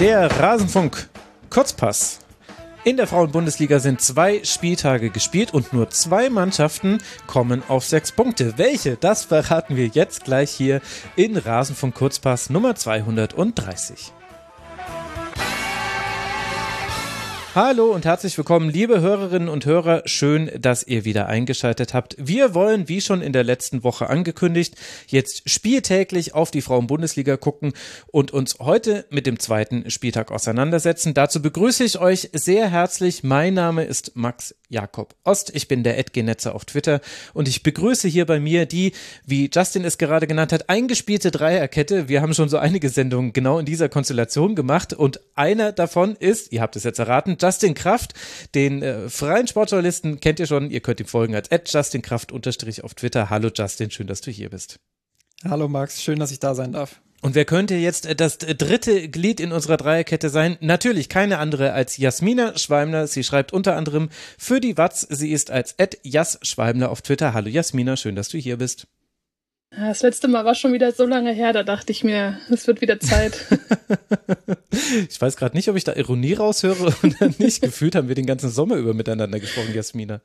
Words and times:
Der 0.00 0.30
Rasenfunk 0.40 1.10
Kurzpass. 1.50 2.20
In 2.84 2.96
der 2.96 3.06
Frauenbundesliga 3.06 3.80
sind 3.80 4.00
zwei 4.00 4.42
Spieltage 4.44 5.10
gespielt 5.10 5.52
und 5.52 5.74
nur 5.74 5.90
zwei 5.90 6.30
Mannschaften 6.30 7.02
kommen 7.26 7.62
auf 7.68 7.84
sechs 7.84 8.10
Punkte. 8.10 8.54
Welche? 8.56 8.96
Das 8.96 9.26
verraten 9.26 9.76
wir 9.76 9.88
jetzt 9.88 10.24
gleich 10.24 10.52
hier 10.52 10.80
in 11.16 11.36
Rasenfunk 11.36 11.94
Kurzpass 11.94 12.48
Nummer 12.48 12.76
230. 12.76 14.14
Hallo 17.52 17.86
und 17.86 18.04
herzlich 18.04 18.38
willkommen, 18.38 18.70
liebe 18.70 19.00
Hörerinnen 19.00 19.48
und 19.48 19.66
Hörer. 19.66 20.02
Schön, 20.04 20.52
dass 20.56 20.84
ihr 20.84 21.04
wieder 21.04 21.26
eingeschaltet 21.26 21.94
habt. 21.94 22.14
Wir 22.16 22.54
wollen, 22.54 22.88
wie 22.88 23.00
schon 23.00 23.22
in 23.22 23.32
der 23.32 23.42
letzten 23.42 23.82
Woche 23.82 24.08
angekündigt, 24.08 24.76
jetzt 25.08 25.50
spieltäglich 25.50 26.32
auf 26.32 26.52
die 26.52 26.62
Frauen-Bundesliga 26.62 27.36
gucken 27.36 27.72
und 28.06 28.30
uns 28.30 28.60
heute 28.60 29.04
mit 29.10 29.26
dem 29.26 29.40
zweiten 29.40 29.90
Spieltag 29.90 30.30
auseinandersetzen. 30.30 31.12
Dazu 31.12 31.42
begrüße 31.42 31.82
ich 31.82 31.98
euch 31.98 32.30
sehr 32.32 32.70
herzlich. 32.70 33.24
Mein 33.24 33.54
Name 33.54 33.82
ist 33.82 34.12
Max 34.14 34.54
Jakob 34.68 35.16
Ost. 35.24 35.50
Ich 35.52 35.66
bin 35.66 35.82
der 35.82 35.98
Edgenetzer 35.98 36.54
auf 36.54 36.64
Twitter 36.64 37.00
und 37.34 37.48
ich 37.48 37.64
begrüße 37.64 38.06
hier 38.06 38.26
bei 38.26 38.38
mir 38.38 38.66
die, 38.66 38.92
wie 39.26 39.50
Justin 39.52 39.84
es 39.84 39.98
gerade 39.98 40.28
genannt 40.28 40.52
hat, 40.52 40.70
eingespielte 40.70 41.32
Dreierkette. 41.32 42.08
Wir 42.08 42.22
haben 42.22 42.32
schon 42.32 42.48
so 42.48 42.58
einige 42.58 42.88
Sendungen 42.88 43.32
genau 43.32 43.58
in 43.58 43.66
dieser 43.66 43.88
Konstellation 43.88 44.54
gemacht 44.54 44.92
und 44.92 45.20
einer 45.34 45.72
davon 45.72 46.14
ist, 46.14 46.52
ihr 46.52 46.62
habt 46.62 46.76
es 46.76 46.84
jetzt 46.84 47.00
erraten, 47.00 47.36
Justin 47.40 47.74
Kraft, 47.74 48.14
den 48.54 48.82
äh, 48.82 49.08
freien 49.08 49.46
Sportjournalisten 49.46 50.20
kennt 50.20 50.40
ihr 50.40 50.46
schon. 50.46 50.70
Ihr 50.70 50.80
könnt 50.80 51.00
ihm 51.00 51.06
folgen 51.06 51.34
als 51.34 51.48
Justin 51.72 52.02
Kraft 52.02 52.32
unterstrich 52.32 52.84
auf 52.84 52.94
Twitter. 52.94 53.30
Hallo 53.30 53.50
Justin, 53.54 53.90
schön, 53.90 54.06
dass 54.06 54.20
du 54.20 54.30
hier 54.30 54.50
bist. 54.50 54.78
Hallo 55.48 55.68
Max, 55.68 56.02
schön, 56.02 56.18
dass 56.18 56.32
ich 56.32 56.40
da 56.40 56.54
sein 56.54 56.72
darf. 56.72 57.00
Und 57.22 57.34
wer 57.34 57.44
könnte 57.44 57.74
jetzt 57.74 58.08
das 58.18 58.38
dritte 58.38 59.08
Glied 59.10 59.40
in 59.40 59.52
unserer 59.52 59.76
Dreierkette 59.76 60.30
sein? 60.30 60.56
Natürlich 60.60 61.10
keine 61.10 61.38
andere 61.38 61.72
als 61.74 61.98
Jasmina 61.98 62.56
Schweimler. 62.56 63.06
Sie 63.06 63.24
schreibt 63.24 63.52
unter 63.52 63.76
anderem 63.76 64.08
für 64.38 64.60
die 64.60 64.78
Watz. 64.78 65.06
Sie 65.10 65.30
ist 65.30 65.50
als 65.50 65.74
Ed 65.76 65.98
Jas 66.02 66.38
Schweimler 66.42 66.90
auf 66.90 67.02
Twitter. 67.02 67.34
Hallo 67.34 67.48
Jasmina, 67.48 67.96
schön, 67.96 68.16
dass 68.16 68.28
du 68.28 68.38
hier 68.38 68.56
bist. 68.56 68.86
Das 69.70 70.02
letzte 70.02 70.26
Mal 70.26 70.44
war 70.44 70.56
schon 70.56 70.72
wieder 70.72 70.90
so 70.90 71.06
lange 71.06 71.32
her, 71.32 71.52
da 71.52 71.62
dachte 71.62 71.92
ich 71.92 72.02
mir, 72.02 72.40
es 72.50 72.66
wird 72.66 72.80
wieder 72.80 72.98
Zeit. 72.98 73.46
ich 75.08 75.20
weiß 75.20 75.36
gerade 75.36 75.56
nicht, 75.56 75.68
ob 75.68 75.76
ich 75.76 75.84
da 75.84 75.94
Ironie 75.94 76.32
raushöre 76.32 76.92
oder 77.04 77.30
nicht. 77.38 77.62
Gefühlt 77.62 77.94
haben 77.94 78.08
wir 78.08 78.16
den 78.16 78.26
ganzen 78.26 78.50
Sommer 78.50 78.76
über 78.76 78.94
miteinander 78.94 79.38
gesprochen, 79.38 79.72
Jasmina. 79.72 80.20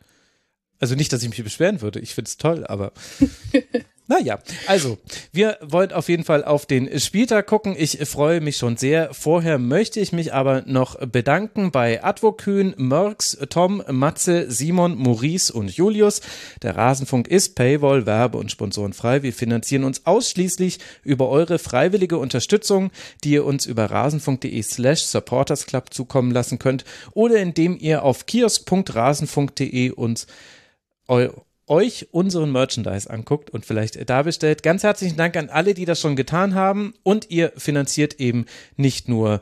Also 0.79 0.95
nicht, 0.95 1.13
dass 1.13 1.21
ich 1.21 1.29
mich 1.29 1.43
beschweren 1.43 1.81
würde. 1.81 1.99
Ich 1.99 2.16
finde 2.16 2.27
es 2.27 2.38
toll, 2.38 2.66
aber 2.66 2.91
Naja, 4.08 4.38
also, 4.67 5.00
wir 5.31 5.58
wollen 5.61 5.92
auf 5.92 6.09
jeden 6.09 6.23
Fall 6.23 6.44
auf 6.44 6.67
den 6.67 7.00
Spieltag 7.00 7.48
gucken. 7.48 7.75
Ich 7.75 7.98
freue 8.08 8.39
mich 8.39 8.58
schon 8.58 8.78
sehr. 8.78 9.12
Vorher 9.16 9.58
möchte 9.58 10.00
ich 10.00 10.12
mich 10.12 10.31
aber 10.31 10.62
noch 10.67 11.00
bedanken 11.08 11.72
bei 11.72 12.03
Advokühn, 12.03 12.75
Mörks, 12.78 13.36
Tom, 13.50 13.84
Matze, 13.89 14.52
Simon, 14.52 14.95
Maurice 14.95 15.52
und 15.52 15.75
Julius. 15.75 16.22
Der 16.62 16.75
Rasenfunk 16.75 17.28
ist 17.28 17.56
Paywall, 17.56 18.06
Werbe 18.06 18.38
und 18.38 18.52
Sponsoren 18.52 18.94
frei. 18.94 19.23
Wir 19.23 19.34
finanzieren 19.34 19.84
uns 19.84 20.06
ausschließlich 20.06 20.78
über 21.03 21.30
eure 21.30 21.58
freiwillige 21.58 22.19
Unterstützung, 22.19 22.92
die 23.23 23.31
ihr 23.31 23.45
uns 23.45 23.66
über 23.66 23.86
rasenfunk.de 23.86 24.62
slash 24.62 25.02
supportersclub 25.06 25.92
zukommen 25.92 26.30
lassen 26.30 26.59
könnt 26.59 26.86
oder 27.14 27.38
indem 27.38 27.75
ihr 27.80 28.03
auf 28.03 28.28
kiosk.rasenfunk.de 28.28 29.90
uns 29.92 30.28
euch 31.67 32.08
unseren 32.11 32.52
Merchandise 32.52 33.09
anguckt 33.09 33.49
und 33.49 33.66
vielleicht 33.66 34.09
da 34.09 34.23
bestellt. 34.23 34.63
Ganz 34.63 34.83
herzlichen 34.83 35.17
Dank 35.17 35.35
an 35.35 35.49
alle, 35.49 35.73
die 35.73 35.85
das 35.85 35.99
schon 35.99 36.16
getan 36.16 36.53
haben 36.55 36.94
und 37.03 37.31
ihr 37.31 37.52
finanziert 37.57 38.19
eben 38.19 38.45
nicht 38.77 39.09
nur 39.09 39.41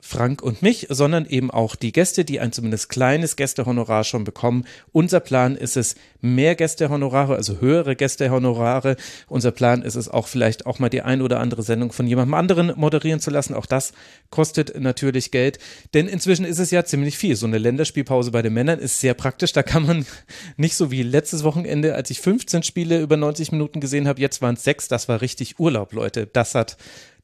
Frank 0.00 0.42
und 0.42 0.62
mich, 0.62 0.86
sondern 0.90 1.26
eben 1.26 1.50
auch 1.50 1.74
die 1.74 1.90
Gäste, 1.90 2.24
die 2.24 2.38
ein 2.38 2.52
zumindest 2.52 2.88
kleines 2.88 3.34
Gästehonorar 3.34 4.04
schon 4.04 4.24
bekommen. 4.24 4.64
Unser 4.92 5.20
Plan 5.20 5.56
ist 5.56 5.76
es, 5.76 5.96
mehr 6.20 6.54
Gästehonorare, 6.54 7.34
also 7.34 7.60
höhere 7.60 7.96
Gästehonorare. 7.96 8.96
Unser 9.28 9.52
Plan 9.52 9.82
ist 9.82 9.94
es 9.94 10.08
auch 10.08 10.28
vielleicht 10.28 10.66
auch 10.66 10.78
mal 10.78 10.88
die 10.88 11.02
ein 11.02 11.22
oder 11.22 11.40
andere 11.40 11.62
Sendung 11.62 11.92
von 11.92 12.06
jemandem 12.06 12.34
anderen 12.34 12.72
moderieren 12.76 13.20
zu 13.20 13.30
lassen. 13.30 13.54
Auch 13.54 13.66
das 13.66 13.92
kostet 14.30 14.78
natürlich 14.78 15.30
Geld, 15.30 15.58
denn 15.94 16.08
inzwischen 16.08 16.44
ist 16.44 16.58
es 16.58 16.70
ja 16.70 16.84
ziemlich 16.84 17.16
viel. 17.16 17.36
So 17.36 17.46
eine 17.46 17.58
Länderspielpause 17.58 18.30
bei 18.30 18.42
den 18.42 18.54
Männern 18.54 18.78
ist 18.78 19.00
sehr 19.00 19.14
praktisch. 19.14 19.52
Da 19.52 19.62
kann 19.62 19.86
man 19.86 20.06
nicht 20.56 20.76
so 20.76 20.90
wie 20.90 21.02
letztes 21.02 21.42
Wochenende, 21.44 21.94
als 21.94 22.10
ich 22.10 22.20
15 22.20 22.62
Spiele 22.62 23.00
über 23.00 23.16
90 23.16 23.52
Minuten 23.52 23.80
gesehen 23.80 24.08
habe, 24.08 24.20
jetzt 24.20 24.42
waren 24.42 24.54
es 24.54 24.64
sechs. 24.64 24.88
Das 24.88 25.08
war 25.08 25.20
richtig 25.20 25.58
Urlaub, 25.58 25.92
Leute. 25.92 26.26
Das 26.26 26.54
hat 26.54 26.76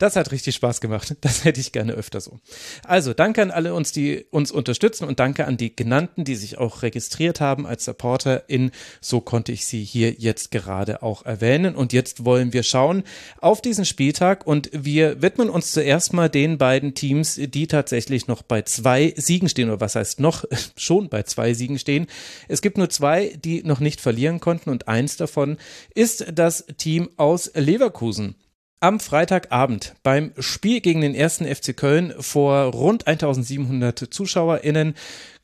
das 0.02 0.16
hat 0.16 0.32
richtig 0.32 0.56
Spaß 0.56 0.80
gemacht. 0.80 1.16
Das 1.22 1.44
hätte 1.44 1.60
ich 1.60 1.70
gerne 1.70 1.92
öfter 1.92 2.20
so. 2.20 2.40
Also 2.84 3.14
danke 3.14 3.42
an 3.42 3.52
alle 3.52 3.74
uns, 3.74 3.92
die 3.92 4.26
uns 4.30 4.50
unterstützen 4.50 5.04
und 5.04 5.20
danke 5.20 5.46
an 5.46 5.56
die 5.56 5.74
genannten, 5.74 6.24
die 6.24 6.34
sich 6.34 6.58
auch 6.58 6.82
registriert 6.82 7.40
haben 7.40 7.64
als 7.64 7.84
Supporter 7.84 8.48
in. 8.48 8.72
So 9.00 9.20
konnte 9.20 9.52
ich 9.52 9.64
sie 9.66 9.84
hier 9.84 10.10
jetzt 10.12 10.50
gerade 10.50 11.02
auch 11.02 11.24
erwähnen. 11.24 11.76
Und 11.76 11.92
jetzt 11.92 12.24
wollen 12.24 12.52
wir 12.52 12.64
schauen 12.64 13.04
auf 13.40 13.62
diesen 13.62 13.84
Spieltag 13.84 14.46
und 14.46 14.68
wir 14.72 15.22
widmen 15.22 15.48
uns 15.48 15.70
zuerst 15.70 16.12
mal 16.12 16.28
den 16.28 16.58
beiden 16.58 16.94
Teams, 16.94 17.36
die 17.36 17.68
tatsächlich 17.68 18.26
noch 18.26 18.42
bei 18.42 18.62
zwei 18.62 19.14
Siegen 19.16 19.48
stehen 19.48 19.68
oder 19.68 19.80
was 19.80 19.94
heißt 19.94 20.18
noch 20.18 20.44
schon 20.76 21.08
bei 21.08 21.22
zwei 21.22 21.54
Siegen 21.54 21.78
stehen. 21.78 22.08
Es 22.48 22.62
gibt 22.62 22.78
nur 22.78 22.90
zwei, 22.90 23.38
die 23.44 23.62
noch 23.62 23.78
nicht 23.78 24.00
verlieren 24.00 24.40
konnten 24.40 24.70
und 24.70 24.88
eins 24.88 25.16
davon 25.16 25.56
ist 25.94 26.26
das 26.34 26.66
Team 26.76 27.10
aus 27.16 27.52
Leverkusen 27.54 28.34
am 28.82 28.98
Freitagabend 28.98 29.94
beim 30.02 30.32
Spiel 30.38 30.80
gegen 30.80 31.02
den 31.02 31.14
ersten 31.14 31.46
FC 31.46 31.76
Köln 31.76 32.12
vor 32.18 32.64
rund 32.64 33.06
1700 33.06 33.98
ZuschauerInnen 34.12 34.94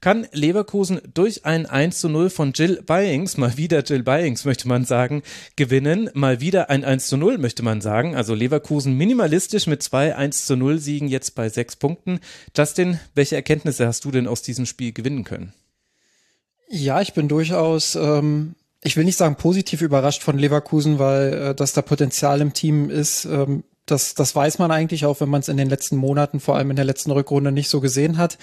kann 0.00 0.26
Leverkusen 0.32 1.00
durch 1.14 1.44
ein 1.44 1.66
1 1.66 2.00
zu 2.00 2.08
0 2.08 2.30
von 2.30 2.52
Jill 2.52 2.82
Byings, 2.82 3.36
mal 3.36 3.56
wieder 3.56 3.82
Jill 3.84 4.02
Byings 4.02 4.44
möchte 4.44 4.66
man 4.66 4.84
sagen, 4.84 5.22
gewinnen. 5.56 6.10
Mal 6.14 6.40
wieder 6.40 6.68
ein 6.70 6.84
1 6.84 7.06
zu 7.06 7.16
0 7.16 7.38
möchte 7.38 7.62
man 7.62 7.80
sagen. 7.80 8.14
Also 8.14 8.34
Leverkusen 8.34 8.94
minimalistisch 8.94 9.66
mit 9.66 9.82
zwei 9.82 10.16
1 10.16 10.46
zu 10.46 10.56
0 10.56 10.78
Siegen 10.78 11.08
jetzt 11.08 11.34
bei 11.34 11.48
sechs 11.48 11.76
Punkten. 11.76 12.20
Justin, 12.56 12.98
welche 13.14 13.36
Erkenntnisse 13.36 13.86
hast 13.86 14.04
du 14.04 14.10
denn 14.10 14.26
aus 14.26 14.42
diesem 14.42 14.66
Spiel 14.66 14.92
gewinnen 14.92 15.24
können? 15.24 15.52
Ja, 16.68 17.00
ich 17.00 17.14
bin 17.14 17.28
durchaus 17.28 17.94
ähm, 17.94 18.54
ich 18.82 18.96
will 18.96 19.04
nicht 19.04 19.16
sagen 19.16 19.36
positiv 19.36 19.82
überrascht 19.82 20.22
von 20.22 20.38
Leverkusen, 20.38 20.98
weil 20.98 21.32
äh, 21.32 21.54
dass 21.54 21.72
da 21.72 21.82
Potenzial 21.82 22.40
im 22.40 22.52
Team 22.52 22.90
ist, 22.90 23.24
ähm, 23.24 23.64
das, 23.90 24.14
das 24.14 24.34
weiß 24.34 24.58
man 24.58 24.70
eigentlich 24.70 25.06
auch, 25.06 25.20
wenn 25.20 25.30
man 25.30 25.40
es 25.40 25.48
in 25.48 25.56
den 25.56 25.68
letzten 25.68 25.96
Monaten, 25.96 26.40
vor 26.40 26.56
allem 26.56 26.70
in 26.70 26.76
der 26.76 26.84
letzten 26.84 27.10
Rückrunde, 27.10 27.52
nicht 27.52 27.70
so 27.70 27.80
gesehen 27.80 28.18
hat. 28.18 28.38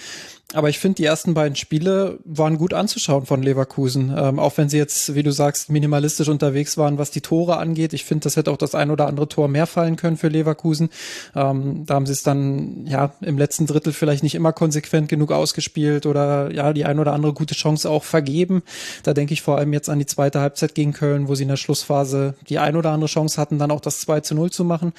Aber 0.54 0.68
ich 0.68 0.78
finde, 0.78 0.94
die 0.94 1.04
ersten 1.04 1.34
beiden 1.34 1.56
Spiele 1.56 2.20
waren 2.24 2.56
gut 2.56 2.72
anzuschauen 2.72 3.26
von 3.26 3.42
Leverkusen. 3.42 4.14
Ähm, 4.16 4.38
auch 4.38 4.56
wenn 4.56 4.68
sie 4.68 4.78
jetzt, 4.78 5.16
wie 5.16 5.24
du 5.24 5.32
sagst, 5.32 5.70
minimalistisch 5.70 6.28
unterwegs 6.28 6.78
waren, 6.78 6.98
was 6.98 7.10
die 7.10 7.20
Tore 7.20 7.56
angeht. 7.56 7.92
Ich 7.92 8.04
finde, 8.04 8.24
das 8.24 8.36
hätte 8.36 8.52
auch 8.52 8.56
das 8.56 8.76
ein 8.76 8.92
oder 8.92 9.08
andere 9.08 9.28
Tor 9.28 9.48
mehr 9.48 9.66
fallen 9.66 9.96
können 9.96 10.16
für 10.16 10.28
Leverkusen. 10.28 10.90
Ähm, 11.34 11.84
da 11.84 11.94
haben 11.94 12.06
sie 12.06 12.12
es 12.12 12.22
dann 12.22 12.86
ja 12.86 13.12
im 13.22 13.38
letzten 13.38 13.66
Drittel 13.66 13.92
vielleicht 13.92 14.22
nicht 14.22 14.36
immer 14.36 14.52
konsequent 14.52 15.08
genug 15.08 15.32
ausgespielt 15.32 16.06
oder 16.06 16.52
ja 16.52 16.72
die 16.72 16.84
ein 16.84 17.00
oder 17.00 17.12
andere 17.12 17.32
gute 17.32 17.56
Chance 17.56 17.90
auch 17.90 18.04
vergeben. 18.04 18.62
Da 19.02 19.14
denke 19.14 19.32
ich 19.32 19.42
vor 19.42 19.58
allem 19.58 19.72
jetzt 19.72 19.90
an 19.90 19.98
die 19.98 20.06
zweite 20.06 20.40
Halbzeit 20.40 20.76
gegen 20.76 20.92
Köln, 20.92 21.26
wo 21.26 21.34
sie 21.34 21.42
in 21.42 21.48
der 21.48 21.56
Schlussphase 21.56 22.34
die 22.48 22.60
ein 22.60 22.76
oder 22.76 22.92
andere 22.92 23.10
Chance 23.10 23.40
hatten, 23.40 23.58
dann 23.58 23.72
auch 23.72 23.80
das 23.80 23.98
2 23.98 24.20
zu 24.20 24.36
0 24.36 24.52
zu 24.52 24.64
machen. 24.64 24.92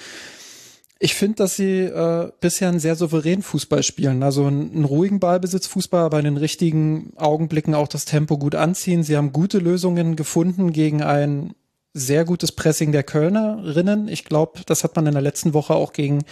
Ich 0.99 1.13
finde, 1.13 1.35
dass 1.35 1.55
sie 1.55 1.81
äh, 1.81 2.31
bisher 2.39 2.69
einen 2.69 2.79
sehr 2.79 2.95
souveränen 2.95 3.43
Fußball 3.43 3.83
spielen. 3.83 4.23
Also 4.23 4.45
einen, 4.45 4.71
einen 4.73 4.85
ruhigen 4.85 5.19
Ballbesitzfußball, 5.19 6.03
aber 6.03 6.19
in 6.19 6.25
den 6.25 6.37
richtigen 6.37 7.13
Augenblicken 7.17 7.75
auch 7.75 7.87
das 7.87 8.05
Tempo 8.05 8.37
gut 8.37 8.55
anziehen. 8.55 9.03
Sie 9.03 9.15
haben 9.15 9.31
gute 9.31 9.59
Lösungen 9.59 10.15
gefunden 10.15 10.73
gegen 10.73 11.03
ein 11.03 11.53
sehr 11.93 12.25
gutes 12.25 12.51
Pressing 12.51 12.91
der 12.91 13.03
Kölnerinnen. 13.03 14.07
Ich 14.07 14.25
glaube, 14.25 14.61
das 14.65 14.83
hat 14.83 14.95
man 14.95 15.07
in 15.07 15.13
der 15.13 15.21
letzten 15.21 15.53
Woche 15.53 15.73
auch 15.73 15.93
gegen 15.93 16.23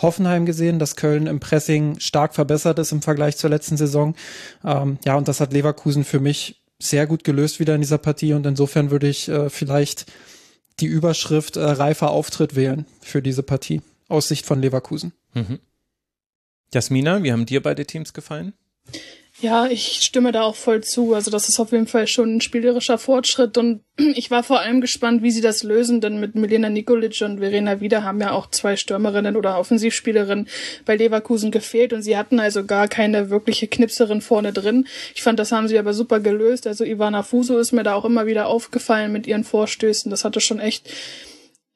Hoffenheim 0.00 0.46
gesehen, 0.46 0.78
dass 0.78 0.96
Köln 0.96 1.26
im 1.26 1.40
Pressing 1.40 1.98
stark 1.98 2.34
verbessert 2.34 2.78
ist 2.78 2.92
im 2.92 3.02
Vergleich 3.02 3.36
zur 3.36 3.50
letzten 3.50 3.76
Saison. 3.76 4.14
Ähm, 4.64 4.98
ja, 5.04 5.16
und 5.16 5.28
das 5.28 5.40
hat 5.40 5.52
Leverkusen 5.52 6.04
für 6.04 6.20
mich 6.20 6.62
sehr 6.78 7.06
gut 7.06 7.24
gelöst 7.24 7.60
wieder 7.60 7.74
in 7.74 7.80
dieser 7.80 7.98
Partie. 7.98 8.32
Und 8.32 8.46
insofern 8.46 8.90
würde 8.90 9.08
ich 9.08 9.28
äh, 9.28 9.48
vielleicht 9.50 10.06
die 10.80 10.86
Überschrift 10.86 11.56
äh, 11.56 11.62
reifer 11.62 12.10
Auftritt 12.10 12.56
wählen 12.56 12.86
für 13.00 13.22
diese 13.22 13.42
Partie 13.42 13.80
aus 14.14 14.28
Sicht 14.28 14.46
von 14.46 14.60
Leverkusen. 14.60 15.12
Mhm. 15.34 15.58
Jasmina, 16.72 17.22
wie 17.22 17.32
haben 17.32 17.46
dir 17.46 17.62
beide 17.62 17.86
Teams 17.86 18.12
gefallen? 18.12 18.54
Ja, 19.40 19.66
ich 19.66 19.98
stimme 20.02 20.30
da 20.30 20.42
auch 20.42 20.54
voll 20.54 20.84
zu. 20.84 21.12
Also 21.12 21.30
das 21.30 21.48
ist 21.48 21.58
auf 21.58 21.72
jeden 21.72 21.88
Fall 21.88 22.06
schon 22.06 22.36
ein 22.36 22.40
spielerischer 22.40 22.98
Fortschritt 22.98 23.58
und 23.58 23.82
ich 24.14 24.30
war 24.30 24.44
vor 24.44 24.60
allem 24.60 24.80
gespannt, 24.80 25.22
wie 25.22 25.32
sie 25.32 25.40
das 25.40 25.64
lösen, 25.64 26.00
denn 26.00 26.20
mit 26.20 26.36
Milena 26.36 26.70
Nikolic 26.70 27.20
und 27.22 27.40
Verena 27.40 27.80
Wieder 27.80 28.04
haben 28.04 28.20
ja 28.20 28.30
auch 28.30 28.48
zwei 28.48 28.76
Stürmerinnen 28.76 29.36
oder 29.36 29.58
Offensivspielerinnen 29.58 30.48
bei 30.84 30.96
Leverkusen 30.96 31.50
gefehlt 31.50 31.92
und 31.92 32.02
sie 32.02 32.16
hatten 32.16 32.38
also 32.38 32.64
gar 32.64 32.86
keine 32.86 33.28
wirkliche 33.28 33.66
Knipserin 33.66 34.20
vorne 34.20 34.52
drin. 34.52 34.86
Ich 35.16 35.22
fand, 35.22 35.40
das 35.40 35.50
haben 35.50 35.66
sie 35.66 35.78
aber 35.78 35.94
super 35.94 36.20
gelöst. 36.20 36.68
Also 36.68 36.84
Ivana 36.84 37.24
Fuso 37.24 37.58
ist 37.58 37.72
mir 37.72 37.82
da 37.82 37.94
auch 37.94 38.04
immer 38.04 38.26
wieder 38.26 38.46
aufgefallen 38.46 39.12
mit 39.12 39.26
ihren 39.26 39.44
Vorstößen. 39.44 40.10
Das 40.10 40.24
hatte 40.24 40.40
schon 40.40 40.60
echt 40.60 40.88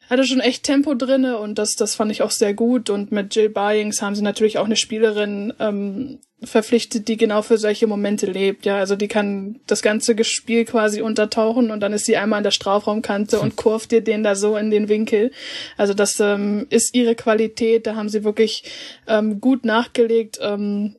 hatte 0.09 0.25
schon 0.25 0.41
echt 0.41 0.63
Tempo 0.63 0.95
drinne 0.95 1.39
und 1.39 1.59
das, 1.59 1.73
das 1.73 1.95
fand 1.95 2.11
ich 2.11 2.23
auch 2.23 2.31
sehr 2.31 2.55
gut. 2.55 2.91
Und 2.91 3.13
mit 3.13 3.35
Jill 3.35 3.51
Byings 3.51 4.01
haben 4.03 4.15
sie 4.15 4.23
natürlich 4.23 4.59
auch 4.59 4.65
eine 4.65 4.77
Spielerin 4.77 5.53
ähm, 5.59 6.19
verpflichtet, 6.43 7.09
die 7.09 7.17
genau 7.17 7.43
für 7.43 7.59
solche 7.59 7.87
Momente 7.87 8.27
lebt. 8.27 8.65
Ja, 8.65 8.79
also 8.79 8.97
die 8.97 9.09
kann 9.09 9.61
das 9.67 9.83
ganze 9.83 10.17
Spiel 10.25 10.65
quasi 10.65 11.03
untertauchen 11.03 11.71
und 11.71 11.81
dann 11.81 11.93
ist 11.93 12.07
sie 12.07 12.17
einmal 12.17 12.39
an 12.39 12.45
der 12.45 12.53
Strafraumkante 12.53 13.41
und 13.41 13.57
kurft 13.57 13.91
dir 13.91 14.01
den 14.01 14.23
da 14.23 14.35
so 14.35 14.57
in 14.57 14.71
den 14.71 14.89
Winkel. 14.89 15.33
Also 15.77 15.95
das 15.95 16.19
ähm, 16.21 16.67
ist 16.71 16.95
ihre 16.95 17.15
Qualität. 17.15 17.87
Da 17.87 17.97
haben 17.97 18.09
sie 18.09 18.25
wirklich 18.25 18.65
ähm, 19.07 19.41
gut 19.41 19.65
nachgelegt. 19.65 20.39
Ähm, 20.41 20.97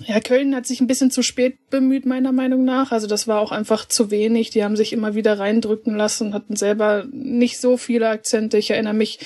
ja, 0.00 0.20
Köln 0.20 0.54
hat 0.54 0.66
sich 0.66 0.80
ein 0.80 0.86
bisschen 0.86 1.10
zu 1.10 1.22
spät 1.22 1.68
bemüht, 1.68 2.06
meiner 2.06 2.32
Meinung 2.32 2.64
nach. 2.64 2.92
Also 2.92 3.06
das 3.06 3.28
war 3.28 3.40
auch 3.40 3.52
einfach 3.52 3.86
zu 3.86 4.10
wenig. 4.10 4.48
Die 4.50 4.64
haben 4.64 4.74
sich 4.74 4.92
immer 4.92 5.14
wieder 5.14 5.38
reindrücken 5.38 5.94
lassen, 5.94 6.32
hatten 6.32 6.56
selber 6.56 7.04
nicht 7.12 7.60
so 7.60 7.76
viele 7.76 8.08
Akzente. 8.08 8.56
Ich 8.56 8.70
erinnere 8.70 8.94
mich, 8.94 9.18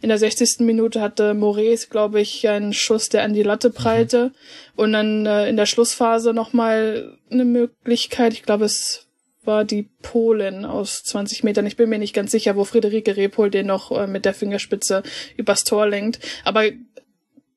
in 0.00 0.08
der 0.08 0.18
60. 0.18 0.60
Minute 0.60 1.00
hatte 1.00 1.34
Moraes, 1.34 1.90
glaube 1.90 2.20
ich, 2.20 2.48
einen 2.48 2.72
Schuss, 2.72 3.08
der 3.08 3.24
an 3.24 3.34
die 3.34 3.42
Latte 3.42 3.70
mhm. 3.70 3.74
prallte. 3.74 4.32
Und 4.76 4.92
dann 4.92 5.26
äh, 5.26 5.48
in 5.48 5.56
der 5.56 5.66
Schlussphase 5.66 6.32
nochmal 6.32 7.18
eine 7.30 7.44
Möglichkeit. 7.44 8.32
Ich 8.32 8.44
glaube, 8.44 8.66
es 8.66 9.08
war 9.44 9.64
die 9.64 9.88
Polin 10.02 10.64
aus 10.64 11.02
20 11.02 11.42
Metern. 11.42 11.66
Ich 11.66 11.76
bin 11.76 11.88
mir 11.88 11.98
nicht 11.98 12.14
ganz 12.14 12.30
sicher, 12.30 12.54
wo 12.54 12.62
Friederike 12.64 13.16
Repol 13.16 13.50
den 13.50 13.66
noch 13.66 13.90
äh, 13.90 14.06
mit 14.06 14.24
der 14.24 14.34
Fingerspitze 14.34 15.02
übers 15.36 15.64
Tor 15.64 15.88
lenkt. 15.88 16.20
Aber 16.44 16.62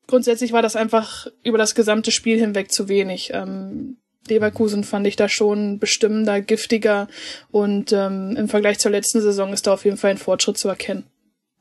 grundsätzlich 0.06 0.52
war 0.52 0.62
das 0.62 0.76
einfach 0.76 1.26
über 1.42 1.58
das 1.58 1.74
gesamte 1.74 2.10
Spiel 2.10 2.38
hinweg 2.38 2.72
zu 2.72 2.88
wenig. 2.88 3.30
Ähm, 3.32 3.96
Leverkusen 4.28 4.84
fand 4.84 5.06
ich 5.06 5.16
da 5.16 5.28
schon 5.28 5.78
bestimmender, 5.78 6.40
giftiger 6.40 7.08
und 7.50 7.92
ähm, 7.92 8.34
im 8.36 8.48
Vergleich 8.48 8.78
zur 8.78 8.90
letzten 8.90 9.20
Saison 9.20 9.52
ist 9.52 9.66
da 9.66 9.72
auf 9.72 9.84
jeden 9.84 9.96
Fall 9.96 10.10
ein 10.10 10.18
Fortschritt 10.18 10.58
zu 10.58 10.68
erkennen. 10.68 11.04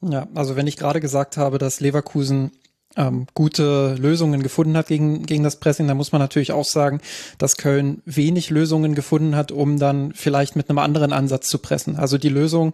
Ja, 0.01 0.27
also 0.36 0.56
wenn 0.56 0.68
ich 0.68 0.77
gerade 0.77 1.00
gesagt 1.00 1.38
habe, 1.38 1.57
dass 1.57 1.80
Leverkusen 1.80 2.51
ähm, 2.97 3.27
gute 3.33 3.95
Lösungen 3.95 4.42
gefunden 4.42 4.77
hat 4.77 4.88
gegen, 4.88 5.25
gegen 5.25 5.44
das 5.44 5.57
Pressing, 5.57 5.88
dann 5.88 5.98
muss 5.98 6.12
man 6.12 6.21
natürlich 6.21 6.51
auch 6.51 6.65
sagen, 6.65 7.01
dass 7.38 7.57
Köln 7.57 8.01
wenig 8.06 8.50
Lösungen 8.50 8.95
gefunden 8.95 9.36
hat, 9.36 9.51
um 9.51 9.80
dann 9.80 10.13
vielleicht 10.13 10.56
mit 10.56 10.69
einem 10.69 10.80
anderen 10.80 11.12
Ansatz 11.12 11.50
zu 11.50 11.57
pressen. 11.57 11.98
Also 11.98 12.18
die 12.18 12.30
Lösung, 12.30 12.74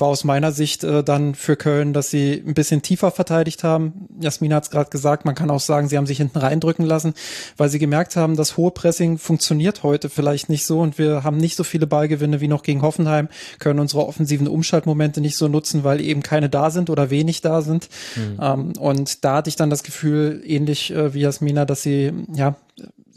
war 0.00 0.08
aus 0.08 0.24
meiner 0.24 0.52
Sicht 0.52 0.84
äh, 0.84 1.02
dann 1.02 1.34
für 1.34 1.56
Köln, 1.56 1.92
dass 1.92 2.10
sie 2.10 2.42
ein 2.46 2.54
bisschen 2.54 2.82
tiefer 2.82 3.10
verteidigt 3.10 3.64
haben. 3.64 4.08
Jasmin 4.20 4.54
hat 4.54 4.64
es 4.64 4.70
gerade 4.70 4.90
gesagt, 4.90 5.24
man 5.24 5.34
kann 5.34 5.50
auch 5.50 5.60
sagen, 5.60 5.88
sie 5.88 5.96
haben 5.96 6.06
sich 6.06 6.18
hinten 6.18 6.38
reindrücken 6.38 6.84
lassen, 6.84 7.14
weil 7.56 7.68
sie 7.68 7.78
gemerkt 7.78 8.16
haben, 8.16 8.36
das 8.36 8.56
hohe 8.56 8.70
Pressing 8.70 9.18
funktioniert 9.18 9.82
heute 9.82 10.08
vielleicht 10.08 10.48
nicht 10.48 10.66
so 10.66 10.80
und 10.80 10.98
wir 10.98 11.24
haben 11.24 11.36
nicht 11.36 11.56
so 11.56 11.64
viele 11.64 11.86
Ballgewinne 11.86 12.40
wie 12.40 12.48
noch 12.48 12.62
gegen 12.62 12.82
Hoffenheim, 12.82 13.28
können 13.58 13.80
unsere 13.80 14.06
offensiven 14.06 14.48
Umschaltmomente 14.48 15.20
nicht 15.20 15.36
so 15.36 15.48
nutzen, 15.48 15.84
weil 15.84 16.00
eben 16.00 16.22
keine 16.22 16.48
da 16.48 16.70
sind 16.70 16.90
oder 16.90 17.10
wenig 17.10 17.40
da 17.40 17.62
sind. 17.62 17.88
Mhm. 18.16 18.38
Ähm, 18.40 18.72
und 18.78 19.24
da 19.24 19.36
hatte 19.36 19.50
ich 19.50 19.56
dann 19.56 19.70
das 19.70 19.82
Gefühl, 19.82 20.42
ähnlich 20.44 20.90
äh, 20.90 21.14
wie 21.14 21.20
Jasmina, 21.20 21.64
dass 21.64 21.82
sie 21.82 22.12
ja 22.34 22.56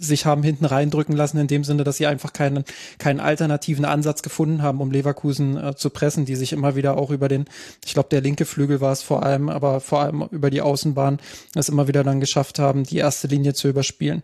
sich 0.02 0.26
haben 0.26 0.44
hinten 0.44 0.66
reindrücken 0.66 1.16
lassen, 1.16 1.38
in 1.38 1.48
dem 1.48 1.64
Sinne, 1.64 1.84
dass 1.84 1.98
sie 1.98 2.08
einfach 2.08 2.34
keinen, 2.34 2.66
keinen 2.98 3.20
alternativen 3.20 3.86
Ansatz 3.86 4.22
gefunden 4.22 4.62
haben, 4.62 4.82
um 4.82 4.92
Leverkusen 4.92 5.58
äh, 5.58 5.76
zu 5.76 5.90
pressen, 5.90 6.26
die 6.26 6.36
sich 6.36 6.54
immer 6.54 6.76
wieder 6.76 6.98
auch 6.98 7.12
über 7.12 7.28
den, 7.28 7.46
ich 7.86 7.94
glaube, 7.94 8.10
der 8.10 8.22
linke 8.22 8.46
Flügel 8.46 8.82
war 8.82 8.92
es 8.92 9.04
vor 9.04 9.24
allem, 9.24 9.50
aber 9.50 9.80
vor 9.80 10.02
allem 10.02 10.28
über 10.32 10.50
die 10.50 10.62
Außenbahn 10.62 11.20
es 11.56 11.70
immer 11.70 11.88
wieder 11.88 12.04
dann 12.04 12.20
geschafft 12.20 12.60
haben, 12.60 12.84
die 12.84 12.98
erste 12.98 13.28
Linie 13.28 13.54
zu 13.54 13.70
überspielen. 13.70 14.24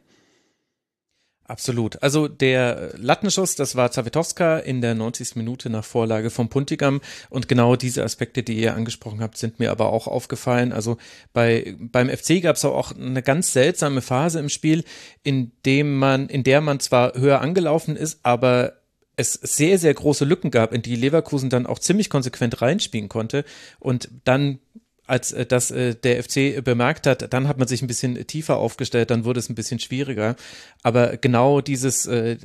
Absolut. 1.47 2.03
Also 2.03 2.27
der 2.27 2.91
Lattenschuss, 2.97 3.55
das 3.55 3.77
war 3.77 3.89
Zawetowska 3.89 4.57
in 4.59 4.81
der 4.81 4.95
90. 4.95 5.37
Minute 5.37 5.69
nach 5.69 5.85
Vorlage 5.85 6.29
von 6.29 6.49
Puntigam 6.49 6.99
und 7.29 7.47
genau 7.47 7.77
diese 7.77 8.03
Aspekte, 8.03 8.43
die 8.43 8.59
ihr 8.59 8.75
angesprochen 8.75 9.21
habt, 9.21 9.37
sind 9.37 9.57
mir 9.57 9.71
aber 9.71 9.87
auch 9.93 10.07
aufgefallen. 10.07 10.73
Also 10.73 10.97
bei 11.31 11.73
beim 11.79 12.09
FC 12.09 12.41
gab 12.41 12.57
es 12.57 12.65
auch 12.65 12.93
eine 12.93 13.23
ganz 13.23 13.53
seltsame 13.53 14.01
Phase 14.01 14.39
im 14.39 14.49
Spiel, 14.49 14.83
in 15.23 15.53
dem 15.65 15.97
man, 15.97 16.27
in 16.27 16.43
der 16.43 16.59
man 16.59 16.81
zwar 16.81 17.13
höher 17.13 17.39
angelaufen 17.39 17.95
ist, 17.95 18.19
aber 18.23 18.73
es 19.15 19.31
sehr, 19.33 19.79
sehr 19.79 19.93
große 19.93 20.25
Lücken 20.25 20.51
gab, 20.51 20.73
in 20.73 20.81
die 20.81 20.97
Leverkusen 20.97 21.49
dann 21.49 21.65
auch 21.65 21.79
ziemlich 21.79 22.09
konsequent 22.09 22.61
reinspielen 22.61 23.07
konnte 23.07 23.45
und 23.79 24.09
dann 24.25 24.59
als 25.07 25.31
äh, 25.31 25.45
das 25.45 25.71
äh, 25.71 25.95
der 25.95 26.23
FC 26.23 26.63
bemerkt 26.63 27.07
hat, 27.07 27.33
dann 27.33 27.47
hat 27.47 27.57
man 27.57 27.67
sich 27.67 27.81
ein 27.81 27.87
bisschen 27.87 28.27
tiefer 28.27 28.57
aufgestellt, 28.57 29.09
dann 29.09 29.25
wurde 29.25 29.39
es 29.39 29.49
ein 29.49 29.55
bisschen 29.55 29.79
schwieriger. 29.79 30.35
Aber 30.83 31.17
genau 31.17 31.61
dieses, 31.61 32.05
äh, 32.05 32.37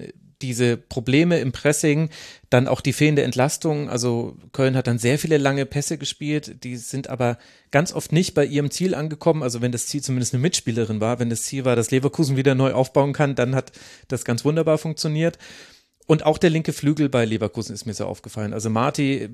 diese 0.42 0.76
Probleme 0.76 1.38
im 1.38 1.52
Pressing, 1.52 2.10
dann 2.50 2.68
auch 2.68 2.80
die 2.80 2.92
fehlende 2.92 3.22
Entlastung. 3.22 3.88
Also 3.88 4.36
Köln 4.52 4.76
hat 4.76 4.86
dann 4.86 4.98
sehr 4.98 5.18
viele 5.18 5.38
lange 5.38 5.66
Pässe 5.66 5.98
gespielt, 5.98 6.64
die 6.64 6.76
sind 6.76 7.08
aber 7.08 7.38
ganz 7.70 7.92
oft 7.92 8.12
nicht 8.12 8.34
bei 8.34 8.44
ihrem 8.44 8.70
Ziel 8.70 8.94
angekommen. 8.94 9.42
Also 9.42 9.60
wenn 9.60 9.72
das 9.72 9.86
Ziel 9.86 10.02
zumindest 10.02 10.34
eine 10.34 10.42
Mitspielerin 10.42 11.00
war, 11.00 11.18
wenn 11.18 11.30
das 11.30 11.42
Ziel 11.42 11.64
war, 11.64 11.76
dass 11.76 11.90
Leverkusen 11.90 12.36
wieder 12.36 12.54
neu 12.54 12.72
aufbauen 12.72 13.12
kann, 13.12 13.34
dann 13.34 13.54
hat 13.54 13.72
das 14.08 14.24
ganz 14.24 14.44
wunderbar 14.44 14.78
funktioniert. 14.78 15.38
Und 16.06 16.26
auch 16.26 16.38
der 16.38 16.50
linke 16.50 16.72
Flügel 16.72 17.08
bei 17.08 17.24
Leverkusen 17.24 17.74
ist 17.74 17.86
mir 17.86 17.94
so 17.94 18.06
aufgefallen. 18.06 18.52
Also 18.52 18.68
Marti 18.68 19.30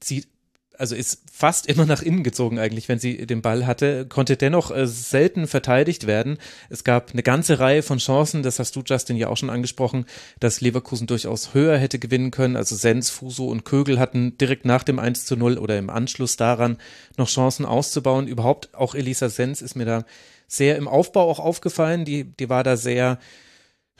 zieht 0.00 0.28
also 0.78 0.94
ist 0.94 1.22
fast 1.30 1.66
immer 1.66 1.84
nach 1.84 2.00
innen 2.00 2.22
gezogen 2.22 2.58
eigentlich, 2.58 2.88
wenn 2.88 2.98
sie 2.98 3.26
den 3.26 3.42
Ball 3.42 3.66
hatte, 3.66 4.06
konnte 4.06 4.36
dennoch 4.36 4.70
äh, 4.70 4.86
selten 4.86 5.46
verteidigt 5.46 6.06
werden. 6.06 6.38
Es 6.70 6.84
gab 6.84 7.12
eine 7.12 7.22
ganze 7.22 7.58
Reihe 7.58 7.82
von 7.82 7.98
Chancen, 7.98 8.42
das 8.42 8.58
hast 8.58 8.74
du 8.76 8.82
Justin 8.84 9.16
ja 9.16 9.28
auch 9.28 9.36
schon 9.36 9.50
angesprochen, 9.50 10.06
dass 10.38 10.60
Leverkusen 10.60 11.06
durchaus 11.06 11.52
höher 11.52 11.76
hätte 11.76 11.98
gewinnen 11.98 12.30
können. 12.30 12.56
Also 12.56 12.76
Sens, 12.76 13.10
Fuso 13.10 13.46
und 13.48 13.64
Kögel 13.64 13.98
hatten 13.98 14.38
direkt 14.38 14.64
nach 14.64 14.82
dem 14.82 14.98
1 14.98 15.26
zu 15.26 15.36
0 15.36 15.58
oder 15.58 15.78
im 15.78 15.90
Anschluss 15.90 16.36
daran 16.36 16.78
noch 17.16 17.28
Chancen 17.28 17.66
auszubauen. 17.66 18.26
Überhaupt 18.26 18.74
auch 18.74 18.94
Elisa 18.94 19.28
Sens 19.28 19.62
ist 19.62 19.76
mir 19.76 19.86
da 19.86 20.04
sehr 20.48 20.76
im 20.76 20.88
Aufbau 20.88 21.30
auch 21.30 21.38
aufgefallen. 21.38 22.04
Die, 22.04 22.24
die 22.24 22.48
war 22.48 22.64
da 22.64 22.76
sehr 22.76 23.18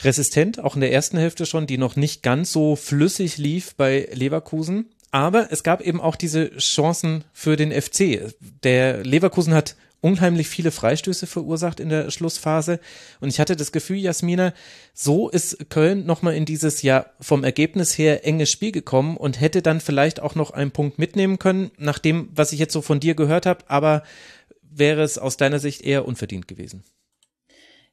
resistent, 0.02 0.58
auch 0.58 0.74
in 0.74 0.80
der 0.80 0.92
ersten 0.92 1.18
Hälfte 1.18 1.46
schon, 1.46 1.66
die 1.66 1.78
noch 1.78 1.96
nicht 1.96 2.22
ganz 2.22 2.52
so 2.52 2.76
flüssig 2.76 3.36
lief 3.38 3.74
bei 3.76 4.08
Leverkusen. 4.12 4.86
Aber 5.10 5.48
es 5.50 5.62
gab 5.62 5.80
eben 5.80 6.00
auch 6.00 6.16
diese 6.16 6.56
Chancen 6.58 7.24
für 7.32 7.56
den 7.56 7.72
FC. 7.72 8.32
Der 8.62 9.04
Leverkusen 9.04 9.54
hat 9.54 9.76
unheimlich 10.00 10.48
viele 10.48 10.70
Freistöße 10.70 11.26
verursacht 11.26 11.80
in 11.80 11.88
der 11.88 12.10
Schlussphase. 12.10 12.80
Und 13.20 13.28
ich 13.28 13.40
hatte 13.40 13.56
das 13.56 13.72
Gefühl, 13.72 13.98
Jasmina, 13.98 14.54
so 14.94 15.28
ist 15.28 15.68
Köln 15.68 16.06
nochmal 16.06 16.34
in 16.34 16.46
dieses 16.46 16.82
ja 16.82 17.06
vom 17.20 17.44
Ergebnis 17.44 17.98
her 17.98 18.26
enges 18.26 18.50
Spiel 18.50 18.72
gekommen 18.72 19.16
und 19.16 19.40
hätte 19.40 19.62
dann 19.62 19.80
vielleicht 19.80 20.20
auch 20.20 20.34
noch 20.34 20.52
einen 20.52 20.70
Punkt 20.70 20.98
mitnehmen 20.98 21.38
können, 21.38 21.70
nach 21.76 21.98
dem, 21.98 22.30
was 22.34 22.52
ich 22.52 22.58
jetzt 22.58 22.72
so 22.72 22.82
von 22.82 23.00
dir 23.00 23.14
gehört 23.14 23.46
habe. 23.46 23.64
Aber 23.68 24.02
wäre 24.62 25.02
es 25.02 25.18
aus 25.18 25.36
deiner 25.36 25.58
Sicht 25.58 25.82
eher 25.82 26.06
unverdient 26.06 26.48
gewesen? 26.48 26.84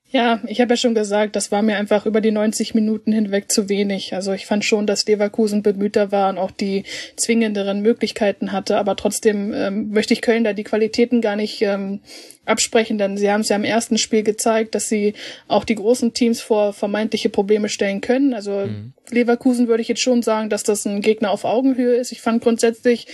Ja, 0.09 0.41
ich 0.47 0.61
habe 0.61 0.73
ja 0.73 0.77
schon 0.77 0.95
gesagt, 0.95 1.35
das 1.35 1.51
war 1.51 1.61
mir 1.61 1.75
einfach 1.75 2.05
über 2.05 2.21
die 2.21 2.31
90 2.31 2.73
Minuten 2.73 3.11
hinweg 3.11 3.51
zu 3.51 3.67
wenig. 3.67 4.13
Also 4.13 4.31
ich 4.31 4.45
fand 4.45 4.63
schon, 4.63 4.87
dass 4.87 5.05
Leverkusen 5.05 5.63
bemühter 5.63 6.13
war 6.13 6.29
und 6.29 6.37
auch 6.37 6.51
die 6.51 6.85
zwingenderen 7.17 7.81
Möglichkeiten 7.81 8.53
hatte, 8.53 8.77
aber 8.77 8.95
trotzdem 8.95 9.53
ähm, 9.53 9.89
möchte 9.89 10.13
ich 10.13 10.21
Köln 10.21 10.45
da 10.45 10.53
die 10.53 10.63
Qualitäten 10.63 11.19
gar 11.19 11.35
nicht 11.35 11.61
ähm, 11.61 11.99
absprechen, 12.45 12.97
denn 12.97 13.17
sie 13.17 13.29
haben 13.29 13.41
es 13.41 13.49
ja 13.49 13.57
im 13.57 13.65
ersten 13.65 13.97
Spiel 13.97 14.23
gezeigt, 14.23 14.75
dass 14.75 14.87
sie 14.87 15.13
auch 15.49 15.65
die 15.65 15.75
großen 15.75 16.13
Teams 16.13 16.39
vor 16.39 16.71
vermeintliche 16.71 17.27
Probleme 17.27 17.67
stellen 17.67 17.99
können. 17.99 18.33
Also 18.33 18.65
mhm. 18.65 18.93
Leverkusen 19.09 19.67
würde 19.67 19.81
ich 19.81 19.89
jetzt 19.89 20.01
schon 20.01 20.21
sagen, 20.21 20.49
dass 20.49 20.63
das 20.63 20.85
ein 20.85 21.01
Gegner 21.01 21.31
auf 21.31 21.43
Augenhöhe 21.43 21.95
ist. 21.95 22.13
Ich 22.13 22.21
fand 22.21 22.41
grundsätzlich 22.41 23.07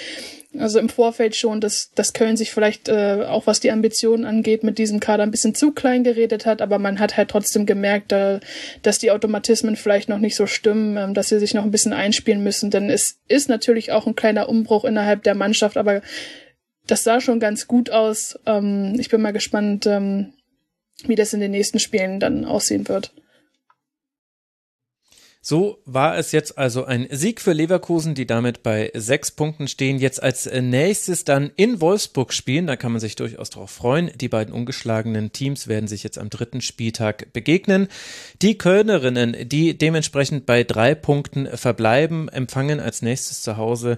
also 0.57 0.79
im 0.79 0.89
Vorfeld 0.89 1.35
schon, 1.35 1.61
dass, 1.61 1.91
dass 1.95 2.13
Köln 2.13 2.37
sich 2.37 2.51
vielleicht 2.51 2.89
äh, 2.89 3.25
auch 3.27 3.47
was 3.47 3.59
die 3.59 3.71
Ambitionen 3.71 4.25
angeht, 4.25 4.63
mit 4.63 4.77
diesem 4.77 4.99
Kader 4.99 5.23
ein 5.23 5.31
bisschen 5.31 5.55
zu 5.55 5.71
klein 5.71 6.03
geredet 6.03 6.45
hat, 6.45 6.61
aber 6.61 6.79
man 6.79 6.99
hat 6.99 7.17
halt 7.17 7.29
trotzdem 7.29 7.65
gemerkt, 7.65 8.11
äh, 8.11 8.39
dass 8.81 8.99
die 8.99 9.11
Automatismen 9.11 9.75
vielleicht 9.75 10.09
noch 10.09 10.19
nicht 10.19 10.35
so 10.35 10.45
stimmen, 10.45 10.97
ähm, 10.97 11.13
dass 11.13 11.29
sie 11.29 11.39
sich 11.39 11.53
noch 11.53 11.63
ein 11.63 11.71
bisschen 11.71 11.93
einspielen 11.93 12.43
müssen, 12.43 12.69
denn 12.69 12.89
es 12.89 13.19
ist 13.27 13.49
natürlich 13.49 13.91
auch 13.91 14.05
ein 14.05 14.15
kleiner 14.15 14.49
Umbruch 14.49 14.85
innerhalb 14.85 15.23
der 15.23 15.35
Mannschaft, 15.35 15.77
aber 15.77 16.01
das 16.87 17.03
sah 17.03 17.21
schon 17.21 17.39
ganz 17.39 17.67
gut 17.67 17.89
aus. 17.89 18.37
Ähm, 18.45 18.95
ich 18.99 19.09
bin 19.09 19.21
mal 19.21 19.33
gespannt, 19.33 19.85
ähm, 19.87 20.33
wie 21.05 21.15
das 21.15 21.33
in 21.33 21.39
den 21.39 21.51
nächsten 21.51 21.79
Spielen 21.79 22.19
dann 22.19 22.45
aussehen 22.45 22.87
wird. 22.87 23.13
So 25.45 25.81
war 25.83 26.17
es 26.17 26.31
jetzt 26.31 26.57
also 26.57 26.85
ein 26.85 27.05
Sieg 27.11 27.41
für 27.41 27.51
Leverkusen, 27.51 28.15
die 28.15 28.25
damit 28.25 28.63
bei 28.63 28.89
sechs 28.93 29.29
Punkten 29.29 29.67
stehen. 29.67 29.99
Jetzt 29.99 30.23
als 30.23 30.45
nächstes 30.45 31.25
dann 31.25 31.51
in 31.57 31.81
Wolfsburg 31.81 32.31
spielen. 32.31 32.65
Da 32.65 32.77
kann 32.77 32.93
man 32.93 33.01
sich 33.01 33.17
durchaus 33.17 33.49
darauf 33.49 33.69
freuen. 33.69 34.09
Die 34.15 34.29
beiden 34.29 34.53
ungeschlagenen 34.53 35.33
Teams 35.33 35.67
werden 35.67 35.89
sich 35.89 36.01
jetzt 36.01 36.17
am 36.17 36.29
dritten 36.29 36.61
Spieltag 36.61 37.33
begegnen. 37.33 37.89
Die 38.41 38.57
Kölnerinnen, 38.57 39.35
die 39.49 39.77
dementsprechend 39.77 40.45
bei 40.45 40.63
drei 40.63 40.95
Punkten 40.95 41.47
verbleiben, 41.57 42.29
empfangen 42.29 42.79
als 42.79 43.01
nächstes 43.01 43.41
zu 43.41 43.57
Hause 43.57 43.97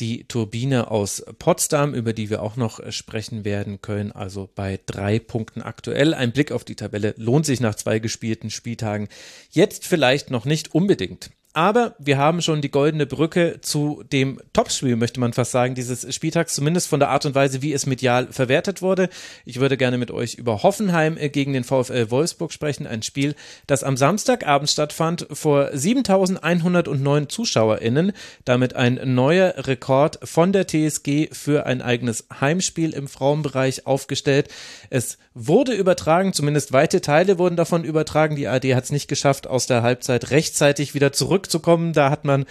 die 0.00 0.24
Turbine 0.26 0.90
aus 0.90 1.24
Potsdam, 1.38 1.94
über 1.94 2.12
die 2.12 2.30
wir 2.30 2.42
auch 2.42 2.56
noch 2.56 2.80
sprechen 2.90 3.44
werden 3.44 3.80
können, 3.80 4.12
also 4.12 4.50
bei 4.54 4.80
drei 4.86 5.18
Punkten 5.18 5.62
aktuell. 5.62 6.14
Ein 6.14 6.32
Blick 6.32 6.52
auf 6.52 6.64
die 6.64 6.74
Tabelle 6.74 7.14
lohnt 7.16 7.46
sich 7.46 7.60
nach 7.60 7.74
zwei 7.74 7.98
gespielten 7.98 8.50
Spieltagen 8.50 9.08
jetzt 9.50 9.86
vielleicht 9.86 10.30
noch 10.30 10.44
nicht 10.44 10.74
unbedingt. 10.74 11.30
Aber 11.56 11.94
wir 12.00 12.18
haben 12.18 12.42
schon 12.42 12.62
die 12.62 12.70
goldene 12.70 13.06
Brücke 13.06 13.60
zu 13.60 14.02
dem 14.10 14.40
Topspiel, 14.52 14.96
möchte 14.96 15.20
man 15.20 15.32
fast 15.32 15.52
sagen, 15.52 15.76
dieses 15.76 16.12
Spieltags, 16.12 16.54
zumindest 16.54 16.88
von 16.88 16.98
der 16.98 17.10
Art 17.10 17.26
und 17.26 17.36
Weise, 17.36 17.62
wie 17.62 17.72
es 17.72 17.86
medial 17.86 18.26
verwertet 18.32 18.82
wurde. 18.82 19.08
Ich 19.44 19.60
würde 19.60 19.76
gerne 19.76 19.96
mit 19.96 20.10
euch 20.10 20.34
über 20.34 20.64
Hoffenheim 20.64 21.16
äh, 21.16 21.28
gegen 21.28 21.52
den 21.52 21.62
VfL 21.62 22.10
Wolfsburg 22.10 22.52
sprechen. 22.52 22.88
Ein 22.88 23.02
Spiel, 23.02 23.36
das 23.68 23.84
am 23.84 23.96
Samstagabend 23.96 24.68
stattfand 24.68 25.28
vor 25.30 25.70
7109 25.72 27.28
ZuschauerInnen. 27.28 28.12
Damit 28.44 28.74
ein 28.74 29.14
neuer 29.14 29.54
Rekord 29.56 30.18
von 30.24 30.52
der 30.52 30.66
TSG 30.66 31.28
für 31.30 31.66
ein 31.66 31.82
eigenes 31.82 32.26
Heimspiel 32.40 32.92
im 32.92 33.06
Frauenbereich 33.06 33.86
aufgestellt. 33.86 34.48
Es 34.90 35.18
wurde 35.34 35.72
übertragen, 35.72 36.32
zumindest 36.32 36.72
weite 36.72 37.00
Teile 37.00 37.38
wurden 37.38 37.56
davon 37.56 37.84
übertragen. 37.84 38.34
Die 38.34 38.48
AD 38.48 38.74
hat 38.74 38.84
es 38.84 38.92
nicht 38.92 39.08
geschafft, 39.08 39.46
aus 39.46 39.66
der 39.66 39.82
Halbzeit 39.82 40.30
rechtzeitig 40.30 40.94
wieder 40.94 41.12
zurückzukommen. 41.50 41.92
Da 41.92 42.10
hat 42.10 42.24
man 42.24 42.44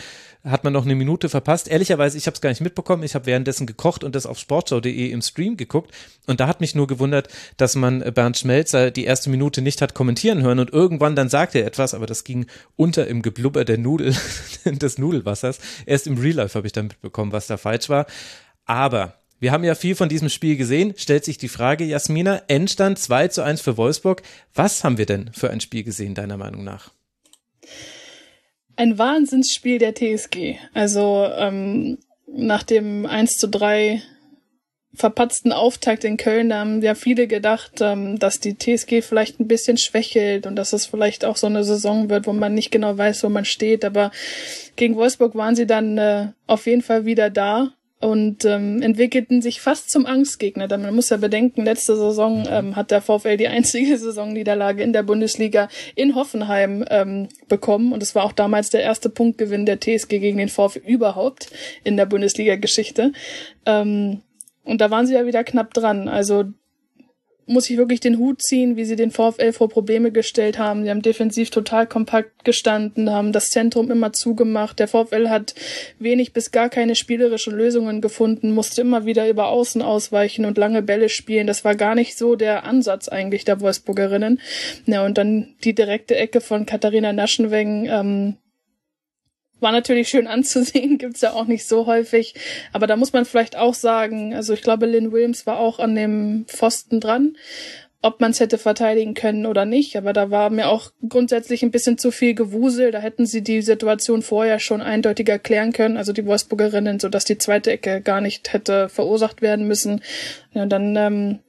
hat 0.45 0.65
man 0.65 0.73
noch 0.73 0.83
eine 0.83 0.95
Minute 0.95 1.29
verpasst. 1.29 1.69
Ehrlicherweise, 1.69 2.17
ich 2.17 2.27
habe 2.27 2.35
es 2.35 2.41
gar 2.41 2.49
nicht 2.49 2.59
mitbekommen. 2.59 3.03
Ich 3.03 3.15
habe 3.15 3.27
währenddessen 3.27 3.65
gekocht 3.65 4.03
und 4.03 4.13
das 4.13 4.25
auf 4.25 4.37
sportschau.de 4.37 5.09
im 5.09 5.21
Stream 5.21 5.55
geguckt. 5.55 5.91
Und 6.27 6.41
da 6.41 6.47
hat 6.47 6.59
mich 6.59 6.75
nur 6.75 6.85
gewundert, 6.85 7.29
dass 7.55 7.75
man 7.75 8.01
Bernd 8.13 8.37
Schmelzer 8.37 8.91
die 8.91 9.05
erste 9.05 9.29
Minute 9.29 9.61
nicht 9.61 9.81
hat 9.81 9.93
kommentieren 9.93 10.41
hören 10.41 10.59
und 10.59 10.73
irgendwann 10.73 11.15
dann 11.15 11.29
sagte 11.29 11.59
er 11.59 11.65
etwas, 11.65 11.93
aber 11.93 12.07
das 12.07 12.25
ging 12.25 12.45
unter 12.75 13.07
im 13.07 13.21
Geblubber 13.21 13.63
der 13.63 13.77
Nudel, 13.77 14.13
des 14.65 14.97
Nudelwassers. 14.97 15.59
Erst 15.85 16.07
im 16.07 16.17
Real 16.17 16.35
Life 16.35 16.57
habe 16.57 16.67
ich 16.67 16.73
dann 16.73 16.87
mitbekommen, 16.87 17.31
was 17.31 17.47
da 17.47 17.55
falsch 17.55 17.87
war. 17.87 18.05
Aber 18.65 19.13
wir 19.39 19.53
haben 19.53 19.63
ja 19.63 19.75
viel 19.75 19.95
von 19.95 20.09
diesem 20.09 20.27
Spiel 20.27 20.57
gesehen. 20.57 20.93
Stellt 20.97 21.23
sich 21.23 21.37
die 21.37 21.47
Frage, 21.47 21.85
Jasmina, 21.85 22.41
Endstand 22.49 22.99
2 22.99 23.29
zu 23.29 23.43
1 23.43 23.61
für 23.61 23.77
Wolfsburg. 23.77 24.23
Was 24.53 24.83
haben 24.83 24.97
wir 24.97 25.05
denn 25.05 25.31
für 25.31 25.51
ein 25.51 25.61
Spiel 25.61 25.83
gesehen, 25.83 26.15
deiner 26.15 26.35
Meinung 26.35 26.65
nach? 26.65 26.91
Ein 28.75 28.97
Wahnsinnsspiel 28.97 29.77
der 29.77 29.93
TSG. 29.93 30.55
Also 30.73 31.27
ähm, 31.37 31.99
nach 32.27 32.63
dem 32.63 33.05
1 33.05 33.37
zu 33.37 33.47
3 33.47 34.01
verpatzten 34.95 35.51
Auftakt 35.51 36.03
in 36.03 36.17
Köln 36.17 36.53
haben 36.53 36.81
ja 36.81 36.93
viele 36.93 37.27
gedacht, 37.27 37.81
ähm, 37.81 38.19
dass 38.19 38.39
die 38.39 38.57
TSG 38.57 39.01
vielleicht 39.01 39.39
ein 39.39 39.47
bisschen 39.47 39.77
schwächelt 39.77 40.45
und 40.45 40.55
dass 40.55 40.73
es 40.73 40.85
vielleicht 40.85 41.25
auch 41.25 41.37
so 41.37 41.47
eine 41.47 41.63
Saison 41.63 42.09
wird, 42.09 42.27
wo 42.27 42.33
man 42.33 42.53
nicht 42.53 42.71
genau 42.71 42.97
weiß, 42.97 43.23
wo 43.23 43.29
man 43.29 43.45
steht. 43.45 43.85
Aber 43.85 44.11
gegen 44.75 44.95
Wolfsburg 44.95 45.35
waren 45.35 45.55
sie 45.55 45.65
dann 45.65 45.97
äh, 45.97 46.27
auf 46.45 46.67
jeden 46.67 46.83
Fall 46.83 47.05
wieder 47.05 47.29
da 47.29 47.73
und 48.03 48.43
ähm, 48.43 48.81
entwickelten 48.81 49.41
sich 49.41 49.61
fast 49.61 49.89
zum 49.89 50.05
Angstgegner. 50.05 50.67
Denn 50.67 50.81
man 50.81 50.93
muss 50.93 51.09
ja 51.09 51.17
bedenken, 51.17 51.63
letzte 51.63 51.95
Saison 51.95 52.41
mhm. 52.41 52.47
ähm, 52.49 52.75
hat 52.75 52.91
der 52.91 53.01
VfL 53.01 53.37
die 53.37 53.47
einzige 53.47 53.97
Saisonniederlage 53.97 54.83
in 54.83 54.91
der 54.91 55.03
Bundesliga 55.03 55.69
in 55.95 56.15
Hoffenheim 56.15 56.83
ähm, 56.89 57.29
bekommen 57.47 57.93
und 57.93 58.03
es 58.03 58.13
war 58.13 58.25
auch 58.25 58.33
damals 58.33 58.69
der 58.69 58.81
erste 58.81 59.09
Punktgewinn 59.09 59.65
der 59.65 59.79
TSG 59.79 60.19
gegen 60.19 60.37
den 60.37 60.49
VfL 60.49 60.79
überhaupt 60.85 61.49
in 61.83 61.95
der 61.95 62.05
Bundesliga-Geschichte. 62.05 63.13
Ähm, 63.65 64.21
und 64.65 64.81
da 64.81 64.91
waren 64.91 65.07
sie 65.07 65.13
ja 65.13 65.25
wieder 65.25 65.43
knapp 65.43 65.73
dran. 65.73 66.07
Also 66.07 66.45
muss 67.45 67.69
ich 67.69 67.77
wirklich 67.77 67.99
den 67.99 68.17
Hut 68.17 68.41
ziehen, 68.41 68.75
wie 68.77 68.85
sie 68.85 68.95
den 68.95 69.11
VfL 69.11 69.51
vor 69.51 69.69
Probleme 69.69 70.11
gestellt 70.11 70.57
haben. 70.57 70.83
Sie 70.83 70.89
haben 70.89 71.01
defensiv 71.01 71.49
total 71.49 71.87
kompakt 71.87 72.45
gestanden, 72.45 73.11
haben 73.11 73.31
das 73.31 73.49
Zentrum 73.49 73.91
immer 73.91 74.13
zugemacht. 74.13 74.79
Der 74.79 74.87
VfL 74.87 75.29
hat 75.29 75.55
wenig 75.99 76.33
bis 76.33 76.51
gar 76.51 76.69
keine 76.69 76.95
spielerischen 76.95 77.53
Lösungen 77.53 78.01
gefunden, 78.01 78.51
musste 78.51 78.81
immer 78.81 79.05
wieder 79.05 79.27
über 79.27 79.47
Außen 79.47 79.81
ausweichen 79.81 80.45
und 80.45 80.57
lange 80.57 80.81
Bälle 80.81 81.09
spielen. 81.09 81.47
Das 81.47 81.65
war 81.65 81.75
gar 81.75 81.95
nicht 81.95 82.17
so 82.17 82.35
der 82.35 82.63
Ansatz 82.63 83.07
eigentlich 83.07 83.45
der 83.45 83.59
Wolfsburgerinnen. 83.59 84.39
Ja, 84.85 85.05
und 85.05 85.17
dann 85.17 85.55
die 85.63 85.75
direkte 85.75 86.15
Ecke 86.15 86.41
von 86.41 86.65
Katharina 86.65 87.13
Naschenweng, 87.13 87.87
ähm, 87.89 88.35
war 89.63 89.71
natürlich 89.71 90.09
schön 90.09 90.27
anzusehen, 90.27 90.97
gibt's 90.99 91.21
ja 91.21 91.33
auch 91.33 91.45
nicht 91.45 91.65
so 91.65 91.87
häufig. 91.87 92.35
Aber 92.71 92.85
da 92.85 92.95
muss 92.95 93.13
man 93.13 93.25
vielleicht 93.25 93.55
auch 93.55 93.73
sagen, 93.73 94.35
also 94.35 94.53
ich 94.53 94.61
glaube, 94.61 94.85
Lynn 94.85 95.11
Williams 95.11 95.47
war 95.47 95.57
auch 95.57 95.79
an 95.79 95.95
dem 95.95 96.45
Pfosten 96.47 96.99
dran, 96.99 97.35
ob 98.03 98.19
man 98.19 98.31
es 98.31 98.39
hätte 98.39 98.57
verteidigen 98.57 99.13
können 99.15 99.45
oder 99.45 99.65
nicht. 99.65 99.97
Aber 99.97 100.13
da 100.13 100.29
war 100.29 100.51
mir 100.51 100.67
auch 100.67 100.91
grundsätzlich 101.07 101.63
ein 101.63 101.71
bisschen 101.71 101.97
zu 101.97 102.11
viel 102.11 102.35
Gewusel. 102.35 102.91
Da 102.91 102.99
hätten 102.99 103.25
sie 103.25 103.41
die 103.41 103.61
Situation 103.61 104.21
vorher 104.21 104.59
schon 104.59 104.81
eindeutiger 104.81 105.39
klären 105.39 105.71
können, 105.71 105.97
also 105.97 106.13
die 106.13 106.25
Wolfsburgerinnen, 106.25 106.99
sodass 106.99 107.25
die 107.25 107.37
zweite 107.37 107.71
Ecke 107.71 108.01
gar 108.01 108.21
nicht 108.21 108.53
hätte 108.53 108.89
verursacht 108.89 109.41
werden 109.41 109.67
müssen. 109.67 110.01
Ja, 110.53 110.63
und 110.63 110.69
dann 110.69 110.95
ähm, 110.97 111.39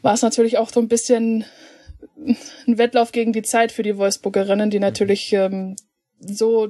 war 0.00 0.14
es 0.14 0.22
natürlich 0.22 0.56
auch 0.56 0.70
so 0.70 0.80
ein 0.80 0.88
bisschen 0.88 1.44
ein 2.66 2.78
Wettlauf 2.78 3.12
gegen 3.12 3.32
die 3.32 3.42
Zeit 3.42 3.72
für 3.72 3.82
die 3.82 3.96
Wolfsburgerinnen, 3.96 4.70
die 4.70 4.78
natürlich 4.78 5.32
ähm, 5.32 5.76
so 6.20 6.68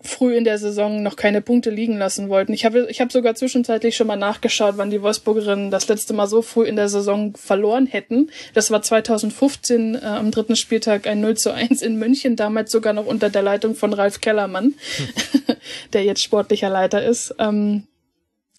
früh 0.00 0.36
in 0.36 0.44
der 0.44 0.58
Saison 0.58 1.02
noch 1.02 1.16
keine 1.16 1.42
Punkte 1.42 1.70
liegen 1.70 1.98
lassen 1.98 2.28
wollten. 2.28 2.52
Ich 2.52 2.64
habe 2.64 2.86
ich 2.88 3.00
hab 3.00 3.10
sogar 3.10 3.34
zwischenzeitlich 3.34 3.96
schon 3.96 4.06
mal 4.06 4.16
nachgeschaut, 4.16 4.74
wann 4.76 4.90
die 4.90 5.02
Wolfsburgerinnen 5.02 5.70
das 5.72 5.88
letzte 5.88 6.14
Mal 6.14 6.28
so 6.28 6.40
früh 6.40 6.64
in 6.64 6.76
der 6.76 6.88
Saison 6.88 7.34
verloren 7.34 7.86
hätten. 7.86 8.30
Das 8.54 8.70
war 8.70 8.80
2015 8.80 9.96
äh, 9.96 9.98
am 9.98 10.30
dritten 10.30 10.54
Spieltag 10.54 11.06
ein 11.08 11.20
0 11.20 11.36
zu 11.36 11.52
1 11.52 11.82
in 11.82 11.96
München, 11.96 12.36
damals 12.36 12.70
sogar 12.70 12.92
noch 12.92 13.06
unter 13.06 13.28
der 13.28 13.42
Leitung 13.42 13.74
von 13.74 13.92
Ralf 13.92 14.20
Kellermann, 14.20 14.74
hm. 14.96 15.56
der 15.92 16.04
jetzt 16.04 16.22
sportlicher 16.22 16.70
Leiter 16.70 17.04
ist. 17.04 17.34
Ähm, 17.40 17.87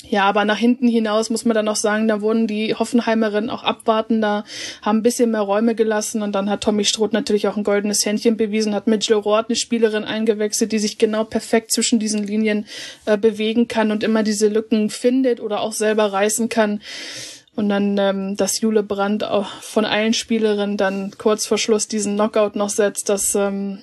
ja, 0.08 0.24
aber 0.24 0.46
nach 0.46 0.58
hinten 0.58 0.88
hinaus 0.88 1.30
muss 1.30 1.44
man 1.44 1.56
dann 1.56 1.68
auch 1.68 1.76
sagen, 1.76 2.08
da 2.08 2.22
wurden 2.22 2.48
die 2.48 2.74
Hoffenheimerinnen 2.74 3.50
auch 3.50 3.64
abwartender, 3.64 4.46
haben 4.82 5.00
ein 5.00 5.04
bisschen 5.04 5.32
mehr 5.32 5.42
Räume 5.42 5.76
gelassen 5.76 6.22
und 6.22 6.32
dann 6.32 6.50
hat 6.50 6.62
Tommy 6.62 6.86
Stroth 6.86 7.12
natürlich 7.12 7.48
auch 7.48 7.58
ein 7.58 7.66
goldenes 7.66 8.06
Händchen 8.06 8.38
bewiesen, 8.38 8.74
hat 8.74 8.88
mit 8.88 9.06
Jill 9.06 9.18
Roth 9.18 9.48
eine 9.50 9.58
Spielerin 9.58 10.06
eingewechselt, 10.06 10.72
die 10.72 10.80
sich 10.80 10.98
genau 10.98 11.26
perfekt 11.26 11.72
zwischen 11.74 12.00
diesen 12.00 12.24
Linien 12.24 12.66
äh, 13.06 13.18
bewegen 13.18 13.68
kann 13.68 13.92
und 13.92 14.04
immer 14.04 14.24
diese 14.24 14.48
Lücken 14.48 14.90
findet 14.90 15.42
oder 15.42 15.60
auch 15.60 15.74
selber 15.74 16.14
reißen 16.14 16.48
kann. 16.48 16.82
Und 17.56 17.68
dann, 17.68 17.98
ähm, 17.98 18.38
dass 18.38 18.62
Jule 18.62 18.84
Brandt 18.84 19.26
auch 19.26 19.48
von 19.48 19.84
allen 19.84 20.14
Spielerinnen 20.14 20.78
dann 20.78 21.12
kurz 21.18 21.46
vor 21.46 21.58
Schluss 21.58 21.90
diesen 21.90 22.16
Knockout 22.16 22.56
noch 22.56 22.70
setzt, 22.70 23.10
das 23.10 23.36
ähm, 23.36 23.80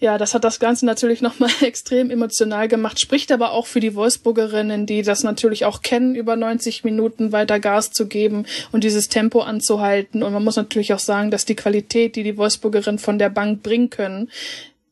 ja, 0.00 0.16
das 0.16 0.32
hat 0.34 0.44
das 0.44 0.58
Ganze 0.60 0.86
natürlich 0.86 1.20
nochmal 1.20 1.50
extrem 1.60 2.10
emotional 2.10 2.68
gemacht, 2.68 2.98
spricht 2.98 3.30
aber 3.30 3.52
auch 3.52 3.66
für 3.66 3.80
die 3.80 3.94
Wolfsburgerinnen, 3.94 4.86
die 4.86 5.02
das 5.02 5.22
natürlich 5.22 5.66
auch 5.66 5.82
kennen, 5.82 6.14
über 6.14 6.36
90 6.36 6.84
Minuten 6.84 7.32
weiter 7.32 7.60
Gas 7.60 7.92
zu 7.92 8.08
geben 8.08 8.46
und 8.72 8.82
dieses 8.82 9.08
Tempo 9.08 9.40
anzuhalten. 9.40 10.22
Und 10.22 10.32
man 10.32 10.42
muss 10.42 10.56
natürlich 10.56 10.94
auch 10.94 10.98
sagen, 10.98 11.30
dass 11.30 11.44
die 11.44 11.54
Qualität, 11.54 12.16
die 12.16 12.22
die 12.22 12.38
Wolfsburgerinnen 12.38 12.98
von 12.98 13.18
der 13.18 13.28
Bank 13.28 13.62
bringen 13.62 13.90
können, 13.90 14.30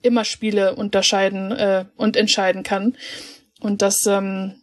immer 0.03 0.25
Spiele 0.25 0.75
unterscheiden 0.75 1.53
äh, 1.53 1.87
und 1.97 2.17
entscheiden 2.17 2.63
kann. 2.63 2.95
Und 3.61 3.81
das 3.83 4.07
ähm, 4.07 4.57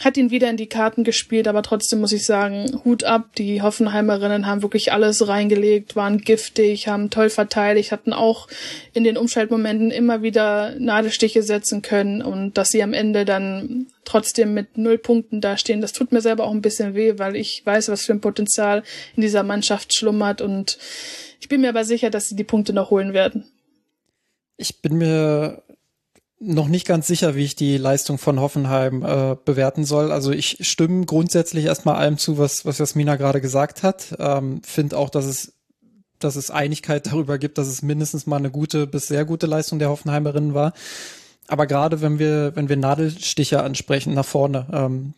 hat 0.00 0.16
ihn 0.16 0.30
wieder 0.30 0.48
in 0.50 0.56
die 0.56 0.68
Karten 0.68 1.04
gespielt, 1.04 1.48
aber 1.48 1.62
trotzdem 1.62 2.00
muss 2.00 2.12
ich 2.12 2.24
sagen, 2.24 2.80
Hut 2.84 3.04
ab. 3.04 3.34
Die 3.36 3.62
Hoffenheimerinnen 3.62 4.46
haben 4.46 4.62
wirklich 4.62 4.92
alles 4.92 5.26
reingelegt, 5.26 5.96
waren 5.96 6.18
giftig, 6.18 6.88
haben 6.88 7.10
toll 7.10 7.30
verteidigt, 7.30 7.92
hatten 7.92 8.12
auch 8.12 8.48
in 8.92 9.04
den 9.04 9.16
Umschaltmomenten 9.16 9.90
immer 9.90 10.22
wieder 10.22 10.74
Nadelstiche 10.78 11.42
setzen 11.42 11.82
können 11.82 12.22
und 12.22 12.58
dass 12.58 12.70
sie 12.70 12.82
am 12.82 12.92
Ende 12.92 13.24
dann 13.24 13.86
trotzdem 14.04 14.54
mit 14.54 14.78
null 14.78 14.98
Punkten 14.98 15.40
dastehen, 15.40 15.80
das 15.80 15.92
tut 15.92 16.12
mir 16.12 16.20
selber 16.20 16.44
auch 16.44 16.52
ein 16.52 16.62
bisschen 16.62 16.94
weh, 16.94 17.18
weil 17.18 17.36
ich 17.36 17.62
weiß, 17.64 17.88
was 17.90 18.04
für 18.04 18.12
ein 18.12 18.20
Potenzial 18.20 18.82
in 19.16 19.22
dieser 19.22 19.42
Mannschaft 19.42 19.94
schlummert 19.94 20.40
und 20.40 20.78
ich 21.40 21.48
bin 21.48 21.60
mir 21.60 21.68
aber 21.68 21.84
sicher, 21.84 22.10
dass 22.10 22.28
sie 22.28 22.36
die 22.36 22.44
Punkte 22.44 22.72
noch 22.72 22.90
holen 22.90 23.12
werden. 23.12 23.44
Ich 24.56 24.80
bin 24.80 24.98
mir 24.98 25.62
noch 26.40 26.68
nicht 26.68 26.86
ganz 26.86 27.06
sicher, 27.06 27.34
wie 27.34 27.44
ich 27.44 27.56
die 27.56 27.78
Leistung 27.78 28.18
von 28.18 28.40
Hoffenheim 28.40 29.02
äh, 29.02 29.36
bewerten 29.44 29.84
soll. 29.84 30.12
Also 30.12 30.30
ich 30.30 30.58
stimme 30.60 31.04
grundsätzlich 31.04 31.64
erstmal 31.64 31.96
allem 31.96 32.18
zu, 32.18 32.38
was, 32.38 32.64
was 32.64 32.78
Jasmina 32.78 33.16
gerade 33.16 33.40
gesagt 33.40 33.82
hat. 33.82 34.14
Ähm, 34.18 34.62
Finde 34.62 34.96
auch, 34.98 35.10
dass 35.10 35.26
es, 35.26 35.54
dass 36.18 36.36
es 36.36 36.50
Einigkeit 36.50 37.06
darüber 37.12 37.38
gibt, 37.38 37.58
dass 37.58 37.66
es 37.66 37.82
mindestens 37.82 38.26
mal 38.26 38.36
eine 38.36 38.50
gute 38.50 38.86
bis 38.86 39.08
sehr 39.08 39.24
gute 39.24 39.46
Leistung 39.46 39.78
der 39.78 39.90
Hoffenheimerinnen 39.90 40.54
war. 40.54 40.72
Aber 41.48 41.66
gerade 41.66 42.02
wenn 42.02 42.18
wir, 42.18 42.54
wenn 42.54 42.68
wir 42.68 42.76
Nadelstiche 42.76 43.62
ansprechen 43.62 44.14
nach 44.14 44.26
vorne, 44.26 44.66
ähm, 44.72 45.14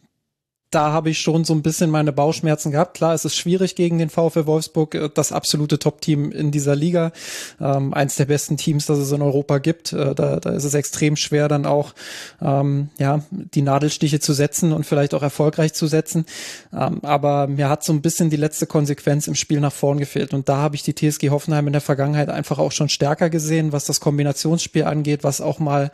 da 0.70 0.92
habe 0.92 1.10
ich 1.10 1.18
schon 1.18 1.44
so 1.44 1.52
ein 1.52 1.62
bisschen 1.62 1.90
meine 1.90 2.12
Bauchschmerzen 2.12 2.70
gehabt. 2.70 2.94
Klar, 2.94 3.12
es 3.12 3.24
ist 3.24 3.36
schwierig 3.36 3.74
gegen 3.74 3.98
den 3.98 4.08
VfL 4.08 4.46
Wolfsburg, 4.46 4.94
äh, 4.94 5.10
das 5.12 5.32
absolute 5.32 5.78
Top-Team 5.78 6.30
in 6.30 6.50
dieser 6.50 6.76
Liga, 6.76 7.12
ähm, 7.60 7.92
eins 7.92 8.16
der 8.16 8.26
besten 8.26 8.56
Teams, 8.56 8.86
das 8.86 8.98
es 8.98 9.10
in 9.10 9.22
Europa 9.22 9.58
gibt. 9.58 9.92
Äh, 9.92 10.14
da, 10.14 10.38
da 10.38 10.50
ist 10.50 10.64
es 10.64 10.74
extrem 10.74 11.16
schwer, 11.16 11.48
dann 11.48 11.66
auch 11.66 11.92
ähm, 12.40 12.90
ja 12.98 13.24
die 13.30 13.62
Nadelstiche 13.62 14.20
zu 14.20 14.32
setzen 14.32 14.72
und 14.72 14.86
vielleicht 14.86 15.14
auch 15.14 15.22
erfolgreich 15.22 15.72
zu 15.72 15.88
setzen. 15.88 16.24
Ähm, 16.72 17.00
aber 17.02 17.48
mir 17.48 17.68
hat 17.68 17.82
so 17.82 17.92
ein 17.92 18.02
bisschen 18.02 18.30
die 18.30 18.36
letzte 18.36 18.66
Konsequenz 18.66 19.26
im 19.26 19.34
Spiel 19.34 19.60
nach 19.60 19.72
vorn 19.72 19.98
gefehlt. 19.98 20.32
Und 20.32 20.48
da 20.48 20.58
habe 20.58 20.76
ich 20.76 20.84
die 20.84 20.94
TSG 20.94 21.30
Hoffenheim 21.30 21.66
in 21.66 21.72
der 21.72 21.82
Vergangenheit 21.82 22.28
einfach 22.28 22.58
auch 22.58 22.72
schon 22.72 22.88
stärker 22.88 23.28
gesehen, 23.28 23.72
was 23.72 23.86
das 23.86 24.00
Kombinationsspiel 24.00 24.84
angeht, 24.84 25.24
was 25.24 25.40
auch 25.40 25.58
mal 25.58 25.90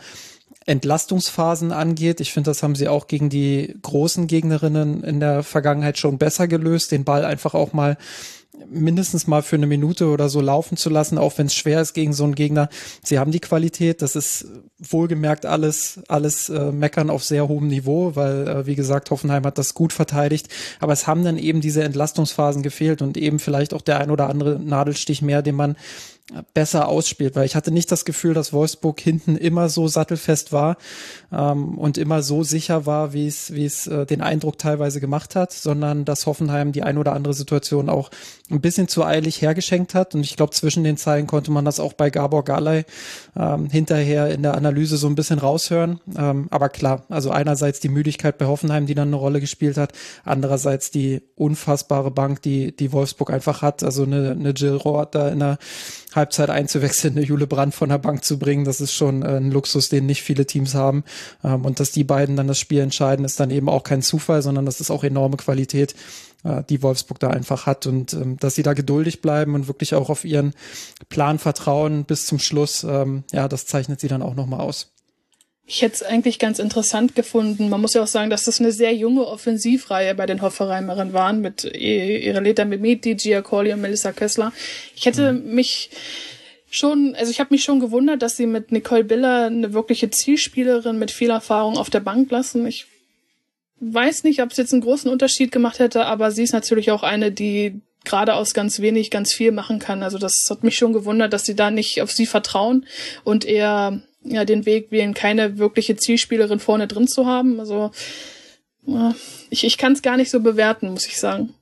Entlastungsphasen 0.67 1.73
angeht. 1.73 2.21
Ich 2.21 2.33
finde, 2.33 2.51
das 2.51 2.63
haben 2.63 2.75
sie 2.75 2.89
auch 2.89 3.07
gegen 3.07 3.31
die 3.31 3.75
großen 3.83 4.27
Gegnerinnen 4.27 5.05
in 5.05 5.21
der 5.21 5.43
Vergangenheit 5.43 5.97
schon 5.97 6.19
besser 6.19 6.49
gelöst, 6.49 6.93
den 6.93 7.05
Ball 7.05 7.25
einfach 7.25 7.55
auch 7.55 7.73
mal 7.73 7.97
mindestens 8.69 9.27
mal 9.27 9.43
für 9.43 9.57
eine 9.57 9.67
Minute 9.67 10.09
oder 10.09 10.29
so 10.29 10.41
laufen 10.41 10.77
zu 10.77 10.91
lassen, 10.91 11.19
auch 11.19 11.37
wenn 11.39 11.47
es 11.47 11.55
schwer 11.55 11.81
ist 11.81 11.95
gegen 11.95 12.13
so 12.13 12.25
einen 12.25 12.35
Gegner. 12.35 12.69
Sie 13.03 13.19
haben 13.19 13.31
die 13.31 13.41
Qualität, 13.41 14.03
das 14.03 14.17
ist 14.17 14.47
wohlgemerkt 14.79 15.47
alles, 15.47 16.01
alles 16.09 16.49
äh, 16.49 16.73
meckern 16.73 17.11
auf 17.11 17.25
sehr 17.25 17.49
hohem 17.49 17.69
Niveau, 17.69 18.17
weil, 18.17 18.49
äh, 18.49 18.67
wie 18.67 18.75
gesagt, 18.75 19.11
Hoffenheim 19.11 19.45
hat 19.45 19.59
das 19.59 19.75
gut 19.75 19.93
verteidigt, 19.93 20.49
aber 20.81 20.93
es 20.93 21.07
haben 21.07 21.25
dann 21.25 21.39
eben 21.39 21.61
diese 21.61 21.83
Entlastungsphasen 21.83 22.63
gefehlt 22.63 23.03
und 23.03 23.17
eben 23.17 23.39
vielleicht 23.39 23.73
auch 23.75 23.83
der 23.83 24.01
ein 24.01 24.11
oder 24.11 24.29
andere 24.29 24.59
Nadelstich 24.59 25.23
mehr, 25.23 25.43
den 25.43 25.55
man 25.55 25.77
besser 26.55 26.89
ausspielt, 26.89 27.37
weil 27.37 27.47
ich 27.47 27.55
hatte 27.55 27.71
nicht 27.71 27.93
das 27.93 28.05
Gefühl, 28.05 28.35
dass 28.35 28.53
Wolfsburg 28.53 29.01
hinten 29.01 29.37
immer 29.37 29.69
so 29.69 29.87
sattelfest 29.87 30.53
war 30.53 30.77
ähm, 31.33 31.79
und 31.79 31.99
immer 31.99 32.23
so 32.23 32.43
sicher 32.43 32.85
war, 32.85 33.13
wie 33.13 33.29
es 33.29 33.55
wie 33.55 33.65
es 33.65 33.87
äh, 33.87 34.07
den 34.07 34.23
Eindruck 34.23 34.59
teilweise 34.59 35.01
gemacht 35.01 35.37
hat, 35.37 35.53
sondern 35.53 36.05
dass 36.05 36.27
Hoffenheim 36.27 36.73
die 36.73 36.83
ein 36.83 36.99
oder 36.99 37.13
andere 37.13 37.33
Situation 37.33 37.89
auch 37.89 38.11
ein 38.51 38.61
bisschen 38.61 38.89
zu 38.89 39.05
eilig 39.05 39.43
hergeschenkt 39.43 39.95
hat. 39.95 40.15
Und 40.15 40.23
ich 40.23 40.37
glaube 40.37 40.53
zwischen 40.53 40.85
den 40.85 40.97
Zeilen 40.97 41.27
konnte 41.27 41.51
man 41.51 41.65
das 41.65 41.81
auch 41.81 41.93
bei 41.93 42.11
Gabor 42.11 42.45
Galay 42.45 42.85
ähm, 43.37 43.69
hinterher 43.69 44.31
in 44.31 44.43
der 44.43 44.55
Analyse 44.55 44.97
so 44.97 45.09
ein 45.09 45.15
bisschen 45.15 45.39
raushören, 45.39 46.01
ähm, 46.17 46.47
aber 46.51 46.69
klar, 46.69 47.05
also 47.09 47.31
einerseits 47.31 47.81
die 47.81 47.89
Müdigkeit 47.89 48.39
bei 48.39 48.47
Hoffenheim, 48.47 48.87
die 48.87 48.95
dann 48.95 49.09
eine 49.09 49.17
Rolle 49.17 49.41
gespielt 49.41 49.77
hat, 49.77 49.93
andererseits 50.25 50.91
die 50.91 51.23
unfassbare 51.35 52.11
Bank, 52.11 52.43
die 52.43 52.75
die 52.75 52.93
Wolfsburg 52.93 53.31
einfach 53.31 53.63
hat, 53.63 53.83
also 53.83 54.05
eine, 54.05 54.33
eine 54.33 54.51
Jill 54.51 54.77
Roth 54.77 55.15
da 55.15 55.29
in 55.29 55.41
der 55.41 55.59
Halbzeit 56.17 56.51
einzuwechseln, 56.51 57.17
eine 57.17 57.25
Jule 57.25 57.47
Brandt 57.47 57.75
von 57.75 57.91
der 57.91 57.99
Bank 57.99 58.25
zu 58.25 58.39
bringen, 58.39 58.65
das 58.65 58.81
ist 58.81 58.93
schon 58.93 59.23
äh, 59.23 59.37
ein 59.37 59.51
Luxus, 59.51 59.89
den 59.89 60.07
nicht 60.07 60.23
viele 60.23 60.47
Teams 60.47 60.75
haben. 60.75 61.05
Ähm, 61.45 61.65
und 61.65 61.79
dass 61.81 61.93
die 61.93 62.05
beiden 62.05 62.37
dann 62.37 62.49
das 62.49 62.59
Spiel 62.59 62.81
entscheiden, 62.81 63.25
ist 63.25 63.39
dann 63.39 63.51
eben 63.51 63.69
auch 63.69 63.83
kein 63.83 64.03
Zufall, 64.03 64.43
sondern 64.43 64.67
das 64.67 64.81
ist 64.81 64.91
auch 64.91 65.05
enorme 65.05 65.37
Qualität, 65.37 65.95
äh, 66.45 66.63
die 66.69 66.83
Wolfsburg 66.83 67.21
da 67.21 67.29
einfach 67.29 67.67
hat. 67.67 67.87
Und 67.87 68.15
ähm, 68.15 68.37
dass 68.39 68.55
sie 68.55 68.63
da 68.63 68.73
geduldig 68.73 69.21
bleiben 69.21 69.55
und 69.55 69.69
wirklich 69.69 69.95
auch 69.95 70.11
auf 70.11 70.25
ihren 70.25 70.55
Plan 71.09 71.39
vertrauen 71.39 72.05
bis 72.05 72.27
zum 72.27 72.39
Schluss, 72.39 72.85
ähm, 72.85 73.25
ja, 73.33 73.47
das 73.49 73.67
zeichnet 73.67 74.01
sie 74.01 74.09
dann 74.09 74.23
auch 74.23 74.35
nochmal 74.35 74.61
aus. 74.61 74.96
Ich 75.69 75.83
hätte 75.83 75.97
es 75.97 76.03
eigentlich 76.05 76.39
ganz 76.39 76.61
interessant 76.61 77.17
gefunden. 77.17 77.69
Man 77.69 77.81
muss 77.81 77.95
ja 77.95 78.03
auch 78.03 78.07
sagen, 78.07 78.31
dass 78.31 78.45
das 78.45 78.61
eine 78.61 78.71
sehr 78.71 78.95
junge 78.95 79.27
Offensivreihe 79.27 80.15
bei 80.15 80.25
den 80.27 80.41
Hoffereimerinnen 80.41 81.13
waren 81.13 81.41
mit 81.41 81.65
Ireleta 81.65 82.65
Mimiti, 82.65 83.17
Gia 83.17 83.43
Corley 83.43 83.73
und 83.73 83.81
Melissa 83.81 84.13
Kessler. 84.13 84.53
Ich 84.95 85.07
hätte 85.07 85.33
mhm. 85.33 85.55
mich 85.55 85.91
schon, 86.71 87.17
also 87.17 87.33
ich 87.33 87.41
habe 87.41 87.53
mich 87.53 87.65
schon 87.65 87.81
gewundert, 87.81 88.23
dass 88.23 88.37
sie 88.37 88.47
mit 88.47 88.71
Nicole 88.71 89.03
Biller 89.03 89.47
eine 89.47 89.73
wirkliche 89.73 90.09
Zielspielerin 90.09 91.01
mit 91.01 91.11
viel 91.11 91.31
Erfahrung 91.31 91.79
auf 91.79 91.91
der 91.91 92.01
Bank 92.01 92.31
lassen. 92.31 92.65
Ich 92.67 92.87
weiß 93.81 94.23
nicht, 94.23 94.43
ob 94.43 94.53
es 94.53 94.59
jetzt 94.59 94.73
einen 94.73 94.83
großen 94.83 95.11
Unterschied 95.11 95.51
gemacht 95.51 95.81
hätte, 95.81 96.07
aber 96.07 96.31
sie 96.31 96.45
ist 96.45 96.53
natürlich 96.53 96.93
auch 96.93 97.03
eine, 97.03 97.33
die 97.33 97.81
gerade 98.05 98.35
aus 98.35 98.55
ganz 98.55 98.81
wenig 98.81 99.11
ganz 99.11 99.33
viel 99.33 99.51
machen 99.51 99.81
kann. 99.81 100.05
Also 100.05 100.19
das 100.19 100.47
hat 100.49 100.63
mich 100.63 100.77
schon 100.77 100.93
gewundert, 100.93 101.33
dass 101.33 101.45
sie 101.45 101.57
da 101.57 101.73
nicht 101.73 102.03
auf 102.03 102.13
sie 102.13 102.27
vertrauen 102.27 102.87
und 103.25 103.45
eher 103.45 104.01
ja, 104.29 104.45
den 104.45 104.67
Weg 104.67 104.91
wählen, 104.91 105.15
keine 105.15 105.59
wirkliche 105.59 105.97
Zielspielerin 105.97 106.61
vorne 106.61 106.87
drin 106.87 107.09
zu 107.09 107.27
haben. 107.27 107.61
Also 107.61 107.91
ich, 109.51 109.65
ich 109.65 109.79
kann 109.79 109.93
es 109.93 110.03
gar 110.03 110.17
nicht 110.17 110.31
so 110.31 110.41
bewerten, 110.41 110.91
muss 110.91 111.07
ich 111.07 111.19
sagen. 111.19 111.55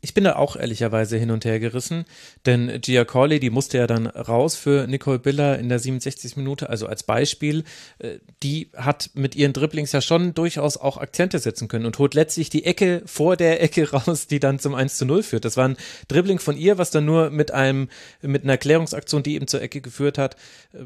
Ich 0.00 0.14
bin 0.14 0.22
da 0.22 0.36
auch 0.36 0.54
ehrlicherweise 0.54 1.16
hin 1.16 1.32
und 1.32 1.44
her 1.44 1.58
gerissen, 1.58 2.04
denn 2.46 2.80
Gia 2.80 3.04
Corley, 3.04 3.40
die 3.40 3.50
musste 3.50 3.78
ja 3.78 3.88
dann 3.88 4.06
raus 4.06 4.54
für 4.54 4.86
Nicole 4.86 5.18
Biller 5.18 5.58
in 5.58 5.68
der 5.68 5.80
67. 5.80 6.36
Minute, 6.36 6.70
also 6.70 6.86
als 6.86 7.02
Beispiel. 7.02 7.64
Äh, 7.98 8.18
die 8.44 8.70
hat 8.76 9.10
mit 9.14 9.34
ihren 9.34 9.52
Dribblings 9.52 9.90
ja 9.90 10.00
schon 10.00 10.34
durchaus 10.34 10.76
auch 10.76 10.98
Akzente 10.98 11.40
setzen 11.40 11.66
können 11.66 11.84
und 11.84 11.98
holt 11.98 12.14
letztlich 12.14 12.48
die 12.48 12.64
Ecke 12.64 13.02
vor 13.06 13.36
der 13.36 13.60
Ecke 13.60 13.90
raus, 13.92 14.28
die 14.28 14.38
dann 14.38 14.60
zum 14.60 14.76
1 14.76 14.98
zu 14.98 15.04
0 15.04 15.24
führt. 15.24 15.44
Das 15.44 15.56
war 15.56 15.68
ein 15.68 15.76
Dribbling 16.06 16.38
von 16.38 16.56
ihr, 16.56 16.78
was 16.78 16.92
dann 16.92 17.04
nur 17.04 17.30
mit 17.30 17.50
einem, 17.50 17.88
mit 18.22 18.44
einer 18.44 18.56
Klärungsaktion, 18.56 19.24
die 19.24 19.34
eben 19.34 19.48
zur 19.48 19.62
Ecke 19.62 19.80
geführt 19.80 20.16
hat, 20.16 20.36
äh, 20.74 20.84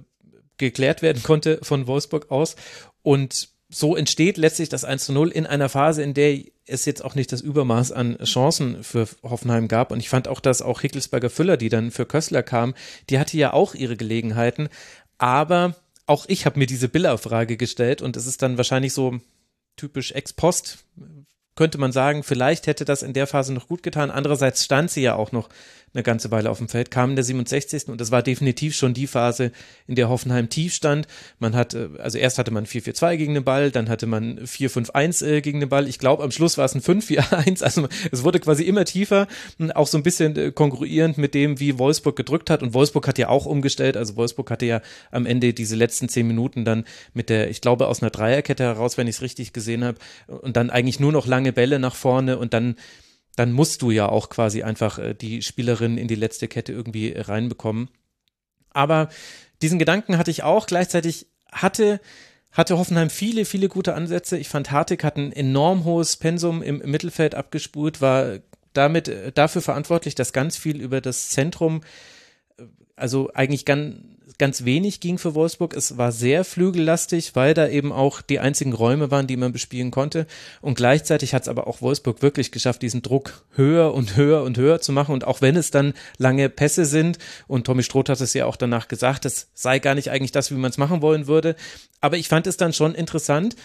geklärt 0.58 1.02
werden 1.02 1.22
konnte 1.22 1.58
von 1.62 1.86
Wolfsburg 1.86 2.30
aus. 2.30 2.56
Und 3.02 3.48
so 3.68 3.96
entsteht 3.96 4.36
letztlich 4.36 4.68
das 4.68 4.84
1 4.84 5.06
zu 5.06 5.12
0 5.12 5.30
in 5.30 5.46
einer 5.46 5.68
Phase, 5.68 6.02
in 6.02 6.14
der 6.14 6.38
es 6.66 6.84
jetzt 6.84 7.04
auch 7.04 7.14
nicht 7.14 7.32
das 7.32 7.40
Übermaß 7.40 7.90
an 7.92 8.18
Chancen 8.18 8.84
für 8.84 9.08
Hoffenheim 9.22 9.66
gab. 9.66 9.90
Und 9.90 10.00
ich 10.00 10.08
fand 10.08 10.28
auch, 10.28 10.40
dass 10.40 10.62
auch 10.62 10.82
Hickelsberger 10.82 11.30
Füller, 11.30 11.56
die 11.56 11.68
dann 11.68 11.90
für 11.90 12.06
Kössler 12.06 12.42
kam, 12.42 12.74
die 13.10 13.18
hatte 13.18 13.36
ja 13.36 13.52
auch 13.52 13.74
ihre 13.74 13.96
Gelegenheiten. 13.96 14.68
Aber 15.18 15.74
auch 16.06 16.26
ich 16.28 16.46
habe 16.46 16.58
mir 16.58 16.66
diese 16.66 16.88
Biller-Frage 16.88 17.56
gestellt 17.56 18.02
und 18.02 18.16
es 18.16 18.26
ist 18.26 18.42
dann 18.42 18.58
wahrscheinlich 18.58 18.92
so 18.92 19.18
typisch 19.76 20.12
ex 20.12 20.32
post 20.32 20.84
könnte 21.54 21.78
man 21.78 21.92
sagen, 21.92 22.22
vielleicht 22.22 22.66
hätte 22.66 22.84
das 22.84 23.02
in 23.02 23.12
der 23.12 23.26
Phase 23.26 23.52
noch 23.52 23.68
gut 23.68 23.82
getan. 23.82 24.10
Andererseits 24.10 24.64
stand 24.64 24.90
sie 24.90 25.02
ja 25.02 25.14
auch 25.14 25.32
noch 25.32 25.48
eine 25.94 26.02
ganze 26.02 26.30
Weile 26.30 26.50
auf 26.50 26.58
dem 26.58 26.68
Feld, 26.68 26.90
kam 26.90 27.10
in 27.10 27.16
der 27.16 27.24
67. 27.24 27.88
und 27.88 28.00
das 28.00 28.10
war 28.10 28.22
definitiv 28.22 28.74
schon 28.74 28.94
die 28.94 29.06
Phase, 29.06 29.52
in 29.86 29.94
der 29.94 30.08
Hoffenheim 30.08 30.48
tief 30.48 30.74
stand. 30.74 31.06
Man 31.38 31.54
hat, 31.54 31.74
äh, 31.74 31.88
also 31.98 32.18
erst 32.18 32.38
hatte 32.38 32.50
man 32.50 32.66
4-4-2 32.66 33.16
gegen 33.16 33.34
den 33.34 33.44
Ball, 33.44 33.70
dann 33.70 33.88
hatte 33.88 34.06
man 34.06 34.40
4-5-1 34.40 35.26
äh, 35.26 35.40
gegen 35.40 35.60
den 35.60 35.68
Ball. 35.68 35.88
Ich 35.88 35.98
glaube, 35.98 36.22
am 36.22 36.30
Schluss 36.30 36.58
war 36.58 36.64
es 36.64 36.74
ein 36.74 36.80
5-4-1. 36.80 37.62
Also 37.62 37.88
es 38.10 38.24
wurde 38.24 38.40
quasi 38.40 38.64
immer 38.64 38.84
tiefer, 38.84 39.26
auch 39.74 39.86
so 39.86 39.98
ein 39.98 40.02
bisschen 40.02 40.36
äh, 40.36 40.52
kongruierend 40.52 41.18
mit 41.18 41.34
dem, 41.34 41.60
wie 41.60 41.78
Wolfsburg 41.78 42.16
gedrückt 42.16 42.50
hat. 42.50 42.62
Und 42.62 42.74
Wolfsburg 42.74 43.06
hat 43.06 43.18
ja 43.18 43.28
auch 43.28 43.46
umgestellt. 43.46 43.96
Also 43.96 44.16
Wolfsburg 44.16 44.50
hatte 44.50 44.66
ja 44.66 44.80
am 45.10 45.26
Ende 45.26 45.52
diese 45.52 45.76
letzten 45.76 46.08
zehn 46.08 46.26
Minuten 46.26 46.64
dann 46.64 46.84
mit 47.14 47.28
der, 47.28 47.50
ich 47.50 47.60
glaube, 47.60 47.88
aus 47.88 48.02
einer 48.02 48.10
Dreierkette 48.10 48.64
heraus, 48.64 48.96
wenn 48.96 49.06
ich 49.06 49.16
es 49.16 49.22
richtig 49.22 49.52
gesehen 49.52 49.84
habe, 49.84 49.98
und 50.26 50.56
dann 50.56 50.70
eigentlich 50.70 51.00
nur 51.00 51.12
noch 51.12 51.26
lange 51.26 51.52
Bälle 51.52 51.78
nach 51.78 51.94
vorne 51.94 52.38
und 52.38 52.54
dann 52.54 52.76
dann 53.36 53.52
musst 53.52 53.82
du 53.82 53.90
ja 53.90 54.08
auch 54.08 54.28
quasi 54.28 54.62
einfach 54.62 54.98
äh, 54.98 55.14
die 55.14 55.42
Spielerin 55.42 55.98
in 55.98 56.08
die 56.08 56.14
letzte 56.14 56.48
Kette 56.48 56.72
irgendwie 56.72 57.14
reinbekommen. 57.16 57.88
Aber 58.70 59.08
diesen 59.62 59.78
Gedanken 59.78 60.18
hatte 60.18 60.30
ich 60.30 60.42
auch. 60.42 60.66
Gleichzeitig 60.66 61.26
hatte 61.50 62.00
hatte 62.52 62.76
Hoffenheim 62.76 63.10
viele, 63.10 63.44
viele 63.44 63.68
gute 63.68 63.94
Ansätze. 63.94 64.36
Ich 64.36 64.48
fand, 64.48 64.70
Hartig 64.70 65.02
hat 65.02 65.16
ein 65.16 65.32
enorm 65.32 65.84
hohes 65.84 66.18
Pensum 66.18 66.62
im, 66.62 66.78
Mittelfeld 66.84 67.34
abgespult, 67.34 68.00
war 68.00 68.38
damit 68.74 69.08
äh, 69.08 69.32
dafür 69.32 69.62
verantwortlich, 69.62 70.14
dass 70.14 70.34
ganz 70.34 70.56
viel 70.56 70.80
über 70.80 71.00
das 71.00 71.30
Zentrum, 71.30 71.80
äh, 72.58 72.64
also 72.94 73.30
eigentlich 73.32 73.64
ganz, 73.64 73.96
ganz 74.38 74.64
wenig 74.64 75.00
ging 75.00 75.18
für 75.18 75.34
Wolfsburg. 75.34 75.74
Es 75.74 75.98
war 75.98 76.12
sehr 76.12 76.44
flügellastig, 76.44 77.34
weil 77.34 77.54
da 77.54 77.68
eben 77.68 77.92
auch 77.92 78.20
die 78.20 78.38
einzigen 78.38 78.72
Räume 78.72 79.10
waren, 79.10 79.26
die 79.26 79.36
man 79.36 79.52
bespielen 79.52 79.90
konnte. 79.90 80.26
Und 80.60 80.74
gleichzeitig 80.74 81.34
hat 81.34 81.42
es 81.42 81.48
aber 81.48 81.66
auch 81.66 81.82
Wolfsburg 81.82 82.22
wirklich 82.22 82.52
geschafft, 82.52 82.82
diesen 82.82 83.02
Druck 83.02 83.44
höher 83.54 83.94
und 83.94 84.16
höher 84.16 84.42
und 84.42 84.56
höher 84.56 84.80
zu 84.80 84.92
machen. 84.92 85.12
Und 85.12 85.24
auch 85.26 85.40
wenn 85.40 85.56
es 85.56 85.70
dann 85.70 85.94
lange 86.18 86.48
Pässe 86.48 86.84
sind, 86.84 87.18
und 87.46 87.66
Tommy 87.66 87.82
Stroth 87.82 88.08
hat 88.08 88.20
es 88.20 88.34
ja 88.34 88.46
auch 88.46 88.56
danach 88.56 88.88
gesagt, 88.88 89.24
das 89.24 89.48
sei 89.54 89.78
gar 89.78 89.94
nicht 89.94 90.10
eigentlich 90.10 90.32
das, 90.32 90.50
wie 90.50 90.56
man 90.56 90.70
es 90.70 90.78
machen 90.78 91.02
wollen 91.02 91.26
würde. 91.26 91.56
Aber 92.00 92.16
ich 92.16 92.28
fand 92.28 92.46
es 92.46 92.56
dann 92.56 92.72
schon 92.72 92.94
interessant, 92.94 93.56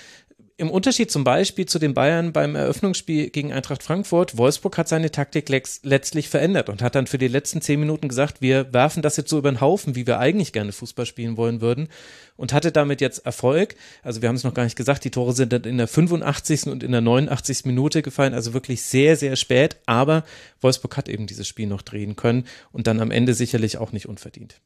im 0.59 0.71
Unterschied 0.71 1.11
zum 1.11 1.23
Beispiel 1.23 1.67
zu 1.67 1.77
den 1.77 1.93
Bayern 1.93 2.33
beim 2.33 2.55
Eröffnungsspiel 2.55 3.29
gegen 3.29 3.53
Eintracht 3.53 3.83
Frankfurt, 3.83 4.37
Wolfsburg 4.37 4.79
hat 4.79 4.87
seine 4.87 5.11
Taktik 5.11 5.49
letztlich 5.49 6.29
verändert 6.29 6.69
und 6.69 6.81
hat 6.81 6.95
dann 6.95 7.05
für 7.05 7.19
die 7.19 7.27
letzten 7.27 7.61
zehn 7.61 7.79
Minuten 7.79 8.07
gesagt, 8.07 8.41
wir 8.41 8.73
werfen 8.73 9.03
das 9.03 9.17
jetzt 9.17 9.29
so 9.29 9.37
über 9.37 9.51
den 9.51 9.61
Haufen, 9.61 9.95
wie 9.95 10.07
wir 10.07 10.17
eigentlich 10.17 10.53
gerne 10.53 10.71
Fußball 10.71 11.05
spielen 11.05 11.37
wollen 11.37 11.61
würden 11.61 11.89
und 12.37 12.53
hatte 12.53 12.71
damit 12.71 13.01
jetzt 13.01 13.23
Erfolg. 13.23 13.75
Also 14.01 14.23
wir 14.23 14.29
haben 14.29 14.35
es 14.35 14.43
noch 14.43 14.55
gar 14.55 14.63
nicht 14.63 14.75
gesagt, 14.75 15.03
die 15.03 15.11
Tore 15.11 15.33
sind 15.33 15.53
dann 15.53 15.61
in 15.61 15.77
der 15.77 15.87
85. 15.87 16.65
und 16.65 16.81
in 16.81 16.91
der 16.91 17.01
89. 17.01 17.65
Minute 17.65 18.01
gefallen, 18.01 18.33
also 18.33 18.53
wirklich 18.53 18.81
sehr, 18.81 19.15
sehr 19.15 19.35
spät, 19.35 19.77
aber 19.85 20.23
Wolfsburg 20.59 20.97
hat 20.97 21.07
eben 21.07 21.27
dieses 21.27 21.47
Spiel 21.47 21.67
noch 21.67 21.83
drehen 21.83 22.15
können 22.15 22.45
und 22.71 22.87
dann 22.87 22.99
am 22.99 23.11
Ende 23.11 23.35
sicherlich 23.35 23.77
auch 23.77 23.91
nicht 23.91 24.09
unverdient. 24.09 24.59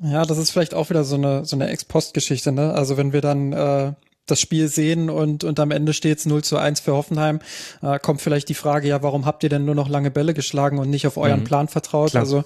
Ja, 0.00 0.24
das 0.24 0.38
ist 0.38 0.50
vielleicht 0.50 0.74
auch 0.74 0.88
wieder 0.88 1.02
so 1.02 1.16
eine, 1.16 1.44
so 1.44 1.56
eine 1.56 1.68
Ex-Post-Geschichte, 1.68 2.52
ne? 2.52 2.72
Also 2.74 2.96
wenn 2.96 3.12
wir 3.12 3.20
dann 3.20 3.52
äh, 3.52 3.92
das 4.26 4.40
Spiel 4.40 4.68
sehen 4.68 5.10
und, 5.10 5.42
und 5.42 5.58
am 5.58 5.72
Ende 5.72 5.92
steht 5.92 6.18
es 6.18 6.26
0 6.26 6.44
zu 6.44 6.56
1 6.56 6.80
für 6.80 6.92
Hoffenheim, 6.92 7.40
äh, 7.82 7.98
kommt 7.98 8.22
vielleicht 8.22 8.48
die 8.48 8.54
Frage, 8.54 8.86
ja, 8.86 9.02
warum 9.02 9.26
habt 9.26 9.42
ihr 9.42 9.48
denn 9.48 9.64
nur 9.64 9.74
noch 9.74 9.88
lange 9.88 10.10
Bälle 10.10 10.32
geschlagen 10.32 10.78
und 10.78 10.90
nicht 10.90 11.06
auf 11.06 11.16
euren 11.16 11.40
mhm. 11.40 11.44
Plan 11.44 11.68
vertraut? 11.68 12.10
Klar. 12.10 12.22
Also 12.22 12.44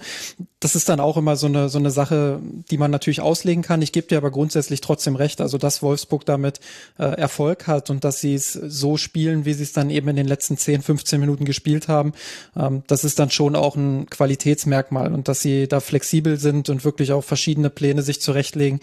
das 0.59 0.75
ist 0.75 0.89
dann 0.89 0.99
auch 0.99 1.17
immer 1.17 1.35
so 1.35 1.45
eine, 1.45 1.69
so 1.69 1.77
eine 1.77 1.91
Sache, 1.91 2.39
die 2.71 2.79
man 2.79 2.89
natürlich 2.89 3.21
auslegen 3.21 3.61
kann. 3.61 3.83
Ich 3.83 3.91
gebe 3.91 4.07
dir 4.07 4.17
aber 4.17 4.31
grundsätzlich 4.31 4.81
trotzdem 4.81 5.15
recht, 5.15 5.39
also 5.39 5.59
dass 5.59 5.83
Wolfsburg 5.83 6.25
damit 6.25 6.59
äh, 6.97 7.03
Erfolg 7.03 7.67
hat 7.67 7.91
und 7.91 8.03
dass 8.03 8.21
sie 8.21 8.33
es 8.33 8.53
so 8.53 8.97
spielen, 8.97 9.45
wie 9.45 9.53
sie 9.53 9.63
es 9.63 9.71
dann 9.71 9.91
eben 9.91 10.07
in 10.07 10.15
den 10.15 10.27
letzten 10.27 10.57
10, 10.57 10.81
15 10.81 11.19
Minuten 11.19 11.45
gespielt 11.45 11.87
haben, 11.87 12.13
ähm, 12.55 12.81
das 12.87 13.03
ist 13.03 13.19
dann 13.19 13.29
schon 13.29 13.55
auch 13.55 13.75
ein 13.75 14.09
Qualitätsmerkmal 14.09 15.13
und 15.13 15.27
dass 15.27 15.41
sie 15.41 15.67
da 15.67 15.79
flexibel 15.79 16.39
sind 16.39 16.69
und 16.69 16.83
wirklich 16.83 17.11
auch 17.11 17.23
verschiedene 17.23 17.69
Pläne 17.69 18.01
sich 18.01 18.19
zurechtlegen. 18.19 18.79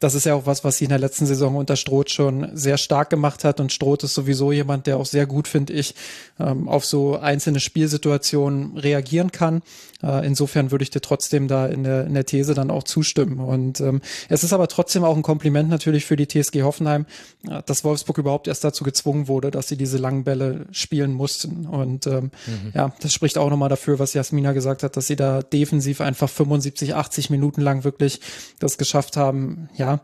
Das 0.00 0.14
ist 0.14 0.24
ja 0.24 0.34
auch 0.34 0.46
was, 0.46 0.64
was 0.64 0.78
sie 0.78 0.84
in 0.84 0.90
der 0.90 0.98
letzten 0.98 1.26
Saison 1.26 1.56
unter 1.56 1.76
Stroh 1.76 1.98
schon 2.06 2.37
schon 2.38 2.56
sehr 2.56 2.78
stark 2.78 3.10
gemacht 3.10 3.44
hat 3.44 3.60
und 3.60 3.72
Stroth 3.72 4.04
ist 4.04 4.14
sowieso 4.14 4.52
jemand, 4.52 4.86
der 4.86 4.96
auch 4.96 5.06
sehr 5.06 5.26
gut, 5.26 5.48
finde 5.48 5.72
ich, 5.72 5.94
ähm, 6.38 6.68
auf 6.68 6.84
so 6.84 7.18
einzelne 7.18 7.60
Spielsituationen 7.60 8.76
reagieren 8.76 9.32
kann. 9.32 9.62
Äh, 10.02 10.26
insofern 10.26 10.70
würde 10.70 10.84
ich 10.84 10.90
dir 10.90 11.00
trotzdem 11.00 11.48
da 11.48 11.66
in 11.66 11.82
der, 11.82 12.06
in 12.06 12.14
der 12.14 12.24
These 12.24 12.54
dann 12.54 12.70
auch 12.70 12.84
zustimmen. 12.84 13.40
Und 13.40 13.80
ähm, 13.80 14.00
es 14.28 14.44
ist 14.44 14.52
aber 14.52 14.68
trotzdem 14.68 15.04
auch 15.04 15.16
ein 15.16 15.22
Kompliment 15.22 15.68
natürlich 15.68 16.04
für 16.04 16.16
die 16.16 16.28
TSG 16.28 16.62
Hoffenheim, 16.62 17.06
äh, 17.48 17.62
dass 17.66 17.84
Wolfsburg 17.84 18.18
überhaupt 18.18 18.48
erst 18.48 18.64
dazu 18.64 18.84
gezwungen 18.84 19.28
wurde, 19.28 19.50
dass 19.50 19.68
sie 19.68 19.76
diese 19.76 19.98
langen 19.98 20.24
Bälle 20.24 20.66
spielen 20.70 21.12
mussten. 21.12 21.66
Und 21.66 22.06
ähm, 22.06 22.30
mhm. 22.46 22.72
ja, 22.74 22.92
das 23.00 23.12
spricht 23.12 23.38
auch 23.38 23.50
nochmal 23.50 23.68
dafür, 23.68 23.98
was 23.98 24.14
Jasmina 24.14 24.52
gesagt 24.52 24.82
hat, 24.82 24.96
dass 24.96 25.06
sie 25.06 25.16
da 25.16 25.42
defensiv 25.42 26.00
einfach 26.00 26.28
75, 26.28 26.94
80 26.94 27.30
Minuten 27.30 27.60
lang 27.60 27.84
wirklich 27.84 28.20
das 28.60 28.78
geschafft 28.78 29.16
haben, 29.16 29.68
ja, 29.76 30.00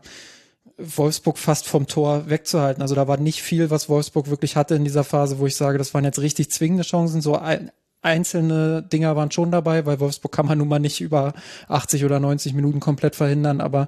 Wolfsburg 0.77 1.37
fast 1.37 1.67
vom 1.67 1.87
Tor 1.87 2.29
wegzuhalten. 2.29 2.81
Also 2.81 2.95
da 2.95 3.07
war 3.07 3.17
nicht 3.17 3.41
viel, 3.41 3.69
was 3.69 3.89
Wolfsburg 3.89 4.29
wirklich 4.29 4.55
hatte 4.55 4.75
in 4.75 4.83
dieser 4.83 5.03
Phase, 5.03 5.39
wo 5.39 5.47
ich 5.47 5.55
sage, 5.55 5.77
das 5.77 5.93
waren 5.93 6.03
jetzt 6.03 6.19
richtig 6.19 6.51
zwingende 6.51 6.83
Chancen. 6.83 7.21
So 7.21 7.37
ein, 7.37 7.71
einzelne 8.01 8.83
Dinger 8.83 9.15
waren 9.15 9.31
schon 9.31 9.51
dabei, 9.51 9.85
weil 9.85 9.99
Wolfsburg 9.99 10.31
kann 10.31 10.45
man 10.45 10.57
nun 10.57 10.67
mal 10.67 10.79
nicht 10.79 11.01
über 11.01 11.33
80 11.67 12.05
oder 12.05 12.19
90 12.19 12.53
Minuten 12.53 12.79
komplett 12.79 13.15
verhindern, 13.15 13.61
aber 13.61 13.87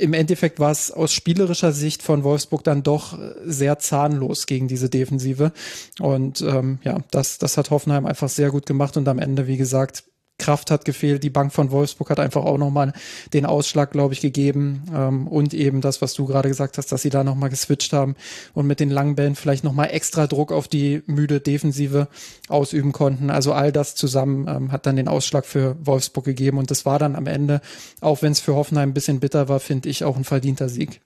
im 0.00 0.14
Endeffekt 0.14 0.60
war 0.60 0.70
es 0.70 0.90
aus 0.90 1.12
spielerischer 1.12 1.72
Sicht 1.72 2.02
von 2.02 2.24
Wolfsburg 2.24 2.64
dann 2.64 2.82
doch 2.82 3.18
sehr 3.44 3.78
zahnlos 3.78 4.46
gegen 4.46 4.66
diese 4.66 4.88
Defensive. 4.88 5.52
Und 6.00 6.40
ähm, 6.40 6.78
ja, 6.82 7.00
das, 7.10 7.36
das 7.38 7.58
hat 7.58 7.70
Hoffenheim 7.70 8.06
einfach 8.06 8.30
sehr 8.30 8.50
gut 8.50 8.64
gemacht 8.64 8.96
und 8.96 9.06
am 9.08 9.18
Ende, 9.18 9.46
wie 9.46 9.58
gesagt, 9.58 10.04
Kraft 10.38 10.70
hat 10.70 10.84
gefehlt. 10.84 11.22
Die 11.22 11.30
Bank 11.30 11.52
von 11.52 11.70
Wolfsburg 11.70 12.10
hat 12.10 12.18
einfach 12.18 12.44
auch 12.44 12.58
nochmal 12.58 12.92
den 13.32 13.46
Ausschlag, 13.46 13.92
glaube 13.92 14.14
ich, 14.14 14.20
gegeben. 14.20 14.82
Ähm, 14.92 15.28
und 15.28 15.54
eben 15.54 15.80
das, 15.80 16.02
was 16.02 16.14
du 16.14 16.26
gerade 16.26 16.48
gesagt 16.48 16.76
hast, 16.76 16.90
dass 16.90 17.02
sie 17.02 17.10
da 17.10 17.22
nochmal 17.22 17.50
geswitcht 17.50 17.92
haben 17.92 18.16
und 18.52 18.66
mit 18.66 18.80
den 18.80 18.90
langen 18.90 19.14
Bällen 19.14 19.36
vielleicht 19.36 19.64
nochmal 19.64 19.90
extra 19.90 20.26
Druck 20.26 20.50
auf 20.50 20.66
die 20.66 21.02
müde 21.06 21.40
Defensive 21.40 22.08
ausüben 22.48 22.92
konnten. 22.92 23.30
Also 23.30 23.52
all 23.52 23.70
das 23.70 23.94
zusammen 23.94 24.46
ähm, 24.48 24.72
hat 24.72 24.86
dann 24.86 24.96
den 24.96 25.08
Ausschlag 25.08 25.46
für 25.46 25.76
Wolfsburg 25.84 26.24
gegeben. 26.24 26.58
Und 26.58 26.70
das 26.70 26.84
war 26.84 26.98
dann 26.98 27.14
am 27.14 27.26
Ende, 27.26 27.60
auch 28.00 28.22
wenn 28.22 28.32
es 28.32 28.40
für 28.40 28.54
Hoffenheim 28.54 28.90
ein 28.90 28.94
bisschen 28.94 29.20
bitter 29.20 29.48
war, 29.48 29.60
finde 29.60 29.88
ich 29.88 30.04
auch 30.04 30.16
ein 30.16 30.24
verdienter 30.24 30.68
Sieg. 30.68 31.00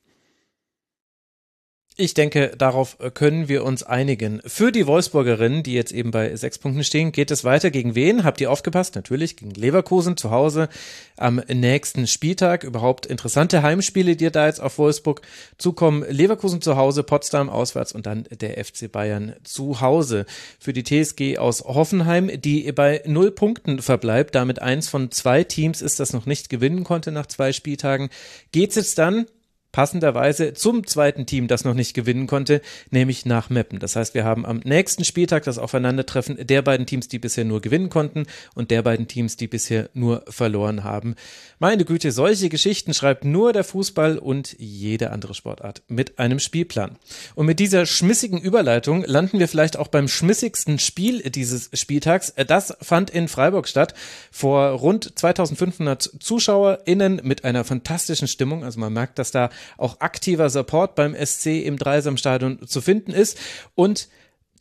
Ich 2.01 2.15
denke, 2.15 2.53
darauf 2.57 2.97
können 3.15 3.49
wir 3.49 3.65
uns 3.65 3.83
einigen. 3.83 4.41
Für 4.47 4.71
die 4.71 4.87
Wolfsburgerinnen, 4.87 5.65
die 5.65 5.73
jetzt 5.73 5.91
eben 5.91 6.13
bei 6.13 6.37
sechs 6.37 6.57
Punkten 6.57 6.85
stehen, 6.85 7.11
geht 7.11 7.33
es 7.33 7.43
weiter. 7.43 7.73
Gegen 7.73 7.97
wen? 7.97 8.23
Habt 8.23 8.41
ihr 8.41 8.53
aufgepasst? 8.53 8.95
Natürlich 8.95 9.37
gegen 9.37 9.51
Leverkusen 9.51 10.17
zu 10.17 10.31
Hause 10.31 10.69
am 11.17 11.43
nächsten 11.53 12.07
Spieltag. 12.07 12.63
Überhaupt 12.63 13.05
interessante 13.07 13.65
Heimspiele, 13.65 14.15
die 14.15 14.31
da 14.31 14.47
jetzt 14.47 14.61
auf 14.61 14.79
Wolfsburg 14.79 15.23
zukommen. 15.59 16.05
Leverkusen 16.09 16.63
zu 16.63 16.77
Hause, 16.77 17.03
Potsdam 17.03 17.51
auswärts 17.51 17.91
und 17.91 18.07
dann 18.07 18.29
der 18.31 18.65
FC 18.65 18.93
Bayern 18.93 19.35
zu 19.43 19.81
Hause. 19.81 20.25
Für 20.61 20.73
die 20.73 20.85
TSG 20.85 21.39
aus 21.39 21.65
Hoffenheim, 21.65 22.31
die 22.41 22.71
bei 22.71 23.03
null 23.07 23.33
Punkten 23.33 23.83
verbleibt, 23.83 24.37
damit 24.37 24.63
eins 24.63 24.89
von 24.89 25.11
zwei 25.11 25.43
Teams 25.43 25.83
ist, 25.83 25.99
das 25.99 26.13
noch 26.13 26.27
nicht 26.27 26.49
gewinnen 26.49 26.85
konnte 26.85 27.11
nach 27.11 27.27
zwei 27.27 27.53
Spieltagen, 27.53 28.09
geht's 28.53 28.77
jetzt 28.77 28.99
dann 28.99 29.27
passenderweise 29.73 30.55
zum 30.55 30.87
zweiten 30.87 31.27
Team, 31.27 31.47
das 31.47 31.65
noch 31.65 31.75
nicht 31.75 31.95
gewinnen 31.95 32.27
konnte, 32.27 32.63
nämlich 32.91 33.27
nach 33.27 33.51
Meppen. 33.51 33.79
Das 33.79 33.97
heißt, 33.97 34.15
wir 34.15 34.25
haben 34.25 34.47
am 34.47 34.61
nächsten 34.65 35.05
Spieltag 35.05 35.45
das 35.45 35.59
Aufeinandertreffen 35.59 36.39
der 36.47 36.63
beiden 36.63 36.87
Teams, 36.87 37.09
die 37.09 37.19
bisher 37.19 37.45
nur 37.45 37.61
gewinnen 37.61 37.91
konnten 37.91 38.27
und 38.55 38.71
der 38.71 38.83
beiden 38.83 39.09
Teams, 39.09 39.37
die 39.37 39.47
bisher 39.47 39.91
nur 39.93 40.25
verloren 40.29 40.85
haben. 40.85 41.17
Meine 41.59 41.85
Güte, 41.85 42.13
solche 42.13 42.49
Geschichten 42.49 42.95
schreibt 42.95 43.25
nur 43.25 43.53
der 43.53 43.65
Fußball 43.65 44.19
und 44.19 44.57
jede 44.59 45.11
andere 45.11 45.35
Sportart 45.35 45.83
mit 45.89 46.19
einem 46.19 46.39
Spielplan. 46.39 46.97
Und 47.35 47.47
mit 47.47 47.61
dieser 47.61 47.85
schmissigen 47.85 48.41
Überleitung 48.41 49.05
landen 49.05 49.39
wir 49.39 49.49
vielleicht 49.49 49.77
auch 49.77 49.89
beim 49.89 50.09
schmissigsten 50.09 50.79
Spiel 50.79 51.21
dieses 51.31 51.71
Spieltags. 51.75 52.33
Das 52.47 52.77
fand 52.81 53.11
in 53.11 53.29
Freiburg 53.29 53.69
statt 53.69 53.95
vor 54.31 54.71
rund 54.71 55.19
2500 55.19 56.11
ZuschauerInnen 56.21 57.21
mit 57.23 57.45
einer 57.45 57.65
fantastischen 57.65 58.29
Stimmung. 58.29 58.65
Also 58.65 58.81
man 58.81 58.93
merkt, 58.93 59.19
dass 59.19 59.31
da 59.31 59.51
auch 59.77 60.01
aktiver 60.01 60.51
Support 60.51 60.95
beim 60.95 61.15
SC 61.15 61.65
im 61.65 61.77
Dreisamstadion 61.77 62.67
zu 62.67 62.81
finden 62.81 63.13
ist. 63.13 63.39
Und 63.75 64.09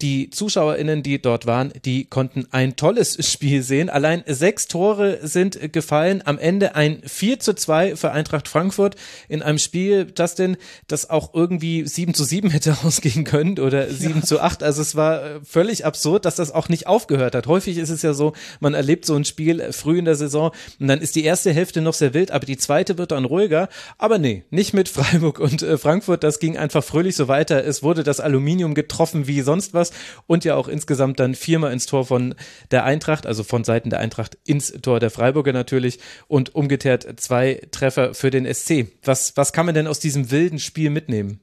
die 0.02 0.30
ZuschauerInnen, 0.30 1.04
die 1.04 1.22
dort 1.22 1.46
waren, 1.46 1.72
die 1.86 2.06
konnten 2.06 2.48
ein 2.52 2.76
tolles 2.76 3.18
Spiel 3.32 3.64
sehen. 3.64 3.90
Allein 3.90 4.24
sechs 4.28 4.68
Tore 4.68 5.20
sind 5.22 5.74
gefallen. 5.74 6.22
Am 6.26 6.38
Ende 6.38 6.76
ein 6.76 7.02
4 7.06 7.40
zu 7.40 7.54
2 7.54 7.96
für 7.96 8.12
Eintracht 8.12 8.48
Frankfurt 8.48 8.96
in 9.28 9.42
einem 9.42 9.58
Spiel, 9.58 10.14
Justin, 10.18 10.58
das 10.88 11.10
auch 11.10 11.34
irgendwie 11.34 11.86
7 11.86 12.14
zu 12.14 12.24
7 12.24 12.50
hätte 12.52 12.78
ausgehen 12.84 13.24
können 13.24 13.60
oder 13.60 13.90
7 13.90 14.16
ja. 14.16 14.22
zu 14.22 14.40
8. 14.40 14.64
Also 14.64 14.82
es 14.82 14.96
war 14.96 15.24
äh, 15.24 15.40
völlig 15.44 15.86
absurd, 15.86 16.26
dass 16.26 16.36
das 16.36 16.52
auch 16.52 16.70
nicht 16.70 16.88
aufgehört 16.88 17.36
hat. 17.36 17.48
Häufig 17.48 17.78
ist 17.78 17.90
es 17.90 18.02
ja 18.02 18.14
so, 18.14 18.34
man 18.60 18.74
erlebt 18.74 19.06
so 19.06 19.16
ein 19.16 19.26
Spiel 19.26 19.72
früh 19.72 20.00
in 20.00 20.06
der 20.06 20.16
Saison 20.16 20.52
und 20.80 20.88
dann 20.88 21.02
ist 21.02 21.16
die 21.16 21.24
erste 21.24 21.52
Hälfte 21.52 21.82
noch 21.82 21.94
sehr 21.94 22.14
wild, 22.14 22.32
aber 22.32 22.46
die 22.46 22.58
zweite 22.58 22.98
wird 22.98 23.12
dann 23.12 23.26
ruhiger. 23.26 23.70
Aber 23.98 24.18
nee, 24.18 24.44
nicht 24.50 24.74
mit 24.74 24.90
Freiburg 24.90 25.40
und 25.40 25.62
äh, 25.62 25.78
Frankfurt. 25.78 26.24
Das 26.24 26.40
ging 26.40 26.58
einfach 26.58 26.84
fröhlich 26.84 27.16
so 27.16 27.28
weiter. 27.28 27.64
Es 27.64 27.84
wurde 27.84 28.04
das 28.04 28.20
Aluminium 28.20 28.74
getroffen 28.74 29.28
wie 29.28 29.42
sonst 29.42 29.74
was 29.74 29.87
Torschuss 29.88 30.24
und 30.28 30.46
ja 30.46 30.56
auch 30.56 30.68
insgesamt 30.68 31.20
dann 31.20 31.36
viermal 31.36 31.72
ins 31.72 31.86
Tor 31.86 32.06
von 32.06 32.36
der 32.72 32.84
Eintracht, 32.84 33.26
also 33.26 33.44
von 33.44 33.64
Seiten 33.64 33.90
der 33.90 34.00
Eintracht 34.00 34.38
ins 34.46 34.72
Tor 34.82 35.00
der 35.00 35.10
Freiburger 35.10 35.54
natürlich 35.54 36.00
und 36.28 36.56
umgekehrt 36.56 37.20
zwei 37.20 37.62
Treffer 37.72 38.14
für 38.14 38.30
den 38.30 38.52
SC. 38.52 38.88
Was, 39.04 39.36
was 39.36 39.54
kann 39.54 39.66
man 39.66 39.76
denn 39.76 39.88
aus 39.88 40.00
diesem 40.00 40.32
wilden 40.32 40.60
Spiel 40.60 40.90
mitnehmen? 40.90 41.42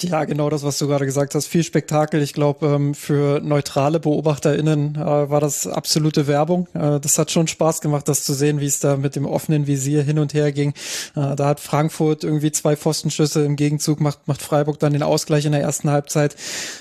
Ja, 0.00 0.24
genau 0.24 0.48
das, 0.50 0.64
was 0.64 0.78
du 0.78 0.88
gerade 0.88 1.04
gesagt 1.04 1.34
hast. 1.34 1.46
Viel 1.46 1.62
Spektakel. 1.62 2.22
Ich 2.22 2.32
glaube, 2.32 2.66
ähm, 2.66 2.94
für 2.94 3.40
neutrale 3.40 4.00
BeobachterInnen 4.00 4.96
äh, 4.96 5.30
war 5.30 5.40
das 5.40 5.66
absolute 5.66 6.26
Werbung. 6.26 6.66
Äh, 6.74 6.98
das 6.98 7.18
hat 7.18 7.30
schon 7.30 7.46
Spaß 7.46 7.80
gemacht, 7.80 8.08
das 8.08 8.24
zu 8.24 8.32
sehen, 8.32 8.58
wie 8.60 8.66
es 8.66 8.80
da 8.80 8.96
mit 8.96 9.16
dem 9.16 9.26
offenen 9.26 9.66
Visier 9.66 10.02
hin 10.02 10.18
und 10.18 10.34
her 10.34 10.50
ging. 10.50 10.70
Äh, 11.14 11.36
da 11.36 11.46
hat 11.46 11.60
Frankfurt 11.60 12.24
irgendwie 12.24 12.52
zwei 12.52 12.74
Pfostenschüsse 12.74 13.44
im 13.44 13.56
Gegenzug, 13.56 14.00
macht, 14.00 14.26
macht 14.26 14.42
Freiburg 14.42 14.78
dann 14.78 14.92
den 14.92 15.02
Ausgleich 15.02 15.44
in 15.44 15.52
der 15.52 15.60
ersten 15.60 15.90
Halbzeit. 15.90 16.36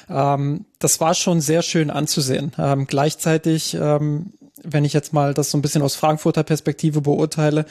Ähm, 0.10 0.66
das 0.80 1.00
war 1.00 1.14
schon 1.14 1.42
sehr 1.42 1.62
schön 1.62 1.90
anzusehen. 1.90 2.54
Ähm, 2.58 2.88
gleichzeitig 2.88 3.78
wenn 4.64 4.86
ich 4.86 4.94
jetzt 4.94 5.12
mal 5.12 5.34
das 5.34 5.50
so 5.50 5.58
ein 5.58 5.62
bisschen 5.62 5.82
aus 5.82 5.96
Frankfurter 5.96 6.44
Perspektive 6.44 7.02
beurteile, 7.02 7.66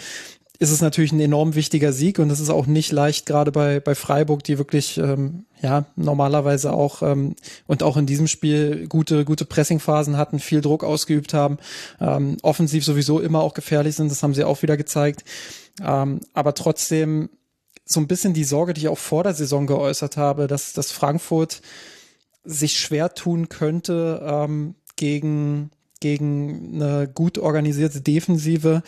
ist 0.60 0.70
es 0.70 0.82
natürlich 0.82 1.10
ein 1.12 1.20
enorm 1.20 1.54
wichtiger 1.54 1.90
Sieg 1.90 2.18
und 2.18 2.28
es 2.28 2.38
ist 2.38 2.50
auch 2.50 2.66
nicht 2.66 2.92
leicht, 2.92 3.24
gerade 3.24 3.50
bei, 3.50 3.80
bei 3.80 3.94
Freiburg, 3.94 4.44
die 4.44 4.58
wirklich 4.58 4.98
ähm, 4.98 5.46
ja 5.62 5.86
normalerweise 5.96 6.74
auch 6.74 7.02
ähm, 7.02 7.34
und 7.66 7.82
auch 7.82 7.96
in 7.96 8.04
diesem 8.04 8.26
Spiel 8.26 8.86
gute, 8.86 9.24
gute 9.24 9.46
Pressingphasen 9.46 10.18
hatten, 10.18 10.38
viel 10.38 10.60
Druck 10.60 10.84
ausgeübt 10.84 11.32
haben, 11.32 11.56
ähm, 11.98 12.36
offensiv 12.42 12.84
sowieso 12.84 13.20
immer 13.20 13.40
auch 13.40 13.54
gefährlich 13.54 13.96
sind, 13.96 14.10
das 14.10 14.22
haben 14.22 14.34
sie 14.34 14.44
auch 14.44 14.60
wieder 14.60 14.76
gezeigt. 14.76 15.24
Ähm, 15.82 16.20
aber 16.34 16.52
trotzdem 16.52 17.30
so 17.86 17.98
ein 17.98 18.06
bisschen 18.06 18.34
die 18.34 18.44
Sorge, 18.44 18.74
die 18.74 18.82
ich 18.82 18.88
auch 18.88 18.98
vor 18.98 19.24
der 19.24 19.32
Saison 19.32 19.66
geäußert 19.66 20.18
habe, 20.18 20.46
dass, 20.46 20.74
dass 20.74 20.92
Frankfurt 20.92 21.62
sich 22.44 22.78
schwer 22.78 23.14
tun 23.14 23.48
könnte 23.48 24.22
ähm, 24.22 24.74
gegen, 24.96 25.70
gegen 26.00 26.74
eine 26.74 27.08
gut 27.08 27.38
organisierte 27.38 28.02
Defensive 28.02 28.82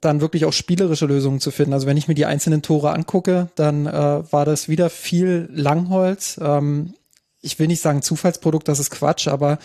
dann 0.00 0.20
wirklich 0.20 0.44
auch 0.44 0.52
spielerische 0.52 1.06
Lösungen 1.06 1.40
zu 1.40 1.50
finden. 1.50 1.72
Also 1.72 1.86
wenn 1.86 1.96
ich 1.96 2.08
mir 2.08 2.14
die 2.14 2.26
einzelnen 2.26 2.62
Tore 2.62 2.92
angucke, 2.92 3.48
dann 3.54 3.86
äh, 3.86 3.92
war 4.32 4.44
das 4.44 4.68
wieder 4.68 4.90
viel 4.90 5.48
Langholz. 5.52 6.38
Ähm, 6.42 6.94
ich 7.40 7.58
will 7.58 7.68
nicht 7.68 7.80
sagen 7.80 8.02
Zufallsprodukt, 8.02 8.66
das 8.66 8.80
ist 8.80 8.90
Quatsch, 8.90 9.28
aber 9.28 9.58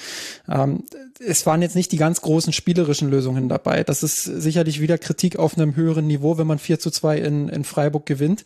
ähm, 0.47 0.84
es 1.19 1.45
waren 1.45 1.63
jetzt 1.63 1.75
nicht 1.75 1.91
die 1.91 1.97
ganz 1.97 2.21
großen 2.21 2.53
spielerischen 2.53 3.10
Lösungen 3.10 3.49
dabei. 3.49 3.84
Das 3.84 4.03
ist 4.03 4.23
sicherlich 4.23 4.79
wieder 4.79 4.97
Kritik 4.99 5.38
auf 5.38 5.57
einem 5.57 5.75
höheren 5.75 6.05
Niveau, 6.05 6.38
wenn 6.38 6.47
man 6.47 6.60
4 6.60 6.79
zu 6.79 6.91
2 6.91 7.17
in, 7.17 7.49
in 7.49 7.63
Freiburg 7.63 8.05
gewinnt. 8.05 8.43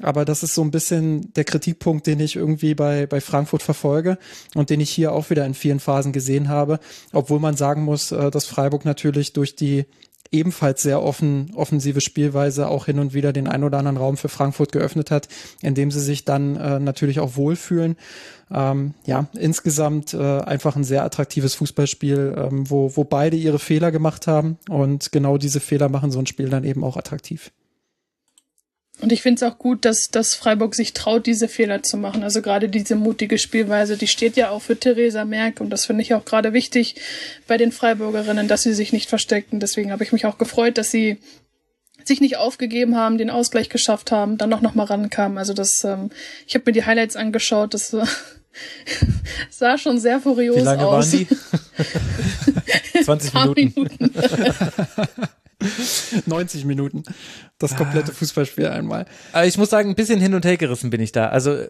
Aber 0.00 0.24
das 0.24 0.42
ist 0.42 0.54
so 0.54 0.62
ein 0.62 0.70
bisschen 0.70 1.32
der 1.34 1.44
Kritikpunkt, 1.44 2.06
den 2.06 2.18
ich 2.18 2.34
irgendwie 2.34 2.74
bei, 2.74 3.06
bei 3.06 3.20
Frankfurt 3.20 3.62
verfolge 3.62 4.18
und 4.54 4.70
den 4.70 4.80
ich 4.80 4.90
hier 4.90 5.12
auch 5.12 5.30
wieder 5.30 5.46
in 5.46 5.54
vielen 5.54 5.80
Phasen 5.80 6.12
gesehen 6.12 6.48
habe. 6.48 6.80
Obwohl 7.12 7.38
man 7.38 7.56
sagen 7.56 7.84
muss, 7.84 8.10
äh, 8.10 8.30
dass 8.30 8.46
Freiburg 8.46 8.84
natürlich 8.84 9.32
durch 9.32 9.54
die 9.54 9.84
ebenfalls 10.30 10.82
sehr 10.82 11.02
offen, 11.02 11.50
offensive 11.54 12.00
Spielweise 12.00 12.68
auch 12.68 12.86
hin 12.86 12.98
und 12.98 13.14
wieder 13.14 13.32
den 13.32 13.48
ein 13.48 13.64
oder 13.64 13.78
anderen 13.78 13.98
Raum 13.98 14.16
für 14.16 14.28
Frankfurt 14.28 14.72
geöffnet 14.72 15.10
hat, 15.10 15.28
indem 15.60 15.90
sie 15.90 16.00
sich 16.00 16.24
dann 16.24 16.56
äh, 16.56 16.78
natürlich 16.78 17.20
auch 17.20 17.36
wohlfühlen. 17.36 17.96
Ähm, 18.50 18.94
ja, 19.04 19.26
insgesamt 19.34 20.14
äh, 20.14 20.40
einfach 20.40 20.76
ein 20.76 20.84
sehr 20.84 21.04
attraktives 21.04 21.54
Fußballspiel, 21.54 22.34
ähm, 22.36 22.70
wo, 22.70 22.96
wo 22.96 23.04
beide 23.04 23.36
ihre 23.36 23.58
Fehler 23.58 23.90
gemacht 23.90 24.26
haben 24.26 24.58
und 24.68 25.12
genau 25.12 25.38
diese 25.38 25.60
Fehler 25.60 25.88
machen 25.88 26.10
so 26.10 26.18
ein 26.18 26.26
Spiel 26.26 26.48
dann 26.48 26.64
eben 26.64 26.84
auch 26.84 26.96
attraktiv. 26.96 27.50
Und 29.02 29.10
ich 29.10 29.20
finde 29.20 29.44
es 29.44 29.52
auch 29.52 29.58
gut, 29.58 29.84
dass, 29.84 30.10
dass 30.10 30.36
Freiburg 30.36 30.76
sich 30.76 30.92
traut, 30.92 31.26
diese 31.26 31.48
Fehler 31.48 31.82
zu 31.82 31.96
machen. 31.96 32.22
Also 32.22 32.40
gerade 32.40 32.68
diese 32.68 32.94
mutige 32.94 33.36
Spielweise, 33.36 33.96
die 33.96 34.06
steht 34.06 34.36
ja 34.36 34.50
auch 34.50 34.62
für 34.62 34.78
Theresa 34.78 35.24
Merck. 35.24 35.60
Und 35.60 35.70
das 35.70 35.86
finde 35.86 36.02
ich 36.02 36.14
auch 36.14 36.24
gerade 36.24 36.52
wichtig 36.52 36.94
bei 37.48 37.56
den 37.56 37.72
Freiburgerinnen, 37.72 38.46
dass 38.46 38.62
sie 38.62 38.72
sich 38.72 38.92
nicht 38.92 39.08
verstecken. 39.08 39.58
Deswegen 39.58 39.90
habe 39.90 40.04
ich 40.04 40.12
mich 40.12 40.24
auch 40.24 40.38
gefreut, 40.38 40.78
dass 40.78 40.92
sie 40.92 41.18
sich 42.04 42.20
nicht 42.20 42.36
aufgegeben 42.36 42.96
haben, 42.96 43.18
den 43.18 43.30
Ausgleich 43.30 43.68
geschafft 43.68 44.12
haben, 44.12 44.38
dann 44.38 44.50
noch 44.50 44.60
noch 44.60 44.76
mal 44.76 44.84
rankamen. 44.84 45.36
Also 45.36 45.52
das, 45.52 45.82
ähm, 45.82 46.10
ich 46.46 46.54
habe 46.54 46.64
mir 46.66 46.72
die 46.72 46.84
Highlights 46.84 47.16
angeschaut, 47.16 47.74
das 47.74 47.92
äh, 47.92 48.04
sah 49.50 49.78
schon 49.78 49.98
sehr 49.98 50.20
furios 50.20 50.56
aus. 50.56 50.62
Wie 50.62 50.66
lange 50.66 50.86
aus. 50.86 51.12
waren 51.12 51.26
die? 52.92 53.02
20 53.04 53.34
Minuten. 53.34 53.72
Minuten. 53.74 54.14
90 56.26 56.64
Minuten. 56.64 57.02
Das 57.58 57.76
komplette 57.76 58.10
ah. 58.10 58.14
Fußballspiel 58.14 58.66
einmal. 58.66 59.06
Aber 59.32 59.46
ich 59.46 59.56
muss 59.56 59.70
sagen, 59.70 59.90
ein 59.90 59.94
bisschen 59.94 60.20
hin 60.20 60.34
und 60.34 60.44
her 60.44 60.56
gerissen 60.56 60.90
bin 60.90 61.00
ich 61.00 61.12
da. 61.12 61.28
Also 61.28 61.52
äh, 61.52 61.68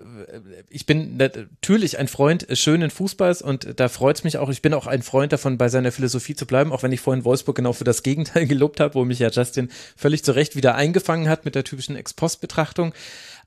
ich 0.68 0.86
bin 0.86 1.16
natürlich 1.16 1.98
ein 1.98 2.08
Freund 2.08 2.46
schönen 2.52 2.90
Fußballs 2.90 3.42
und 3.42 3.78
da 3.78 3.88
freut 3.88 4.16
es 4.16 4.24
mich 4.24 4.38
auch. 4.38 4.48
Ich 4.48 4.62
bin 4.62 4.74
auch 4.74 4.86
ein 4.86 5.02
Freund 5.02 5.32
davon, 5.32 5.58
bei 5.58 5.68
seiner 5.68 5.92
Philosophie 5.92 6.34
zu 6.34 6.46
bleiben, 6.46 6.72
auch 6.72 6.82
wenn 6.82 6.92
ich 6.92 7.00
vorhin 7.00 7.24
Wolfsburg 7.24 7.56
genau 7.56 7.72
für 7.72 7.84
das 7.84 8.02
Gegenteil 8.02 8.46
gelobt 8.48 8.80
habe, 8.80 8.94
wo 8.94 9.04
mich 9.04 9.18
ja 9.18 9.30
Justin 9.30 9.70
völlig 9.96 10.24
zu 10.24 10.32
Recht 10.32 10.56
wieder 10.56 10.74
eingefangen 10.74 11.28
hat 11.28 11.44
mit 11.44 11.54
der 11.54 11.64
typischen 11.64 11.96
Ex-Post-Betrachtung. 11.96 12.94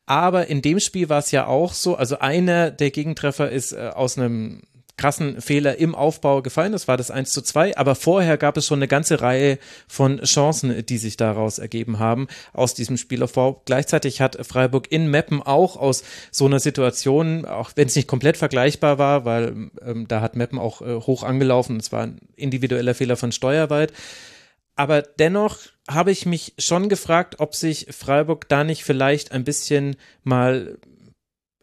Aber 0.06 0.48
in 0.48 0.62
dem 0.62 0.80
Spiel 0.80 1.10
war 1.10 1.20
es 1.20 1.32
ja 1.32 1.48
auch 1.48 1.74
so, 1.74 1.96
also 1.96 2.20
einer 2.20 2.70
der 2.70 2.92
Gegentreffer 2.92 3.50
ist 3.50 3.72
äh, 3.72 3.92
aus 3.94 4.18
einem 4.18 4.62
krassen 4.98 5.42
Fehler 5.42 5.78
im 5.78 5.94
Aufbau 5.96 6.42
gefallen. 6.42 6.72
Das 6.72 6.88
war 6.88 6.98
das 6.98 7.12
1 7.12 7.32
zu 7.32 7.42
2. 7.42 7.78
Aber 7.78 7.96
vorher 7.96 8.38
gab 8.38 8.58
es 8.58 8.66
schon 8.66 8.80
eine 8.80 8.88
ganze 8.88 9.22
Reihe 9.22 9.58
von 9.88 10.22
Chancen, 10.22 10.86
die 10.86 10.98
sich 10.98 11.18
daraus 11.18 11.60
ergeben 11.60 12.00
haben 12.00 12.28
aus 12.54 12.74
diesem 12.74 12.98
Spielaufbau. 12.98 13.62
Gleichzeitig 13.66 14.22
hat 14.22 14.46
Freiburg 14.46 14.92
in 14.92 15.08
Meppen 15.08 15.42
auch 15.42 15.76
aus 15.78 16.04
so 16.32 16.46
einer 16.46 16.60
Situation, 16.60 17.46
auch 17.46 17.72
wenn 17.76 17.88
es 17.88 17.96
nicht 17.96 18.08
komplett 18.08 18.38
vergleichbar 18.38 18.98
war, 18.98 19.26
weil 19.26 19.70
ähm, 19.82 20.08
da 20.08 20.22
hat 20.22 20.36
Meppen 20.36 20.60
auch 20.60 20.82
äh, 20.82 20.96
hoch 20.96 21.24
angelaufen. 21.24 21.78
Es 21.78 21.92
war 21.92 22.04
ein 22.04 22.20
individueller 22.36 22.96
Fehler 22.96 23.18
von 23.18 23.32
Steuerwald. 23.32 23.92
Aber 24.76 25.02
dennoch 25.02 25.60
habe 25.88 26.12
ich 26.12 26.26
mich 26.26 26.54
schon 26.58 26.90
gefragt, 26.90 27.36
ob 27.40 27.56
sich 27.56 27.88
Freiburg 27.92 28.50
da 28.50 28.64
nicht 28.64 28.84
vielleicht 28.84 29.32
ein 29.32 29.44
bisschen 29.44 29.96
mal 30.24 30.78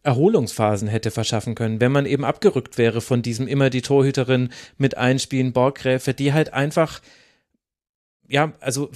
Erholungsphasen 0.03 0.89
hätte 0.89 1.11
verschaffen 1.11 1.55
können, 1.55 1.81
wenn 1.81 1.93
man 1.93 2.07
eben 2.07 2.25
abgerückt 2.25 2.79
wäre 2.79 3.01
von 3.01 3.23
diesem 3.23 3.47
immer 3.47 3.71
die 3.71 3.83
Torhüterin 3.83 4.51
mit 4.77 4.97
einspielen, 4.97 5.53
Borggräfe, 5.53 6.15
die 6.15 6.33
halt 6.33 6.53
einfach, 6.53 7.01
ja, 8.29 8.53
also 8.61 8.91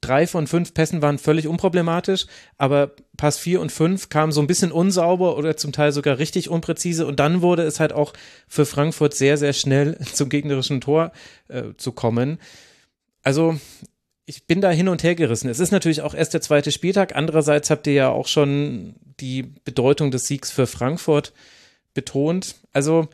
drei 0.00 0.26
von 0.26 0.46
fünf 0.46 0.74
Pässen 0.74 1.02
waren 1.02 1.18
völlig 1.18 1.48
unproblematisch, 1.48 2.26
aber 2.58 2.92
Pass 3.16 3.38
vier 3.38 3.60
und 3.60 3.72
fünf 3.72 4.10
kamen 4.10 4.32
so 4.32 4.40
ein 4.40 4.46
bisschen 4.46 4.70
unsauber 4.70 5.36
oder 5.36 5.56
zum 5.56 5.72
Teil 5.72 5.92
sogar 5.92 6.18
richtig 6.18 6.50
unpräzise 6.50 7.06
und 7.06 7.20
dann 7.20 7.42
wurde 7.42 7.62
es 7.62 7.80
halt 7.80 7.92
auch 7.92 8.12
für 8.46 8.66
Frankfurt 8.66 9.14
sehr, 9.14 9.36
sehr 9.36 9.52
schnell 9.52 9.98
zum 10.12 10.28
gegnerischen 10.28 10.80
Tor 10.80 11.12
äh, 11.48 11.74
zu 11.76 11.92
kommen. 11.92 12.38
Also 13.22 13.58
ich 14.26 14.46
bin 14.46 14.60
da 14.60 14.70
hin 14.70 14.88
und 14.88 15.02
her 15.02 15.14
gerissen. 15.14 15.48
Es 15.50 15.60
ist 15.60 15.70
natürlich 15.70 16.00
auch 16.00 16.14
erst 16.14 16.34
der 16.34 16.40
zweite 16.40 16.72
Spieltag. 16.72 17.14
Andererseits 17.14 17.70
habt 17.70 17.86
ihr 17.86 17.92
ja 17.92 18.08
auch 18.08 18.26
schon 18.26 18.94
die 19.20 19.42
Bedeutung 19.42 20.10
des 20.10 20.26
Siegs 20.26 20.50
für 20.50 20.66
Frankfurt 20.66 21.32
betont. 21.92 22.56
Also 22.72 23.08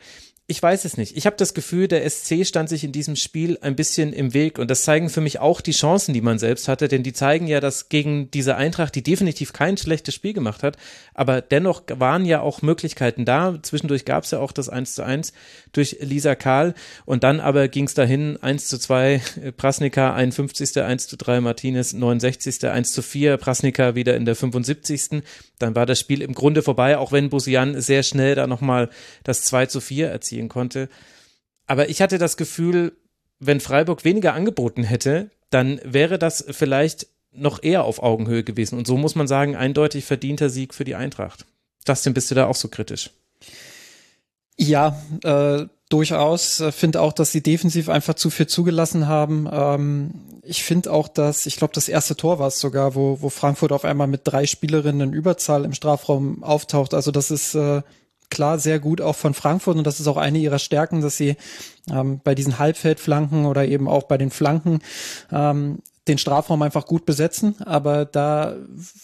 ich 0.51 0.61
weiß 0.61 0.83
es 0.83 0.97
nicht. 0.97 1.15
Ich 1.15 1.25
habe 1.25 1.37
das 1.37 1.53
Gefühl, 1.53 1.87
der 1.87 2.07
SC 2.07 2.45
stand 2.45 2.67
sich 2.67 2.83
in 2.83 2.91
diesem 2.91 3.15
Spiel 3.15 3.57
ein 3.61 3.77
bisschen 3.77 4.11
im 4.11 4.33
Weg 4.33 4.59
und 4.59 4.69
das 4.69 4.83
zeigen 4.83 5.09
für 5.09 5.21
mich 5.21 5.39
auch 5.39 5.61
die 5.61 5.71
Chancen, 5.71 6.13
die 6.13 6.19
man 6.19 6.39
selbst 6.39 6.67
hatte, 6.67 6.89
denn 6.89 7.03
die 7.03 7.13
zeigen 7.13 7.47
ja, 7.47 7.61
dass 7.61 7.87
gegen 7.87 8.29
diese 8.31 8.57
Eintracht, 8.57 8.93
die 8.93 9.01
definitiv 9.01 9.53
kein 9.53 9.77
schlechtes 9.77 10.13
Spiel 10.13 10.33
gemacht 10.33 10.61
hat, 10.61 10.75
aber 11.13 11.41
dennoch 11.41 11.83
waren 11.87 12.25
ja 12.25 12.41
auch 12.41 12.61
Möglichkeiten 12.61 13.23
da. 13.23 13.59
Zwischendurch 13.61 14.03
gab 14.03 14.25
es 14.25 14.31
ja 14.31 14.39
auch 14.39 14.51
das 14.51 14.67
1 14.67 14.93
zu 14.93 15.03
1 15.03 15.31
durch 15.71 15.97
Lisa 16.01 16.35
Kahl 16.35 16.73
und 17.05 17.23
dann 17.23 17.39
aber 17.39 17.69
ging 17.69 17.85
es 17.85 17.93
dahin 17.93 18.35
1 18.43 18.67
zu 18.67 18.77
2 18.77 19.21
Prasnika 19.55 20.13
51. 20.13 20.83
1 20.83 21.07
zu 21.07 21.15
3 21.15 21.39
Martinez 21.39 21.93
69. 21.93 22.65
1 22.65 22.91
zu 22.91 23.01
4 23.01 23.37
Prasnika 23.37 23.95
wieder 23.95 24.17
in 24.17 24.25
der 24.25 24.35
75. 24.35 25.23
Dann 25.61 25.75
war 25.75 25.85
das 25.85 25.99
Spiel 25.99 26.21
im 26.21 26.33
Grunde 26.33 26.61
vorbei, 26.61 26.97
auch 26.97 27.11
wenn 27.11 27.29
Busian 27.29 27.79
sehr 27.79 28.03
schnell 28.03 28.35
da 28.35 28.47
nochmal 28.47 28.89
das 29.23 29.43
2 29.43 29.67
zu 29.67 29.81
4 29.81 30.09
erzielen 30.09 30.49
konnte. 30.49 30.89
Aber 31.67 31.89
ich 31.89 32.01
hatte 32.01 32.17
das 32.17 32.37
Gefühl, 32.37 32.93
wenn 33.39 33.59
Freiburg 33.59 34.03
weniger 34.03 34.33
angeboten 34.33 34.83
hätte, 34.83 35.29
dann 35.49 35.79
wäre 35.83 36.19
das 36.19 36.45
vielleicht 36.49 37.07
noch 37.31 37.63
eher 37.63 37.83
auf 37.83 38.01
Augenhöhe 38.03 38.43
gewesen. 38.43 38.77
Und 38.77 38.87
so 38.87 38.97
muss 38.97 39.15
man 39.15 39.27
sagen, 39.27 39.55
eindeutig 39.55 40.05
verdienter 40.05 40.49
Sieg 40.49 40.73
für 40.73 40.83
die 40.83 40.95
Eintracht. 40.95 41.45
Justin, 41.87 42.13
bist 42.13 42.29
du 42.29 42.35
da 42.35 42.45
auch 42.47 42.55
so 42.55 42.67
kritisch? 42.67 43.09
Ja, 44.57 45.01
äh, 45.23 45.65
durchaus. 45.93 46.59
Äh, 46.59 46.71
finde 46.71 47.01
auch, 47.01 47.13
dass 47.13 47.31
sie 47.31 47.41
defensiv 47.41 47.89
einfach 47.89 48.15
zu 48.15 48.29
viel 48.29 48.47
zugelassen 48.47 49.07
haben. 49.07 49.47
Ähm, 49.51 50.11
ich 50.43 50.63
finde 50.63 50.91
auch, 50.91 51.07
dass, 51.07 51.45
ich 51.45 51.57
glaube, 51.57 51.73
das 51.73 51.87
erste 51.87 52.15
Tor 52.15 52.39
war 52.39 52.47
es 52.47 52.59
sogar, 52.59 52.95
wo, 52.95 53.21
wo 53.21 53.29
Frankfurt 53.29 53.71
auf 53.71 53.85
einmal 53.85 54.07
mit 54.07 54.21
drei 54.23 54.45
Spielerinnen 54.45 55.09
in 55.09 55.13
Überzahl 55.13 55.65
im 55.65 55.73
Strafraum 55.73 56.43
auftaucht. 56.43 56.93
Also 56.93 57.11
das 57.11 57.31
ist 57.31 57.55
äh, 57.55 57.81
klar 58.29 58.57
sehr 58.57 58.79
gut 58.79 59.01
auch 59.01 59.15
von 59.15 59.35
Frankfurt 59.35 59.77
und 59.77 59.85
das 59.85 59.99
ist 59.99 60.07
auch 60.07 60.17
eine 60.17 60.39
ihrer 60.39 60.57
Stärken, 60.57 61.01
dass 61.01 61.17
sie 61.17 61.35
ähm, 61.91 62.21
bei 62.23 62.33
diesen 62.33 62.57
Halbfeldflanken 62.57 63.45
oder 63.45 63.65
eben 63.65 63.87
auch 63.87 64.03
bei 64.03 64.17
den 64.17 64.31
Flanken 64.31 64.79
ähm, 65.31 65.79
den 66.07 66.17
Strafraum 66.17 66.61
einfach 66.63 66.87
gut 66.87 67.05
besetzen, 67.05 67.55
aber 67.61 68.05
da 68.05 68.55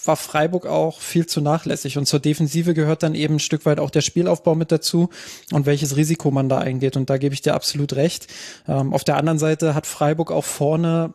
war 0.04 0.16
Freiburg 0.16 0.66
auch 0.66 1.00
viel 1.00 1.28
zu 1.28 1.42
nachlässig 1.42 1.98
und 1.98 2.08
zur 2.08 2.20
Defensive 2.20 2.74
gehört 2.74 3.04
dann 3.04 3.14
eben 3.14 3.36
ein 3.36 3.40
Stück 3.40 3.66
weit 3.68 3.80
auch 3.80 3.92
der 3.92 4.02
Spielaufbau 4.02 4.56
mit 4.56 4.72
dazu 4.72 5.10
und 5.52 5.68
welches 5.68 5.96
Risiko 5.96 6.32
man 6.32 6.50
da 6.50 6.58
eingeht 6.58 6.98
und 6.98 7.10
da 7.10 7.18
gebe 7.18 7.36
ich 7.36 7.42
dir 7.42 7.54
absolut 7.54 7.94
recht. 7.94 8.28
Ähm, 8.68 8.94
auf 8.94 9.04
der 9.04 9.18
anderen 9.18 9.38
Seite 9.38 9.76
hat 9.76 9.86
Freiburg 9.86 10.32
auch 10.32 10.46
vorne 10.46 11.14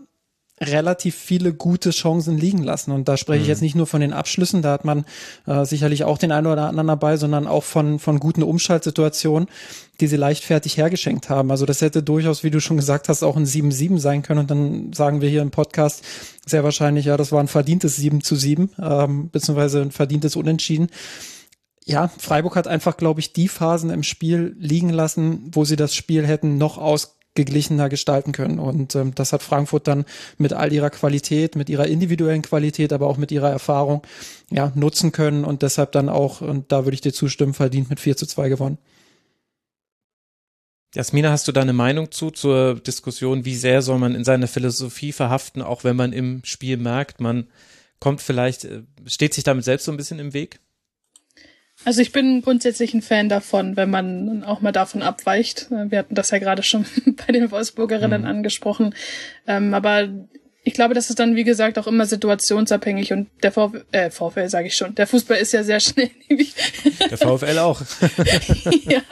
relativ 0.60 1.16
viele 1.16 1.52
gute 1.52 1.90
Chancen 1.90 2.36
liegen 2.36 2.62
lassen. 2.62 2.92
Und 2.92 3.08
da 3.08 3.16
spreche 3.16 3.40
ich 3.40 3.46
mhm. 3.46 3.50
jetzt 3.50 3.62
nicht 3.62 3.74
nur 3.74 3.86
von 3.86 4.00
den 4.00 4.12
Abschlüssen, 4.12 4.62
da 4.62 4.72
hat 4.72 4.84
man 4.84 5.04
äh, 5.46 5.64
sicherlich 5.64 6.04
auch 6.04 6.18
den 6.18 6.32
einen 6.32 6.46
oder 6.46 6.68
anderen 6.68 6.86
dabei, 6.86 7.16
sondern 7.16 7.46
auch 7.46 7.64
von, 7.64 7.98
von 7.98 8.20
guten 8.20 8.42
Umschaltsituationen, 8.42 9.48
die 10.00 10.06
sie 10.06 10.16
leichtfertig 10.16 10.76
hergeschenkt 10.76 11.28
haben. 11.28 11.50
Also 11.50 11.66
das 11.66 11.80
hätte 11.80 12.02
durchaus, 12.02 12.44
wie 12.44 12.50
du 12.50 12.60
schon 12.60 12.76
gesagt 12.76 13.08
hast, 13.08 13.22
auch 13.22 13.36
ein 13.36 13.46
7-7 13.46 13.98
sein 13.98 14.22
können. 14.22 14.40
Und 14.40 14.50
dann 14.50 14.92
sagen 14.92 15.20
wir 15.20 15.28
hier 15.28 15.42
im 15.42 15.50
Podcast 15.50 16.04
sehr 16.46 16.64
wahrscheinlich, 16.64 17.06
ja, 17.06 17.16
das 17.16 17.32
war 17.32 17.40
ein 17.40 17.48
verdientes 17.48 17.96
7 17.96 18.22
zu 18.22 18.36
7, 18.36 18.70
ähm, 18.80 19.30
beziehungsweise 19.30 19.82
ein 19.82 19.90
verdientes 19.90 20.36
Unentschieden 20.36 20.88
ja, 21.84 22.08
Freiburg 22.16 22.54
hat 22.54 22.68
einfach, 22.68 22.96
glaube 22.96 23.18
ich, 23.18 23.32
die 23.32 23.48
Phasen 23.48 23.90
im 23.90 24.04
Spiel 24.04 24.54
liegen 24.58 24.90
lassen, 24.90 25.50
wo 25.52 25.64
sie 25.64 25.74
das 25.74 25.94
Spiel 25.96 26.24
hätten 26.24 26.56
noch 26.56 26.78
aus 26.78 27.16
ausgeglichener 27.32 27.88
gestalten 27.88 28.32
können. 28.32 28.58
Und 28.58 28.94
ähm, 28.94 29.14
das 29.14 29.32
hat 29.32 29.42
Frankfurt 29.42 29.88
dann 29.88 30.04
mit 30.38 30.52
all 30.52 30.72
ihrer 30.72 30.90
Qualität, 30.90 31.56
mit 31.56 31.70
ihrer 31.70 31.86
individuellen 31.86 32.42
Qualität, 32.42 32.92
aber 32.92 33.06
auch 33.06 33.16
mit 33.16 33.32
ihrer 33.32 33.50
Erfahrung 33.50 34.02
ja, 34.50 34.72
nutzen 34.74 35.12
können 35.12 35.44
und 35.44 35.62
deshalb 35.62 35.92
dann 35.92 36.08
auch, 36.08 36.40
und 36.40 36.70
da 36.72 36.84
würde 36.84 36.94
ich 36.94 37.00
dir 37.00 37.12
zustimmen, 37.12 37.54
verdient 37.54 37.88
mit 37.90 38.00
4 38.00 38.16
zu 38.16 38.26
2 38.26 38.48
gewonnen. 38.48 38.78
Jasmina, 40.94 41.30
hast 41.30 41.48
du 41.48 41.52
da 41.52 41.62
eine 41.62 41.72
Meinung 41.72 42.10
zu, 42.10 42.30
zur 42.30 42.74
Diskussion, 42.74 43.46
wie 43.46 43.56
sehr 43.56 43.80
soll 43.80 43.98
man 43.98 44.14
in 44.14 44.24
seiner 44.24 44.46
Philosophie 44.46 45.12
verhaften, 45.12 45.62
auch 45.62 45.84
wenn 45.84 45.96
man 45.96 46.12
im 46.12 46.42
Spiel 46.44 46.76
merkt, 46.76 47.18
man 47.18 47.46
kommt 47.98 48.20
vielleicht, 48.20 48.64
äh, 48.64 48.82
steht 49.06 49.32
sich 49.32 49.44
damit 49.44 49.64
selbst 49.64 49.86
so 49.86 49.92
ein 49.92 49.96
bisschen 49.96 50.18
im 50.18 50.34
Weg? 50.34 50.60
Also 51.84 52.00
ich 52.00 52.12
bin 52.12 52.42
grundsätzlich 52.42 52.94
ein 52.94 53.02
Fan 53.02 53.28
davon, 53.28 53.76
wenn 53.76 53.90
man 53.90 54.44
auch 54.44 54.60
mal 54.60 54.72
davon 54.72 55.02
abweicht. 55.02 55.68
Wir 55.70 55.98
hatten 55.98 56.14
das 56.14 56.30
ja 56.30 56.38
gerade 56.38 56.62
schon 56.62 56.86
bei 57.26 57.32
den 57.32 57.50
Wolfsburgerinnen 57.50 58.22
mhm. 58.22 58.28
angesprochen. 58.28 58.94
Ähm, 59.46 59.74
aber 59.74 60.08
ich 60.64 60.74
glaube, 60.74 60.94
das 60.94 61.10
ist 61.10 61.18
dann, 61.18 61.34
wie 61.34 61.44
gesagt, 61.44 61.78
auch 61.78 61.88
immer 61.88 62.06
situationsabhängig 62.06 63.12
und 63.12 63.28
der 63.42 63.50
VfL, 63.50 63.84
äh, 63.90 64.10
VfL 64.10 64.48
sage 64.48 64.68
ich 64.68 64.74
schon, 64.74 64.94
der 64.94 65.08
Fußball 65.08 65.38
ist 65.38 65.52
ja 65.52 65.64
sehr 65.64 65.80
schnell. 65.80 66.10
der 67.10 67.18
VfL 67.18 67.58
auch. 67.58 67.82
ja, 68.84 69.02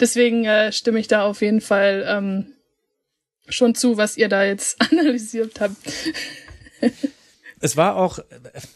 deswegen 0.00 0.44
äh, 0.44 0.72
stimme 0.72 1.00
ich 1.00 1.08
da 1.08 1.24
auf 1.24 1.40
jeden 1.40 1.60
Fall 1.60 2.04
ähm, 2.08 2.52
schon 3.48 3.74
zu, 3.74 3.96
was 3.96 4.16
ihr 4.16 4.28
da 4.28 4.44
jetzt 4.44 4.80
analysiert 4.80 5.60
habt 5.60 5.76
es 7.62 7.76
war 7.76 7.96
auch, 7.96 8.18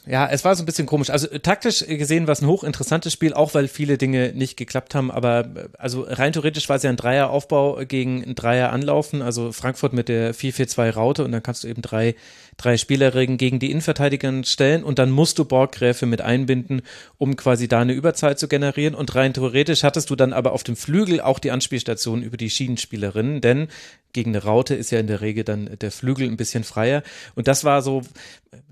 ja, 0.06 0.28
es 0.28 0.44
war 0.44 0.54
so 0.54 0.62
ein 0.62 0.66
bisschen 0.66 0.86
komisch. 0.86 1.10
Also 1.10 1.26
taktisch 1.38 1.84
gesehen 1.86 2.28
war 2.28 2.32
es 2.32 2.40
ein 2.40 2.46
hochinteressantes 2.46 3.12
Spiel, 3.12 3.34
auch 3.34 3.52
weil 3.52 3.66
viele 3.66 3.98
Dinge 3.98 4.32
nicht 4.32 4.56
geklappt 4.56 4.94
haben. 4.94 5.10
Aber 5.10 5.48
also 5.76 6.06
rein 6.08 6.32
theoretisch 6.32 6.68
war 6.68 6.76
es 6.76 6.84
ja 6.84 6.90
ein 6.90 6.96
Dreieraufbau 6.96 7.84
gegen 7.84 8.22
ein 8.22 8.36
Dreier 8.36 8.72
Anlaufen. 8.72 9.22
Also 9.22 9.50
Frankfurt 9.50 9.92
mit 9.92 10.08
der 10.08 10.34
4-4-2 10.34 10.90
Raute 10.92 11.24
und 11.24 11.32
dann 11.32 11.42
kannst 11.42 11.64
du 11.64 11.68
eben 11.68 11.82
drei, 11.82 12.14
drei 12.56 12.76
Spielerinnen 12.76 13.36
gegen 13.36 13.58
die 13.58 13.70
Innenverteidiger 13.70 14.44
stellen 14.44 14.82
und 14.84 14.98
dann 14.98 15.10
musst 15.10 15.38
du 15.38 15.44
Borggräfe 15.44 16.06
mit 16.06 16.20
einbinden, 16.20 16.82
um 17.18 17.36
quasi 17.36 17.68
da 17.68 17.80
eine 17.80 17.92
Überzahl 17.92 18.38
zu 18.38 18.48
generieren. 18.48 18.94
Und 18.94 19.14
rein 19.14 19.34
theoretisch 19.34 19.82
hattest 19.82 20.10
du 20.10 20.16
dann 20.16 20.32
aber 20.32 20.52
auf 20.52 20.64
dem 20.64 20.76
Flügel 20.76 21.20
auch 21.20 21.38
die 21.38 21.50
Anspielstation 21.50 22.22
über 22.22 22.36
die 22.36 22.50
Schienenspielerinnen, 22.50 23.40
denn 23.40 23.68
gegen 24.12 24.30
eine 24.30 24.42
Raute 24.44 24.74
ist 24.74 24.90
ja 24.90 24.98
in 24.98 25.06
der 25.06 25.20
Regel 25.20 25.44
dann 25.44 25.76
der 25.80 25.90
Flügel 25.90 26.26
ein 26.28 26.38
bisschen 26.38 26.64
freier. 26.64 27.02
Und 27.34 27.48
das 27.48 27.64
war 27.64 27.82
so, 27.82 28.02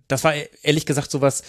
das 0.08 0.24
war 0.24 0.34
ehrlich 0.62 0.86
gesagt 0.86 1.10
sowas, 1.10 1.42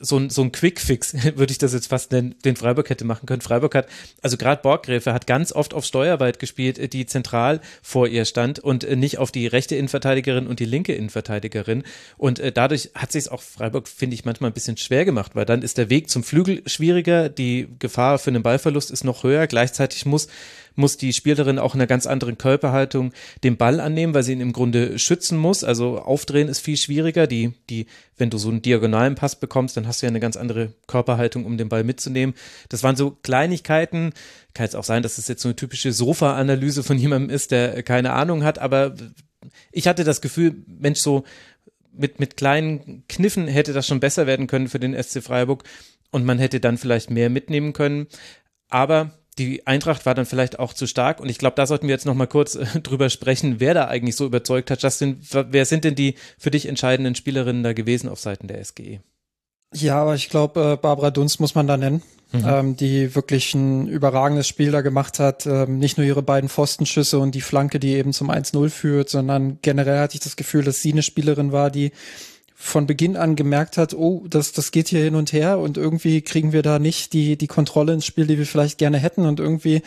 so 0.00 0.18
ein, 0.18 0.30
so 0.30 0.42
ein 0.42 0.50
Quick-Fix, 0.50 1.14
würde 1.36 1.52
ich 1.52 1.58
das 1.58 1.72
jetzt 1.72 1.88
fast 1.88 2.10
nennen, 2.10 2.34
den 2.44 2.56
Freiburg 2.56 2.90
hätte 2.90 3.04
machen 3.04 3.26
können. 3.26 3.42
Freiburg 3.42 3.74
hat, 3.74 3.86
also 4.22 4.36
gerade 4.36 4.62
Borggräfe 4.62 5.12
hat 5.12 5.26
ganz 5.26 5.52
oft 5.52 5.74
auf 5.74 5.84
Steuerweit 5.84 6.38
gespielt, 6.38 6.92
die 6.92 7.06
zentral 7.06 7.60
vor 7.82 8.08
ihr 8.08 8.24
stand 8.24 8.58
und 8.58 8.88
nicht 8.96 9.18
auf 9.18 9.30
die 9.30 9.46
rechte 9.46 9.76
Innenverteidigerin 9.76 10.46
und 10.46 10.58
die 10.58 10.64
linke 10.64 10.94
Innenverteidigerin. 10.94 11.84
Und 12.16 12.38
äh, 12.38 12.50
dadurch 12.50 12.90
hat 12.94 13.12
sich 13.12 13.20
es 13.20 13.28
auch 13.28 13.42
Freiburg, 13.42 13.88
finde 13.88 14.14
ich, 14.14 14.24
manchmal 14.24 14.50
ein 14.50 14.54
bisschen 14.54 14.76
schwer 14.76 15.04
gemacht, 15.04 15.32
weil 15.34 15.44
dann 15.44 15.62
ist 15.62 15.78
der 15.78 15.90
Weg 15.90 16.08
zum 16.08 16.24
Flügel 16.24 16.62
schwieriger, 16.66 17.28
die 17.28 17.68
Gefahr 17.78 18.18
für 18.18 18.30
einen 18.30 18.42
Ballverlust 18.42 18.90
ist 18.90 19.04
noch 19.04 19.22
höher. 19.22 19.46
Gleichzeitig 19.46 20.06
muss 20.06 20.28
muss 20.80 20.96
die 20.96 21.12
Spielerin 21.12 21.58
auch 21.58 21.74
in 21.74 21.80
einer 21.80 21.86
ganz 21.86 22.06
anderen 22.06 22.38
Körperhaltung 22.38 23.12
den 23.44 23.56
Ball 23.56 23.78
annehmen, 23.80 24.14
weil 24.14 24.22
sie 24.22 24.32
ihn 24.32 24.40
im 24.40 24.52
Grunde 24.52 24.98
schützen 24.98 25.38
muss. 25.38 25.62
Also 25.62 25.98
aufdrehen 25.98 26.48
ist 26.48 26.60
viel 26.60 26.76
schwieriger. 26.76 27.26
Die, 27.26 27.52
die, 27.68 27.86
wenn 28.16 28.30
du 28.30 28.38
so 28.38 28.48
einen 28.48 28.62
diagonalen 28.62 29.14
Pass 29.14 29.36
bekommst, 29.36 29.76
dann 29.76 29.86
hast 29.86 30.02
du 30.02 30.06
ja 30.06 30.10
eine 30.10 30.20
ganz 30.20 30.36
andere 30.36 30.72
Körperhaltung, 30.88 31.44
um 31.44 31.56
den 31.56 31.68
Ball 31.68 31.84
mitzunehmen. 31.84 32.34
Das 32.68 32.82
waren 32.82 32.96
so 32.96 33.12
Kleinigkeiten. 33.22 34.12
Kann 34.54 34.64
jetzt 34.64 34.76
auch 34.76 34.84
sein, 34.84 35.02
dass 35.02 35.12
es 35.12 35.18
das 35.18 35.28
jetzt 35.28 35.42
so 35.42 35.48
eine 35.48 35.56
typische 35.56 35.92
Sofa-Analyse 35.92 36.82
von 36.82 36.98
jemandem 36.98 37.30
ist, 37.30 37.52
der 37.52 37.82
keine 37.84 38.12
Ahnung 38.12 38.42
hat, 38.42 38.58
aber 38.58 38.94
ich 39.72 39.86
hatte 39.86 40.04
das 40.04 40.20
Gefühl, 40.20 40.62
Mensch, 40.66 41.00
so 41.00 41.24
mit, 41.92 42.20
mit 42.20 42.36
kleinen 42.36 43.04
Kniffen 43.08 43.46
hätte 43.48 43.72
das 43.72 43.86
schon 43.86 44.00
besser 44.00 44.26
werden 44.26 44.46
können 44.46 44.68
für 44.68 44.80
den 44.80 45.00
SC 45.00 45.22
Freiburg 45.22 45.64
und 46.10 46.24
man 46.24 46.38
hätte 46.38 46.60
dann 46.60 46.78
vielleicht 46.78 47.10
mehr 47.10 47.30
mitnehmen 47.30 47.72
können. 47.72 48.06
Aber 48.68 49.12
die 49.40 49.66
Eintracht 49.66 50.04
war 50.04 50.14
dann 50.14 50.26
vielleicht 50.26 50.58
auch 50.58 50.74
zu 50.74 50.86
stark 50.86 51.20
und 51.20 51.28
ich 51.28 51.38
glaube, 51.38 51.56
da 51.56 51.66
sollten 51.66 51.88
wir 51.88 51.94
jetzt 51.94 52.06
noch 52.06 52.14
mal 52.14 52.26
kurz 52.26 52.54
äh, 52.54 52.66
drüber 52.82 53.08
sprechen, 53.08 53.58
wer 53.58 53.74
da 53.74 53.86
eigentlich 53.86 54.16
so 54.16 54.26
überzeugt 54.26 54.70
hat. 54.70 54.82
Justin, 54.82 55.20
wer 55.30 55.64
sind 55.64 55.84
denn 55.84 55.94
die 55.94 56.14
für 56.38 56.50
dich 56.50 56.66
entscheidenden 56.66 57.14
Spielerinnen 57.14 57.62
da 57.62 57.72
gewesen 57.72 58.08
auf 58.08 58.20
Seiten 58.20 58.48
der 58.48 58.62
SGE? 58.62 59.00
Ja, 59.72 60.02
aber 60.02 60.14
ich 60.16 60.28
glaube, 60.28 60.72
äh, 60.72 60.76
Barbara 60.76 61.10
Dunst 61.10 61.40
muss 61.40 61.54
man 61.54 61.68
da 61.68 61.76
nennen, 61.76 62.02
mhm. 62.32 62.44
ähm, 62.44 62.76
die 62.76 63.14
wirklich 63.14 63.54
ein 63.54 63.86
überragendes 63.86 64.48
Spiel 64.48 64.72
da 64.72 64.80
gemacht 64.80 65.20
hat. 65.20 65.46
Ähm, 65.46 65.78
nicht 65.78 65.96
nur 65.96 66.06
ihre 66.06 66.22
beiden 66.22 66.48
Pfostenschüsse 66.48 67.18
und 67.18 67.34
die 67.34 67.40
Flanke, 67.40 67.78
die 67.78 67.94
eben 67.94 68.12
zum 68.12 68.30
1-0 68.30 68.68
führt, 68.68 69.08
sondern 69.08 69.58
generell 69.62 70.00
hatte 70.00 70.16
ich 70.16 70.20
das 70.20 70.36
Gefühl, 70.36 70.64
dass 70.64 70.82
sie 70.82 70.92
eine 70.92 71.02
Spielerin 71.02 71.52
war, 71.52 71.70
die 71.70 71.92
von 72.62 72.86
Beginn 72.86 73.16
an 73.16 73.36
gemerkt 73.36 73.78
hat, 73.78 73.94
oh, 73.94 74.26
das, 74.28 74.52
das 74.52 74.70
geht 74.70 74.88
hier 74.88 75.02
hin 75.02 75.14
und 75.14 75.32
her 75.32 75.58
und 75.58 75.78
irgendwie 75.78 76.20
kriegen 76.20 76.52
wir 76.52 76.60
da 76.60 76.78
nicht 76.78 77.14
die, 77.14 77.38
die 77.38 77.46
Kontrolle 77.46 77.94
ins 77.94 78.04
Spiel, 78.04 78.26
die 78.26 78.36
wir 78.36 78.44
vielleicht 78.44 78.76
gerne 78.76 78.98
hätten 78.98 79.24
und 79.24 79.40
irgendwie 79.40 79.80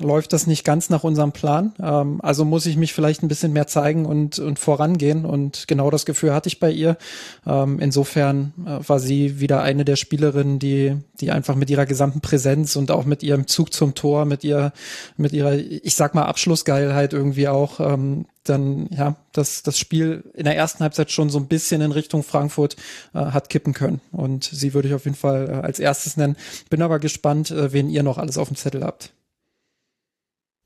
läuft 0.00 0.32
das 0.32 0.48
nicht 0.48 0.64
ganz 0.64 0.90
nach 0.90 1.04
unserem 1.04 1.30
Plan. 1.30 1.74
Ähm, 1.80 2.20
also 2.20 2.44
muss 2.44 2.66
ich 2.66 2.76
mich 2.76 2.92
vielleicht 2.92 3.22
ein 3.22 3.28
bisschen 3.28 3.52
mehr 3.52 3.68
zeigen 3.68 4.06
und, 4.06 4.40
und 4.40 4.58
vorangehen 4.58 5.24
und 5.24 5.68
genau 5.68 5.88
das 5.88 6.04
Gefühl 6.04 6.34
hatte 6.34 6.48
ich 6.48 6.58
bei 6.58 6.72
ihr. 6.72 6.98
Ähm, 7.46 7.78
insofern 7.78 8.52
äh, 8.66 8.86
war 8.88 8.98
sie 8.98 9.38
wieder 9.38 9.62
eine 9.62 9.84
der 9.84 9.96
Spielerinnen, 9.96 10.58
die, 10.58 10.96
die 11.20 11.30
einfach 11.30 11.54
mit 11.54 11.70
ihrer 11.70 11.86
gesamten 11.86 12.22
Präsenz 12.22 12.74
und 12.74 12.90
auch 12.90 13.04
mit 13.04 13.22
ihrem 13.22 13.46
Zug 13.46 13.72
zum 13.72 13.94
Tor, 13.94 14.24
mit 14.24 14.42
ihr, 14.42 14.72
mit 15.16 15.32
ihrer, 15.32 15.54
ich 15.54 15.94
sag 15.94 16.16
mal, 16.16 16.24
Abschlussgeilheit 16.24 17.12
irgendwie 17.12 17.46
auch 17.46 17.78
ähm, 17.78 18.26
dann 18.48 18.88
ja 18.90 19.16
das 19.32 19.62
das 19.62 19.78
Spiel 19.78 20.24
in 20.34 20.44
der 20.44 20.56
ersten 20.56 20.80
Halbzeit 20.80 21.10
schon 21.10 21.30
so 21.30 21.38
ein 21.38 21.48
bisschen 21.48 21.80
in 21.80 21.92
Richtung 21.92 22.22
Frankfurt 22.22 22.76
äh, 23.14 23.18
hat 23.18 23.48
kippen 23.48 23.72
können 23.72 24.00
und 24.12 24.44
sie 24.44 24.74
würde 24.74 24.88
ich 24.88 24.94
auf 24.94 25.04
jeden 25.04 25.16
Fall 25.16 25.48
äh, 25.48 25.66
als 25.66 25.78
erstes 25.78 26.16
nennen. 26.16 26.36
Bin 26.70 26.82
aber 26.82 26.98
gespannt, 26.98 27.50
äh, 27.50 27.72
wen 27.72 27.90
ihr 27.90 28.02
noch 28.02 28.18
alles 28.18 28.38
auf 28.38 28.48
dem 28.48 28.56
Zettel 28.56 28.84
habt. 28.84 29.12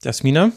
Jasmina? 0.02 0.52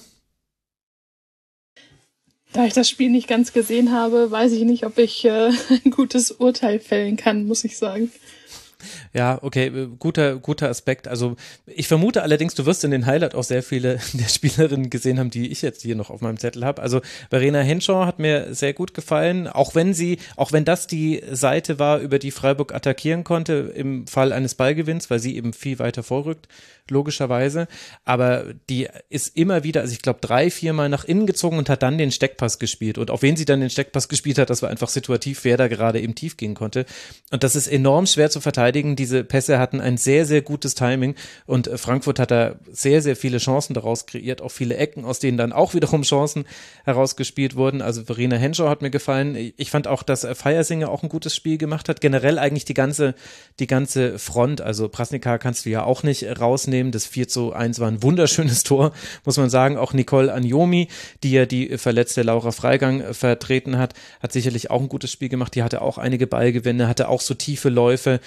Da 2.54 2.66
ich 2.66 2.74
das 2.74 2.88
Spiel 2.88 3.10
nicht 3.10 3.28
ganz 3.28 3.52
gesehen 3.52 3.92
habe, 3.92 4.30
weiß 4.30 4.52
ich 4.52 4.64
nicht, 4.64 4.86
ob 4.86 5.00
ich 5.00 5.26
äh, 5.26 5.52
ein 5.86 5.92
gutes 5.92 6.32
Urteil 6.32 6.80
fällen 6.80 7.18
kann, 7.18 7.46
muss 7.46 7.64
ich 7.64 7.78
sagen. 7.78 8.12
Ja, 9.14 9.40
okay, 9.42 9.68
äh, 9.68 9.88
guter, 10.00 10.38
guter 10.38 10.70
Aspekt. 10.70 11.08
Also 11.08 11.36
ich 11.66 11.88
vermute 11.88 12.24
allerdings, 12.24 12.56
du 12.56 12.66
wirst 12.66 12.84
in 12.84 12.92
den 12.92 13.06
Highlight 13.06 13.36
auch 13.36 13.44
sehr 13.44 13.64
viele 13.64 14.00
der 14.14 14.28
Spielerinnen 14.28 14.90
gesehen 14.90 15.20
haben, 15.20 15.30
die 15.30 15.52
ich 15.52 15.62
jetzt 15.62 15.82
hier 15.82 15.96
noch 15.96 16.10
auf 16.10 16.22
meinem 16.22 16.38
Zettel 16.38 16.66
habe. 16.66 16.82
Also 16.82 17.02
Verena 17.30 17.60
Henshaw 17.60 18.06
hat 18.06 18.20
mir 18.20 18.54
sehr 18.54 18.74
gut 18.74 18.94
gefallen, 18.94 19.48
auch 19.48 19.76
wenn 19.76 19.94
sie, 19.94 20.20
auch 20.36 20.52
wenn 20.52 20.66
das 20.66 20.88
die 20.88 21.22
Seite 21.32 21.80
war, 21.80 22.00
über 22.00 22.20
die 22.20 22.32
Freiburg 22.32 22.74
attackieren 22.74 23.24
konnte 23.24 23.74
im 23.76 24.08
Fall 24.08 24.34
eines 24.34 24.56
Ballgewinns, 24.56 25.10
weil 25.10 25.20
sie 25.20 25.36
eben 25.36 25.54
viel 25.54 25.80
weiter 25.80 26.04
vorrückt 26.04 26.48
logischerweise. 26.90 27.68
Aber 28.06 28.46
die 28.70 28.88
ist 29.10 29.36
immer 29.36 29.64
wieder, 29.64 29.82
also 29.82 29.94
ich 29.94 30.02
glaube, 30.02 30.20
drei, 30.22 30.50
viermal 30.50 30.90
nach 30.90 31.06
innen 31.06 31.26
gezogen 31.26 31.58
und 31.58 31.70
hat 31.70 31.84
dann 31.84 31.98
den 31.98 32.12
Steckpass 32.12 32.60
gespielt. 32.60 32.98
Und 32.98 33.12
auf 33.12 33.22
wen 33.22 33.36
sie 33.36 33.46
dann 33.46 33.62
den 33.62 33.70
Steckpass 33.70 34.10
gespielt 34.10 34.38
hat, 34.38 34.50
das 34.50 34.62
war 34.62 34.70
einfach 34.70 34.90
situativ, 34.90 35.44
wer 35.44 35.58
da 35.58 35.68
gerade 35.68 36.02
eben 36.02 36.16
tief 36.16 36.38
gehen 36.38 36.54
konnte. 36.54 36.86
Und 37.32 37.44
das 37.44 37.56
ist 37.56 37.68
enorm 37.68 38.06
schwer 38.06 38.30
zu 38.30 38.42
verteidigen. 38.42 38.73
Diese 38.74 39.24
Pässe 39.24 39.60
hatten 39.60 39.80
ein 39.80 39.98
sehr, 39.98 40.26
sehr 40.26 40.42
gutes 40.42 40.76
Timing. 40.76 41.16
Und 41.46 41.70
Frankfurt 41.76 42.20
hat 42.20 42.32
da 42.32 42.56
sehr, 42.72 43.02
sehr 43.02 43.16
viele 43.16 43.38
Chancen 43.38 43.74
daraus 43.74 44.06
kreiert, 44.06 44.42
auch 44.42 44.52
viele 44.52 44.78
Ecken, 44.78 45.06
aus 45.06 45.20
denen 45.20 45.38
dann 45.38 45.54
auch 45.54 45.74
wiederum 45.74 46.02
Chancen 46.04 46.46
herausgespielt 46.86 47.56
wurden. 47.56 47.82
Also 47.82 48.04
Verena 48.04 48.36
Henshaw 48.36 48.70
hat 48.70 48.82
mir 48.82 48.90
gefallen. 48.90 49.54
Ich 49.58 49.72
fand 49.72 49.88
auch, 49.88 50.04
dass 50.04 50.26
Feiersinger 50.34 50.90
auch 50.90 51.04
ein 51.04 51.10
gutes 51.10 51.36
Spiel 51.36 51.58
gemacht 51.58 51.90
hat. 51.90 52.02
Generell 52.02 52.40
eigentlich 52.40 52.66
die 52.66 52.74
ganze, 52.74 53.16
die 53.60 53.68
ganze 53.68 54.20
Front. 54.20 54.62
Also 54.62 54.90
Prasnika 54.90 55.38
kannst 55.38 55.66
du 55.66 55.70
ja 55.70 55.84
auch 55.84 56.04
nicht 56.04 56.26
rausnehmen. 56.40 56.92
Das 56.92 57.06
4 57.06 57.28
zu 57.28 57.54
1 57.54 57.80
war 57.80 57.88
ein 57.88 58.04
wunderschönes 58.04 58.64
Tor, 58.64 58.94
muss 59.26 59.38
man 59.38 59.50
sagen. 59.50 59.78
Auch 59.78 59.94
Nicole 59.94 60.34
Anjomi, 60.34 60.88
die 61.24 61.32
ja 61.32 61.46
die 61.46 61.78
verletzte 61.78 62.24
Laura 62.24 62.52
Freigang 62.52 63.14
vertreten 63.14 63.78
hat, 63.78 63.94
hat 64.22 64.32
sicherlich 64.32 64.72
auch 64.72 64.82
ein 64.82 64.90
gutes 64.90 65.12
Spiel 65.12 65.30
gemacht. 65.30 65.56
Die 65.56 65.64
hatte 65.64 65.82
auch 65.82 65.98
einige 65.98 66.28
Ballgewinne, 66.28 66.88
hatte 66.88 67.10
auch 67.10 67.22
so 67.22 67.34
tiefe 67.34 67.70
Läufe. 67.70 68.20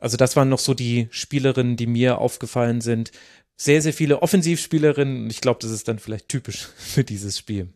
Also 0.00 0.16
das 0.16 0.36
waren 0.36 0.48
noch 0.48 0.58
so 0.58 0.74
die 0.74 1.08
Spielerinnen, 1.10 1.76
die 1.76 1.86
mir 1.86 2.18
aufgefallen 2.18 2.80
sind. 2.80 3.12
Sehr, 3.56 3.80
sehr 3.82 3.92
viele 3.92 4.22
Offensivspielerinnen. 4.22 5.30
Ich 5.30 5.40
glaube, 5.40 5.60
das 5.62 5.70
ist 5.70 5.88
dann 5.88 5.98
vielleicht 5.98 6.28
typisch 6.28 6.68
für 6.76 7.04
dieses 7.04 7.38
Spiel. 7.38 7.68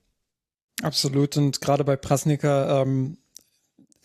Absolut. 0.83 1.37
Und 1.37 1.61
gerade 1.61 1.85
bei 1.85 1.96
Prasnika 1.96 2.83
ähm, 2.83 3.18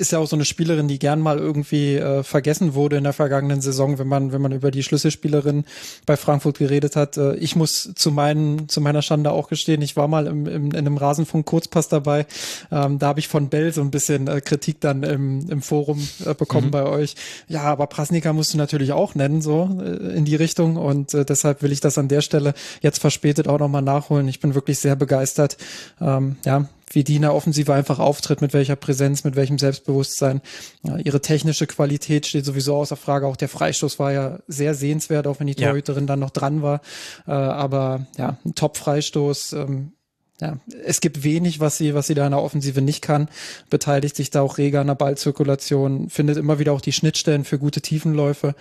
ist 0.03 0.11
ja 0.11 0.19
auch 0.19 0.27
so 0.27 0.35
eine 0.35 0.43
Spielerin, 0.43 0.89
die 0.89 0.99
gern 0.99 1.21
mal 1.21 1.39
irgendwie 1.39 1.95
äh, 1.95 2.23
vergessen 2.23 2.73
wurde 2.73 2.97
in 2.97 3.05
der 3.05 3.13
vergangenen 3.13 3.61
Saison, 3.61 3.97
wenn 3.99 4.07
man, 4.07 4.33
wenn 4.33 4.41
man 4.41 4.51
über 4.51 4.69
die 4.69 4.83
Schlüsselspielerin 4.83 5.63
bei 6.05 6.17
Frankfurt 6.17 6.57
geredet 6.57 6.97
hat. 6.97 7.15
Äh, 7.15 7.35
ich 7.35 7.55
muss 7.55 7.93
zu 7.95 8.11
meinen, 8.11 8.67
zu 8.67 8.81
meiner 8.81 9.01
Schande 9.01 9.31
auch 9.31 9.47
gestehen, 9.47 9.81
ich 9.81 9.95
war 9.95 10.09
mal 10.09 10.27
im, 10.27 10.45
im, 10.45 10.65
in 10.67 10.75
einem 10.75 10.97
Rasenfunk 10.97 11.45
Kurzpass 11.45 11.87
dabei. 11.87 12.25
Ähm, 12.69 12.99
da 12.99 13.07
habe 13.07 13.21
ich 13.21 13.29
von 13.29 13.47
Bell 13.47 13.73
so 13.73 13.79
ein 13.79 13.91
bisschen 13.91 14.27
äh, 14.27 14.41
Kritik 14.41 14.81
dann 14.81 15.03
im, 15.03 15.49
im 15.49 15.61
Forum 15.61 16.05
äh, 16.25 16.33
bekommen 16.33 16.67
mhm. 16.67 16.71
bei 16.71 16.83
euch. 16.83 17.15
Ja, 17.47 17.61
aber 17.63 17.87
Prasnika 17.87 18.33
musst 18.33 18.53
du 18.53 18.57
natürlich 18.57 18.91
auch 18.91 19.15
nennen, 19.15 19.41
so 19.41 19.79
äh, 19.81 20.17
in 20.17 20.25
die 20.25 20.35
Richtung. 20.35 20.75
Und 20.75 21.13
äh, 21.13 21.23
deshalb 21.23 21.61
will 21.61 21.71
ich 21.71 21.79
das 21.79 21.97
an 21.97 22.09
der 22.09 22.21
Stelle 22.21 22.55
jetzt 22.81 22.99
verspätet 22.99 23.47
auch 23.47 23.59
nochmal 23.59 23.81
nachholen. 23.81 24.27
Ich 24.27 24.41
bin 24.41 24.53
wirklich 24.53 24.79
sehr 24.79 24.97
begeistert. 24.97 25.55
Ähm, 26.01 26.35
ja, 26.43 26.67
wie 26.93 27.03
die 27.03 27.15
in 27.15 27.23
der 27.23 27.33
Offensive 27.33 27.73
einfach 27.73 27.99
auftritt, 27.99 28.41
mit 28.41 28.53
welcher 28.53 28.75
Präsenz, 28.75 29.23
mit 29.23 29.35
welchem 29.35 29.57
Selbstbewusstsein. 29.57 30.41
Ja, 30.83 30.97
ihre 30.97 31.21
technische 31.21 31.67
Qualität 31.67 32.25
steht 32.25 32.45
sowieso 32.45 32.75
außer 32.75 32.95
Frage. 32.95 33.27
Auch 33.27 33.35
der 33.35 33.49
Freistoß 33.49 33.99
war 33.99 34.11
ja 34.11 34.39
sehr 34.47 34.75
sehenswert, 34.75 35.27
auch 35.27 35.39
wenn 35.39 35.47
die 35.47 35.55
Torhüterin 35.55 36.03
ja. 36.03 36.07
dann 36.07 36.19
noch 36.19 36.29
dran 36.29 36.61
war. 36.61 36.81
Äh, 37.27 37.31
aber 37.31 38.07
ja, 38.17 38.37
ein 38.45 38.55
Top-Freistoß. 38.55 39.53
Ähm, 39.53 39.93
ja, 40.41 40.57
es 40.83 40.99
gibt 40.99 41.23
wenig, 41.23 41.59
was 41.59 41.77
sie, 41.77 41.93
was 41.93 42.07
sie 42.07 42.15
da 42.15 42.25
in 42.25 42.31
der 42.31 42.41
Offensive 42.41 42.81
nicht 42.81 43.01
kann. 43.01 43.29
Beteiligt 43.69 44.15
sich 44.15 44.29
da 44.29 44.41
auch 44.41 44.57
reger 44.57 44.81
an 44.81 44.87
der 44.87 44.95
Ballzirkulation, 44.95 46.09
findet 46.09 46.37
immer 46.37 46.59
wieder 46.59 46.73
auch 46.73 46.81
die 46.81 46.91
Schnittstellen 46.91 47.45
für 47.45 47.59
gute 47.59 47.81
Tiefenläufe. 47.81 48.55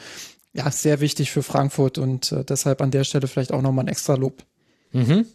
Ja, 0.53 0.71
sehr 0.71 1.01
wichtig 1.01 1.31
für 1.31 1.42
Frankfurt 1.42 1.99
und 1.99 2.31
äh, 2.31 2.45
deshalb 2.45 2.83
an 2.83 2.90
der 2.90 3.05
Stelle 3.05 3.27
vielleicht 3.27 3.53
auch 3.53 3.62
nochmal 3.62 3.87
ein 3.87 3.88
extra 3.88 4.14
Lob. 4.14 4.45
Mhm. 4.92 5.27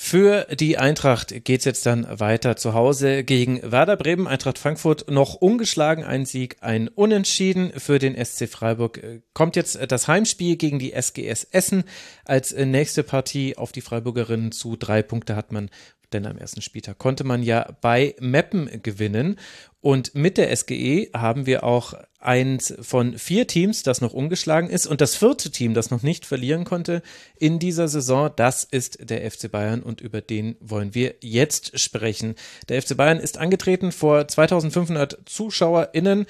Für 0.00 0.46
die 0.54 0.78
Eintracht 0.78 1.44
geht's 1.44 1.64
jetzt 1.64 1.84
dann 1.84 2.06
weiter 2.08 2.54
zu 2.56 2.72
Hause 2.72 3.24
gegen 3.24 3.60
Werder 3.68 3.96
Bremen. 3.96 4.28
Eintracht 4.28 4.56
Frankfurt 4.56 5.10
noch 5.10 5.34
ungeschlagen, 5.34 6.04
ein 6.04 6.24
Sieg, 6.24 6.56
ein 6.60 6.86
Unentschieden. 6.86 7.72
Für 7.76 7.98
den 7.98 8.14
SC 8.14 8.48
Freiburg 8.48 8.98
äh, 8.98 9.20
kommt 9.34 9.56
jetzt 9.56 9.76
das 9.90 10.06
Heimspiel 10.06 10.56
gegen 10.56 10.78
die 10.78 10.92
SGS 10.92 11.48
Essen 11.50 11.82
als 12.24 12.52
äh, 12.52 12.64
nächste 12.64 13.02
Partie 13.02 13.58
auf 13.58 13.72
die 13.72 13.80
Freiburgerinnen 13.80 14.52
zu. 14.52 14.76
Drei 14.76 15.02
Punkte 15.02 15.34
hat 15.34 15.50
man 15.50 15.68
denn 16.12 16.26
am 16.26 16.38
ersten 16.38 16.62
Spieltag 16.62 16.98
konnte 16.98 17.24
man 17.24 17.42
ja 17.42 17.76
bei 17.80 18.14
Meppen 18.20 18.82
gewinnen. 18.82 19.36
Und 19.80 20.14
mit 20.14 20.38
der 20.38 20.54
SGE 20.54 21.08
haben 21.14 21.46
wir 21.46 21.62
auch 21.62 21.94
eins 22.18 22.74
von 22.80 23.16
vier 23.16 23.46
Teams, 23.46 23.84
das 23.84 24.00
noch 24.00 24.12
ungeschlagen 24.12 24.68
ist. 24.68 24.86
Und 24.88 25.00
das 25.00 25.14
vierte 25.14 25.50
Team, 25.50 25.72
das 25.72 25.90
noch 25.90 26.02
nicht 26.02 26.26
verlieren 26.26 26.64
konnte 26.64 27.02
in 27.36 27.60
dieser 27.60 27.86
Saison, 27.86 28.30
das 28.34 28.64
ist 28.64 29.08
der 29.08 29.30
FC 29.30 29.50
Bayern. 29.50 29.82
Und 29.82 30.00
über 30.00 30.20
den 30.20 30.56
wollen 30.60 30.94
wir 30.94 31.14
jetzt 31.20 31.78
sprechen. 31.78 32.34
Der 32.68 32.82
FC 32.82 32.96
Bayern 32.96 33.20
ist 33.20 33.38
angetreten 33.38 33.92
vor 33.92 34.26
2500 34.26 35.18
ZuschauerInnen 35.26 36.26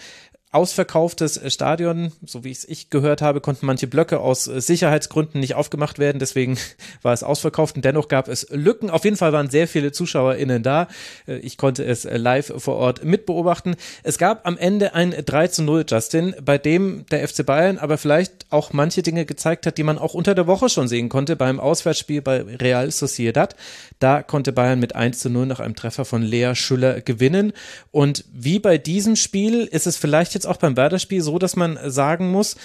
ausverkauftes 0.51 1.41
Stadion. 1.53 2.13
So 2.25 2.43
wie 2.43 2.51
es 2.51 2.67
ich 2.67 2.89
gehört 2.89 3.21
habe, 3.21 3.41
konnten 3.41 3.67
manche 3.67 3.87
Blöcke 3.87 4.21
aus 4.21 4.45
Sicherheitsgründen 4.45 5.41
nicht 5.41 5.55
aufgemacht 5.55 5.99
werden. 5.99 6.19
Deswegen 6.19 6.57
war 7.03 7.13
es 7.13 7.23
ausverkauft 7.23 7.77
und 7.77 7.85
dennoch 7.85 8.09
gab 8.09 8.29
es 8.29 8.47
Lücken. 8.51 8.89
Auf 8.89 9.05
jeden 9.05 9.17
Fall 9.17 9.33
waren 9.33 9.51
sehr 9.51 9.69
viele 9.69 9.93
ZuschauerInnen 9.93 10.63
da. 10.63 10.89
Ich 11.27 11.59
konnte 11.59 11.85
es 11.85 12.05
live 12.05 12.53
vor 12.57 12.77
Ort 12.77 13.05
mitbeobachten. 13.05 13.77
Es 14.03 14.17
gab 14.17 14.47
am 14.47 14.57
Ende 14.57 14.95
ein 14.95 15.11
3 15.11 15.49
zu 15.49 15.63
0, 15.63 15.85
Justin, 15.89 16.35
bei 16.43 16.57
dem 16.57 17.05
der 17.11 17.29
FC 17.29 17.45
Bayern 17.45 17.77
aber 17.79 17.99
vielleicht 17.99 18.47
auch 18.51 18.73
manche 18.73 19.03
Dinge 19.03 19.27
gezeigt 19.27 19.67
hat, 19.67 19.77
die 19.77 19.83
man 19.83 19.99
auch 19.99 20.15
unter 20.15 20.35
der 20.35 20.47
Woche 20.47 20.71
schon 20.71 20.89
sehen 20.89 21.11
konnte 21.11 21.37
beim 21.37 21.61
Auswärtsspiel 21.61 22.23
bei 22.23 22.41
Real 22.43 22.91
Sociedad. 22.91 23.55
Da 23.99 24.23
konnte 24.23 24.53
Bayern 24.53 24.81
mit 24.81 24.95
1 24.95 25.19
zu 25.19 25.29
0 25.29 25.47
nach 25.47 25.61
einem 25.61 25.77
Treffer 25.77 26.07
von 26.07 26.23
Lea 26.23 26.55
Schüller 26.55 27.03
gewinnen. 27.03 27.53
Und 27.91 28.25
wie 28.33 28.59
bei 28.59 28.79
diesem 28.79 29.17
Spiel 29.17 29.65
ist 29.65 29.87
es 29.87 29.97
vielleicht 29.97 30.38
jetzt 30.39 30.47
auch 30.47 30.57
beim 30.57 30.77
Werder-Spiel 30.77 31.23
so, 31.23 31.39
dass 31.39 31.57
man 31.57 31.79
sagen 31.91 32.31
muss, 32.31 32.57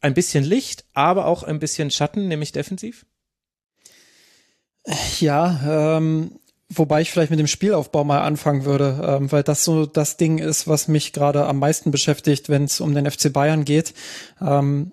ein 0.00 0.14
bisschen 0.14 0.44
Licht, 0.44 0.84
aber 0.94 1.26
auch 1.26 1.42
ein 1.42 1.58
bisschen 1.58 1.90
Schatten, 1.90 2.28
nämlich 2.28 2.52
defensiv? 2.52 3.06
Ja, 5.20 5.96
ähm, 5.98 6.38
wobei 6.68 7.00
ich 7.02 7.10
vielleicht 7.10 7.30
mit 7.30 7.40
dem 7.40 7.46
Spielaufbau 7.46 8.04
mal 8.04 8.22
anfangen 8.22 8.64
würde, 8.64 9.00
ähm, 9.02 9.32
weil 9.32 9.42
das 9.42 9.64
so 9.64 9.86
das 9.86 10.16
Ding 10.16 10.38
ist, 10.38 10.66
was 10.68 10.88
mich 10.88 11.12
gerade 11.12 11.46
am 11.46 11.58
meisten 11.58 11.90
beschäftigt, 11.90 12.48
wenn 12.48 12.64
es 12.64 12.80
um 12.80 12.94
den 12.94 13.10
FC 13.10 13.32
Bayern 13.32 13.64
geht. 13.64 13.92
Ähm, 14.40 14.92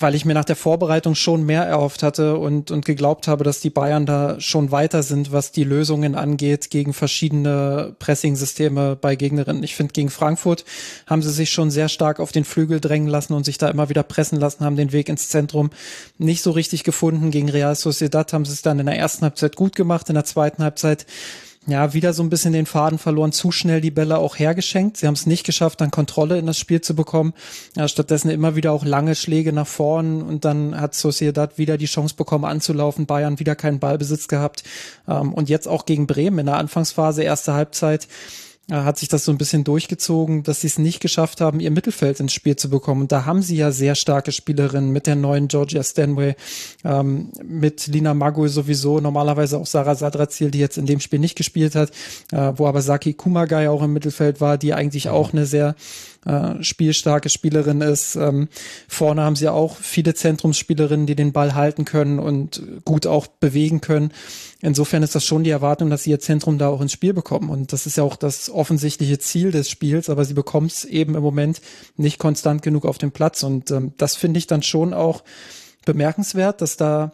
weil 0.00 0.14
ich 0.14 0.24
mir 0.24 0.34
nach 0.34 0.44
der 0.46 0.56
Vorbereitung 0.56 1.14
schon 1.14 1.44
mehr 1.44 1.62
erhofft 1.62 2.02
hatte 2.02 2.38
und, 2.38 2.70
und 2.70 2.86
geglaubt 2.86 3.28
habe, 3.28 3.44
dass 3.44 3.60
die 3.60 3.70
Bayern 3.70 4.06
da 4.06 4.40
schon 4.40 4.72
weiter 4.72 5.02
sind, 5.02 5.30
was 5.30 5.52
die 5.52 5.62
Lösungen 5.62 6.14
angeht 6.14 6.70
gegen 6.70 6.94
verschiedene 6.94 7.94
Pressing-Systeme 7.98 8.96
bei 8.96 9.14
Gegnerinnen. 9.14 9.62
Ich 9.62 9.76
finde, 9.76 9.92
gegen 9.92 10.08
Frankfurt 10.08 10.64
haben 11.06 11.22
sie 11.22 11.30
sich 11.30 11.50
schon 11.50 11.70
sehr 11.70 11.90
stark 11.90 12.18
auf 12.18 12.32
den 12.32 12.44
Flügel 12.44 12.80
drängen 12.80 13.08
lassen 13.08 13.34
und 13.34 13.44
sich 13.44 13.58
da 13.58 13.68
immer 13.68 13.90
wieder 13.90 14.02
pressen 14.02 14.40
lassen, 14.40 14.64
haben 14.64 14.76
den 14.76 14.92
Weg 14.92 15.10
ins 15.10 15.28
Zentrum 15.28 15.70
nicht 16.16 16.42
so 16.42 16.50
richtig 16.50 16.82
gefunden. 16.82 17.30
Gegen 17.30 17.50
Real 17.50 17.76
Sociedad 17.76 18.32
haben 18.32 18.46
sie 18.46 18.54
es 18.54 18.62
dann 18.62 18.80
in 18.80 18.86
der 18.86 18.96
ersten 18.96 19.22
Halbzeit 19.22 19.54
gut 19.54 19.76
gemacht, 19.76 20.08
in 20.08 20.14
der 20.14 20.24
zweiten 20.24 20.62
Halbzeit 20.62 21.04
ja, 21.66 21.92
wieder 21.92 22.14
so 22.14 22.22
ein 22.22 22.30
bisschen 22.30 22.54
den 22.54 22.64
Faden 22.64 22.98
verloren, 22.98 23.32
zu 23.32 23.52
schnell 23.52 23.82
die 23.82 23.90
Bälle 23.90 24.18
auch 24.18 24.38
hergeschenkt. 24.38 24.96
Sie 24.96 25.06
haben 25.06 25.14
es 25.14 25.26
nicht 25.26 25.44
geschafft, 25.44 25.80
dann 25.80 25.90
Kontrolle 25.90 26.38
in 26.38 26.46
das 26.46 26.58
Spiel 26.58 26.80
zu 26.80 26.96
bekommen. 26.96 27.34
Ja, 27.76 27.86
stattdessen 27.86 28.30
immer 28.30 28.56
wieder 28.56 28.72
auch 28.72 28.84
lange 28.84 29.14
Schläge 29.14 29.52
nach 29.52 29.66
vorn 29.66 30.22
und 30.22 30.46
dann 30.46 30.80
hat 30.80 30.94
Sociedad 30.94 31.58
wieder 31.58 31.76
die 31.76 31.86
Chance 31.86 32.14
bekommen 32.14 32.46
anzulaufen. 32.46 33.04
Bayern 33.04 33.38
wieder 33.38 33.56
keinen 33.56 33.78
Ballbesitz 33.78 34.26
gehabt. 34.26 34.64
Ähm, 35.06 35.34
und 35.34 35.50
jetzt 35.50 35.68
auch 35.68 35.84
gegen 35.84 36.06
Bremen 36.06 36.38
in 36.38 36.46
der 36.46 36.56
Anfangsphase, 36.56 37.22
erste 37.22 37.52
Halbzeit 37.52 38.08
hat 38.70 38.98
sich 38.98 39.08
das 39.08 39.24
so 39.24 39.32
ein 39.32 39.38
bisschen 39.38 39.64
durchgezogen, 39.64 40.42
dass 40.42 40.60
sie 40.60 40.68
es 40.68 40.78
nicht 40.78 41.00
geschafft 41.00 41.40
haben, 41.40 41.60
ihr 41.60 41.70
Mittelfeld 41.70 42.20
ins 42.20 42.32
Spiel 42.32 42.56
zu 42.56 42.70
bekommen. 42.70 43.02
Und 43.02 43.12
da 43.12 43.24
haben 43.26 43.42
sie 43.42 43.56
ja 43.56 43.72
sehr 43.72 43.94
starke 43.94 44.32
Spielerinnen 44.32 44.90
mit 44.90 45.06
der 45.06 45.16
neuen 45.16 45.48
Georgia 45.48 45.82
Stanway, 45.82 46.34
ähm, 46.84 47.30
mit 47.44 47.86
Lina 47.86 48.14
Magui 48.14 48.48
sowieso, 48.48 49.00
normalerweise 49.00 49.58
auch 49.58 49.66
Sarah 49.66 49.94
Sadrazil, 49.94 50.50
die 50.50 50.58
jetzt 50.58 50.78
in 50.78 50.86
dem 50.86 51.00
Spiel 51.00 51.18
nicht 51.18 51.36
gespielt 51.36 51.74
hat, 51.74 51.90
äh, 52.32 52.52
wo 52.56 52.66
aber 52.66 52.82
Saki 52.82 53.14
Kumagai 53.14 53.68
auch 53.68 53.82
im 53.82 53.92
Mittelfeld 53.92 54.40
war, 54.40 54.58
die 54.58 54.74
eigentlich 54.74 55.08
auch 55.08 55.32
eine 55.32 55.46
sehr 55.46 55.74
äh, 56.26 56.62
spielstarke 56.62 57.28
Spielerin 57.28 57.80
ist. 57.80 58.16
Ähm, 58.16 58.48
vorne 58.88 59.22
haben 59.22 59.36
sie 59.36 59.48
auch 59.48 59.76
viele 59.76 60.14
Zentrumsspielerinnen, 60.14 61.06
die 61.06 61.14
den 61.14 61.32
Ball 61.32 61.54
halten 61.54 61.84
können 61.84 62.18
und 62.18 62.62
gut 62.84 63.06
auch 63.06 63.26
bewegen 63.26 63.80
können. 63.80 64.12
Insofern 64.60 65.02
ist 65.02 65.14
das 65.14 65.24
schon 65.24 65.44
die 65.44 65.50
Erwartung, 65.50 65.88
dass 65.88 66.02
sie 66.02 66.10
ihr 66.10 66.20
Zentrum 66.20 66.58
da 66.58 66.68
auch 66.68 66.82
ins 66.82 66.92
Spiel 66.92 67.14
bekommen. 67.14 67.48
Und 67.48 67.72
das 67.72 67.86
ist 67.86 67.96
ja 67.96 68.04
auch 68.04 68.16
das 68.16 68.50
offensichtliche 68.50 69.18
Ziel 69.18 69.50
des 69.50 69.70
Spiels, 69.70 70.10
aber 70.10 70.24
sie 70.24 70.34
bekommt 70.34 70.72
es 70.72 70.84
eben 70.84 71.14
im 71.14 71.22
Moment 71.22 71.62
nicht 71.96 72.18
konstant 72.18 72.62
genug 72.62 72.84
auf 72.84 72.98
dem 72.98 73.12
Platz. 73.12 73.42
Und 73.42 73.70
ähm, 73.70 73.94
das 73.96 74.16
finde 74.16 74.38
ich 74.38 74.46
dann 74.46 74.62
schon 74.62 74.92
auch 74.92 75.22
bemerkenswert, 75.86 76.60
dass 76.60 76.76
da 76.76 77.12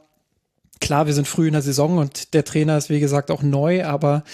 Klar, 0.78 1.06
wir 1.06 1.14
sind 1.14 1.26
früh 1.26 1.46
in 1.46 1.54
der 1.54 1.62
Saison 1.62 1.96
und 1.96 2.34
der 2.34 2.44
Trainer 2.44 2.76
ist 2.76 2.90
wie 2.90 3.00
gesagt 3.00 3.30
auch 3.30 3.42
neu, 3.42 3.84
aber 3.84 4.24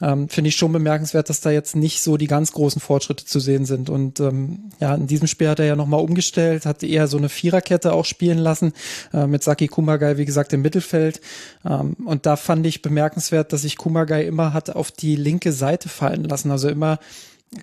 ähm, 0.00 0.30
finde 0.30 0.48
ich 0.48 0.56
schon 0.56 0.72
bemerkenswert, 0.72 1.28
dass 1.28 1.42
da 1.42 1.50
jetzt 1.50 1.76
nicht 1.76 2.02
so 2.02 2.16
die 2.16 2.26
ganz 2.26 2.52
großen 2.52 2.80
Fortschritte 2.80 3.26
zu 3.26 3.38
sehen 3.38 3.66
sind. 3.66 3.90
Und 3.90 4.18
ähm, 4.18 4.70
ja, 4.80 4.94
in 4.94 5.06
diesem 5.06 5.26
Spiel 5.26 5.48
hat 5.48 5.58
er 5.58 5.66
ja 5.66 5.76
nochmal 5.76 6.00
umgestellt, 6.00 6.64
hat 6.64 6.82
eher 6.82 7.06
so 7.06 7.18
eine 7.18 7.28
Viererkette 7.28 7.92
auch 7.92 8.06
spielen 8.06 8.38
lassen, 8.38 8.72
äh, 9.12 9.26
mit 9.26 9.42
Saki 9.42 9.68
Kumagai, 9.68 10.16
wie 10.16 10.24
gesagt, 10.24 10.54
im 10.54 10.62
Mittelfeld. 10.62 11.20
Ähm, 11.66 11.96
und 12.06 12.24
da 12.24 12.36
fand 12.36 12.66
ich 12.66 12.80
bemerkenswert, 12.80 13.52
dass 13.52 13.62
sich 13.62 13.76
Kumagai 13.76 14.24
immer 14.24 14.54
hat 14.54 14.70
auf 14.70 14.90
die 14.90 15.16
linke 15.16 15.52
Seite 15.52 15.90
fallen 15.90 16.24
lassen, 16.24 16.50
also 16.50 16.70
immer 16.70 16.98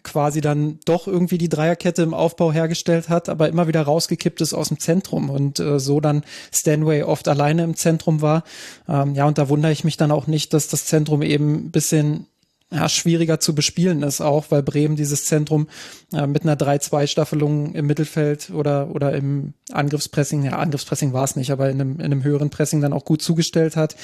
quasi 0.03 0.41
dann 0.41 0.79
doch 0.85 1.07
irgendwie 1.07 1.37
die 1.37 1.47
Dreierkette 1.47 2.03
im 2.03 2.13
Aufbau 2.13 2.51
hergestellt 2.51 3.07
hat, 3.07 3.29
aber 3.29 3.47
immer 3.47 3.67
wieder 3.67 3.83
rausgekippt 3.83 4.41
ist 4.41 4.53
aus 4.53 4.67
dem 4.67 4.79
Zentrum 4.79 5.29
und 5.29 5.59
äh, 5.59 5.79
so 5.79 6.01
dann 6.01 6.23
Stanway 6.51 7.03
oft 7.03 7.27
alleine 7.29 7.63
im 7.63 7.75
Zentrum 7.75 8.21
war. 8.21 8.43
Ähm, 8.89 9.15
ja, 9.15 9.25
und 9.25 9.37
da 9.37 9.47
wundere 9.47 9.71
ich 9.71 9.85
mich 9.85 9.95
dann 9.95 10.11
auch 10.11 10.27
nicht, 10.27 10.53
dass 10.53 10.67
das 10.67 10.85
Zentrum 10.85 11.21
eben 11.21 11.53
ein 11.53 11.71
bisschen 11.71 12.27
ja, 12.69 12.89
schwieriger 12.89 13.39
zu 13.39 13.55
bespielen 13.55 14.03
ist, 14.03 14.19
auch 14.19 14.47
weil 14.49 14.61
Bremen 14.61 14.97
dieses 14.97 15.23
Zentrum 15.25 15.67
äh, 16.11 16.27
mit 16.27 16.43
einer 16.43 16.57
3-2-Staffelung 16.57 17.73
im 17.73 17.87
Mittelfeld 17.87 18.49
oder, 18.49 18.89
oder 18.93 19.13
im 19.13 19.53
Angriffspressing, 19.71 20.43
ja, 20.43 20.57
Angriffspressing 20.57 21.13
war 21.13 21.23
es 21.23 21.37
nicht, 21.37 21.51
aber 21.51 21.69
in 21.69 21.79
einem, 21.79 21.99
in 21.99 22.05
einem 22.05 22.23
höheren 22.25 22.49
Pressing 22.49 22.81
dann 22.81 22.91
auch 22.91 23.05
gut 23.05 23.21
zugestellt 23.21 23.77
hat. 23.77 23.95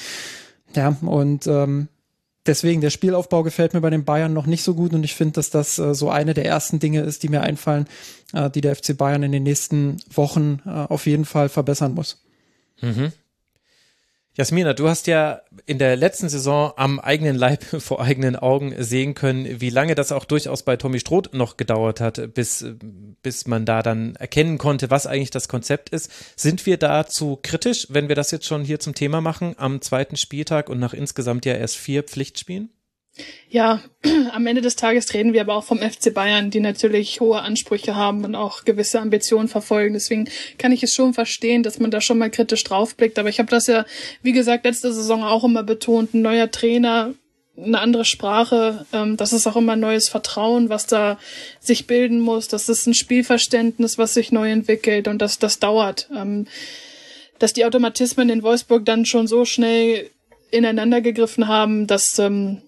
Ja, 0.74 0.96
und 1.02 1.46
ähm, 1.46 1.88
deswegen, 2.46 2.80
der 2.80 2.90
Spielaufbau 2.90 3.42
gefällt 3.42 3.74
mir 3.74 3.80
bei 3.80 3.90
den 3.90 4.04
Bayern 4.04 4.32
noch 4.32 4.46
nicht 4.46 4.62
so 4.62 4.74
gut 4.74 4.92
und 4.92 5.04
ich 5.04 5.14
finde, 5.14 5.34
dass 5.34 5.50
das 5.50 5.78
äh, 5.78 5.94
so 5.94 6.10
eine 6.10 6.34
der 6.34 6.46
ersten 6.46 6.78
Dinge 6.78 7.00
ist, 7.00 7.22
die 7.22 7.28
mir 7.28 7.42
einfallen, 7.42 7.86
äh, 8.32 8.50
die 8.50 8.60
der 8.60 8.76
FC 8.76 8.96
Bayern 8.96 9.22
in 9.22 9.32
den 9.32 9.42
nächsten 9.42 9.98
Wochen 10.12 10.60
äh, 10.66 10.70
auf 10.70 11.06
jeden 11.06 11.24
Fall 11.24 11.48
verbessern 11.48 11.94
muss. 11.94 12.22
Mhm. 12.80 13.12
Jasmina, 14.36 14.72
du 14.72 14.88
hast 14.88 15.06
ja 15.06 15.42
in 15.64 15.78
der 15.78 15.94
letzten 15.94 16.28
Saison 16.28 16.72
am 16.76 16.98
eigenen 16.98 17.36
Leib 17.36 17.62
vor 17.78 18.00
eigenen 18.00 18.34
Augen 18.34 18.74
sehen 18.82 19.14
können, 19.14 19.60
wie 19.60 19.70
lange 19.70 19.94
das 19.94 20.10
auch 20.10 20.24
durchaus 20.24 20.64
bei 20.64 20.76
Tommy 20.76 20.98
Stroth 20.98 21.32
noch 21.34 21.56
gedauert 21.56 22.00
hat, 22.00 22.34
bis, 22.34 22.66
bis 23.22 23.46
man 23.46 23.64
da 23.64 23.82
dann 23.82 24.16
erkennen 24.16 24.58
konnte, 24.58 24.90
was 24.90 25.06
eigentlich 25.06 25.30
das 25.30 25.46
Konzept 25.46 25.90
ist. 25.90 26.10
Sind 26.36 26.66
wir 26.66 26.78
da 26.78 27.06
zu 27.06 27.38
kritisch, 27.40 27.86
wenn 27.90 28.08
wir 28.08 28.16
das 28.16 28.32
jetzt 28.32 28.46
schon 28.46 28.64
hier 28.64 28.80
zum 28.80 28.96
Thema 28.96 29.20
machen, 29.20 29.54
am 29.56 29.80
zweiten 29.80 30.16
Spieltag 30.16 30.68
und 30.68 30.80
nach 30.80 30.94
insgesamt 30.94 31.46
ja 31.46 31.54
erst 31.54 31.76
vier 31.76 32.02
Pflichtspielen? 32.02 32.70
Ja, 33.48 33.80
am 34.32 34.46
Ende 34.46 34.60
des 34.60 34.76
Tages 34.76 35.14
reden 35.14 35.32
wir 35.32 35.40
aber 35.40 35.54
auch 35.54 35.64
vom 35.64 35.78
FC 35.78 36.12
Bayern, 36.12 36.50
die 36.50 36.60
natürlich 36.60 37.20
hohe 37.20 37.40
Ansprüche 37.40 37.94
haben 37.94 38.24
und 38.24 38.34
auch 38.34 38.64
gewisse 38.64 39.00
Ambitionen 39.00 39.48
verfolgen. 39.48 39.94
Deswegen 39.94 40.28
kann 40.58 40.72
ich 40.72 40.82
es 40.82 40.92
schon 40.92 41.14
verstehen, 41.14 41.62
dass 41.62 41.78
man 41.78 41.90
da 41.90 42.00
schon 42.00 42.18
mal 42.18 42.30
kritisch 42.30 42.64
draufblickt. 42.64 43.18
Aber 43.18 43.28
ich 43.28 43.38
habe 43.38 43.50
das 43.50 43.66
ja, 43.66 43.84
wie 44.22 44.32
gesagt, 44.32 44.64
letzte 44.64 44.92
Saison 44.92 45.22
auch 45.22 45.44
immer 45.44 45.62
betont. 45.62 46.14
Ein 46.14 46.22
neuer 46.22 46.50
Trainer, 46.50 47.14
eine 47.56 47.78
andere 47.78 48.04
Sprache, 48.04 48.84
ähm, 48.92 49.16
das 49.16 49.32
ist 49.32 49.46
auch 49.46 49.56
immer 49.56 49.76
neues 49.76 50.08
Vertrauen, 50.08 50.68
was 50.68 50.86
da 50.86 51.18
sich 51.60 51.86
bilden 51.86 52.18
muss. 52.18 52.48
Das 52.48 52.68
ist 52.68 52.86
ein 52.86 52.94
Spielverständnis, 52.94 53.96
was 53.96 54.14
sich 54.14 54.32
neu 54.32 54.50
entwickelt 54.50 55.06
und 55.06 55.22
das, 55.22 55.38
das 55.38 55.60
dauert. 55.60 56.08
Ähm, 56.14 56.46
dass 57.38 57.52
die 57.52 57.64
Automatismen 57.64 58.28
in 58.28 58.42
Wolfsburg 58.42 58.84
dann 58.84 59.06
schon 59.06 59.26
so 59.26 59.44
schnell 59.44 60.10
ineinander 60.50 61.00
gegriffen 61.00 61.46
haben, 61.46 61.86
dass 61.86 62.18
ähm, 62.18 62.62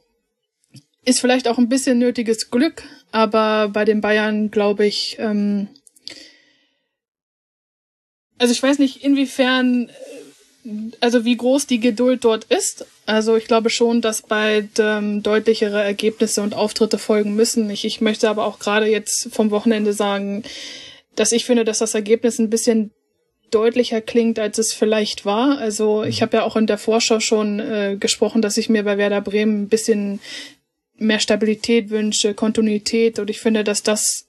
ist 1.07 1.21
vielleicht 1.21 1.49
auch 1.49 1.57
ein 1.57 1.69
bisschen 1.69 1.99
nötiges 1.99 2.51
Glück, 2.51 2.83
aber 3.13 3.69
bei 3.69 3.85
den 3.85 4.01
Bayern 4.03 4.51
glaube 4.51 4.85
ich, 4.85 5.17
ähm, 5.19 5.69
also 8.39 8.53
ich 8.53 8.63
weiß 8.63 8.79
nicht, 8.79 9.03
inwiefern, 9.03 9.89
äh, 10.65 10.73
also 11.01 11.25
wie 11.25 11.37
groß 11.37 11.67
die 11.67 11.81
Geduld 11.81 12.25
dort 12.25 12.45
ist. 12.45 12.87
Also 13.07 13.37
ich 13.37 13.47
glaube 13.47 13.71
schon, 13.71 14.01
dass 14.01 14.23
bald 14.23 14.79
ähm, 14.79 15.23
deutlichere 15.23 15.83
Ergebnisse 15.83 16.43
und 16.43 16.55
Auftritte 16.55 16.99
folgen 16.99 17.37
müssen. 17.37 17.71
Ich, 17.71 17.85
ich 17.85 18.01
möchte 18.01 18.29
aber 18.29 18.45
auch 18.45 18.59
gerade 18.59 18.87
jetzt 18.87 19.29
vom 19.31 19.53
Wochenende 19.53 19.93
sagen, 19.93 20.43
dass 21.15 21.31
ich 21.31 21.45
finde, 21.45 21.65
dass 21.65 21.79
das 21.79 21.95
Ergebnis 21.95 22.41
ein 22.41 22.51
bisschen 22.51 22.91
deutlicher 23.53 24.01
klingt, 24.01 24.41
als 24.41 24.59
es 24.59 24.73
vielleicht 24.73 25.25
war. 25.25 25.59
Also 25.59 26.03
ich 26.03 26.21
mhm. 26.21 26.23
habe 26.23 26.37
ja 26.39 26.43
auch 26.43 26.57
in 26.57 26.67
der 26.67 26.79
Vorschau 26.79 27.21
schon 27.21 27.61
äh, 27.61 27.97
gesprochen, 27.99 28.43
dass 28.43 28.57
ich 28.57 28.69
mir 28.69 28.83
bei 28.83 28.99
Werder 28.99 29.21
Bremen 29.21 29.63
ein 29.63 29.69
bisschen 29.69 30.19
mehr 30.99 31.21
Stabilität 31.21 31.91
wünsche, 31.91 32.35
Kontinuität. 32.35 33.19
Und 33.19 33.31
ich 33.31 33.41
finde, 33.41 33.65
dass 33.65 33.83
das, 33.83 34.27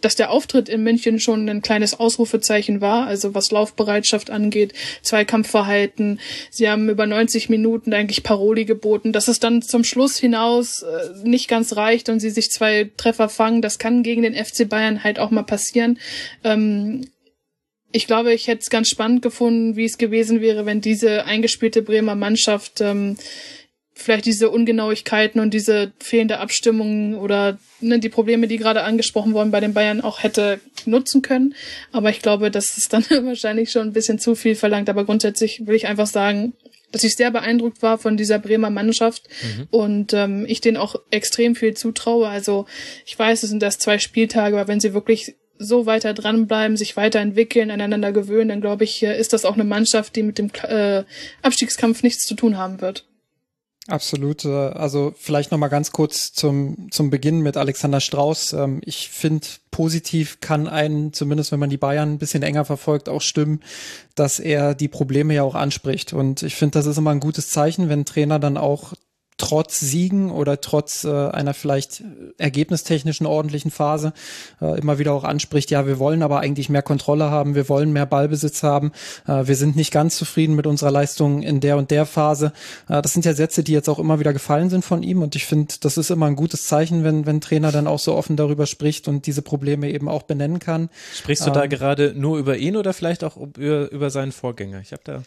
dass 0.00 0.16
der 0.16 0.30
Auftritt 0.30 0.68
in 0.68 0.82
München 0.82 1.20
schon 1.20 1.48
ein 1.48 1.62
kleines 1.62 1.98
Ausrufezeichen 1.98 2.80
war, 2.80 3.06
also 3.06 3.34
was 3.34 3.50
Laufbereitschaft 3.50 4.30
angeht, 4.30 4.72
Zweikampfverhalten. 5.02 6.20
Sie 6.50 6.68
haben 6.68 6.88
über 6.88 7.06
90 7.06 7.48
Minuten 7.48 7.92
eigentlich 7.92 8.22
Paroli 8.22 8.64
geboten. 8.64 9.12
Dass 9.12 9.28
es 9.28 9.40
dann 9.40 9.62
zum 9.62 9.84
Schluss 9.84 10.16
hinaus 10.16 10.82
äh, 10.82 11.28
nicht 11.28 11.48
ganz 11.48 11.76
reicht 11.76 12.08
und 12.08 12.20
sie 12.20 12.30
sich 12.30 12.50
zwei 12.50 12.90
Treffer 12.96 13.28
fangen, 13.28 13.62
das 13.62 13.78
kann 13.78 14.02
gegen 14.02 14.22
den 14.22 14.34
FC 14.34 14.68
Bayern 14.68 15.04
halt 15.04 15.18
auch 15.18 15.30
mal 15.30 15.42
passieren. 15.42 15.98
Ähm, 16.44 17.06
ich 17.92 18.06
glaube, 18.06 18.32
ich 18.32 18.46
hätte 18.46 18.60
es 18.60 18.70
ganz 18.70 18.88
spannend 18.88 19.22
gefunden, 19.22 19.76
wie 19.76 19.84
es 19.84 19.98
gewesen 19.98 20.40
wäre, 20.40 20.64
wenn 20.64 20.80
diese 20.80 21.24
eingespielte 21.24 21.82
Bremer 21.82 22.14
Mannschaft 22.14 22.80
ähm, 22.80 23.16
vielleicht 24.00 24.24
diese 24.24 24.50
Ungenauigkeiten 24.50 25.40
und 25.40 25.54
diese 25.54 25.92
fehlende 26.00 26.38
Abstimmung 26.38 27.14
oder 27.18 27.58
ne, 27.80 27.98
die 27.98 28.08
Probleme, 28.08 28.48
die 28.48 28.56
gerade 28.56 28.82
angesprochen 28.82 29.34
wurden 29.34 29.50
bei 29.50 29.60
den 29.60 29.74
Bayern 29.74 30.00
auch 30.00 30.22
hätte 30.22 30.60
nutzen 30.86 31.22
können. 31.22 31.54
Aber 31.92 32.10
ich 32.10 32.20
glaube, 32.20 32.50
das 32.50 32.76
ist 32.76 32.92
dann 32.92 33.04
wahrscheinlich 33.24 33.70
schon 33.70 33.88
ein 33.88 33.92
bisschen 33.92 34.18
zu 34.18 34.34
viel 34.34 34.54
verlangt. 34.54 34.88
Aber 34.88 35.04
grundsätzlich 35.04 35.66
will 35.66 35.74
ich 35.74 35.86
einfach 35.86 36.06
sagen, 36.06 36.54
dass 36.92 37.04
ich 37.04 37.14
sehr 37.14 37.30
beeindruckt 37.30 37.82
war 37.82 37.98
von 37.98 38.16
dieser 38.16 38.38
Bremer 38.38 38.70
Mannschaft 38.70 39.28
mhm. 39.42 39.68
und 39.70 40.12
ähm, 40.12 40.44
ich 40.48 40.60
denen 40.60 40.76
auch 40.76 40.96
extrem 41.10 41.54
viel 41.54 41.74
zutraue. 41.74 42.26
Also 42.28 42.66
ich 43.06 43.16
weiß, 43.16 43.42
es 43.42 43.50
sind 43.50 43.62
erst 43.62 43.82
zwei 43.82 43.98
Spieltage, 43.98 44.56
aber 44.56 44.66
wenn 44.66 44.80
sie 44.80 44.92
wirklich 44.92 45.36
so 45.56 45.84
weiter 45.84 46.14
dranbleiben, 46.14 46.76
sich 46.76 46.96
weiterentwickeln, 46.96 47.70
aneinander 47.70 48.12
gewöhnen, 48.12 48.48
dann 48.48 48.60
glaube 48.62 48.84
ich, 48.84 49.02
ist 49.02 49.34
das 49.34 49.44
auch 49.44 49.54
eine 49.54 49.64
Mannschaft, 49.64 50.16
die 50.16 50.22
mit 50.22 50.38
dem 50.38 50.50
äh, 50.62 51.04
Abstiegskampf 51.42 52.02
nichts 52.02 52.26
zu 52.26 52.34
tun 52.34 52.56
haben 52.56 52.80
wird. 52.80 53.04
Absolut. 53.90 54.44
Äh, 54.44 54.48
also 54.48 55.12
vielleicht 55.18 55.50
noch 55.50 55.58
mal 55.58 55.68
ganz 55.68 55.90
kurz 55.90 56.32
zum 56.32 56.88
zum 56.90 57.10
Beginn 57.10 57.40
mit 57.40 57.56
Alexander 57.56 58.00
Strauß. 58.00 58.52
Ähm, 58.52 58.80
ich 58.84 59.10
finde 59.10 59.46
positiv 59.72 60.40
kann 60.40 60.68
einen 60.68 61.12
zumindest 61.12 61.50
wenn 61.52 61.60
man 61.60 61.70
die 61.70 61.76
Bayern 61.76 62.12
ein 62.12 62.18
bisschen 62.18 62.42
enger 62.42 62.64
verfolgt 62.64 63.08
auch 63.08 63.20
stimmen, 63.20 63.60
dass 64.14 64.38
er 64.38 64.74
die 64.74 64.88
Probleme 64.88 65.34
ja 65.34 65.42
auch 65.42 65.56
anspricht. 65.56 66.12
Und 66.12 66.42
ich 66.42 66.54
finde, 66.54 66.78
das 66.78 66.86
ist 66.86 66.98
immer 66.98 67.10
ein 67.10 67.20
gutes 67.20 67.48
Zeichen, 67.48 67.88
wenn 67.88 68.04
Trainer 68.04 68.38
dann 68.38 68.56
auch 68.56 68.92
trotz 69.40 69.80
Siegen 69.80 70.30
oder 70.30 70.60
trotz 70.60 71.04
äh, 71.04 71.08
einer 71.08 71.54
vielleicht 71.54 72.04
ergebnistechnischen 72.36 73.24
ordentlichen 73.24 73.70
Phase 73.70 74.12
äh, 74.60 74.78
immer 74.78 74.98
wieder 74.98 75.14
auch 75.14 75.24
anspricht, 75.24 75.70
ja, 75.70 75.86
wir 75.86 75.98
wollen 75.98 76.22
aber 76.22 76.40
eigentlich 76.40 76.68
mehr 76.68 76.82
Kontrolle 76.82 77.30
haben, 77.30 77.54
wir 77.54 77.70
wollen 77.70 77.90
mehr 77.90 78.04
Ballbesitz 78.04 78.62
haben, 78.62 78.92
äh, 79.26 79.46
wir 79.46 79.56
sind 79.56 79.76
nicht 79.76 79.92
ganz 79.92 80.16
zufrieden 80.16 80.56
mit 80.56 80.66
unserer 80.66 80.90
Leistung 80.90 81.42
in 81.42 81.60
der 81.60 81.78
und 81.78 81.90
der 81.90 82.04
Phase. 82.04 82.52
Äh, 82.86 83.00
das 83.00 83.14
sind 83.14 83.24
ja 83.24 83.32
Sätze, 83.32 83.64
die 83.64 83.72
jetzt 83.72 83.88
auch 83.88 83.98
immer 83.98 84.20
wieder 84.20 84.34
gefallen 84.34 84.68
sind 84.68 84.84
von 84.84 85.02
ihm 85.02 85.22
und 85.22 85.34
ich 85.34 85.46
finde, 85.46 85.74
das 85.80 85.96
ist 85.96 86.10
immer 86.10 86.26
ein 86.26 86.36
gutes 86.36 86.66
Zeichen, 86.66 87.02
wenn, 87.02 87.24
wenn 87.24 87.40
Trainer 87.40 87.72
dann 87.72 87.86
auch 87.86 87.98
so 87.98 88.14
offen 88.14 88.36
darüber 88.36 88.66
spricht 88.66 89.08
und 89.08 89.26
diese 89.26 89.40
Probleme 89.40 89.90
eben 89.90 90.08
auch 90.08 90.24
benennen 90.24 90.58
kann. 90.58 90.90
Sprichst 91.14 91.46
du 91.46 91.48
ähm, 91.48 91.54
da 91.54 91.66
gerade 91.66 92.12
nur 92.14 92.36
über 92.36 92.58
ihn 92.58 92.76
oder 92.76 92.92
vielleicht 92.92 93.24
auch 93.24 93.38
über, 93.38 93.90
über 93.90 94.10
seinen 94.10 94.32
Vorgänger? 94.32 94.80
Ich 94.80 94.92
habe 94.92 95.02
da 95.04 95.22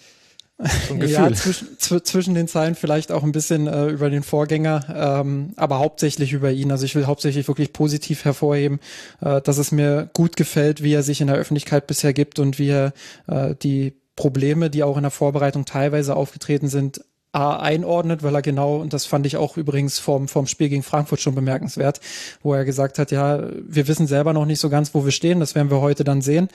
ja, 1.06 1.32
zwischen, 1.34 1.78
zwischen 1.78 2.36
den 2.36 2.48
Zeilen 2.48 2.76
vielleicht 2.76 3.12
auch 3.12 3.24
ein 3.24 3.32
bisschen 3.32 3.68
äh, 3.68 3.88
über 3.88 4.10
den 4.10 4.24
Vorgänger, 4.24 5.22
ähm, 5.22 5.54
aber 5.56 5.80
hauptsächlich 5.80 6.32
über 6.32 6.52
ihn. 6.52 6.72
Also 6.72 6.86
ich 6.86 6.96
will 6.96 7.06
hauptsächlich 7.06 7.48
wirklich 7.48 7.74
positiv 7.74 8.24
hervorheben, 8.24 8.80
äh, 9.22 9.42
dass 9.42 9.58
es 9.58 9.72
mir 9.72 10.10
gut 10.14 10.36
gefällt, 10.36 10.84
wie 10.84 10.94
er 10.94 11.04
sich 11.04 11.22
in 11.22 11.28
der 11.28 11.36
Öffentlichkeit 11.36 11.88
bisher 11.88 12.14
gibt 12.14 12.40
und 12.40 12.60
wie 12.60 12.70
er 12.70 12.94
äh, 13.28 13.56
die 13.56 13.94
Probleme, 14.16 14.70
die 14.70 14.84
auch 14.84 14.98
in 14.98 15.04
der 15.04 15.12
Vorbereitung 15.12 15.66
teilweise 15.66 16.16
aufgetreten 16.16 16.68
sind, 16.68 17.04
A 17.34 17.56
einordnet, 17.58 18.22
weil 18.22 18.36
er 18.36 18.44
genau, 18.44 18.78
und 18.78 18.94
das 18.94 19.08
fand 19.08 19.26
ich 19.26 19.38
auch 19.38 19.58
übrigens 19.58 19.98
vom, 19.98 20.28
vom 20.28 20.46
Spiel 20.46 20.70
gegen 20.70 20.84
Frankfurt 20.84 21.20
schon 21.20 21.34
bemerkenswert, 21.34 22.00
wo 22.44 22.54
er 22.54 22.64
gesagt 22.64 23.00
hat, 23.00 23.10
ja, 23.10 23.42
wir 23.68 23.88
wissen 23.88 24.06
selber 24.06 24.34
noch 24.34 24.46
nicht 24.46 24.60
so 24.60 24.70
ganz, 24.70 24.94
wo 24.94 25.04
wir 25.04 25.12
stehen, 25.12 25.40
das 25.40 25.56
werden 25.56 25.72
wir 25.72 25.82
heute 25.82 26.04
dann 26.04 26.22
sehen. 26.22 26.50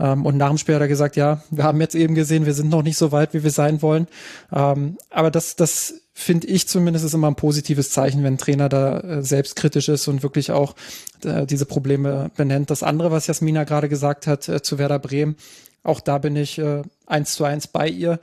Ähm, 0.00 0.26
und 0.26 0.36
nach 0.36 0.48
dem 0.48 0.58
Spiel 0.58 0.74
hat 0.74 0.82
er 0.82 0.88
gesagt, 0.88 1.14
ja, 1.14 1.44
wir 1.50 1.62
haben 1.62 1.80
jetzt 1.80 1.94
eben 1.94 2.16
gesehen, 2.16 2.46
wir 2.46 2.54
sind 2.54 2.68
noch 2.68 2.82
nicht 2.82 2.98
so 2.98 3.12
weit, 3.12 3.32
wie 3.32 3.44
wir 3.44 3.52
sein 3.52 3.80
wollen. 3.80 4.08
Ähm, 4.52 4.98
aber 5.10 5.30
das, 5.30 5.54
das 5.54 5.94
finde 6.12 6.48
ich 6.48 6.66
zumindest 6.66 7.04
ist 7.04 7.14
immer 7.14 7.28
ein 7.28 7.36
positives 7.36 7.90
Zeichen, 7.90 8.24
wenn 8.24 8.34
ein 8.34 8.38
Trainer 8.38 8.68
da 8.68 8.98
äh, 8.98 9.22
selbstkritisch 9.22 9.88
ist 9.88 10.08
und 10.08 10.24
wirklich 10.24 10.50
auch 10.50 10.74
äh, 11.24 11.46
diese 11.46 11.66
Probleme 11.66 12.32
benennt. 12.36 12.70
Das 12.70 12.82
andere, 12.82 13.12
was 13.12 13.28
Jasmina 13.28 13.62
gerade 13.62 13.88
gesagt 13.88 14.26
hat 14.26 14.48
äh, 14.48 14.62
zu 14.62 14.78
Werder 14.78 14.98
Bremen, 14.98 15.36
auch 15.84 16.00
da 16.00 16.18
bin 16.18 16.34
ich 16.34 16.58
äh, 16.58 16.82
eins 17.06 17.34
zu 17.34 17.44
eins 17.44 17.66
bei 17.66 17.88
ihr. 17.88 18.18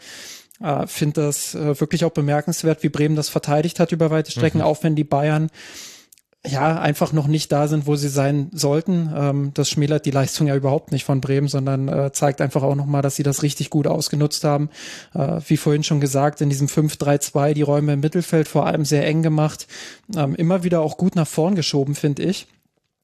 Äh, 0.63 0.87
Finde 0.87 1.21
das 1.21 1.55
äh, 1.55 1.79
wirklich 1.79 2.05
auch 2.05 2.11
bemerkenswert, 2.11 2.83
wie 2.83 2.89
Bremen 2.89 3.15
das 3.15 3.29
verteidigt 3.29 3.79
hat 3.79 3.91
über 3.91 4.11
weite 4.11 4.31
Strecken, 4.31 4.59
mhm. 4.59 4.65
auch 4.65 4.83
wenn 4.83 4.95
die 4.95 5.03
Bayern 5.03 5.49
ja 6.47 6.79
einfach 6.79 7.13
noch 7.13 7.27
nicht 7.27 7.51
da 7.51 7.67
sind, 7.67 7.85
wo 7.85 7.95
sie 7.95 8.09
sein 8.09 8.49
sollten. 8.51 9.11
Ähm, 9.15 9.51
das 9.53 9.69
schmälert 9.69 10.05
die 10.05 10.11
Leistung 10.11 10.47
ja 10.47 10.55
überhaupt 10.55 10.91
nicht 10.91 11.05
von 11.05 11.21
Bremen, 11.21 11.47
sondern 11.47 11.87
äh, 11.87 12.11
zeigt 12.11 12.41
einfach 12.41 12.63
auch 12.63 12.75
nochmal, 12.75 13.03
dass 13.03 13.15
sie 13.15 13.23
das 13.23 13.43
richtig 13.43 13.69
gut 13.69 13.85
ausgenutzt 13.85 14.43
haben. 14.43 14.69
Äh, 15.13 15.39
wie 15.47 15.57
vorhin 15.57 15.83
schon 15.83 16.01
gesagt, 16.01 16.41
in 16.41 16.49
diesem 16.49 16.67
5-3-2 16.67 17.53
die 17.53 17.61
Räume 17.61 17.93
im 17.93 17.99
Mittelfeld 17.99 18.47
vor 18.47 18.65
allem 18.65 18.85
sehr 18.85 19.05
eng 19.05 19.21
gemacht, 19.21 19.67
ähm, 20.15 20.33
immer 20.35 20.63
wieder 20.63 20.81
auch 20.81 20.97
gut 20.97 21.15
nach 21.15 21.27
vorn 21.27 21.55
geschoben, 21.55 21.93
finde 21.93 22.23
ich. 22.23 22.47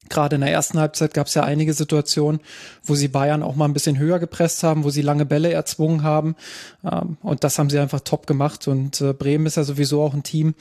Gerade 0.10 0.36
in 0.36 0.42
der 0.42 0.52
ersten 0.52 0.80
Halbzeit 0.80 1.14
gab 1.14 1.28
es 1.28 1.34
ja 1.34 1.44
einige 1.44 1.74
Situationen, 1.74 2.42
wo 2.84 2.96
sie 2.96 3.08
Bayern 3.08 3.44
auch 3.44 3.56
mal 3.56 3.66
ein 3.66 3.74
bisschen 3.74 3.98
höher 3.98 4.20
gepresst 4.20 4.64
haben, 4.64 4.84
wo 4.84 4.90
sie 4.90 5.02
lange 5.02 5.26
Bälle 5.26 5.52
erzwungen 5.52 6.04
haben. 6.04 6.36
Ähm, 6.84 7.18
und 7.22 7.44
das 7.44 7.60
haben 7.60 7.70
sie 7.70 7.80
einfach 7.80 8.02
top 8.02 8.28
gemacht. 8.28 8.68
Und 8.68 9.02
äh, 9.02 9.14
Bremen 9.14 9.46
ist 9.46 9.58
ja 9.58 9.64
sowieso 9.64 10.02
auch 10.02 10.14
ein 10.14 10.24
Team, 10.24 10.56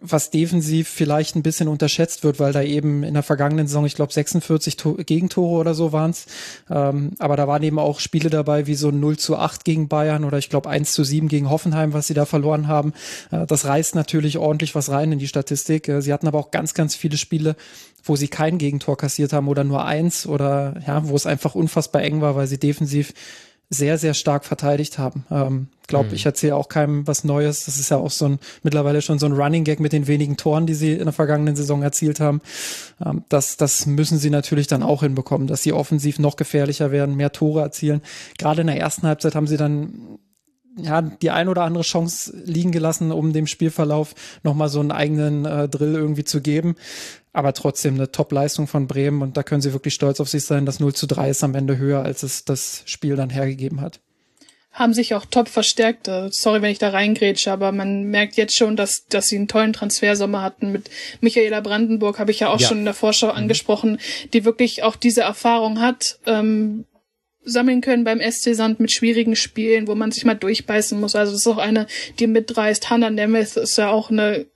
was 0.00 0.30
defensiv 0.30 0.88
vielleicht 0.88 1.34
ein 1.34 1.42
bisschen 1.42 1.66
unterschätzt 1.66 2.22
wird, 2.22 2.38
weil 2.38 2.52
da 2.52 2.62
eben 2.62 3.02
in 3.02 3.14
der 3.14 3.24
vergangenen 3.24 3.66
Saison, 3.66 3.84
ich 3.84 3.96
glaube 3.96 4.12
46 4.12 4.76
to 4.76 4.94
Gegentore 4.94 5.58
oder 5.58 5.74
so 5.74 5.92
waren's. 5.92 6.26
Ähm, 6.70 7.12
aber 7.18 7.36
da 7.36 7.48
waren 7.48 7.64
eben 7.64 7.80
auch 7.80 7.98
Spiele 7.98 8.30
dabei 8.30 8.68
wie 8.68 8.76
so 8.76 8.92
0 8.92 9.18
zu 9.18 9.36
8 9.36 9.64
gegen 9.64 9.88
Bayern 9.88 10.24
oder 10.24 10.38
ich 10.38 10.50
glaube 10.50 10.68
1 10.68 10.92
zu 10.92 11.02
7 11.02 11.26
gegen 11.26 11.50
Hoffenheim, 11.50 11.94
was 11.94 12.06
sie 12.06 12.14
da 12.14 12.26
verloren 12.26 12.68
haben. 12.68 12.92
Äh, 13.32 13.46
das 13.46 13.64
reißt 13.64 13.96
natürlich 13.96 14.38
ordentlich 14.38 14.76
was 14.76 14.88
rein 14.88 15.10
in 15.10 15.18
die 15.18 15.26
Statistik. 15.26 15.88
Äh, 15.88 16.00
sie 16.00 16.12
hatten 16.12 16.28
aber 16.28 16.38
auch 16.38 16.52
ganz, 16.52 16.74
ganz 16.74 16.94
viele 16.94 17.16
Spiele, 17.16 17.56
wo 18.04 18.14
sie 18.14 18.28
kein 18.28 18.58
Gegentor 18.58 18.96
kassiert 18.96 19.32
haben 19.32 19.48
oder 19.48 19.64
nur 19.64 19.84
eins 19.84 20.28
oder 20.28 20.80
ja, 20.86 21.08
wo 21.08 21.16
es 21.16 21.26
einfach 21.26 21.56
unfassbar 21.56 22.02
eng 22.02 22.20
war, 22.20 22.36
weil 22.36 22.46
sie 22.46 22.58
defensiv 22.58 23.12
sehr, 23.70 23.98
sehr 23.98 24.14
stark 24.14 24.44
verteidigt 24.44 24.98
haben. 24.98 25.24
Ähm, 25.30 25.68
glaube, 25.88 26.10
mhm. 26.10 26.14
ich 26.14 26.24
erzähle 26.24 26.54
auch 26.54 26.68
keinem 26.68 27.06
was 27.06 27.24
Neues. 27.24 27.64
Das 27.64 27.78
ist 27.78 27.90
ja 27.90 27.96
auch 27.96 28.10
so 28.10 28.26
ein, 28.26 28.38
mittlerweile 28.62 29.02
schon 29.02 29.18
so 29.18 29.26
ein 29.26 29.32
Running 29.32 29.64
Gag 29.64 29.80
mit 29.80 29.92
den 29.92 30.06
wenigen 30.06 30.36
Toren, 30.36 30.66
die 30.66 30.74
sie 30.74 30.92
in 30.92 31.04
der 31.04 31.12
vergangenen 31.12 31.56
Saison 31.56 31.82
erzielt 31.82 32.20
haben. 32.20 32.40
Ähm, 33.04 33.24
das, 33.28 33.56
das 33.56 33.86
müssen 33.86 34.18
sie 34.18 34.30
natürlich 34.30 34.68
dann 34.68 34.82
auch 34.82 35.02
hinbekommen, 35.02 35.48
dass 35.48 35.62
sie 35.62 35.72
offensiv 35.72 36.18
noch 36.18 36.36
gefährlicher 36.36 36.92
werden, 36.92 37.16
mehr 37.16 37.32
Tore 37.32 37.62
erzielen. 37.62 38.02
Gerade 38.38 38.60
in 38.60 38.68
der 38.68 38.78
ersten 38.78 39.06
Halbzeit 39.06 39.34
haben 39.34 39.46
sie 39.48 39.56
dann 39.56 40.18
ja, 40.76 41.02
die 41.02 41.30
ein 41.30 41.48
oder 41.48 41.62
andere 41.62 41.84
Chance 41.84 42.32
liegen 42.44 42.72
gelassen, 42.72 43.12
um 43.12 43.32
dem 43.32 43.46
Spielverlauf 43.46 44.14
nochmal 44.42 44.68
so 44.68 44.80
einen 44.80 44.92
eigenen 44.92 45.44
äh, 45.44 45.68
Drill 45.68 45.94
irgendwie 45.94 46.24
zu 46.24 46.40
geben. 46.40 46.76
Aber 47.32 47.52
trotzdem 47.52 47.94
eine 47.94 48.10
Top-Leistung 48.10 48.66
von 48.66 48.86
Bremen 48.86 49.22
und 49.22 49.36
da 49.36 49.42
können 49.42 49.60
sie 49.60 49.72
wirklich 49.72 49.94
stolz 49.94 50.20
auf 50.20 50.28
sich 50.28 50.44
sein. 50.44 50.66
Das 50.66 50.80
0 50.80 50.94
zu 50.94 51.06
3 51.06 51.30
ist 51.30 51.44
am 51.44 51.54
Ende 51.54 51.78
höher, 51.78 52.02
als 52.02 52.22
es 52.22 52.44
das 52.44 52.82
Spiel 52.86 53.16
dann 53.16 53.30
hergegeben 53.30 53.80
hat. 53.80 54.00
Haben 54.72 54.94
sich 54.94 55.14
auch 55.14 55.24
top 55.24 55.48
verstärkt. 55.48 56.08
Äh, 56.08 56.28
sorry, 56.30 56.62
wenn 56.62 56.70
ich 56.70 56.78
da 56.78 56.90
reingrätsche, 56.90 57.50
aber 57.50 57.72
man 57.72 58.04
merkt 58.04 58.36
jetzt 58.36 58.56
schon, 58.56 58.76
dass, 58.76 59.06
dass 59.08 59.26
sie 59.26 59.36
einen 59.36 59.48
tollen 59.48 59.72
Transfersommer 59.72 60.42
hatten. 60.42 60.70
Mit 60.70 60.90
Michaela 61.20 61.60
Brandenburg 61.60 62.18
habe 62.18 62.30
ich 62.30 62.40
ja 62.40 62.50
auch 62.50 62.60
ja. 62.60 62.68
schon 62.68 62.78
in 62.78 62.84
der 62.84 62.94
Vorschau 62.94 63.28
mhm. 63.28 63.38
angesprochen, 63.38 63.98
die 64.32 64.44
wirklich 64.44 64.82
auch 64.82 64.96
diese 64.96 65.22
Erfahrung 65.22 65.80
hat, 65.80 66.18
ähm, 66.26 66.84
sammeln 67.48 67.80
können 67.80 68.04
beim 68.04 68.20
SC 68.20 68.54
Sand 68.54 68.80
mit 68.80 68.92
schwierigen 68.92 69.36
Spielen, 69.36 69.88
wo 69.88 69.94
man 69.94 70.10
sich 70.10 70.24
mal 70.24 70.34
durchbeißen 70.34 70.98
muss. 70.98 71.14
Also 71.14 71.32
das 71.32 71.42
ist 71.42 71.46
auch 71.46 71.58
eine, 71.58 71.86
die 72.18 72.26
mitreißt. 72.26 72.90
Hannah 72.90 73.10
Nemeth 73.10 73.56
ist 73.56 73.78
ja 73.78 73.90
auch 73.90 74.10
eine 74.10 74.46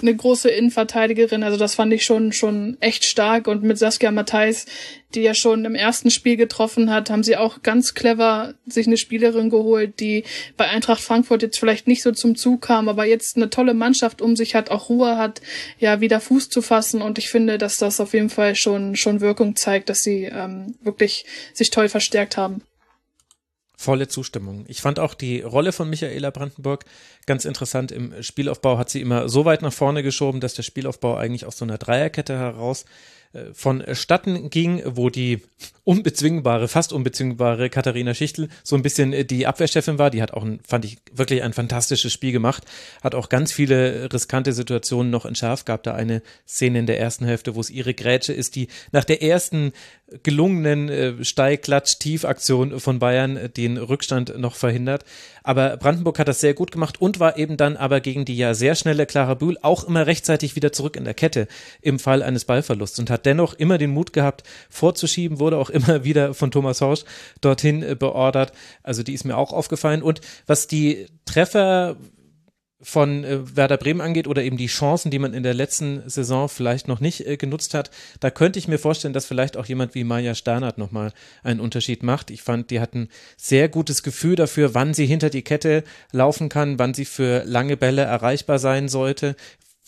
eine 0.00 0.14
große 0.14 0.48
Innenverteidigerin. 0.48 1.42
Also 1.42 1.58
das 1.58 1.74
fand 1.74 1.92
ich 1.92 2.04
schon, 2.04 2.32
schon 2.32 2.76
echt 2.80 3.04
stark. 3.04 3.48
Und 3.48 3.62
mit 3.62 3.78
Saskia 3.78 4.10
Matthijs, 4.10 4.66
die 5.14 5.22
ja 5.22 5.34
schon 5.34 5.64
im 5.64 5.74
ersten 5.74 6.10
Spiel 6.10 6.36
getroffen 6.36 6.90
hat, 6.90 7.10
haben 7.10 7.22
sie 7.22 7.36
auch 7.36 7.62
ganz 7.62 7.94
clever 7.94 8.54
sich 8.66 8.86
eine 8.86 8.96
Spielerin 8.96 9.50
geholt, 9.50 10.00
die 10.00 10.24
bei 10.56 10.68
Eintracht 10.68 11.00
Frankfurt 11.00 11.42
jetzt 11.42 11.58
vielleicht 11.58 11.86
nicht 11.86 12.02
so 12.02 12.12
zum 12.12 12.36
Zug 12.36 12.62
kam, 12.62 12.88
aber 12.88 13.06
jetzt 13.06 13.36
eine 13.36 13.50
tolle 13.50 13.74
Mannschaft 13.74 14.22
um 14.22 14.36
sich 14.36 14.54
hat, 14.54 14.70
auch 14.70 14.88
Ruhe 14.88 15.16
hat, 15.16 15.40
ja, 15.78 16.00
wieder 16.00 16.20
Fuß 16.20 16.48
zu 16.48 16.62
fassen. 16.62 17.02
Und 17.02 17.18
ich 17.18 17.28
finde, 17.28 17.58
dass 17.58 17.76
das 17.76 18.00
auf 18.00 18.14
jeden 18.14 18.30
Fall 18.30 18.54
schon, 18.54 18.96
schon 18.96 19.20
Wirkung 19.20 19.56
zeigt, 19.56 19.88
dass 19.88 20.00
sie 20.00 20.24
ähm, 20.24 20.74
wirklich 20.82 21.24
sich 21.52 21.70
toll 21.70 21.88
verstärkt 21.88 22.36
haben. 22.36 22.62
Volle 23.80 24.08
Zustimmung. 24.08 24.64
Ich 24.66 24.80
fand 24.80 24.98
auch 24.98 25.14
die 25.14 25.40
Rolle 25.40 25.70
von 25.70 25.88
Michaela 25.88 26.30
Brandenburg 26.30 26.84
ganz 27.28 27.44
interessant. 27.44 27.92
Im 27.92 28.20
Spielaufbau 28.20 28.78
hat 28.78 28.90
sie 28.90 29.00
immer 29.00 29.28
so 29.28 29.44
weit 29.44 29.62
nach 29.62 29.72
vorne 29.72 30.02
geschoben, 30.02 30.40
dass 30.40 30.54
der 30.54 30.64
Spielaufbau 30.64 31.16
eigentlich 31.16 31.46
aus 31.46 31.58
so 31.58 31.64
einer 31.64 31.78
Dreierkette 31.78 32.36
heraus 32.36 32.84
äh, 33.34 33.52
vonstatten 33.52 34.48
ging, 34.48 34.82
wo 34.86 35.10
die 35.10 35.42
unbezwingbare, 35.84 36.66
fast 36.66 36.94
unbezwingbare 36.94 37.68
Katharina 37.68 38.14
Schichtel 38.14 38.48
so 38.62 38.74
ein 38.74 38.82
bisschen 38.82 39.12
äh, 39.12 39.24
die 39.24 39.46
Abwehrchefin 39.46 39.98
war. 39.98 40.08
Die 40.08 40.22
hat 40.22 40.32
auch, 40.32 40.42
ein, 40.42 40.60
fand 40.66 40.86
ich, 40.86 40.96
wirklich 41.12 41.42
ein 41.42 41.52
fantastisches 41.52 42.10
Spiel 42.10 42.32
gemacht. 42.32 42.64
Hat 43.02 43.14
auch 43.14 43.28
ganz 43.28 43.52
viele 43.52 44.10
riskante 44.12 44.54
Situationen 44.54 45.10
noch 45.10 45.26
entschärft. 45.26 45.66
Gab 45.66 45.82
da 45.82 45.94
eine 45.94 46.22
Szene 46.46 46.78
in 46.78 46.86
der 46.86 47.00
ersten 47.00 47.26
Hälfte, 47.26 47.54
wo 47.54 47.60
es 47.60 47.68
ihre 47.68 47.92
Grätsche 47.92 48.32
ist, 48.32 48.56
die 48.56 48.68
nach 48.92 49.04
der 49.04 49.22
ersten 49.22 49.72
gelungenen 50.22 50.88
äh, 50.88 51.22
Steil-Klatsch-Tief-Aktion 51.22 52.80
von 52.80 52.98
Bayern 52.98 53.50
den 53.56 53.76
Rückstand 53.76 54.38
noch 54.38 54.54
verhindert. 54.54 55.04
Aber 55.48 55.78
Brandenburg 55.78 56.18
hat 56.18 56.28
das 56.28 56.42
sehr 56.42 56.52
gut 56.52 56.72
gemacht 56.72 57.00
und 57.00 57.20
war 57.20 57.38
eben 57.38 57.56
dann 57.56 57.78
aber 57.78 58.02
gegen 58.02 58.26
die 58.26 58.36
ja 58.36 58.52
sehr 58.52 58.74
schnelle 58.74 59.06
Clara 59.06 59.32
Bühl 59.32 59.56
auch 59.62 59.84
immer 59.84 60.06
rechtzeitig 60.06 60.56
wieder 60.56 60.72
zurück 60.72 60.94
in 60.94 61.04
der 61.04 61.14
Kette 61.14 61.48
im 61.80 61.98
Fall 61.98 62.22
eines 62.22 62.44
Ballverlusts 62.44 62.98
und 62.98 63.08
hat 63.08 63.24
dennoch 63.24 63.54
immer 63.54 63.78
den 63.78 63.88
Mut 63.90 64.12
gehabt, 64.12 64.42
vorzuschieben, 64.68 65.38
wurde 65.38 65.56
auch 65.56 65.70
immer 65.78 66.04
wieder 66.04 66.34
von 66.34 66.50
Thomas 66.50 66.82
Horsch 66.82 67.04
dorthin 67.40 67.96
beordert. 67.98 68.52
Also 68.82 69.02
die 69.02 69.14
ist 69.14 69.24
mir 69.24 69.38
auch 69.38 69.54
aufgefallen. 69.54 70.02
Und 70.02 70.20
was 70.46 70.66
die 70.66 71.06
Treffer 71.24 71.96
von 72.80 73.24
äh, 73.24 73.56
Werder 73.56 73.76
Bremen 73.76 74.00
angeht 74.00 74.28
oder 74.28 74.42
eben 74.42 74.56
die 74.56 74.66
Chancen, 74.66 75.10
die 75.10 75.18
man 75.18 75.34
in 75.34 75.42
der 75.42 75.54
letzten 75.54 76.08
Saison 76.08 76.48
vielleicht 76.48 76.86
noch 76.86 77.00
nicht 77.00 77.26
äh, 77.26 77.36
genutzt 77.36 77.74
hat, 77.74 77.90
da 78.20 78.30
könnte 78.30 78.58
ich 78.58 78.68
mir 78.68 78.78
vorstellen, 78.78 79.14
dass 79.14 79.26
vielleicht 79.26 79.56
auch 79.56 79.66
jemand 79.66 79.94
wie 79.94 80.04
Maja 80.04 80.34
Sternert 80.34 80.78
nochmal 80.78 81.12
einen 81.42 81.60
Unterschied 81.60 82.02
macht. 82.02 82.30
Ich 82.30 82.42
fand, 82.42 82.70
die 82.70 82.80
hatten 82.80 83.08
sehr 83.36 83.68
gutes 83.68 84.02
Gefühl 84.02 84.36
dafür, 84.36 84.74
wann 84.74 84.94
sie 84.94 85.06
hinter 85.06 85.30
die 85.30 85.42
Kette 85.42 85.82
laufen 86.12 86.48
kann, 86.48 86.78
wann 86.78 86.94
sie 86.94 87.04
für 87.04 87.42
lange 87.44 87.76
Bälle 87.76 88.02
erreichbar 88.02 88.60
sein 88.60 88.88
sollte, 88.88 89.34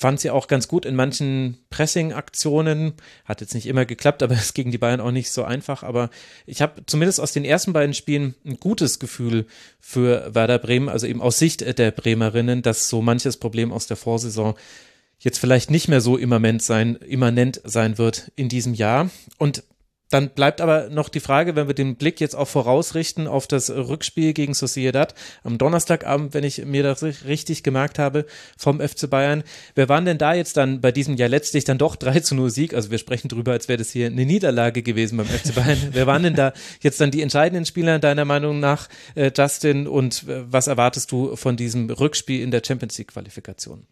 fand 0.00 0.18
sie 0.18 0.30
auch 0.30 0.48
ganz 0.48 0.66
gut 0.66 0.86
in 0.86 0.96
manchen 0.96 1.58
Pressing-Aktionen. 1.68 2.94
Hat 3.26 3.42
jetzt 3.42 3.54
nicht 3.54 3.66
immer 3.66 3.84
geklappt, 3.84 4.22
aber 4.22 4.34
es 4.34 4.54
gegen 4.54 4.70
die 4.70 4.78
Bayern 4.78 5.00
auch 5.00 5.10
nicht 5.10 5.30
so 5.30 5.44
einfach. 5.44 5.82
Aber 5.82 6.08
ich 6.46 6.62
habe 6.62 6.86
zumindest 6.86 7.20
aus 7.20 7.32
den 7.32 7.44
ersten 7.44 7.74
beiden 7.74 7.92
Spielen 7.92 8.34
ein 8.46 8.58
gutes 8.58 8.98
Gefühl 8.98 9.44
für 9.78 10.34
Werder 10.34 10.58
Bremen, 10.58 10.88
also 10.88 11.06
eben 11.06 11.20
aus 11.20 11.38
Sicht 11.38 11.78
der 11.78 11.90
Bremerinnen, 11.90 12.62
dass 12.62 12.88
so 12.88 13.02
manches 13.02 13.36
Problem 13.36 13.72
aus 13.72 13.88
der 13.88 13.98
Vorsaison 13.98 14.54
jetzt 15.18 15.38
vielleicht 15.38 15.70
nicht 15.70 15.88
mehr 15.88 16.00
so 16.00 16.16
immanent 16.16 16.62
sein, 16.62 16.96
immanent 16.96 17.60
sein 17.64 17.98
wird 17.98 18.32
in 18.36 18.48
diesem 18.48 18.72
Jahr. 18.72 19.10
Und 19.36 19.64
dann 20.10 20.30
bleibt 20.30 20.60
aber 20.60 20.90
noch 20.90 21.08
die 21.08 21.20
Frage, 21.20 21.56
wenn 21.56 21.68
wir 21.68 21.74
den 21.74 21.96
Blick 21.96 22.20
jetzt 22.20 22.34
auch 22.34 22.48
vorausrichten 22.48 23.28
auf 23.28 23.46
das 23.46 23.70
Rückspiel 23.70 24.32
gegen 24.32 24.54
Sociedad 24.54 25.14
am 25.44 25.56
Donnerstagabend, 25.56 26.34
wenn 26.34 26.44
ich 26.44 26.64
mir 26.64 26.82
das 26.82 27.02
richtig 27.02 27.62
gemerkt 27.62 27.98
habe, 27.98 28.26
vom 28.58 28.80
FC 28.80 29.08
Bayern. 29.08 29.44
Wer 29.76 29.88
waren 29.88 30.04
denn 30.04 30.18
da 30.18 30.34
jetzt 30.34 30.56
dann 30.56 30.80
bei 30.80 30.90
diesem 30.90 31.16
ja 31.16 31.28
letztlich 31.28 31.64
dann 31.64 31.78
doch 31.78 31.96
3 32.00 32.20
zu 32.20 32.34
0 32.34 32.50
Sieg? 32.50 32.74
Also 32.74 32.90
wir 32.90 32.98
sprechen 32.98 33.28
drüber, 33.28 33.52
als 33.52 33.68
wäre 33.68 33.78
das 33.78 33.90
hier 33.90 34.06
eine 34.06 34.26
Niederlage 34.26 34.82
gewesen 34.82 35.16
beim 35.16 35.26
FC 35.26 35.54
Bayern. 35.54 35.78
Wer 35.92 36.06
waren 36.06 36.24
denn 36.24 36.34
da 36.34 36.52
jetzt 36.80 37.00
dann 37.00 37.12
die 37.12 37.22
entscheidenden 37.22 37.64
Spieler 37.64 38.00
deiner 38.00 38.24
Meinung 38.24 38.58
nach, 38.58 38.88
äh, 39.14 39.30
Justin? 39.36 39.86
Und 39.86 40.24
äh, 40.28 40.42
was 40.50 40.66
erwartest 40.66 41.12
du 41.12 41.36
von 41.36 41.56
diesem 41.56 41.88
Rückspiel 41.88 42.42
in 42.42 42.50
der 42.50 42.62
Champions 42.66 42.98
League 42.98 43.12
Qualifikation? 43.12 43.86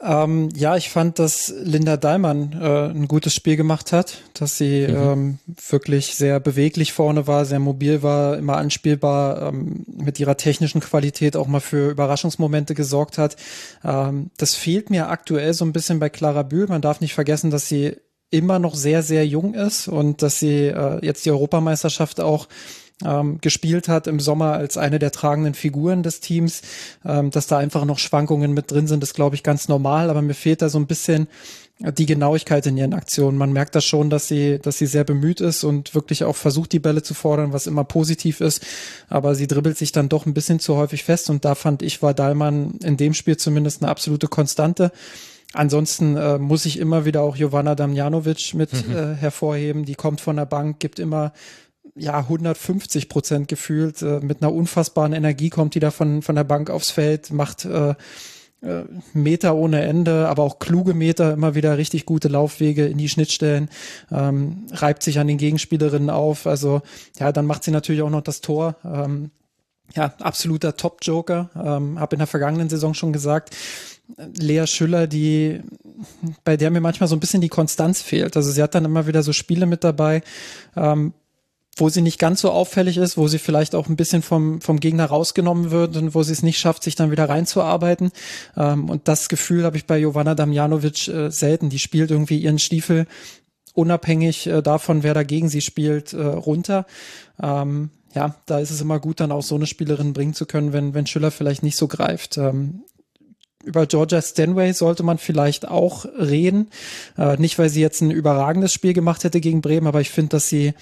Ähm, 0.00 0.50
ja, 0.54 0.76
ich 0.76 0.90
fand, 0.90 1.18
dass 1.18 1.52
Linda 1.60 1.96
Daimann 1.96 2.52
äh, 2.52 2.90
ein 2.90 3.08
gutes 3.08 3.34
Spiel 3.34 3.56
gemacht 3.56 3.92
hat, 3.92 4.18
dass 4.32 4.56
sie 4.56 4.86
mhm. 4.86 4.96
ähm, 4.96 5.38
wirklich 5.68 6.14
sehr 6.14 6.38
beweglich 6.38 6.92
vorne 6.92 7.26
war, 7.26 7.44
sehr 7.44 7.58
mobil 7.58 8.02
war, 8.04 8.38
immer 8.38 8.58
anspielbar, 8.58 9.48
ähm, 9.48 9.84
mit 9.88 10.20
ihrer 10.20 10.36
technischen 10.36 10.80
Qualität 10.80 11.36
auch 11.36 11.48
mal 11.48 11.60
für 11.60 11.90
Überraschungsmomente 11.90 12.76
gesorgt 12.76 13.18
hat. 13.18 13.36
Ähm, 13.84 14.30
das 14.36 14.54
fehlt 14.54 14.88
mir 14.88 15.08
aktuell 15.08 15.52
so 15.52 15.64
ein 15.64 15.72
bisschen 15.72 15.98
bei 15.98 16.10
Clara 16.10 16.44
Bühl. 16.44 16.68
Man 16.68 16.82
darf 16.82 17.00
nicht 17.00 17.14
vergessen, 17.14 17.50
dass 17.50 17.68
sie 17.68 17.96
immer 18.30 18.60
noch 18.60 18.76
sehr, 18.76 19.02
sehr 19.02 19.26
jung 19.26 19.54
ist 19.54 19.88
und 19.88 20.22
dass 20.22 20.38
sie 20.38 20.66
äh, 20.66 21.04
jetzt 21.04 21.26
die 21.26 21.30
Europameisterschaft 21.32 22.20
auch 22.20 22.46
ähm, 23.04 23.38
gespielt 23.40 23.88
hat 23.88 24.06
im 24.06 24.20
Sommer 24.20 24.54
als 24.54 24.76
eine 24.76 24.98
der 24.98 25.12
tragenden 25.12 25.54
Figuren 25.54 26.02
des 26.02 26.20
Teams. 26.20 26.62
Ähm, 27.04 27.30
dass 27.30 27.46
da 27.46 27.58
einfach 27.58 27.84
noch 27.84 27.98
Schwankungen 27.98 28.52
mit 28.52 28.70
drin 28.70 28.86
sind, 28.86 29.02
ist, 29.02 29.14
glaube 29.14 29.36
ich, 29.36 29.42
ganz 29.42 29.68
normal. 29.68 30.10
Aber 30.10 30.22
mir 30.22 30.34
fehlt 30.34 30.62
da 30.62 30.68
so 30.68 30.78
ein 30.78 30.86
bisschen 30.86 31.28
die 31.80 32.06
Genauigkeit 32.06 32.66
in 32.66 32.76
ihren 32.76 32.92
Aktionen. 32.92 33.38
Man 33.38 33.52
merkt 33.52 33.74
da 33.74 33.80
schon, 33.80 34.10
dass 34.10 34.26
sie, 34.26 34.58
dass 34.58 34.78
sie 34.78 34.86
sehr 34.86 35.04
bemüht 35.04 35.40
ist 35.40 35.62
und 35.62 35.94
wirklich 35.94 36.24
auch 36.24 36.34
versucht, 36.34 36.72
die 36.72 36.80
Bälle 36.80 37.02
zu 37.02 37.14
fordern, 37.14 37.52
was 37.52 37.68
immer 37.68 37.84
positiv 37.84 38.40
ist. 38.40 38.66
Aber 39.08 39.36
sie 39.36 39.46
dribbelt 39.46 39.78
sich 39.78 39.92
dann 39.92 40.08
doch 40.08 40.26
ein 40.26 40.34
bisschen 40.34 40.58
zu 40.58 40.76
häufig 40.76 41.04
fest. 41.04 41.30
Und 41.30 41.44
da 41.44 41.54
fand 41.54 41.82
ich, 41.82 42.02
war 42.02 42.14
Dahlmann 42.14 42.72
in 42.82 42.96
dem 42.96 43.14
Spiel 43.14 43.36
zumindest 43.36 43.82
eine 43.82 43.90
absolute 43.90 44.26
Konstante. 44.26 44.90
Ansonsten 45.54 46.16
äh, 46.16 46.38
muss 46.38 46.66
ich 46.66 46.78
immer 46.78 47.04
wieder 47.04 47.22
auch 47.22 47.36
Jovana 47.36 47.74
Damjanovic 47.74 48.54
mit 48.54 48.86
mhm. 48.86 48.94
äh, 48.94 49.14
hervorheben. 49.14 49.84
Die 49.84 49.94
kommt 49.94 50.20
von 50.20 50.36
der 50.36 50.46
Bank, 50.46 50.80
gibt 50.80 50.98
immer 50.98 51.32
ja 51.98 52.18
150 52.18 53.08
Prozent 53.08 53.48
gefühlt. 53.48 54.02
Äh, 54.02 54.20
mit 54.20 54.42
einer 54.42 54.52
unfassbaren 54.52 55.12
Energie 55.12 55.50
kommt 55.50 55.74
die 55.74 55.80
da 55.80 55.90
von, 55.90 56.22
von 56.22 56.34
der 56.34 56.44
Bank 56.44 56.70
aufs 56.70 56.90
Feld, 56.90 57.30
macht 57.30 57.64
äh, 57.64 57.94
äh, 58.60 58.84
Meter 59.12 59.54
ohne 59.54 59.82
Ende, 59.82 60.28
aber 60.28 60.42
auch 60.42 60.58
kluge 60.58 60.94
Meter, 60.94 61.32
immer 61.32 61.54
wieder 61.54 61.78
richtig 61.78 62.06
gute 62.06 62.28
Laufwege 62.28 62.86
in 62.86 62.98
die 62.98 63.08
Schnittstellen, 63.08 63.68
ähm, 64.10 64.66
reibt 64.72 65.02
sich 65.02 65.18
an 65.18 65.28
den 65.28 65.38
Gegenspielerinnen 65.38 66.10
auf. 66.10 66.46
Also 66.46 66.82
ja, 67.18 67.30
dann 67.32 67.46
macht 67.46 67.64
sie 67.64 67.70
natürlich 67.70 68.02
auch 68.02 68.10
noch 68.10 68.22
das 68.22 68.40
Tor. 68.40 68.76
Ähm, 68.84 69.30
ja, 69.94 70.12
absoluter 70.20 70.76
Top-Joker. 70.76 71.50
Ähm, 71.54 71.98
Habe 72.00 72.16
in 72.16 72.18
der 72.18 72.26
vergangenen 72.26 72.68
Saison 72.68 72.94
schon 72.94 73.12
gesagt, 73.12 73.54
Lea 74.38 74.66
Schüller, 74.66 75.06
die 75.06 75.60
bei 76.44 76.56
der 76.56 76.70
mir 76.70 76.80
manchmal 76.80 77.08
so 77.08 77.16
ein 77.16 77.20
bisschen 77.20 77.40
die 77.40 77.48
Konstanz 77.48 78.02
fehlt. 78.02 78.36
Also 78.36 78.50
sie 78.50 78.62
hat 78.62 78.74
dann 78.74 78.84
immer 78.84 79.06
wieder 79.06 79.22
so 79.22 79.32
Spiele 79.32 79.66
mit 79.66 79.84
dabei, 79.84 80.22
ähm, 80.76 81.12
wo 81.80 81.88
sie 81.88 82.02
nicht 82.02 82.18
ganz 82.18 82.40
so 82.40 82.50
auffällig 82.50 82.96
ist, 82.96 83.16
wo 83.16 83.28
sie 83.28 83.38
vielleicht 83.38 83.74
auch 83.74 83.88
ein 83.88 83.96
bisschen 83.96 84.22
vom, 84.22 84.60
vom 84.60 84.80
Gegner 84.80 85.06
rausgenommen 85.06 85.70
wird 85.70 85.96
und 85.96 86.14
wo 86.14 86.22
sie 86.22 86.32
es 86.32 86.42
nicht 86.42 86.58
schafft, 86.58 86.82
sich 86.82 86.94
dann 86.94 87.10
wieder 87.10 87.28
reinzuarbeiten. 87.28 88.10
Ähm, 88.56 88.88
und 88.88 89.08
das 89.08 89.28
Gefühl 89.28 89.64
habe 89.64 89.76
ich 89.76 89.86
bei 89.86 89.98
Jovana 89.98 90.34
Damjanovic 90.34 91.08
äh, 91.08 91.30
selten. 91.30 91.70
Die 91.70 91.78
spielt 91.78 92.10
irgendwie 92.10 92.38
ihren 92.38 92.58
Stiefel 92.58 93.06
unabhängig 93.74 94.46
äh, 94.46 94.62
davon, 94.62 95.02
wer 95.02 95.14
dagegen 95.14 95.48
sie 95.48 95.60
spielt, 95.60 96.12
äh, 96.12 96.22
runter. 96.22 96.86
Ähm, 97.42 97.90
ja, 98.14 98.34
da 98.46 98.58
ist 98.58 98.70
es 98.70 98.80
immer 98.80 98.98
gut, 98.98 99.20
dann 99.20 99.32
auch 99.32 99.42
so 99.42 99.54
eine 99.54 99.66
Spielerin 99.66 100.12
bringen 100.12 100.34
zu 100.34 100.46
können, 100.46 100.72
wenn, 100.72 100.94
wenn 100.94 101.06
Schüller 101.06 101.30
vielleicht 101.30 101.62
nicht 101.62 101.76
so 101.76 101.86
greift. 101.88 102.38
Ähm, 102.38 102.82
über 103.64 103.86
Georgia 103.86 104.22
Stanway 104.22 104.72
sollte 104.72 105.02
man 105.02 105.18
vielleicht 105.18 105.68
auch 105.68 106.06
reden. 106.18 106.70
Äh, 107.16 107.36
nicht, 107.36 107.58
weil 107.58 107.68
sie 107.68 107.80
jetzt 107.80 108.00
ein 108.00 108.10
überragendes 108.10 108.72
Spiel 108.72 108.94
gemacht 108.94 109.24
hätte 109.24 109.40
gegen 109.40 109.60
Bremen, 109.60 109.86
aber 109.86 110.00
ich 110.00 110.10
finde, 110.10 110.30
dass 110.30 110.48
sie 110.48 110.74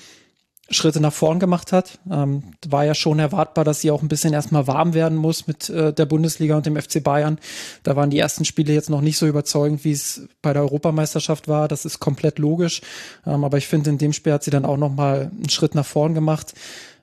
Schritte 0.69 1.01
nach 1.01 1.13
vorn 1.13 1.39
gemacht 1.39 1.73
hat. 1.73 1.99
Ähm, 2.11 2.43
war 2.67 2.85
ja 2.85 2.95
schon 2.95 3.19
erwartbar, 3.19 3.65
dass 3.65 3.81
sie 3.81 3.91
auch 3.91 4.03
ein 4.03 4.09
bisschen 4.09 4.33
erstmal 4.33 4.67
warm 4.67 4.95
werden 4.95 5.17
muss 5.17 5.47
mit 5.47 5.71
äh, 5.71 5.93
der 5.93 6.07
Bundesliga 6.07 6.57
und 6.57 6.67
dem 6.67 6.77
FC 6.77 7.03
Bayern. 7.03 7.39
Da 7.85 7.95
waren 7.95 8.11
die 8.11 8.19
ersten 8.19 8.45
Spiele 8.45 8.73
jetzt 8.73 8.91
noch 8.91 9.01
nicht 9.01 9.17
so 9.19 9.27
überzeugend, 9.27 9.85
wie 9.85 9.93
es 9.93 10.29
bei 10.43 10.53
der 10.53 10.63
Europameisterschaft 10.63 11.47
war. 11.47 11.69
Das 11.69 11.85
ist 11.85 12.01
komplett 12.01 12.39
logisch. 12.39 12.81
Ähm, 13.27 13.45
aber 13.45 13.59
ich 13.59 13.69
finde, 13.69 13.91
in 13.91 13.99
dem 13.99 14.13
Spiel 14.13 14.33
hat 14.33 14.43
sie 14.43 14.51
dann 14.51 14.65
auch 14.65 14.77
nochmal 14.77 15.31
einen 15.33 15.51
Schritt 15.51 15.75
nach 15.75 15.87
vorn 15.87 16.15
gemacht. 16.15 16.55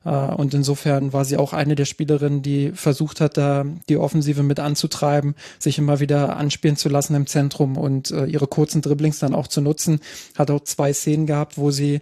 Äh, 0.05 0.09
und 0.09 0.53
insofern 0.53 1.13
war 1.13 1.25
sie 1.25 1.37
auch 1.37 1.53
eine 1.53 1.75
der 1.75 1.85
Spielerinnen, 1.85 2.41
die 2.41 2.71
versucht 2.71 3.21
hat, 3.21 3.37
da 3.37 3.65
die 3.89 3.97
Offensive 3.97 4.43
mit 4.43 4.59
anzutreiben, 4.59 5.35
sich 5.59 5.77
immer 5.77 5.99
wieder 5.99 6.37
anspielen 6.37 6.77
zu 6.77 6.89
lassen 6.89 7.15
im 7.15 7.27
Zentrum 7.27 7.77
und 7.77 8.11
äh, 8.11 8.25
ihre 8.25 8.47
kurzen 8.47 8.81
Dribblings 8.81 9.19
dann 9.19 9.35
auch 9.35 9.47
zu 9.47 9.61
nutzen. 9.61 9.99
Hat 10.37 10.51
auch 10.51 10.63
zwei 10.63 10.93
Szenen 10.93 11.25
gehabt, 11.25 11.57
wo 11.57 11.71
sie 11.71 12.01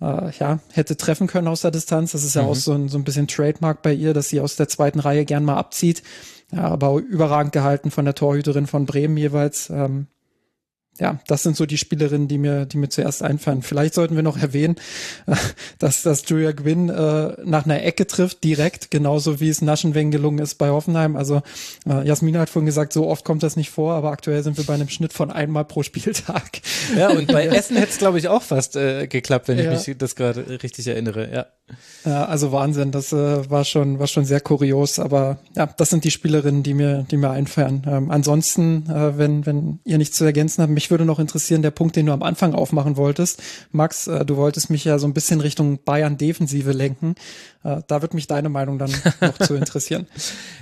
äh, 0.00 0.30
ja, 0.38 0.60
hätte 0.72 0.96
treffen 0.96 1.26
können 1.26 1.48
aus 1.48 1.62
der 1.62 1.70
Distanz. 1.70 2.12
Das 2.12 2.24
ist 2.24 2.34
ja 2.34 2.42
mhm. 2.42 2.48
auch 2.48 2.56
so 2.56 2.72
ein, 2.72 2.88
so 2.88 2.98
ein 2.98 3.04
bisschen 3.04 3.28
Trademark 3.28 3.82
bei 3.82 3.92
ihr, 3.92 4.14
dass 4.14 4.28
sie 4.28 4.40
aus 4.40 4.56
der 4.56 4.68
zweiten 4.68 5.00
Reihe 5.00 5.24
gern 5.24 5.44
mal 5.44 5.56
abzieht. 5.56 6.02
Ja, 6.52 6.62
aber 6.68 6.94
überragend 6.98 7.52
gehalten 7.52 7.90
von 7.90 8.04
der 8.04 8.14
Torhüterin 8.14 8.68
von 8.68 8.86
Bremen 8.86 9.16
jeweils. 9.16 9.68
Ähm, 9.68 10.06
ja, 10.98 11.20
das 11.26 11.42
sind 11.42 11.56
so 11.56 11.66
die 11.66 11.78
Spielerinnen, 11.78 12.28
die 12.28 12.38
mir, 12.38 12.66
die 12.66 12.76
mir 12.78 12.88
zuerst 12.88 13.22
einfallen. 13.22 13.62
Vielleicht 13.62 13.94
sollten 13.94 14.16
wir 14.16 14.22
noch 14.22 14.38
erwähnen, 14.38 14.76
dass, 15.78 16.02
dass 16.02 16.28
Julia 16.28 16.52
Gwynn 16.52 16.88
äh, 16.88 17.36
nach 17.44 17.64
einer 17.64 17.82
Ecke 17.82 18.06
trifft, 18.06 18.44
direkt, 18.44 18.90
genauso 18.90 19.40
wie 19.40 19.48
es 19.48 19.62
Naschenweng 19.62 20.10
gelungen 20.10 20.38
ist 20.38 20.56
bei 20.56 20.70
Hoffenheim. 20.70 21.16
Also 21.16 21.42
äh, 21.88 22.06
Jasmina 22.06 22.40
hat 22.40 22.50
vorhin 22.50 22.66
gesagt, 22.66 22.92
so 22.92 23.06
oft 23.06 23.24
kommt 23.24 23.42
das 23.42 23.56
nicht 23.56 23.70
vor, 23.70 23.94
aber 23.94 24.10
aktuell 24.10 24.42
sind 24.42 24.56
wir 24.56 24.64
bei 24.64 24.74
einem 24.74 24.88
Schnitt 24.88 25.12
von 25.12 25.30
einmal 25.30 25.64
pro 25.64 25.82
Spieltag. 25.82 26.60
Ja, 26.96 27.10
und 27.10 27.26
bei 27.28 27.46
Essen 27.46 27.76
hätte 27.76 27.90
es, 27.90 27.98
glaube 27.98 28.18
ich, 28.18 28.28
auch 28.28 28.42
fast 28.42 28.76
äh, 28.76 29.06
geklappt, 29.06 29.48
wenn 29.48 29.58
ja. 29.58 29.72
ich 29.72 29.86
mich 29.86 29.98
das 29.98 30.16
gerade 30.16 30.62
richtig 30.62 30.86
erinnere, 30.86 31.30
ja. 31.32 31.46
Ja, 32.04 32.26
also 32.26 32.52
Wahnsinn, 32.52 32.92
das 32.92 33.12
äh, 33.12 33.50
war 33.50 33.64
schon 33.64 33.98
war 33.98 34.06
schon 34.06 34.24
sehr 34.24 34.40
kurios, 34.40 35.00
aber 35.00 35.38
ja, 35.56 35.66
das 35.66 35.90
sind 35.90 36.04
die 36.04 36.12
Spielerinnen, 36.12 36.62
die 36.62 36.74
mir 36.74 37.04
die 37.10 37.16
mir 37.16 37.30
einfallen. 37.30 37.84
Ähm, 37.88 38.12
ansonsten, 38.12 38.88
äh, 38.88 39.18
wenn 39.18 39.44
wenn 39.44 39.80
ihr 39.84 39.98
nichts 39.98 40.16
zu 40.16 40.24
ergänzen 40.24 40.62
habt, 40.62 40.70
mich 40.70 40.85
würde 40.90 41.04
noch 41.04 41.18
interessieren 41.18 41.62
der 41.62 41.70
Punkt, 41.70 41.96
den 41.96 42.06
du 42.06 42.12
am 42.12 42.22
Anfang 42.22 42.54
aufmachen 42.54 42.96
wolltest, 42.96 43.42
Max, 43.72 44.06
äh, 44.06 44.24
du 44.24 44.36
wolltest 44.36 44.70
mich 44.70 44.84
ja 44.84 44.98
so 44.98 45.06
ein 45.06 45.14
bisschen 45.14 45.40
Richtung 45.40 45.78
Bayern 45.84 46.16
Defensive 46.16 46.72
lenken. 46.72 47.14
Äh, 47.66 47.82
da 47.88 48.00
wird 48.00 48.14
mich 48.14 48.28
deine 48.28 48.48
Meinung 48.48 48.78
dann 48.78 48.92
noch 49.20 49.38
zu 49.38 49.54
interessieren. 49.54 50.06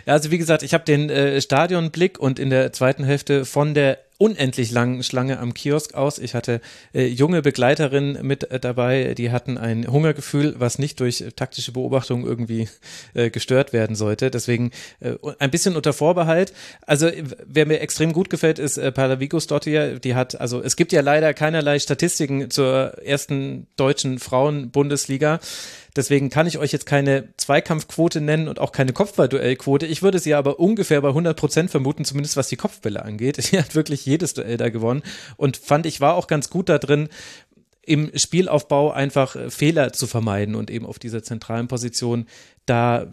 Ja, 0.06 0.12
also 0.12 0.30
wie 0.30 0.36
gesagt, 0.36 0.62
ich 0.62 0.74
habe 0.74 0.84
den 0.84 1.08
äh, 1.08 1.40
Stadionblick 1.40 2.18
und 2.18 2.38
in 2.38 2.50
der 2.50 2.74
zweiten 2.74 3.04
Hälfte 3.04 3.46
von 3.46 3.72
der 3.72 3.96
unendlich 4.18 4.70
langen 4.70 5.02
Schlange 5.02 5.38
am 5.38 5.54
Kiosk 5.54 5.94
aus. 5.94 6.18
Ich 6.18 6.34
hatte 6.34 6.60
äh, 6.92 7.06
junge 7.06 7.42
Begleiterinnen 7.42 8.24
mit 8.26 8.50
äh, 8.50 8.60
dabei, 8.60 9.14
die 9.14 9.32
hatten 9.32 9.58
ein 9.58 9.86
Hungergefühl, 9.86 10.54
was 10.58 10.78
nicht 10.78 11.00
durch 11.00 11.20
äh, 11.20 11.32
taktische 11.32 11.72
Beobachtung 11.72 12.24
irgendwie 12.24 12.68
äh, 13.14 13.30
gestört 13.30 13.72
werden 13.72 13.96
sollte. 13.96 14.30
Deswegen 14.30 14.70
äh, 15.00 15.14
ein 15.38 15.50
bisschen 15.50 15.74
unter 15.74 15.92
Vorbehalt. 15.92 16.52
Also 16.86 17.10
wer 17.46 17.66
mir 17.66 17.80
extrem 17.80 18.12
gut 18.12 18.30
gefällt, 18.30 18.58
ist 18.58 18.76
äh, 18.76 18.92
Palavigos 18.92 19.46
Dottir. 19.46 19.98
Die 19.98 20.14
hat, 20.14 20.40
also 20.40 20.62
es 20.62 20.76
gibt 20.76 20.92
ja 20.92 21.00
leider 21.00 21.34
keinerlei 21.34 21.78
Statistiken 21.78 22.50
zur 22.50 22.98
ersten 23.04 23.66
deutschen 23.76 24.18
Frauen-Bundesliga. 24.18 25.40
Deswegen 25.96 26.28
kann 26.28 26.46
ich 26.46 26.58
euch 26.58 26.72
jetzt 26.72 26.86
keine 26.86 27.28
Zweikampfquote 27.36 28.20
nennen 28.20 28.48
und 28.48 28.58
auch 28.58 28.72
keine 28.72 28.92
Kopfballduellquote. 28.92 29.86
Ich 29.86 30.02
würde 30.02 30.18
sie 30.18 30.34
aber 30.34 30.58
ungefähr 30.58 31.00
bei 31.00 31.08
100 31.08 31.36
Prozent 31.36 31.70
vermuten, 31.70 32.04
zumindest 32.04 32.36
was 32.36 32.48
die 32.48 32.56
Kopfbälle 32.56 33.04
angeht. 33.04 33.36
Sie 33.42 33.58
hat 33.58 33.74
wirklich 33.74 34.04
jedes 34.04 34.34
Duell 34.34 34.56
da 34.56 34.70
gewonnen 34.70 35.02
und 35.36 35.56
fand 35.56 35.86
ich 35.86 36.00
war 36.00 36.14
auch 36.14 36.26
ganz 36.26 36.50
gut 36.50 36.68
da 36.68 36.78
drin, 36.78 37.08
im 37.86 38.10
Spielaufbau 38.16 38.92
einfach 38.92 39.36
Fehler 39.50 39.92
zu 39.92 40.06
vermeiden 40.06 40.54
und 40.54 40.70
eben 40.70 40.86
auf 40.86 40.98
dieser 40.98 41.22
zentralen 41.22 41.68
Position 41.68 42.26
da 42.66 43.06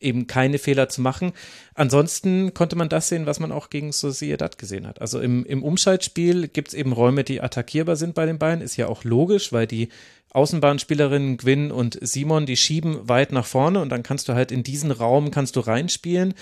eben 0.00 0.26
keine 0.26 0.58
Fehler 0.58 0.88
zu 0.88 1.00
machen. 1.00 1.32
Ansonsten 1.74 2.54
konnte 2.54 2.76
man 2.76 2.88
das 2.88 3.08
sehen, 3.08 3.26
was 3.26 3.40
man 3.40 3.52
auch 3.52 3.70
gegen 3.70 3.92
Sociedad 3.92 4.58
gesehen 4.58 4.86
hat. 4.86 5.00
Also 5.00 5.20
im, 5.20 5.44
im 5.46 5.62
Umschaltspiel 5.62 6.48
gibt 6.48 6.68
es 6.68 6.74
eben 6.74 6.92
Räume, 6.92 7.24
die 7.24 7.40
attackierbar 7.40 7.96
sind 7.96 8.14
bei 8.14 8.26
den 8.26 8.38
Bayern, 8.38 8.60
ist 8.60 8.76
ja 8.76 8.88
auch 8.88 9.04
logisch, 9.04 9.52
weil 9.52 9.66
die 9.66 9.88
Außenbahnspielerinnen 10.30 11.36
Gwyn 11.36 11.70
und 11.70 11.98
Simon, 12.02 12.44
die 12.44 12.56
schieben 12.56 13.08
weit 13.08 13.32
nach 13.32 13.46
vorne 13.46 13.80
und 13.80 13.88
dann 13.90 14.02
kannst 14.02 14.28
du 14.28 14.34
halt 14.34 14.50
in 14.50 14.64
diesen 14.64 14.90
Raum 14.90 15.30
kannst 15.30 15.56
du 15.56 15.60
reinspielen. 15.60 16.34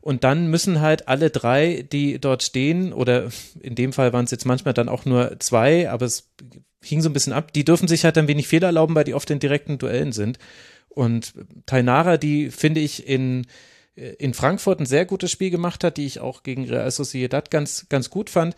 Und 0.00 0.24
dann 0.24 0.48
müssen 0.48 0.80
halt 0.80 1.08
alle 1.08 1.28
drei, 1.28 1.86
die 1.92 2.18
dort 2.18 2.42
stehen, 2.42 2.92
oder 2.94 3.28
in 3.60 3.74
dem 3.74 3.92
Fall 3.92 4.14
waren 4.14 4.24
es 4.24 4.30
jetzt 4.30 4.46
manchmal 4.46 4.72
dann 4.72 4.88
auch 4.88 5.04
nur 5.04 5.38
zwei, 5.40 5.90
aber 5.90 6.06
es 6.06 6.30
hing 6.82 7.02
so 7.02 7.10
ein 7.10 7.12
bisschen 7.12 7.34
ab, 7.34 7.52
die 7.52 7.64
dürfen 7.64 7.88
sich 7.88 8.04
halt 8.04 8.16
ein 8.16 8.28
wenig 8.28 8.48
Fehler 8.48 8.68
erlauben, 8.68 8.94
weil 8.94 9.04
die 9.04 9.14
oft 9.14 9.28
in 9.30 9.40
direkten 9.40 9.76
Duellen 9.76 10.12
sind. 10.12 10.38
Und 10.90 11.34
Tainara, 11.66 12.16
die 12.16 12.50
finde 12.50 12.80
ich 12.80 13.06
in, 13.06 13.46
in 13.94 14.34
Frankfurt 14.34 14.80
ein 14.80 14.86
sehr 14.86 15.06
gutes 15.06 15.30
Spiel 15.30 15.50
gemacht 15.50 15.84
hat, 15.84 15.96
die 15.96 16.06
ich 16.06 16.20
auch 16.20 16.42
gegen 16.42 16.68
Real 16.68 16.90
Sociedad 16.90 17.50
ganz, 17.50 17.86
ganz 17.88 18.10
gut 18.10 18.28
fand. 18.28 18.54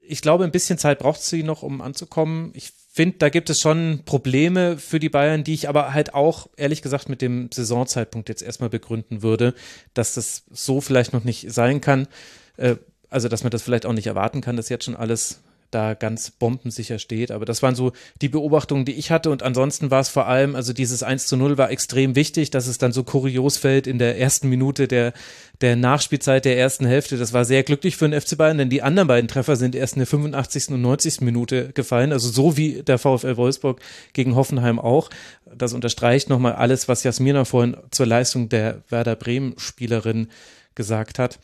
Ich 0.00 0.22
glaube, 0.22 0.44
ein 0.44 0.50
bisschen 0.50 0.78
Zeit 0.78 1.00
braucht 1.00 1.20
sie 1.20 1.42
noch, 1.42 1.62
um 1.62 1.82
anzukommen. 1.82 2.50
Ich 2.54 2.72
finde, 2.90 3.18
da 3.18 3.28
gibt 3.28 3.50
es 3.50 3.60
schon 3.60 4.00
Probleme 4.06 4.78
für 4.78 4.98
die 4.98 5.10
Bayern, 5.10 5.44
die 5.44 5.54
ich 5.54 5.68
aber 5.68 5.92
halt 5.92 6.14
auch, 6.14 6.48
ehrlich 6.56 6.80
gesagt, 6.82 7.08
mit 7.08 7.20
dem 7.20 7.50
Saisonzeitpunkt 7.52 8.28
jetzt 8.28 8.42
erstmal 8.42 8.70
begründen 8.70 9.22
würde, 9.22 9.54
dass 9.92 10.14
das 10.14 10.44
so 10.50 10.80
vielleicht 10.80 11.12
noch 11.12 11.24
nicht 11.24 11.52
sein 11.52 11.80
kann. 11.80 12.08
Äh, 12.56 12.76
also, 13.10 13.28
dass 13.28 13.42
man 13.42 13.50
das 13.50 13.62
vielleicht 13.62 13.86
auch 13.86 13.92
nicht 13.92 14.06
erwarten 14.06 14.40
kann, 14.40 14.56
dass 14.56 14.68
jetzt 14.68 14.84
schon 14.84 14.96
alles 14.96 15.40
da 15.70 15.94
ganz 15.94 16.30
bombensicher 16.30 16.98
steht. 16.98 17.30
Aber 17.30 17.44
das 17.44 17.62
waren 17.62 17.74
so 17.74 17.92
die 18.20 18.28
Beobachtungen, 18.28 18.84
die 18.84 18.94
ich 18.94 19.10
hatte. 19.10 19.30
Und 19.30 19.42
ansonsten 19.42 19.90
war 19.90 20.00
es 20.00 20.08
vor 20.08 20.26
allem, 20.26 20.54
also 20.54 20.72
dieses 20.72 21.02
1 21.02 21.26
zu 21.26 21.36
0 21.36 21.58
war 21.58 21.70
extrem 21.70 22.16
wichtig, 22.16 22.50
dass 22.50 22.66
es 22.66 22.78
dann 22.78 22.92
so 22.92 23.04
kurios 23.04 23.56
fällt 23.56 23.86
in 23.86 23.98
der 23.98 24.18
ersten 24.18 24.48
Minute 24.48 24.88
der, 24.88 25.12
der 25.60 25.76
Nachspielzeit 25.76 26.44
der 26.44 26.58
ersten 26.58 26.86
Hälfte. 26.86 27.16
Das 27.16 27.32
war 27.32 27.44
sehr 27.44 27.62
glücklich 27.62 27.96
für 27.96 28.08
den 28.08 28.18
FC 28.18 28.36
Bayern, 28.36 28.58
denn 28.58 28.70
die 28.70 28.82
anderen 28.82 29.08
beiden 29.08 29.28
Treffer 29.28 29.56
sind 29.56 29.74
erst 29.74 29.94
in 29.94 30.00
der 30.00 30.06
85. 30.06 30.68
und 30.70 30.82
90. 30.82 31.20
Minute 31.20 31.72
gefallen. 31.72 32.12
Also 32.12 32.30
so 32.30 32.56
wie 32.56 32.82
der 32.82 32.98
VfL 32.98 33.36
Wolfsburg 33.36 33.80
gegen 34.12 34.34
Hoffenheim 34.36 34.78
auch. 34.78 35.10
Das 35.54 35.72
unterstreicht 35.72 36.28
nochmal 36.28 36.54
alles, 36.54 36.88
was 36.88 37.02
Jasmina 37.02 37.44
vorhin 37.44 37.76
zur 37.90 38.06
Leistung 38.06 38.48
der 38.48 38.82
Werder 38.88 39.16
Bremen 39.16 39.54
Spielerin 39.58 40.28
gesagt 40.74 41.18
hat. 41.18 41.38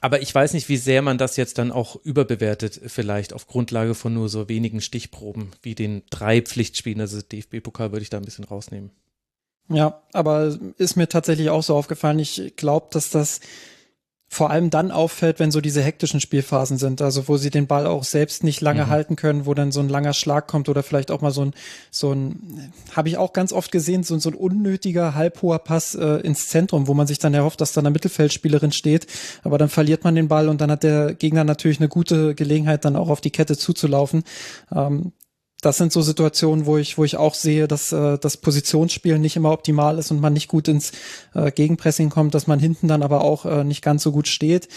Aber 0.00 0.22
ich 0.22 0.34
weiß 0.34 0.54
nicht, 0.54 0.68
wie 0.68 0.76
sehr 0.76 1.02
man 1.02 1.18
das 1.18 1.36
jetzt 1.36 1.58
dann 1.58 1.72
auch 1.72 1.96
überbewertet, 2.04 2.80
vielleicht 2.86 3.32
auf 3.32 3.46
Grundlage 3.46 3.94
von 3.94 4.14
nur 4.14 4.28
so 4.28 4.48
wenigen 4.48 4.80
Stichproben 4.80 5.50
wie 5.62 5.74
den 5.74 6.02
drei 6.10 6.40
Pflichtspielen. 6.40 7.00
Also 7.00 7.20
DFB-Pokal 7.20 7.92
würde 7.92 8.02
ich 8.02 8.10
da 8.10 8.16
ein 8.16 8.24
bisschen 8.24 8.44
rausnehmen. 8.44 8.90
Ja, 9.68 10.02
aber 10.12 10.58
ist 10.78 10.96
mir 10.96 11.08
tatsächlich 11.08 11.50
auch 11.50 11.62
so 11.62 11.76
aufgefallen. 11.76 12.18
Ich 12.18 12.54
glaube, 12.56 12.88
dass 12.90 13.10
das 13.10 13.40
vor 14.30 14.50
allem 14.50 14.68
dann 14.68 14.90
auffällt, 14.90 15.40
wenn 15.40 15.50
so 15.50 15.62
diese 15.62 15.82
hektischen 15.82 16.20
Spielphasen 16.20 16.76
sind, 16.76 17.00
also 17.00 17.28
wo 17.28 17.38
sie 17.38 17.48
den 17.48 17.66
Ball 17.66 17.86
auch 17.86 18.04
selbst 18.04 18.44
nicht 18.44 18.60
lange 18.60 18.84
mhm. 18.84 18.88
halten 18.90 19.16
können, 19.16 19.46
wo 19.46 19.54
dann 19.54 19.72
so 19.72 19.80
ein 19.80 19.88
langer 19.88 20.12
Schlag 20.12 20.46
kommt 20.46 20.68
oder 20.68 20.82
vielleicht 20.82 21.10
auch 21.10 21.22
mal 21.22 21.30
so 21.30 21.46
ein, 21.46 21.54
so 21.90 22.12
ein, 22.12 22.72
habe 22.94 23.08
ich 23.08 23.16
auch 23.16 23.32
ganz 23.32 23.54
oft 23.54 23.72
gesehen, 23.72 24.02
so, 24.02 24.18
so 24.18 24.28
ein 24.28 24.34
unnötiger, 24.34 25.14
halbhoher 25.14 25.58
Pass 25.58 25.94
äh, 25.94 26.16
ins 26.18 26.48
Zentrum, 26.48 26.88
wo 26.88 26.94
man 26.94 27.06
sich 27.06 27.18
dann 27.18 27.32
erhofft, 27.32 27.62
dass 27.62 27.72
da 27.72 27.80
eine 27.80 27.90
Mittelfeldspielerin 27.90 28.72
steht, 28.72 29.06
aber 29.44 29.56
dann 29.56 29.70
verliert 29.70 30.04
man 30.04 30.14
den 30.14 30.28
Ball 30.28 30.50
und 30.50 30.60
dann 30.60 30.70
hat 30.70 30.82
der 30.82 31.14
Gegner 31.14 31.44
natürlich 31.44 31.80
eine 31.80 31.88
gute 31.88 32.34
Gelegenheit, 32.34 32.84
dann 32.84 32.96
auch 32.96 33.08
auf 33.08 33.22
die 33.22 33.30
Kette 33.30 33.56
zuzulaufen. 33.56 34.24
Ähm, 34.74 35.12
das 35.60 35.76
sind 35.76 35.92
so 35.92 36.02
Situationen, 36.02 36.66
wo 36.66 36.76
ich, 36.76 36.98
wo 36.98 37.04
ich 37.04 37.16
auch 37.16 37.34
sehe, 37.34 37.66
dass 37.66 37.92
äh, 37.92 38.18
das 38.18 38.36
Positionsspiel 38.36 39.18
nicht 39.18 39.36
immer 39.36 39.50
optimal 39.50 39.98
ist 39.98 40.10
und 40.10 40.20
man 40.20 40.32
nicht 40.32 40.48
gut 40.48 40.68
ins 40.68 40.92
äh, 41.34 41.50
Gegenpressing 41.50 42.10
kommt, 42.10 42.34
dass 42.34 42.46
man 42.46 42.60
hinten 42.60 42.88
dann 42.88 43.02
aber 43.02 43.22
auch 43.22 43.44
äh, 43.44 43.64
nicht 43.64 43.82
ganz 43.82 44.02
so 44.02 44.12
gut 44.12 44.28
steht. 44.28 44.68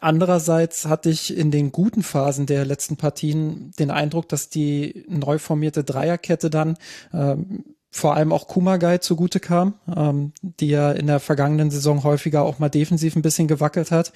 Andererseits 0.00 0.86
hatte 0.86 1.10
ich 1.10 1.36
in 1.36 1.50
den 1.50 1.70
guten 1.70 2.02
Phasen 2.02 2.46
der 2.46 2.64
letzten 2.64 2.96
Partien 2.96 3.72
den 3.78 3.90
Eindruck, 3.90 4.28
dass 4.28 4.48
die 4.48 5.04
neu 5.08 5.38
formierte 5.38 5.84
Dreierkette 5.84 6.50
dann 6.50 6.76
ähm, 7.12 7.64
vor 7.94 8.16
allem 8.16 8.32
auch 8.32 8.48
Kumagai 8.48 8.98
zugute 8.98 9.38
kam, 9.38 9.74
ähm, 9.94 10.32
die 10.42 10.68
ja 10.68 10.90
in 10.92 11.06
der 11.06 11.20
vergangenen 11.20 11.70
Saison 11.70 12.02
häufiger 12.04 12.42
auch 12.42 12.58
mal 12.58 12.70
defensiv 12.70 13.14
ein 13.16 13.22
bisschen 13.22 13.48
gewackelt 13.48 13.90
hat 13.90 14.12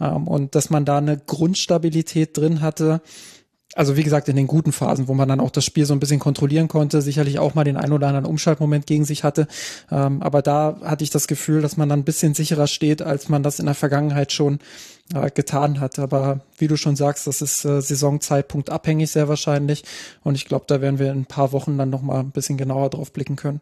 ähm, 0.00 0.26
und 0.26 0.54
dass 0.54 0.70
man 0.70 0.84
da 0.84 0.98
eine 0.98 1.18
Grundstabilität 1.18 2.36
drin 2.36 2.62
hatte, 2.62 3.02
also 3.74 3.96
wie 3.96 4.02
gesagt, 4.02 4.28
in 4.28 4.36
den 4.36 4.46
guten 4.46 4.72
Phasen, 4.72 5.08
wo 5.08 5.14
man 5.14 5.28
dann 5.28 5.40
auch 5.40 5.50
das 5.50 5.64
Spiel 5.64 5.84
so 5.84 5.92
ein 5.92 6.00
bisschen 6.00 6.18
kontrollieren 6.18 6.68
konnte, 6.68 7.02
sicherlich 7.02 7.38
auch 7.38 7.54
mal 7.54 7.64
den 7.64 7.76
ein 7.76 7.92
oder 7.92 8.08
anderen 8.08 8.26
Umschaltmoment 8.26 8.86
gegen 8.86 9.04
sich 9.04 9.24
hatte. 9.24 9.46
Ähm, 9.90 10.22
aber 10.22 10.42
da 10.42 10.78
hatte 10.82 11.04
ich 11.04 11.10
das 11.10 11.28
Gefühl, 11.28 11.60
dass 11.60 11.76
man 11.76 11.88
dann 11.88 12.00
ein 12.00 12.04
bisschen 12.04 12.34
sicherer 12.34 12.66
steht, 12.66 13.02
als 13.02 13.28
man 13.28 13.42
das 13.42 13.58
in 13.58 13.66
der 13.66 13.74
Vergangenheit 13.74 14.32
schon 14.32 14.58
äh, 15.14 15.30
getan 15.30 15.80
hat. 15.80 15.98
Aber 15.98 16.40
wie 16.56 16.66
du 16.66 16.76
schon 16.76 16.96
sagst, 16.96 17.26
das 17.26 17.42
ist 17.42 17.64
äh, 17.64 17.82
Saisonzeitpunkt 17.82 18.70
abhängig 18.70 19.10
sehr 19.10 19.28
wahrscheinlich. 19.28 19.84
Und 20.24 20.34
ich 20.34 20.46
glaube, 20.46 20.64
da 20.66 20.80
werden 20.80 20.98
wir 20.98 21.12
in 21.12 21.20
ein 21.20 21.26
paar 21.26 21.52
Wochen 21.52 21.76
dann 21.76 21.90
nochmal 21.90 22.20
ein 22.20 22.30
bisschen 22.30 22.56
genauer 22.56 22.88
drauf 22.90 23.12
blicken 23.12 23.36
können. 23.36 23.60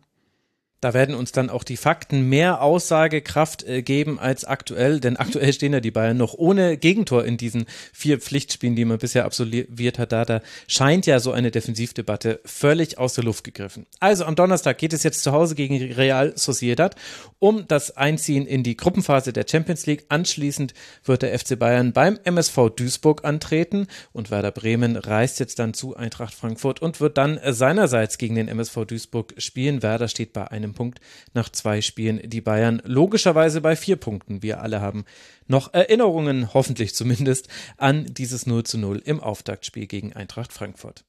Da 0.82 0.92
werden 0.92 1.14
uns 1.14 1.32
dann 1.32 1.48
auch 1.48 1.64
die 1.64 1.78
Fakten 1.78 2.28
mehr 2.28 2.60
Aussagekraft 2.60 3.62
äh, 3.62 3.82
geben 3.82 4.18
als 4.18 4.44
aktuell, 4.44 5.00
denn 5.00 5.16
aktuell 5.16 5.52
stehen 5.54 5.72
ja 5.72 5.80
die 5.80 5.90
Bayern 5.90 6.18
noch 6.18 6.34
ohne 6.34 6.76
Gegentor 6.76 7.24
in 7.24 7.38
diesen 7.38 7.64
vier 7.94 8.20
Pflichtspielen, 8.20 8.76
die 8.76 8.84
man 8.84 8.98
bisher 8.98 9.24
absolviert 9.24 9.98
hat. 9.98 10.12
Da, 10.12 10.26
da 10.26 10.42
scheint 10.68 11.06
ja 11.06 11.18
so 11.18 11.32
eine 11.32 11.50
Defensivdebatte 11.50 12.40
völlig 12.44 12.98
aus 12.98 13.14
der 13.14 13.24
Luft 13.24 13.44
gegriffen. 13.44 13.86
Also 14.00 14.26
am 14.26 14.36
Donnerstag 14.36 14.76
geht 14.76 14.92
es 14.92 15.02
jetzt 15.02 15.22
zu 15.22 15.32
Hause 15.32 15.54
gegen 15.54 15.76
Real 15.94 16.34
Sociedad 16.36 16.94
um 17.38 17.66
das 17.68 17.96
Einziehen 17.96 18.46
in 18.46 18.62
die 18.62 18.76
Gruppenphase 18.76 19.32
der 19.32 19.46
Champions 19.48 19.86
League. 19.86 20.04
Anschließend 20.08 20.74
wird 21.04 21.22
der 21.22 21.38
FC 21.38 21.58
Bayern 21.58 21.92
beim 21.92 22.18
MSV 22.24 22.70
Duisburg 22.74 23.24
antreten 23.24 23.86
und 24.12 24.30
Werder 24.30 24.50
Bremen 24.50 24.96
reist 24.96 25.40
jetzt 25.40 25.58
dann 25.58 25.74
zu 25.74 25.96
Eintracht 25.96 26.34
Frankfurt 26.34 26.82
und 26.82 27.00
wird 27.00 27.18
dann 27.18 27.38
seinerseits 27.44 28.18
gegen 28.18 28.34
den 28.34 28.48
MSV 28.48 28.84
Duisburg 28.86 29.34
spielen. 29.38 29.82
Werder 29.82 30.08
steht 30.08 30.32
bei 30.32 30.50
einem 30.50 30.65
Punkt 30.74 31.00
nach 31.34 31.48
zwei 31.48 31.80
Spielen. 31.80 32.20
Die 32.24 32.40
Bayern 32.40 32.82
logischerweise 32.84 33.60
bei 33.60 33.76
vier 33.76 33.96
Punkten. 33.96 34.42
Wir 34.42 34.60
alle 34.60 34.80
haben 34.80 35.04
noch 35.46 35.72
Erinnerungen, 35.72 36.52
hoffentlich 36.54 36.94
zumindest, 36.94 37.48
an 37.76 38.06
dieses 38.06 38.46
0 38.46 38.64
zu 38.64 38.78
0 38.78 39.02
im 39.04 39.20
Auftaktspiel 39.20 39.86
gegen 39.86 40.12
Eintracht 40.12 40.52
Frankfurt. 40.52 41.04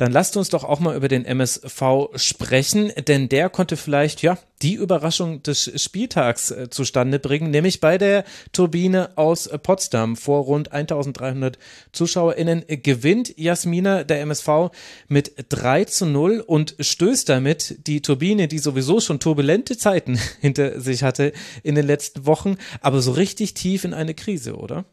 Dann 0.00 0.12
lasst 0.12 0.38
uns 0.38 0.48
doch 0.48 0.64
auch 0.64 0.80
mal 0.80 0.96
über 0.96 1.08
den 1.08 1.26
MSV 1.26 2.08
sprechen, 2.14 2.90
denn 3.06 3.28
der 3.28 3.50
konnte 3.50 3.76
vielleicht, 3.76 4.22
ja, 4.22 4.38
die 4.62 4.72
Überraschung 4.72 5.42
des 5.42 5.70
Spieltags 5.78 6.50
äh, 6.50 6.70
zustande 6.70 7.18
bringen, 7.18 7.50
nämlich 7.50 7.80
bei 7.80 7.98
der 7.98 8.24
Turbine 8.52 9.10
aus 9.18 9.50
Potsdam 9.62 10.16
vor 10.16 10.44
rund 10.44 10.72
1300 10.72 11.58
ZuschauerInnen 11.92 12.64
gewinnt 12.82 13.34
Jasmina 13.36 14.04
der 14.04 14.22
MSV 14.22 14.70
mit 15.08 15.34
3 15.50 15.84
zu 15.84 16.06
0 16.06 16.44
und 16.46 16.76
stößt 16.80 17.28
damit 17.28 17.86
die 17.86 18.00
Turbine, 18.00 18.48
die 18.48 18.58
sowieso 18.58 19.00
schon 19.00 19.20
turbulente 19.20 19.76
Zeiten 19.76 20.18
hinter 20.40 20.80
sich 20.80 21.02
hatte 21.02 21.34
in 21.62 21.74
den 21.74 21.86
letzten 21.86 22.24
Wochen, 22.24 22.56
aber 22.80 23.02
so 23.02 23.12
richtig 23.12 23.52
tief 23.52 23.84
in 23.84 23.92
eine 23.92 24.14
Krise, 24.14 24.56
oder? 24.56 24.86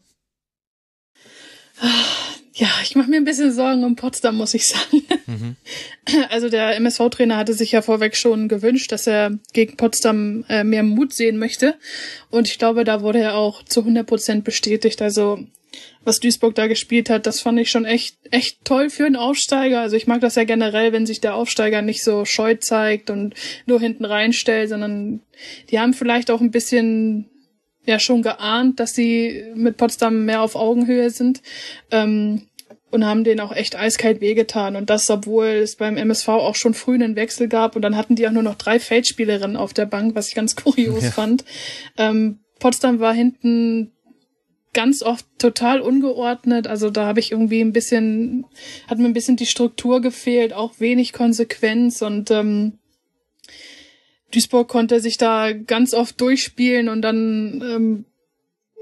Ja, 2.57 2.69
ich 2.81 2.95
mache 2.95 3.11
mir 3.11 3.17
ein 3.17 3.23
bisschen 3.23 3.53
Sorgen 3.53 3.83
um 3.83 3.95
Potsdam, 3.95 4.35
muss 4.35 4.55
ich 4.55 4.67
sagen. 4.67 5.03
Mhm. 5.27 5.55
Also 6.29 6.47
der 6.47 6.77
MSV-Trainer 6.77 7.35
hatte 7.35 7.53
sich 7.53 7.73
ja 7.73 7.81
vorweg 7.81 8.15
schon 8.15 8.47
gewünscht, 8.47 8.93
dass 8.93 9.07
er 9.07 9.37
gegen 9.51 9.75
Potsdam 9.75 10.45
äh, 10.47 10.63
mehr 10.63 10.81
Mut 10.83 11.13
sehen 11.13 11.37
möchte. 11.37 11.75
Und 12.29 12.47
ich 12.47 12.57
glaube, 12.57 12.85
da 12.85 13.01
wurde 13.01 13.19
er 13.19 13.35
auch 13.35 13.61
zu 13.63 13.81
100 13.81 14.07
Prozent 14.07 14.43
bestätigt. 14.45 15.01
Also 15.01 15.39
was 16.05 16.19
Duisburg 16.19 16.55
da 16.55 16.67
gespielt 16.67 17.09
hat, 17.09 17.27
das 17.27 17.41
fand 17.41 17.59
ich 17.59 17.69
schon 17.69 17.83
echt, 17.83 18.17
echt 18.31 18.63
toll 18.63 18.89
für 18.89 19.05
einen 19.05 19.17
Aufsteiger. 19.17 19.81
Also 19.81 19.97
ich 19.97 20.07
mag 20.07 20.21
das 20.21 20.35
ja 20.35 20.45
generell, 20.45 20.93
wenn 20.93 21.05
sich 21.05 21.19
der 21.19 21.35
Aufsteiger 21.35 21.81
nicht 21.81 22.03
so 22.03 22.23
scheu 22.23 22.55
zeigt 22.55 23.09
und 23.09 23.35
nur 23.65 23.81
hinten 23.81 24.05
reinstellt, 24.05 24.69
sondern 24.69 25.19
die 25.69 25.79
haben 25.79 25.93
vielleicht 25.93 26.31
auch 26.31 26.39
ein 26.39 26.51
bisschen 26.51 27.29
ja 27.85 27.99
schon 27.99 28.21
geahnt, 28.21 28.79
dass 28.79 28.93
sie 28.93 29.43
mit 29.55 29.77
Potsdam 29.77 30.25
mehr 30.25 30.41
auf 30.41 30.55
Augenhöhe 30.55 31.09
sind. 31.09 31.41
Ähm, 31.91 32.46
und 32.89 33.05
haben 33.05 33.23
denen 33.23 33.41
auch 33.41 33.51
echt 33.51 33.75
eiskalt 33.75 34.21
wehgetan. 34.21 34.75
Und 34.75 34.89
das, 34.89 35.09
obwohl 35.09 35.47
es 35.47 35.75
beim 35.75 35.97
MSV 35.97 36.29
auch 36.29 36.55
schon 36.55 36.73
früh 36.73 36.95
einen 36.95 37.15
Wechsel 37.15 37.47
gab. 37.47 37.75
Und 37.75 37.81
dann 37.81 37.97
hatten 37.97 38.15
die 38.15 38.27
auch 38.27 38.31
nur 38.31 38.43
noch 38.43 38.55
drei 38.55 38.79
Feldspielerinnen 38.79 39.57
auf 39.57 39.73
der 39.73 39.85
Bank, 39.85 40.15
was 40.15 40.29
ich 40.29 40.35
ganz 40.35 40.55
kurios 40.63 41.03
ja. 41.03 41.11
fand. 41.11 41.43
Ähm, 41.97 42.39
Potsdam 42.59 42.99
war 42.99 43.13
hinten 43.13 43.91
ganz 44.73 45.01
oft 45.01 45.25
total 45.39 45.81
ungeordnet. 45.81 46.67
Also 46.67 46.89
da 46.89 47.05
habe 47.07 47.19
ich 47.19 47.31
irgendwie 47.31 47.61
ein 47.61 47.73
bisschen, 47.73 48.45
hat 48.87 48.99
mir 48.99 49.05
ein 49.05 49.13
bisschen 49.13 49.35
die 49.35 49.45
Struktur 49.45 50.01
gefehlt, 50.01 50.53
auch 50.53 50.79
wenig 50.79 51.13
Konsequenz 51.13 52.01
und 52.01 52.31
ähm, 52.31 52.77
Duisburg 54.31 54.67
konnte 54.67 54.99
sich 54.99 55.17
da 55.17 55.53
ganz 55.53 55.93
oft 55.93 56.19
durchspielen 56.19 56.89
und 56.89 57.01
dann, 57.01 57.63
ähm, 57.65 58.05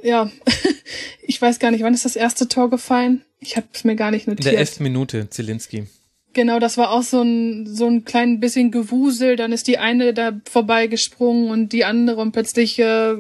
ja, 0.04 0.32
ich 1.22 1.42
weiß 1.42 1.60
gar 1.60 1.72
nicht, 1.72 1.84
wann 1.84 1.94
ist 1.94 2.06
das 2.06 2.16
erste 2.16 2.48
Tor 2.48 2.70
gefallen? 2.70 3.24
Ich 3.40 3.58
habe 3.58 3.68
es 3.74 3.84
mir 3.84 3.96
gar 3.96 4.12
nicht 4.12 4.28
notiert. 4.28 4.46
In 4.46 4.52
der 4.52 4.60
elften 4.60 4.84
Minute, 4.84 5.30
Zielinski. 5.30 5.88
Genau, 6.34 6.60
das 6.60 6.78
war 6.78 6.92
auch 6.92 7.04
so 7.04 7.22
ein, 7.22 7.66
so 7.66 7.88
ein 7.88 8.04
klein 8.04 8.40
bisschen 8.42 8.70
Gewusel. 8.70 9.38
Dann 9.38 9.54
ist 9.54 9.68
die 9.68 9.78
eine 9.78 10.14
da 10.14 10.34
vorbeigesprungen 10.50 11.50
und 11.50 11.72
die 11.72 11.86
andere 11.86 12.20
und 12.20 12.34
plötzlich 12.34 12.78
äh, 12.78 13.16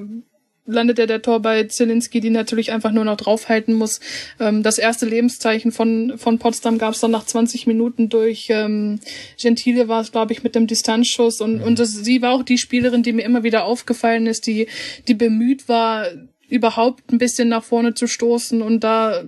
landet 0.65 0.99
er 0.99 1.07
der 1.07 1.21
Tor 1.21 1.41
bei 1.41 1.63
Zielinski, 1.63 2.19
die 2.19 2.30
natürlich 2.30 2.71
einfach 2.71 2.91
nur 2.91 3.05
noch 3.05 3.17
draufhalten 3.17 3.73
muss. 3.73 3.99
Ähm, 4.39 4.63
das 4.63 4.78
erste 4.78 5.05
Lebenszeichen 5.05 5.71
von, 5.71 6.17
von 6.17 6.39
Potsdam 6.39 6.78
gab 6.78 6.93
es 6.93 6.99
dann 6.99 7.11
nach 7.11 7.26
20 7.26 7.67
Minuten 7.67 8.09
durch 8.09 8.47
ähm, 8.49 8.99
Gentile 9.39 9.88
war 9.88 10.01
es, 10.01 10.11
glaube 10.11 10.34
ich, 10.34 10.43
mit 10.43 10.55
dem 10.55 10.67
Distanzschuss. 10.67 11.39
Und, 11.41 11.57
mhm. 11.57 11.63
und 11.63 11.80
das, 11.80 11.93
sie 11.93 12.21
war 12.21 12.34
auch 12.34 12.43
die 12.43 12.57
Spielerin, 12.57 13.03
die 13.03 13.13
mir 13.13 13.23
immer 13.23 13.43
wieder 13.43 13.65
aufgefallen 13.65 14.28
ist, 14.28 14.47
die, 14.47 14.67
die 15.07 15.13
bemüht 15.13 15.69
war, 15.69 16.07
überhaupt 16.50 17.12
ein 17.12 17.18
bisschen 17.18 17.50
nach 17.50 17.64
vorne 17.64 17.93
zu 17.93 18.08
stoßen 18.08 18.62
und 18.62 18.84
da 18.84 19.24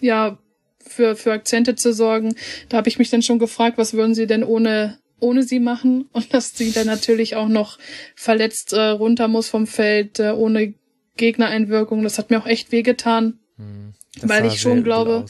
ja 0.00 0.38
für, 0.86 1.16
für 1.16 1.32
Akzente 1.32 1.76
zu 1.76 1.92
sorgen. 1.92 2.34
Da 2.68 2.76
habe 2.76 2.88
ich 2.88 2.98
mich 2.98 3.10
dann 3.10 3.22
schon 3.22 3.38
gefragt, 3.38 3.78
was 3.78 3.94
würden 3.94 4.14
sie 4.14 4.26
denn 4.26 4.44
ohne 4.44 4.98
ohne 5.20 5.42
sie 5.42 5.60
machen 5.60 6.08
und 6.12 6.34
dass 6.34 6.54
sie 6.54 6.72
dann 6.72 6.86
natürlich 6.86 7.36
auch 7.36 7.48
noch 7.48 7.78
verletzt 8.14 8.72
äh, 8.72 8.80
runter 8.88 9.28
muss 9.28 9.48
vom 9.48 9.66
Feld 9.66 10.20
äh, 10.20 10.30
ohne 10.30 10.74
Gegnereinwirkung. 11.16 12.02
Das 12.02 12.18
hat 12.18 12.30
mir 12.30 12.40
auch 12.40 12.46
echt 12.46 12.72
wehgetan, 12.72 13.38
hm, 13.56 13.94
weil 14.22 14.46
ich 14.46 14.60
schon 14.60 14.84
glaube, 14.84 15.26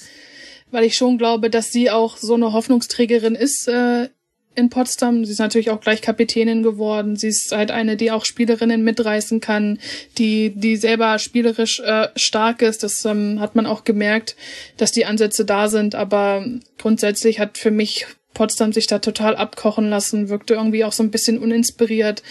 weil 0.70 0.84
ich 0.84 0.96
schon 0.96 1.18
glaube, 1.18 1.50
dass 1.50 1.70
sie 1.70 1.90
auch 1.90 2.16
so 2.16 2.34
eine 2.34 2.52
Hoffnungsträgerin 2.52 3.34
ist 3.34 3.68
äh, 3.68 4.08
in 4.54 4.70
Potsdam. 4.70 5.24
Sie 5.24 5.32
ist 5.32 5.38
natürlich 5.38 5.70
auch 5.70 5.80
gleich 5.80 6.02
Kapitänin 6.02 6.62
geworden. 6.62 7.16
Sie 7.16 7.28
ist 7.28 7.52
halt 7.52 7.70
eine, 7.70 7.96
die 7.96 8.10
auch 8.10 8.24
Spielerinnen 8.24 8.82
mitreißen 8.84 9.40
kann, 9.40 9.78
die 10.18 10.50
die 10.54 10.76
selber 10.76 11.18
spielerisch 11.18 11.80
äh, 11.80 12.08
stark 12.16 12.62
ist. 12.62 12.82
Das 12.82 13.04
ähm, 13.04 13.40
hat 13.40 13.54
man 13.54 13.66
auch 13.66 13.84
gemerkt, 13.84 14.36
dass 14.76 14.92
die 14.92 15.06
Ansätze 15.06 15.44
da 15.44 15.68
sind. 15.68 15.94
Aber 15.94 16.44
grundsätzlich 16.78 17.40
hat 17.40 17.58
für 17.58 17.70
mich 17.70 18.06
Potsdam 18.34 18.72
sich 18.72 18.86
da 18.86 18.98
total 18.98 19.36
abkochen 19.36 19.88
lassen, 19.88 20.28
wirkte 20.28 20.54
irgendwie 20.54 20.84
auch 20.84 20.92
so 20.92 21.02
ein 21.02 21.10
bisschen 21.10 21.38
uninspiriert, 21.38 22.22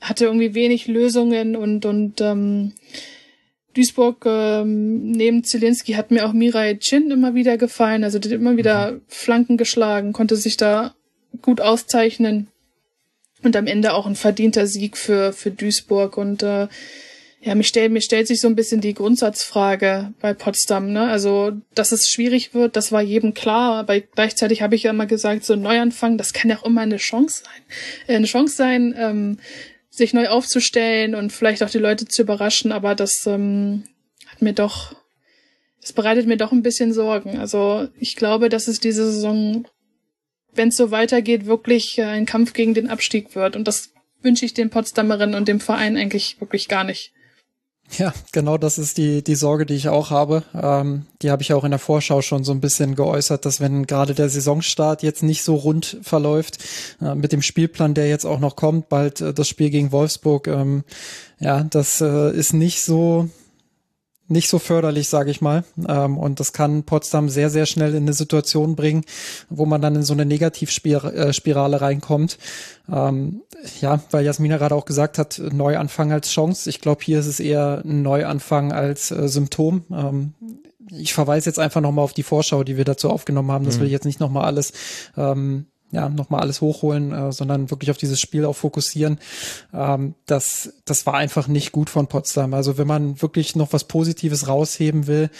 hatte 0.00 0.26
irgendwie 0.26 0.54
wenig 0.54 0.86
Lösungen 0.86 1.56
und 1.56 1.86
und 1.86 2.20
ähm, 2.20 2.74
Duisburg 3.74 4.24
ähm, 4.26 5.10
neben 5.10 5.44
Zielinski 5.44 5.94
hat 5.94 6.10
mir 6.10 6.26
auch 6.26 6.32
Mirai 6.32 6.76
Chin 6.76 7.10
immer 7.10 7.34
wieder 7.34 7.58
gefallen, 7.58 8.04
also 8.04 8.18
die 8.18 8.28
hat 8.28 8.34
immer 8.34 8.56
wieder 8.56 8.92
mhm. 8.92 9.00
Flanken 9.08 9.56
geschlagen, 9.56 10.12
konnte 10.12 10.36
sich 10.36 10.56
da 10.56 10.94
gut 11.42 11.60
auszeichnen 11.60 12.48
und 13.42 13.56
am 13.56 13.66
Ende 13.66 13.94
auch 13.94 14.06
ein 14.06 14.16
verdienter 14.16 14.66
Sieg 14.66 14.96
für 14.96 15.32
für 15.32 15.50
Duisburg 15.50 16.16
und 16.16 16.42
äh, 16.42 16.68
ja, 17.46 17.54
mir 17.54 17.62
stellt, 17.62 17.92
mir 17.92 18.00
stellt 18.00 18.26
sich 18.26 18.40
so 18.40 18.48
ein 18.48 18.56
bisschen 18.56 18.80
die 18.80 18.92
Grundsatzfrage 18.92 20.12
bei 20.20 20.34
Potsdam, 20.34 20.92
ne? 20.92 21.08
Also, 21.08 21.52
dass 21.76 21.92
es 21.92 22.10
schwierig 22.10 22.54
wird, 22.54 22.74
das 22.74 22.90
war 22.90 23.02
jedem 23.02 23.34
klar, 23.34 23.76
aber 23.76 24.00
gleichzeitig 24.00 24.62
habe 24.62 24.74
ich 24.74 24.82
ja 24.82 24.90
immer 24.90 25.06
gesagt, 25.06 25.44
so 25.44 25.52
ein 25.52 25.62
Neuanfang, 25.62 26.18
das 26.18 26.32
kann 26.32 26.50
ja 26.50 26.58
auch 26.58 26.64
immer 26.64 26.80
eine 26.80 26.96
Chance 26.96 27.44
sein. 27.44 27.62
Äh, 28.08 28.16
eine 28.16 28.26
Chance 28.26 28.56
sein, 28.56 28.96
ähm, 28.98 29.38
sich 29.90 30.12
neu 30.12 30.28
aufzustellen 30.28 31.14
und 31.14 31.32
vielleicht 31.32 31.62
auch 31.62 31.70
die 31.70 31.78
Leute 31.78 32.06
zu 32.06 32.22
überraschen, 32.22 32.72
aber 32.72 32.96
das 32.96 33.24
ähm, 33.26 33.84
hat 34.26 34.42
mir 34.42 34.52
doch, 34.52 34.96
das 35.80 35.92
bereitet 35.92 36.26
mir 36.26 36.36
doch 36.36 36.50
ein 36.50 36.62
bisschen 36.62 36.92
Sorgen. 36.92 37.38
Also, 37.38 37.86
ich 38.00 38.16
glaube, 38.16 38.48
dass 38.48 38.66
es 38.66 38.80
diese 38.80 39.04
Saison, 39.04 39.68
wenn 40.56 40.68
es 40.68 40.76
so 40.76 40.90
weitergeht, 40.90 41.46
wirklich 41.46 41.98
äh, 41.98 42.04
ein 42.04 42.26
Kampf 42.26 42.52
gegen 42.52 42.74
den 42.74 42.88
Abstieg 42.88 43.34
wird. 43.34 43.56
Und 43.56 43.66
das 43.68 43.90
wünsche 44.22 44.44
ich 44.44 44.54
den 44.54 44.70
Potsdamerinnen 44.70 45.34
und 45.34 45.48
dem 45.48 45.60
Verein 45.60 45.96
eigentlich 45.96 46.40
wirklich 46.40 46.68
gar 46.68 46.84
nicht. 46.84 47.12
Ja, 47.98 48.12
genau 48.32 48.58
das 48.58 48.78
ist 48.78 48.98
die, 48.98 49.22
die 49.22 49.36
Sorge, 49.36 49.64
die 49.64 49.74
ich 49.74 49.88
auch 49.88 50.10
habe. 50.10 50.42
Ähm, 50.54 51.06
die 51.22 51.30
habe 51.30 51.42
ich 51.42 51.52
auch 51.52 51.64
in 51.64 51.70
der 51.70 51.78
Vorschau 51.78 52.20
schon 52.20 52.42
so 52.42 52.52
ein 52.52 52.60
bisschen 52.60 52.96
geäußert, 52.96 53.44
dass 53.44 53.60
wenn 53.60 53.86
gerade 53.86 54.14
der 54.14 54.28
Saisonstart 54.28 55.02
jetzt 55.02 55.22
nicht 55.22 55.44
so 55.44 55.54
rund 55.54 55.98
verläuft, 56.02 56.58
äh, 57.00 57.14
mit 57.14 57.32
dem 57.32 57.42
Spielplan, 57.42 57.94
der 57.94 58.08
jetzt 58.08 58.24
auch 58.24 58.40
noch 58.40 58.56
kommt, 58.56 58.88
bald 58.88 59.20
äh, 59.20 59.32
das 59.32 59.48
Spiel 59.48 59.70
gegen 59.70 59.92
Wolfsburg, 59.92 60.48
ähm, 60.48 60.84
ja, 61.38 61.62
das 61.62 62.00
äh, 62.00 62.36
ist 62.36 62.54
nicht 62.54 62.82
so 62.82 63.30
nicht 64.28 64.48
so 64.48 64.58
förderlich, 64.58 65.08
sage 65.08 65.30
ich 65.30 65.40
mal. 65.40 65.64
Ähm, 65.88 66.18
und 66.18 66.40
das 66.40 66.52
kann 66.52 66.82
Potsdam 66.82 67.28
sehr, 67.28 67.50
sehr 67.50 67.66
schnell 67.66 67.94
in 67.94 68.04
eine 68.04 68.12
Situation 68.12 68.76
bringen, 68.76 69.04
wo 69.48 69.66
man 69.66 69.80
dann 69.80 69.94
in 69.94 70.02
so 70.02 70.12
eine 70.12 70.26
Negativspirale 70.26 71.80
reinkommt. 71.80 72.38
Ähm, 72.92 73.42
ja, 73.80 74.00
weil 74.10 74.24
Jasmina 74.24 74.58
gerade 74.58 74.74
auch 74.74 74.84
gesagt 74.84 75.18
hat, 75.18 75.40
Neuanfang 75.52 76.12
als 76.12 76.30
Chance. 76.30 76.68
Ich 76.68 76.80
glaube, 76.80 77.02
hier 77.04 77.20
ist 77.20 77.26
es 77.26 77.40
eher 77.40 77.82
ein 77.84 78.02
Neuanfang 78.02 78.72
als 78.72 79.10
äh, 79.10 79.28
Symptom. 79.28 79.84
Ähm, 79.92 80.34
ich 80.90 81.14
verweise 81.14 81.48
jetzt 81.50 81.58
einfach 81.58 81.80
nochmal 81.80 82.04
auf 82.04 82.12
die 82.12 82.22
Vorschau, 82.22 82.64
die 82.64 82.76
wir 82.76 82.84
dazu 82.84 83.10
aufgenommen 83.10 83.50
haben. 83.50 83.64
Das 83.64 83.76
mhm. 83.76 83.80
will 83.80 83.86
ich 83.86 83.92
jetzt 83.92 84.06
nicht 84.06 84.20
nochmal 84.20 84.44
alles 84.44 84.72
ähm, 85.16 85.66
ja, 85.92 86.08
nochmal 86.08 86.40
alles 86.40 86.60
hochholen, 86.60 87.12
äh, 87.12 87.32
sondern 87.32 87.70
wirklich 87.70 87.90
auf 87.90 87.96
dieses 87.96 88.20
Spiel 88.20 88.44
auch 88.44 88.56
fokussieren. 88.56 89.18
Ähm, 89.72 90.14
das, 90.26 90.74
das 90.84 91.06
war 91.06 91.14
einfach 91.14 91.48
nicht 91.48 91.72
gut 91.72 91.90
von 91.90 92.06
Potsdam. 92.06 92.54
Also 92.54 92.78
wenn 92.78 92.86
man 92.86 93.22
wirklich 93.22 93.56
noch 93.56 93.72
was 93.72 93.84
Positives 93.84 94.48
rausheben 94.48 95.06
will, 95.06 95.30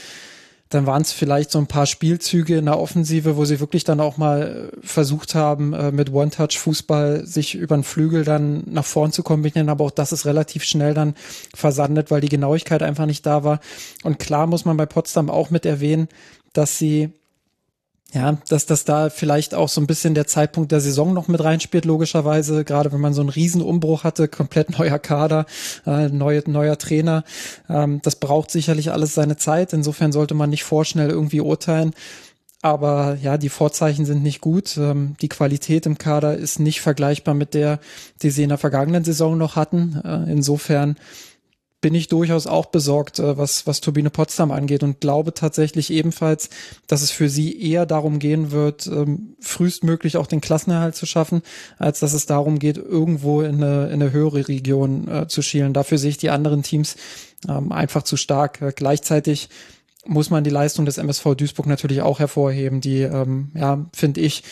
dann 0.69 0.87
waren 0.87 1.03
es 1.03 1.13
vielleicht 1.13 1.53
so 1.53 1.59
ein 1.59 1.69
paar 1.69 1.87
Spielzüge 1.87 2.57
in 2.57 2.65
der 2.65 2.79
Offensive, 2.79 3.37
wo 3.37 3.45
sie 3.45 3.61
wirklich 3.61 3.85
dann 3.85 4.01
auch 4.01 4.17
mal 4.17 4.71
äh, 4.73 4.87
versucht 4.87 5.35
haben, 5.35 5.73
äh, 5.73 5.93
mit 5.93 6.13
One-Touch-Fußball 6.13 7.25
sich 7.27 7.55
über 7.55 7.77
den 7.77 7.85
Flügel 7.85 8.25
dann 8.25 8.65
nach 8.67 8.85
vorn 8.85 9.13
zu 9.13 9.23
kombinieren. 9.23 9.69
Aber 9.69 9.85
auch 9.85 9.91
das 9.93 10.13
ist 10.13 10.27
relativ 10.27 10.65
schnell 10.65 10.95
dann 10.95 11.15
versandet, 11.55 12.11
weil 12.11 12.21
die 12.21 12.29
Genauigkeit 12.29 12.83
einfach 12.83 13.07
nicht 13.07 13.25
da 13.27 13.45
war. 13.45 13.61
Und 14.03 14.19
klar 14.19 14.47
muss 14.47 14.65
man 14.65 14.77
bei 14.77 14.87
Potsdam 14.87 15.31
auch 15.31 15.51
mit 15.51 15.67
erwähnen, 15.67 16.09
dass 16.53 16.79
sie 16.79 17.13
ja, 18.17 18.39
dass 18.49 18.65
das 18.65 18.85
da 18.85 19.11
vielleicht 19.11 19.55
auch 19.55 19.69
so 19.69 19.79
ein 19.79 19.87
bisschen 19.87 20.15
der 20.15 20.27
Zeitpunkt 20.27 20.73
der 20.73 20.81
Saison 20.81 21.13
noch 21.13 21.29
mit 21.29 21.45
reinspielt, 21.45 21.85
logischerweise, 21.85 22.65
gerade 22.65 22.91
wenn 22.91 23.01
man 23.01 23.13
so 23.13 23.21
einen 23.21 23.29
Riesenumbruch 23.29 24.05
hatte, 24.05 24.27
komplett 24.27 24.71
neuer 24.79 24.99
Kader, 24.99 25.45
äh, 25.87 26.09
neue, 26.09 26.43
neuer 26.51 26.79
Trainer. 26.79 27.25
Ähm, 27.69 28.01
das 28.03 28.17
braucht 28.17 28.51
sicherlich 28.51 28.91
alles 28.91 29.13
seine 29.13 29.37
Zeit. 29.37 29.75
Insofern 29.75 30.13
sollte 30.13 30.33
man 30.33 30.49
nicht 30.49 30.65
vorschnell 30.65 31.11
irgendwie 31.11 31.43
urteilen. 31.43 31.93
Aber 32.63 33.19
ja, 33.21 33.37
die 33.37 33.51
Vorzeichen 33.51 34.07
sind 34.07 34.23
nicht 34.23 34.41
gut. 34.41 34.79
Ähm, 34.79 35.15
die 35.21 35.29
Qualität 35.29 35.85
im 35.85 35.99
Kader 35.99 36.39
ist 36.39 36.59
nicht 36.59 36.81
vergleichbar 36.81 37.35
mit 37.35 37.53
der, 37.53 37.81
die 38.23 38.31
sie 38.31 38.45
in 38.45 38.49
der 38.49 38.57
vergangenen 38.57 39.05
Saison 39.05 39.37
noch 39.37 39.57
hatten. 39.57 40.01
Äh, 40.03 40.33
insofern 40.33 40.97
bin 41.87 41.95
ich 41.95 42.09
durchaus 42.09 42.49
auch 42.49 42.67
besorgt, 42.67 43.21
äh, 43.21 43.39
was, 43.39 43.65
was 43.69 43.81
Turbine 43.81 44.11
Potsdam 44.11 44.51
angeht 44.51 44.83
und 44.83 45.01
glaube 45.01 45.33
tatsächlich 45.35 45.93
ebenfalls, 45.93 46.51
dass 46.89 47.01
es 47.01 47.13
für 47.13 47.29
sie 47.29 47.63
eher 47.63 47.87
darum 47.87 48.19
gehen 48.19 48.51
wird, 48.51 48.89
ähm, 48.89 49.37
frühestmöglich 49.39 50.17
auch 50.17 50.27
den 50.27 50.41
Klassenerhalt 50.41 50.97
zu 50.97 51.07
schaffen, 51.07 51.43
als 51.79 52.01
dass 52.01 52.13
es 52.13 52.27
darum 52.27 52.59
geht, 52.59 52.77
irgendwo 52.77 53.41
in 53.41 53.63
eine, 53.63 53.87
in 53.87 54.03
eine 54.03 54.11
höhere 54.11 54.49
Region 54.49 55.07
äh, 55.07 55.29
zu 55.29 55.43
schielen. 55.43 55.75
Dafür 55.75 55.99
sehe 55.99 56.11
ich 56.11 56.19
die 56.19 56.31
anderen 56.31 56.65
Teams 56.65 56.97
ähm, 57.49 57.71
einfach 57.71 58.03
zu 58.03 58.17
stark. 58.17 58.61
Äh, 58.63 58.73
gleichzeitig 58.75 59.49
muss 60.05 60.29
man 60.29 60.43
die 60.43 60.51
Leistung 60.51 60.87
des 60.87 60.99
MSV 60.99 61.37
Duisburg 61.37 61.69
natürlich 61.69 62.03
auch 62.03 62.19
hervorheben, 62.19 62.81
die, 62.81 63.03
ähm, 63.03 63.53
ja, 63.55 63.87
finde 63.93 64.23
ich, 64.23 64.43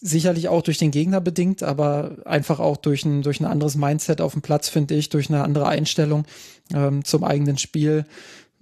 sicherlich 0.00 0.48
auch 0.48 0.62
durch 0.62 0.78
den 0.78 0.90
Gegner 0.90 1.20
bedingt, 1.20 1.62
aber 1.62 2.16
einfach 2.24 2.58
auch 2.58 2.76
durch 2.76 3.04
ein, 3.04 3.22
durch 3.22 3.40
ein 3.40 3.44
anderes 3.44 3.76
Mindset 3.76 4.20
auf 4.20 4.32
dem 4.32 4.42
Platz, 4.42 4.68
finde 4.68 4.94
ich, 4.94 5.10
durch 5.10 5.28
eine 5.28 5.44
andere 5.44 5.68
Einstellung 5.68 6.24
ähm, 6.72 7.04
zum 7.04 7.24
eigenen 7.24 7.58
Spiel 7.58 8.06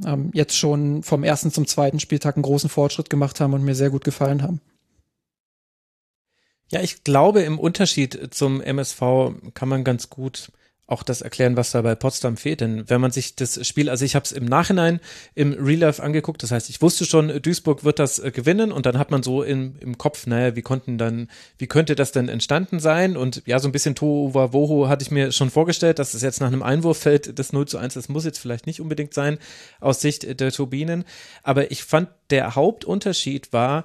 ähm, 0.05 0.31
jetzt 0.35 0.57
schon 0.57 1.03
vom 1.03 1.25
ersten 1.25 1.51
zum 1.51 1.67
zweiten 1.67 2.01
Spieltag 2.01 2.37
einen 2.37 2.43
großen 2.43 2.71
Fortschritt 2.71 3.11
gemacht 3.11 3.41
haben 3.41 3.55
und 3.55 3.65
mir 3.65 3.75
sehr 3.75 3.91
gut 3.91 4.05
gefallen 4.05 4.43
haben. 4.43 4.61
Ja, 6.71 6.81
ich 6.83 7.03
glaube, 7.03 7.43
im 7.43 7.59
Unterschied 7.59 8.35
zum 8.35 8.61
MSV 8.61 9.01
kann 9.55 9.69
man 9.69 9.85
ganz 9.85 10.11
gut 10.11 10.53
auch 10.89 11.03
das 11.03 11.21
erklären, 11.21 11.57
was 11.57 11.71
da 11.71 11.83
bei 11.83 11.95
Potsdam 11.95 12.39
fehlt. 12.39 12.63
Denn 12.63 12.89
wenn 12.89 13.01
man 13.01 13.11
sich 13.11 13.37
das 13.37 13.65
Spiel, 13.67 13.91
also 13.91 14.07
ich 14.07 14.17
habe 14.17 14.25
es 14.25 14.33
im 14.33 14.47
Nachhinein 14.47 15.01
im 15.35 15.53
Real 15.53 15.81
Life 15.81 16.03
angeguckt, 16.03 16.43
das 16.43 16.51
heißt, 16.51 16.71
ich 16.71 16.81
wusste 16.81 17.05
schon, 17.05 17.29
Duisburg 17.43 17.85
wird 17.85 17.99
das 17.99 18.19
äh, 18.19 18.31
gewinnen 18.31 18.73
und 18.73 18.87
dann 18.87 18.99
hat 18.99 19.11
man 19.11 19.23
so 19.23 19.43
im, 19.43 19.77
im 19.81 19.99
Kopf, 19.99 20.27
naja, 20.27 20.57
wie 20.57 20.63
konnten 20.63 20.97
dann, 20.97 21.29
wie 21.59 21.67
könnte 21.67 21.95
das 21.95 22.11
denn 22.13 22.31
entstanden 22.31 22.81
sein? 22.81 23.19
Und 23.19 23.43
ja, 23.45 23.59
so 23.59 23.69
ein 23.69 23.73
bisschen 23.73 23.95
Tohuwa 23.95 24.55
Woho 24.55 24.89
hatte 24.89 25.03
ich 25.03 25.11
mir 25.11 25.31
schon 25.31 25.51
vorgestellt, 25.51 25.99
dass 25.99 26.15
es 26.15 26.23
jetzt 26.23 26.41
nach 26.41 26.49
einem 26.49 26.63
Einwurf 26.63 26.97
fällt, 26.99 27.39
das 27.39 27.53
0 27.53 27.69
zu 27.69 27.77
1, 27.77 27.93
das 27.93 28.09
muss 28.09 28.25
jetzt 28.25 28.39
vielleicht 28.39 28.67
nicht 28.67 28.81
unbedingt 28.81 29.13
sein 29.13 29.37
aus 29.81 30.01
Sicht 30.01 30.41
der 30.41 30.53
Turbinen. 30.53 31.05
Aber 31.43 31.71
ich 31.71 31.85
fand, 31.85 32.09
der 32.31 32.55
Hauptunterschied 32.55 33.53
war, 33.53 33.85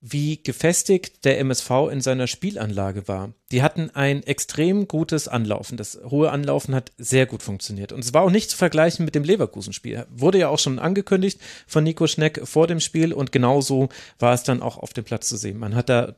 wie 0.00 0.42
gefestigt 0.42 1.24
der 1.24 1.38
MSV 1.40 1.70
in 1.90 2.00
seiner 2.00 2.26
Spielanlage 2.26 3.08
war. 3.08 3.32
Die 3.50 3.62
hatten 3.62 3.90
ein 3.90 4.22
extrem 4.22 4.88
gutes 4.88 5.26
Anlaufen. 5.26 5.76
Das 5.76 5.98
hohe 6.04 6.30
Anlaufen 6.30 6.74
hat 6.74 6.92
sehr 6.98 7.26
gut 7.26 7.42
funktioniert. 7.42 7.92
Und 7.92 8.04
es 8.04 8.12
war 8.12 8.22
auch 8.22 8.30
nicht 8.30 8.50
zu 8.50 8.56
vergleichen 8.56 9.04
mit 9.04 9.14
dem 9.14 9.24
Leverkusen-Spiel. 9.24 10.06
Wurde 10.10 10.38
ja 10.38 10.48
auch 10.48 10.58
schon 10.58 10.78
angekündigt 10.78 11.40
von 11.66 11.82
Nico 11.82 12.06
Schneck 12.06 12.40
vor 12.44 12.66
dem 12.66 12.80
Spiel 12.80 13.12
und 13.12 13.32
genauso 13.32 13.88
war 14.18 14.34
es 14.34 14.42
dann 14.42 14.62
auch 14.62 14.76
auf 14.76 14.92
dem 14.92 15.04
Platz 15.04 15.28
zu 15.28 15.36
sehen. 15.36 15.58
Man 15.58 15.74
hat 15.74 15.88
da 15.88 16.14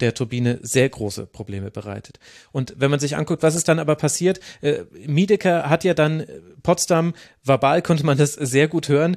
der 0.00 0.14
Turbine 0.14 0.58
sehr 0.62 0.88
große 0.88 1.26
Probleme 1.26 1.70
bereitet. 1.70 2.18
Und 2.50 2.74
wenn 2.76 2.90
man 2.90 3.00
sich 3.00 3.16
anguckt, 3.16 3.42
was 3.42 3.54
ist 3.54 3.68
dann 3.68 3.78
aber 3.78 3.94
passiert, 3.94 4.40
äh, 4.60 4.84
Miedeker 5.06 5.70
hat 5.70 5.84
ja 5.84 5.94
dann 5.94 6.26
Potsdam, 6.62 7.14
verbal 7.44 7.82
konnte 7.82 8.04
man 8.04 8.18
das 8.18 8.34
sehr 8.34 8.68
gut 8.68 8.88
hören, 8.88 9.16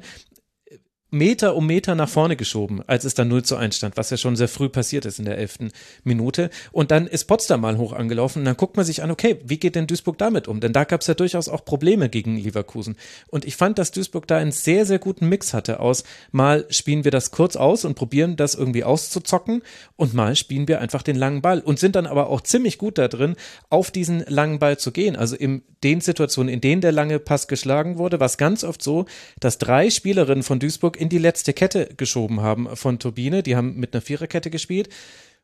Meter 1.16 1.56
um 1.56 1.66
Meter 1.66 1.94
nach 1.94 2.08
vorne 2.08 2.36
geschoben, 2.36 2.82
als 2.86 3.04
es 3.04 3.14
dann 3.14 3.28
0 3.28 3.42
zu 3.42 3.56
1 3.56 3.76
stand, 3.76 3.96
was 3.96 4.10
ja 4.10 4.16
schon 4.16 4.36
sehr 4.36 4.48
früh 4.48 4.68
passiert 4.68 5.04
ist 5.04 5.18
in 5.18 5.24
der 5.24 5.38
elften 5.38 5.72
Minute. 6.04 6.50
Und 6.72 6.90
dann 6.90 7.06
ist 7.06 7.24
Potsdam 7.24 7.60
mal 7.60 7.78
hoch 7.78 7.92
angelaufen 7.92 8.40
und 8.40 8.44
dann 8.44 8.56
guckt 8.56 8.76
man 8.76 8.84
sich 8.84 9.02
an, 9.02 9.10
okay, 9.10 9.38
wie 9.44 9.58
geht 9.58 9.74
denn 9.74 9.86
Duisburg 9.86 10.18
damit 10.18 10.48
um? 10.48 10.60
Denn 10.60 10.72
da 10.72 10.84
gab 10.84 11.00
es 11.00 11.06
ja 11.06 11.14
durchaus 11.14 11.48
auch 11.48 11.64
Probleme 11.64 12.08
gegen 12.08 12.36
Leverkusen. 12.36 12.96
Und 13.28 13.44
ich 13.44 13.56
fand, 13.56 13.78
dass 13.78 13.90
Duisburg 13.90 14.26
da 14.26 14.36
einen 14.36 14.52
sehr, 14.52 14.86
sehr 14.86 14.98
guten 14.98 15.28
Mix 15.28 15.54
hatte 15.54 15.80
aus, 15.80 16.04
mal 16.32 16.66
spielen 16.70 17.04
wir 17.04 17.10
das 17.10 17.30
kurz 17.30 17.56
aus 17.56 17.84
und 17.84 17.94
probieren 17.94 18.36
das 18.36 18.54
irgendwie 18.54 18.84
auszuzocken 18.84 19.62
und 19.96 20.14
mal 20.14 20.36
spielen 20.36 20.68
wir 20.68 20.80
einfach 20.80 21.02
den 21.02 21.16
langen 21.16 21.42
Ball 21.42 21.60
und 21.60 21.78
sind 21.78 21.96
dann 21.96 22.06
aber 22.06 22.28
auch 22.28 22.40
ziemlich 22.40 22.78
gut 22.78 22.98
da 22.98 23.08
drin, 23.08 23.36
auf 23.70 23.90
diesen 23.90 24.24
langen 24.26 24.58
Ball 24.58 24.78
zu 24.78 24.92
gehen. 24.92 25.16
Also 25.16 25.36
in 25.36 25.62
den 25.82 26.00
Situationen, 26.00 26.52
in 26.52 26.60
denen 26.60 26.80
der 26.80 26.92
lange 26.92 27.18
Pass 27.18 27.48
geschlagen 27.48 27.98
wurde, 27.98 28.20
war 28.20 28.26
es 28.26 28.38
ganz 28.38 28.64
oft 28.64 28.82
so, 28.82 29.06
dass 29.40 29.58
drei 29.58 29.90
Spielerinnen 29.90 30.42
von 30.42 30.58
Duisburg 30.58 30.96
in 30.96 31.05
die 31.08 31.18
letzte 31.18 31.52
Kette 31.52 31.88
geschoben 31.96 32.40
haben 32.40 32.74
von 32.76 32.98
Turbine. 32.98 33.42
Die 33.42 33.56
haben 33.56 33.76
mit 33.76 33.94
einer 33.94 34.02
Viererkette 34.02 34.50
gespielt. 34.50 34.88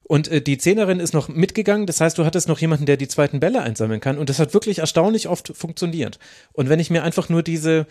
Und 0.05 0.29
äh, 0.29 0.43
die 0.43 0.59
Zehnerin 0.59 1.01
ist 1.01 1.15
noch 1.15 1.29
mitgegangen, 1.29 1.87
das 1.87 2.01
heißt, 2.01 2.19
du 2.19 2.25
hattest 2.25 2.49
noch 2.49 2.59
jemanden, 2.59 2.87
der 2.87 2.97
die 2.97 3.09
zweiten 3.09 3.41
Bälle 3.41 3.63
einsammeln 3.63 4.01
kann. 4.01 4.19
Und 4.19 4.29
das 4.29 4.39
hat 4.39 4.55
wirklich 4.55 4.81
erstaunlich 4.81 5.29
oft 5.29 5.53
funktioniert. 5.57 6.19
Und 6.53 6.69
wenn 6.69 6.81
ich 6.81 6.91
mir 6.91 7.03
einfach 7.03 7.29
nur 7.29 7.43
diese 7.43 7.87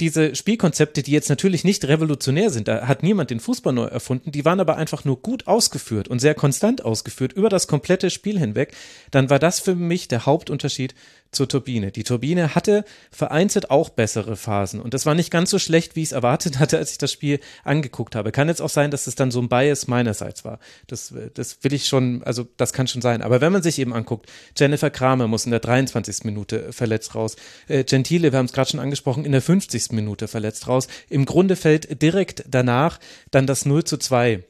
diese 0.00 0.34
Spielkonzepte, 0.34 1.02
die 1.02 1.12
jetzt 1.12 1.28
natürlich 1.28 1.62
nicht 1.62 1.84
revolutionär 1.84 2.50
sind, 2.50 2.66
da 2.66 2.88
hat 2.88 3.02
niemand 3.02 3.30
den 3.30 3.40
Fußball 3.40 3.72
neu 3.72 3.84
erfunden, 3.84 4.32
die 4.32 4.44
waren 4.44 4.58
aber 4.58 4.76
einfach 4.76 5.04
nur 5.04 5.20
gut 5.20 5.46
ausgeführt 5.46 6.08
und 6.08 6.18
sehr 6.18 6.34
konstant 6.34 6.84
ausgeführt 6.84 7.32
über 7.32 7.48
das 7.48 7.68
komplette 7.68 8.10
Spiel 8.10 8.38
hinweg, 8.38 8.74
dann 9.12 9.30
war 9.30 9.38
das 9.38 9.60
für 9.60 9.74
mich 9.74 10.08
der 10.08 10.26
Hauptunterschied 10.26 10.94
zur 11.30 11.48
Turbine. 11.48 11.90
Die 11.90 12.04
Turbine 12.04 12.54
hatte 12.54 12.84
vereinzelt 13.10 13.70
auch 13.70 13.90
bessere 13.90 14.36
Phasen 14.36 14.80
und 14.80 14.94
das 14.94 15.06
war 15.06 15.14
nicht 15.14 15.30
ganz 15.30 15.50
so 15.50 15.58
schlecht, 15.58 15.96
wie 15.96 16.02
ich 16.02 16.08
es 16.08 16.12
erwartet 16.12 16.58
hatte, 16.58 16.78
als 16.78 16.92
ich 16.92 16.98
das 16.98 17.12
Spiel 17.12 17.40
angeguckt 17.62 18.14
habe. 18.14 18.32
Kann 18.32 18.48
jetzt 18.48 18.62
auch 18.62 18.70
sein, 18.70 18.90
dass 18.90 19.06
es 19.06 19.14
dann 19.14 19.30
so 19.30 19.40
ein 19.40 19.48
Bias 19.48 19.86
meinerseits 19.86 20.44
war. 20.44 20.58
Das, 20.86 21.12
das 21.34 21.58
will 21.62 21.72
ich 21.72 21.86
schon, 21.86 22.22
also 22.24 22.46
das 22.56 22.72
kann 22.72 22.86
schon 22.86 23.02
sein. 23.02 23.22
Aber 23.22 23.40
wenn 23.40 23.52
man 23.52 23.62
sich 23.62 23.78
eben 23.78 23.92
anguckt, 23.92 24.30
Jennifer 24.56 24.90
Kramer 24.90 25.28
muss 25.28 25.44
in 25.44 25.50
der 25.50 25.60
23. 25.60 26.24
Minute 26.24 26.72
verletzt 26.72 27.14
raus. 27.14 27.36
Äh, 27.68 27.84
Gentile, 27.84 28.32
wir 28.32 28.38
haben 28.38 28.46
es 28.46 28.52
gerade 28.52 28.70
schon 28.70 28.80
angesprochen, 28.80 29.24
in 29.24 29.32
der 29.32 29.42
50. 29.42 29.92
Minute 29.94 30.28
verletzt 30.28 30.68
raus. 30.68 30.88
Im 31.08 31.24
Grunde 31.24 31.56
fällt 31.56 32.02
direkt 32.02 32.44
danach 32.48 33.00
dann 33.30 33.46
das 33.46 33.64
0 33.64 33.84
zu 33.84 33.96
2 33.96 34.44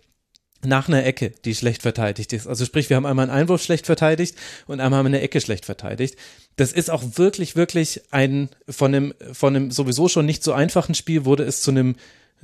nach 0.67 0.89
einer 0.89 1.05
Ecke, 1.05 1.33
die 1.45 1.55
schlecht 1.55 1.83
verteidigt 1.83 2.33
ist. 2.33 2.47
Also 2.47 2.65
sprich, 2.65 2.91
wir 2.91 2.97
haben 2.97 3.07
einmal 3.07 3.29
einen 3.29 3.39
Einwurf 3.39 3.63
schlecht 3.63 3.87
verteidigt 3.87 4.37
und 4.67 4.81
einmal 4.81 4.99
haben 4.99 5.07
wir 5.07 5.17
eine 5.17 5.21
Ecke 5.21 5.41
schlecht 5.41 5.65
verteidigt. 5.65 6.17
Das 6.57 6.73
ist 6.73 6.91
auch 6.91 7.03
wirklich, 7.17 7.57
wirklich 7.57 8.03
ein, 8.11 8.49
von 8.69 8.95
einem, 8.95 9.15
von 9.33 9.55
einem 9.55 9.71
sowieso 9.71 10.09
schon 10.09 10.27
nicht 10.27 10.43
so 10.43 10.53
einfachen 10.53 10.95
Spiel 10.95 11.25
wurde 11.25 11.45
es 11.45 11.63
zu 11.63 11.71
einem 11.71 11.97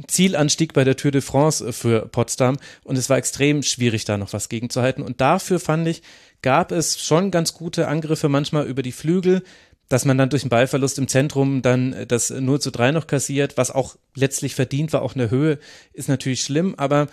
Zielanstieg 0.07 0.73
bei 0.73 0.85
der 0.85 0.97
Tour 0.97 1.11
de 1.11 1.21
France 1.21 1.73
für 1.73 2.07
Potsdam 2.07 2.59
und 2.85 2.97
es 2.97 3.11
war 3.11 3.19
extrem 3.19 3.63
schwierig, 3.63 4.05
da 4.05 4.17
noch 4.17 4.33
was 4.33 4.49
gegenzuhalten. 4.49 5.03
Und 5.03 5.21
dafür 5.21 5.61
fand 5.61 5.87
ich, 5.89 6.03
gab 6.43 6.73
es 6.73 7.01
schon 7.01 7.31
ganz 7.31 7.53
gute 7.55 7.89
Angriffe 7.89 8.29
manchmal 8.29 8.67
über 8.67 8.83
die 8.83 8.93
Flügel, 8.93 9.43
dass 9.91 10.07
man 10.07 10.17
dann 10.17 10.31
durch 10.31 10.45
einen 10.45 10.51
Ballverlust 10.51 10.99
im 10.99 11.09
Zentrum 11.09 11.63
dann 11.63 12.07
das 12.09 12.31
0 12.31 12.61
zu 12.61 12.71
3 12.71 12.93
noch 12.93 13.09
kassiert, 13.09 13.59
was 13.59 13.71
auch 13.71 13.97
letztlich 14.15 14.55
verdient 14.55 14.93
war, 14.95 15.03
auch 15.03 15.15
eine 15.15 15.31
Höhe, 15.31 15.59
ist 15.93 16.09
natürlich 16.09 16.43
schlimm, 16.43 16.75
aber 16.77 17.09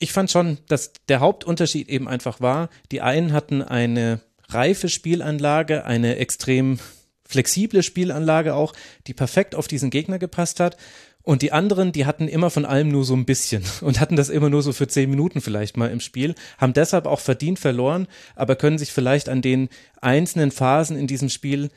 ich 0.00 0.12
fand 0.12 0.30
schon, 0.30 0.58
dass 0.68 0.92
der 1.08 1.20
Hauptunterschied 1.20 1.88
eben 1.88 2.08
einfach 2.08 2.40
war, 2.40 2.70
die 2.90 3.00
einen 3.00 3.32
hatten 3.32 3.62
eine 3.62 4.20
reife 4.48 4.88
Spielanlage, 4.88 5.84
eine 5.84 6.16
extrem 6.16 6.80
flexible 7.24 7.82
Spielanlage 7.82 8.54
auch, 8.54 8.72
die 9.06 9.14
perfekt 9.14 9.54
auf 9.54 9.68
diesen 9.68 9.90
Gegner 9.90 10.18
gepasst 10.18 10.60
hat. 10.60 10.76
Und 11.22 11.42
die 11.42 11.52
anderen, 11.52 11.92
die 11.92 12.06
hatten 12.06 12.26
immer 12.26 12.48
von 12.48 12.64
allem 12.64 12.88
nur 12.88 13.04
so 13.04 13.14
ein 13.14 13.26
bisschen 13.26 13.62
und 13.80 14.00
hatten 14.00 14.16
das 14.16 14.28
immer 14.28 14.50
nur 14.50 14.62
so 14.62 14.72
für 14.72 14.88
zehn 14.88 15.10
Minuten 15.10 15.40
vielleicht 15.40 15.76
mal 15.76 15.90
im 15.90 16.00
Spiel, 16.00 16.34
haben 16.56 16.72
deshalb 16.72 17.06
auch 17.06 17.20
verdient 17.20 17.60
verloren, 17.60 18.08
aber 18.34 18.56
können 18.56 18.78
sich 18.78 18.92
vielleicht 18.92 19.28
an 19.28 19.42
den 19.42 19.68
einzelnen 20.00 20.50
Phasen 20.50 20.96
in 20.96 21.06
diesem 21.06 21.28
Spiel 21.28 21.70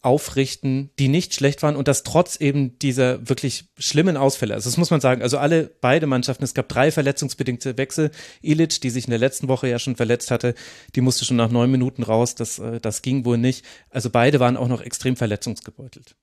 aufrichten, 0.00 0.90
die 0.98 1.08
nicht 1.08 1.34
schlecht 1.34 1.62
waren 1.62 1.74
und 1.74 1.88
das 1.88 2.04
trotz 2.04 2.36
eben 2.36 2.78
dieser 2.78 3.28
wirklich 3.28 3.64
schlimmen 3.78 4.16
Ausfälle. 4.16 4.54
Also 4.54 4.70
das 4.70 4.76
muss 4.76 4.90
man 4.90 5.00
sagen. 5.00 5.22
Also 5.22 5.38
alle 5.38 5.70
beide 5.80 6.06
Mannschaften, 6.06 6.44
es 6.44 6.54
gab 6.54 6.68
drei 6.68 6.92
verletzungsbedingte 6.92 7.76
Wechsel. 7.76 8.12
Ilic, 8.40 8.80
die 8.80 8.90
sich 8.90 9.04
in 9.04 9.10
der 9.10 9.18
letzten 9.18 9.48
Woche 9.48 9.68
ja 9.68 9.78
schon 9.78 9.96
verletzt 9.96 10.30
hatte, 10.30 10.54
die 10.94 11.00
musste 11.00 11.24
schon 11.24 11.36
nach 11.36 11.50
neun 11.50 11.70
Minuten 11.70 12.04
raus. 12.04 12.36
Das, 12.36 12.60
äh, 12.60 12.80
das 12.80 13.02
ging 13.02 13.24
wohl 13.24 13.38
nicht. 13.38 13.64
Also 13.90 14.10
beide 14.10 14.38
waren 14.38 14.56
auch 14.56 14.68
noch 14.68 14.82
extrem 14.82 15.16
verletzungsgebeutelt. 15.16 16.14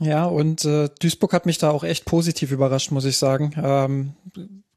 Ja, 0.00 0.24
und 0.24 0.64
äh, 0.64 0.88
Duisburg 0.98 1.32
hat 1.32 1.46
mich 1.46 1.58
da 1.58 1.70
auch 1.70 1.84
echt 1.84 2.06
positiv 2.06 2.50
überrascht, 2.50 2.90
muss 2.90 3.04
ich 3.04 3.18
sagen. 3.18 3.52
Ähm, 3.62 4.14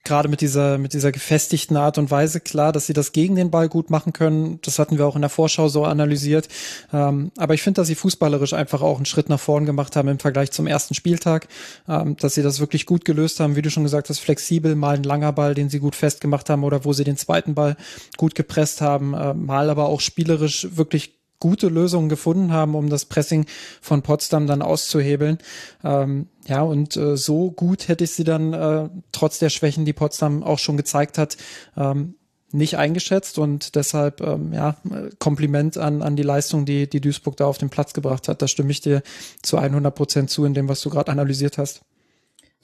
gerade 0.03 0.27
mit 0.27 0.41
dieser, 0.41 0.77
mit 0.77 0.93
dieser 0.93 1.11
gefestigten 1.11 1.77
Art 1.77 1.97
und 1.97 2.11
Weise 2.11 2.39
klar, 2.39 2.71
dass 2.71 2.87
sie 2.87 2.93
das 2.93 3.13
gegen 3.13 3.35
den 3.35 3.51
Ball 3.51 3.69
gut 3.69 3.89
machen 3.89 4.11
können. 4.11 4.59
Das 4.61 4.79
hatten 4.79 4.97
wir 4.97 5.05
auch 5.05 5.15
in 5.15 5.21
der 5.21 5.29
Vorschau 5.29 5.69
so 5.69 5.85
analysiert. 5.85 6.49
Ähm, 6.91 7.31
aber 7.37 7.53
ich 7.53 7.61
finde, 7.61 7.81
dass 7.81 7.87
sie 7.87 7.95
fußballerisch 7.95 8.53
einfach 8.53 8.81
auch 8.81 8.97
einen 8.97 9.05
Schritt 9.05 9.29
nach 9.29 9.39
vorn 9.39 9.65
gemacht 9.65 9.95
haben 9.95 10.09
im 10.09 10.19
Vergleich 10.19 10.51
zum 10.51 10.67
ersten 10.67 10.93
Spieltag, 10.93 11.47
ähm, 11.87 12.17
dass 12.17 12.35
sie 12.35 12.43
das 12.43 12.59
wirklich 12.59 12.85
gut 12.85 13.05
gelöst 13.05 13.39
haben, 13.39 13.55
wie 13.55 13.61
du 13.61 13.69
schon 13.69 13.83
gesagt 13.83 14.09
hast, 14.09 14.19
flexibel, 14.19 14.75
mal 14.75 14.95
ein 14.95 15.03
langer 15.03 15.31
Ball, 15.31 15.55
den 15.55 15.69
sie 15.69 15.79
gut 15.79 15.95
festgemacht 15.95 16.49
haben 16.49 16.63
oder 16.63 16.83
wo 16.83 16.93
sie 16.93 17.03
den 17.03 17.17
zweiten 17.17 17.55
Ball 17.55 17.77
gut 18.17 18.35
gepresst 18.35 18.81
haben, 18.81 19.13
äh, 19.13 19.33
mal 19.33 19.69
aber 19.69 19.85
auch 19.85 20.01
spielerisch 20.01 20.67
wirklich 20.71 21.22
gute 21.43 21.67
Lösungen 21.67 22.07
gefunden 22.07 22.53
haben, 22.53 22.73
um 22.73 22.89
das 22.89 23.03
Pressing 23.03 23.45
von 23.81 24.01
Potsdam 24.01 24.47
dann 24.47 24.61
auszuhebeln. 24.61 25.39
Ähm, 25.83 26.27
ja, 26.47 26.61
und 26.61 26.95
äh, 26.95 27.17
so 27.17 27.51
gut 27.51 27.89
hätte 27.89 28.05
ich 28.05 28.11
sie 28.11 28.23
dann 28.23 28.53
äh, 28.53 28.87
trotz 29.11 29.39
der 29.39 29.49
Schwächen, 29.49 29.83
die 29.83 29.91
Potsdam 29.91 30.41
auch 30.41 30.57
schon 30.57 30.77
gezeigt 30.77 31.17
hat, 31.17 31.35
ähm, 31.75 32.15
nicht 32.53 32.77
eingeschätzt 32.77 33.39
und 33.39 33.75
deshalb 33.75 34.21
ähm, 34.21 34.53
ja 34.53 34.77
Kompliment 35.19 35.77
an 35.77 36.01
an 36.01 36.15
die 36.15 36.23
Leistung, 36.23 36.65
die 36.65 36.87
die 36.87 37.01
Duisburg 37.01 37.35
da 37.35 37.45
auf 37.45 37.57
den 37.57 37.69
Platz 37.69 37.91
gebracht 37.91 38.29
hat. 38.29 38.41
Da 38.41 38.47
stimme 38.47 38.71
ich 38.71 38.79
dir 38.79 39.01
zu 39.41 39.57
100 39.57 39.93
Prozent 39.93 40.29
zu 40.29 40.45
in 40.45 40.53
dem, 40.53 40.69
was 40.69 40.79
du 40.79 40.89
gerade 40.89 41.11
analysiert 41.11 41.57
hast. 41.57 41.81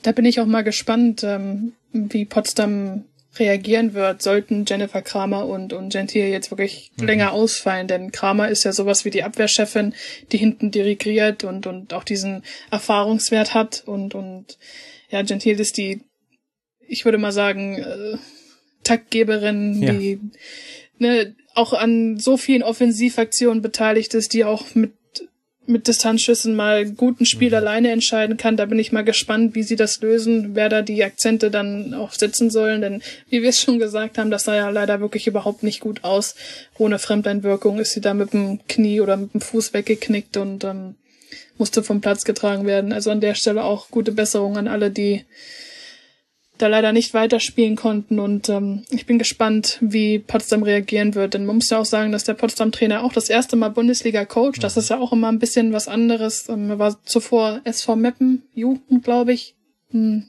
Da 0.03 0.13
bin 0.13 0.23
ich 0.23 0.39
auch 0.39 0.45
mal 0.45 0.63
gespannt, 0.63 1.25
ähm, 1.25 1.73
wie 1.91 2.23
Potsdam 2.23 3.03
reagieren 3.37 3.93
wird, 3.93 4.21
sollten 4.21 4.65
Jennifer 4.67 5.01
Kramer 5.01 5.45
und, 5.45 5.71
und 5.73 5.93
Gentile 5.93 6.27
jetzt 6.27 6.51
wirklich 6.51 6.91
mhm. 6.97 7.05
länger 7.05 7.31
ausfallen. 7.31 7.87
Denn 7.87 8.11
Kramer 8.11 8.49
ist 8.49 8.63
ja 8.63 8.73
sowas 8.73 9.05
wie 9.05 9.11
die 9.11 9.23
Abwehrchefin, 9.23 9.93
die 10.31 10.37
hinten 10.37 10.71
dirigiert 10.71 11.43
und, 11.43 11.67
und 11.67 11.93
auch 11.93 12.03
diesen 12.03 12.43
Erfahrungswert 12.71 13.53
hat. 13.53 13.83
Und, 13.85 14.15
und 14.15 14.57
ja, 15.09 15.21
Gentile 15.21 15.61
ist 15.61 15.77
die, 15.77 16.01
ich 16.87 17.05
würde 17.05 17.17
mal 17.17 17.31
sagen, 17.31 17.77
äh, 17.77 18.17
Taktgeberin, 18.83 19.81
ja. 19.83 19.93
die 19.93 20.19
ne, 20.97 21.35
auch 21.53 21.73
an 21.73 22.17
so 22.17 22.37
vielen 22.37 22.63
Offensivaktionen 22.63 23.61
beteiligt 23.61 24.13
ist, 24.13 24.33
die 24.33 24.45
auch 24.45 24.73
mit 24.73 24.93
mit 25.69 25.87
Distanzschüssen 25.87 26.55
mal 26.55 26.89
guten 26.91 27.25
Spiel 27.25 27.49
mhm. 27.49 27.55
alleine 27.55 27.91
entscheiden 27.91 28.37
kann. 28.37 28.57
Da 28.57 28.65
bin 28.65 28.79
ich 28.79 28.91
mal 28.91 29.03
gespannt, 29.03 29.55
wie 29.55 29.63
sie 29.63 29.75
das 29.75 30.01
lösen, 30.01 30.55
wer 30.55 30.67
da 30.67 30.81
die 30.81 31.03
Akzente 31.03 31.51
dann 31.51 31.93
auch 31.93 32.13
setzen 32.13 32.49
sollen. 32.49 32.81
Denn 32.81 33.01
wie 33.29 33.41
wir 33.41 33.49
es 33.49 33.61
schon 33.61 33.79
gesagt 33.79 34.17
haben, 34.17 34.31
das 34.31 34.43
sah 34.43 34.55
ja 34.55 34.69
leider 34.69 34.99
wirklich 34.99 35.27
überhaupt 35.27 35.63
nicht 35.63 35.79
gut 35.79 36.03
aus. 36.03 36.35
Ohne 36.77 36.99
Fremdeinwirkung 36.99 37.79
ist 37.79 37.93
sie 37.93 38.01
da 38.01 38.13
mit 38.13 38.33
dem 38.33 38.59
Knie 38.67 39.01
oder 39.01 39.15
mit 39.15 39.33
dem 39.33 39.41
Fuß 39.41 39.73
weggeknickt 39.73 40.37
und 40.37 40.63
ähm, 40.63 40.95
musste 41.57 41.83
vom 41.83 42.01
Platz 42.01 42.25
getragen 42.25 42.65
werden. 42.65 42.91
Also 42.91 43.11
an 43.11 43.21
der 43.21 43.35
Stelle 43.35 43.63
auch 43.63 43.89
gute 43.91 44.11
Besserung 44.11 44.57
an 44.57 44.67
alle, 44.67 44.89
die 44.89 45.25
da 46.61 46.67
leider 46.67 46.91
nicht 46.91 47.13
weiterspielen 47.13 47.75
konnten. 47.75 48.19
Und 48.19 48.49
ähm, 48.49 48.83
ich 48.89 49.05
bin 49.05 49.17
gespannt, 49.17 49.77
wie 49.81 50.19
Potsdam 50.19 50.63
reagieren 50.63 51.15
wird. 51.15 51.33
Denn 51.33 51.45
man 51.45 51.57
muss 51.57 51.69
ja 51.69 51.79
auch 51.79 51.85
sagen, 51.85 52.11
dass 52.11 52.23
der 52.23 52.35
Potsdam-Trainer 52.35 53.03
auch 53.03 53.13
das 53.13 53.29
erste 53.29 53.55
Mal 53.55 53.69
Bundesliga-Coach, 53.69 54.59
das 54.59 54.77
ist 54.77 54.89
ja 54.89 54.99
auch 54.99 55.11
immer 55.11 55.31
ein 55.31 55.39
bisschen 55.39 55.73
was 55.73 55.87
anderes. 55.87 56.47
Ähm, 56.49 56.69
er 56.69 56.79
war 56.79 57.03
zuvor 57.05 57.61
SV 57.63 57.95
Meppen, 57.95 58.43
Jugend, 58.53 59.03
glaube 59.03 59.33
ich. 59.33 59.55
Hm. 59.91 60.27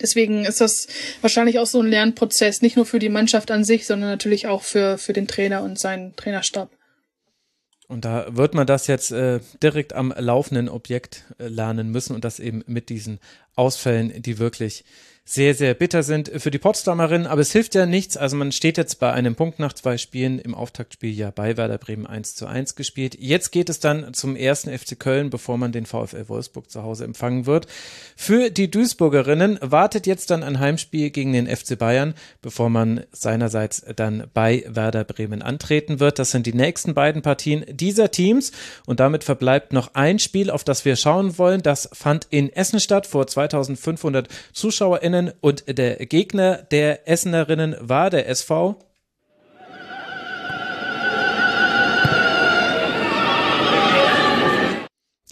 Deswegen 0.00 0.44
ist 0.44 0.60
das 0.60 0.88
wahrscheinlich 1.20 1.60
auch 1.60 1.66
so 1.66 1.80
ein 1.80 1.86
Lernprozess, 1.86 2.60
nicht 2.60 2.76
nur 2.76 2.86
für 2.86 2.98
die 2.98 3.08
Mannschaft 3.08 3.50
an 3.50 3.64
sich, 3.64 3.86
sondern 3.86 4.10
natürlich 4.10 4.48
auch 4.48 4.62
für, 4.62 4.98
für 4.98 5.12
den 5.12 5.28
Trainer 5.28 5.62
und 5.62 5.78
seinen 5.78 6.16
Trainerstab. 6.16 6.70
Und 7.92 8.04
da 8.04 8.26
wird 8.34 8.54
man 8.54 8.66
das 8.66 8.86
jetzt 8.86 9.12
äh, 9.12 9.40
direkt 9.62 9.92
am 9.92 10.14
laufenden 10.16 10.68
Objekt 10.70 11.24
äh, 11.38 11.48
lernen 11.48 11.90
müssen 11.90 12.14
und 12.14 12.24
das 12.24 12.40
eben 12.40 12.64
mit 12.66 12.88
diesen 12.88 13.20
Ausfällen, 13.54 14.22
die 14.22 14.38
wirklich 14.38 14.84
sehr, 15.24 15.54
sehr 15.54 15.74
bitter 15.74 16.02
sind 16.02 16.30
für 16.36 16.50
die 16.50 16.58
Potsdamerin. 16.58 17.26
Aber 17.26 17.40
es 17.42 17.52
hilft 17.52 17.74
ja 17.74 17.86
nichts. 17.86 18.16
Also 18.16 18.36
man 18.36 18.50
steht 18.50 18.78
jetzt 18.78 18.98
bei 18.98 19.12
einem 19.12 19.36
Punkt 19.36 19.58
nach 19.58 19.72
zwei 19.74 19.98
Spielen 19.98 20.38
im 20.38 20.54
Auftaktspiel 20.54 21.12
ja 21.12 21.30
bei 21.30 21.56
Werder 21.56 21.78
Bremen 21.78 22.06
1 22.06 22.34
zu 22.34 22.46
1 22.46 22.74
gespielt. 22.74 23.16
Jetzt 23.20 23.52
geht 23.52 23.68
es 23.68 23.78
dann 23.78 24.14
zum 24.14 24.34
ersten 24.34 24.76
FC 24.76 24.98
Köln, 24.98 25.30
bevor 25.30 25.58
man 25.58 25.72
den 25.72 25.86
VfL 25.86 26.28
Wolfsburg 26.28 26.70
zu 26.70 26.82
Hause 26.82 27.04
empfangen 27.04 27.46
wird. 27.46 27.66
Für 28.16 28.50
die 28.50 28.70
Duisburgerinnen 28.70 29.58
wartet 29.60 30.06
jetzt 30.06 30.30
dann 30.30 30.42
ein 30.42 30.58
Heimspiel 30.58 31.10
gegen 31.10 31.32
den 31.32 31.46
FC 31.46 31.78
Bayern, 31.78 32.14
bevor 32.40 32.70
man 32.70 33.04
seinerseits 33.12 33.84
dann 33.94 34.28
bei 34.34 34.64
Werder 34.66 35.04
Bremen 35.04 35.42
antreten 35.42 36.00
wird. 36.00 36.18
Das 36.18 36.30
sind 36.30 36.46
die 36.46 36.54
nächsten 36.54 36.94
beiden 36.94 37.22
Partien 37.22 37.64
dieser 37.68 38.10
Teams. 38.10 38.50
Und 38.86 38.98
damit 38.98 39.24
verbleibt 39.24 39.72
noch 39.72 39.94
ein 39.94 40.18
Spiel, 40.18 40.50
auf 40.50 40.64
das 40.64 40.84
wir 40.84 40.96
schauen 40.96 41.38
wollen. 41.38 41.62
Das 41.62 41.88
fand 41.92 42.26
in 42.30 42.52
Essen 42.52 42.80
statt 42.80 43.06
vor 43.06 43.26
zwei 43.26 43.42
2500 43.42 44.28
ZuschauerInnen 45.12 45.32
und 45.40 45.64
der 45.78 45.96
Gegner 46.06 46.62
der 46.70 47.08
Essenerinnen 47.08 47.76
war 47.80 48.10
der 48.10 48.28
SV 48.28 48.78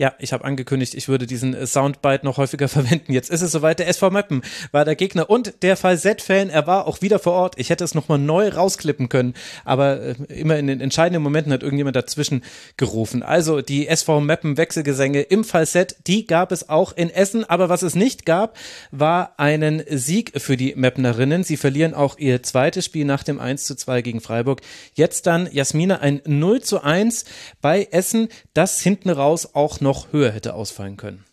Ja, 0.01 0.15
ich 0.19 0.33
habe 0.33 0.47
angekündigt, 0.47 0.95
ich 0.95 1.09
würde 1.09 1.27
diesen 1.27 1.53
äh, 1.53 1.67
Soundbite 1.67 2.25
noch 2.25 2.39
häufiger 2.39 2.69
verwenden. 2.69 3.13
Jetzt 3.13 3.29
ist 3.29 3.43
es 3.43 3.53
soweit. 3.53 3.81
Der 3.81 3.87
SV 3.87 4.09
Meppen 4.09 4.41
war 4.73 4.87
der 4.87 4.97
Gegner 4.97 5.29
und 5.29 5.63
der 5.63 5.77
Fall 5.77 5.99
Z-Fan, 5.99 6.49
er 6.49 6.67
war 6.67 6.87
auch 6.87 7.03
wieder 7.03 7.19
vor 7.19 7.35
Ort. 7.35 7.59
Ich 7.59 7.69
hätte 7.69 7.85
es 7.85 7.95
nochmal 7.95 8.17
neu 8.17 8.49
rausklippen 8.49 9.11
können, 9.11 9.35
aber 9.63 10.01
äh, 10.01 10.15
immer 10.29 10.57
in 10.57 10.69
den 10.69 10.81
entscheidenden 10.81 11.23
Momenten 11.23 11.53
hat 11.53 11.63
irgendjemand 11.63 11.97
dazwischen 11.97 12.45
gerufen. 12.79 13.23
Also 13.23 13.61
die 13.61 13.89
SV 13.89 14.23
Meppen 14.23 14.57
Wechselgesänge 14.57 15.21
im 15.21 15.45
Z, 15.45 15.97
die 16.07 16.27
gab 16.27 16.51
es 16.51 16.71
auch 16.71 16.97
in 16.97 17.11
Essen. 17.11 17.45
Aber 17.45 17.69
was 17.69 17.83
es 17.83 17.95
nicht 17.95 18.25
gab, 18.25 18.57
war 18.91 19.35
einen 19.37 19.83
Sieg 19.87 20.41
für 20.41 20.57
die 20.57 20.75
Meppenerinnen. 20.77 21.45
Sie 21.45 21.59
verlieren 21.59 21.93
auch 21.93 22.17
ihr 22.17 22.43
zweites 22.43 22.87
Spiel 22.87 23.05
nach 23.05 23.23
dem 23.23 23.39
1 23.39 23.65
zu 23.65 23.75
2 23.75 24.01
gegen 24.01 24.23
Freiburg. 24.23 24.63
Jetzt 24.95 25.27
dann 25.27 25.47
Jasmina 25.53 25.99
ein 25.99 26.23
0 26.25 26.63
zu 26.63 26.83
1 26.83 27.27
bei 27.61 27.87
Essen, 27.91 28.29
das 28.55 28.81
hinten 28.81 29.11
raus 29.11 29.51
auch 29.53 29.81
noch 29.83 29.90
noch 29.91 30.13
höher 30.13 30.31
hätte 30.31 30.55
ausfallen 30.55 30.97
können. 30.97 31.25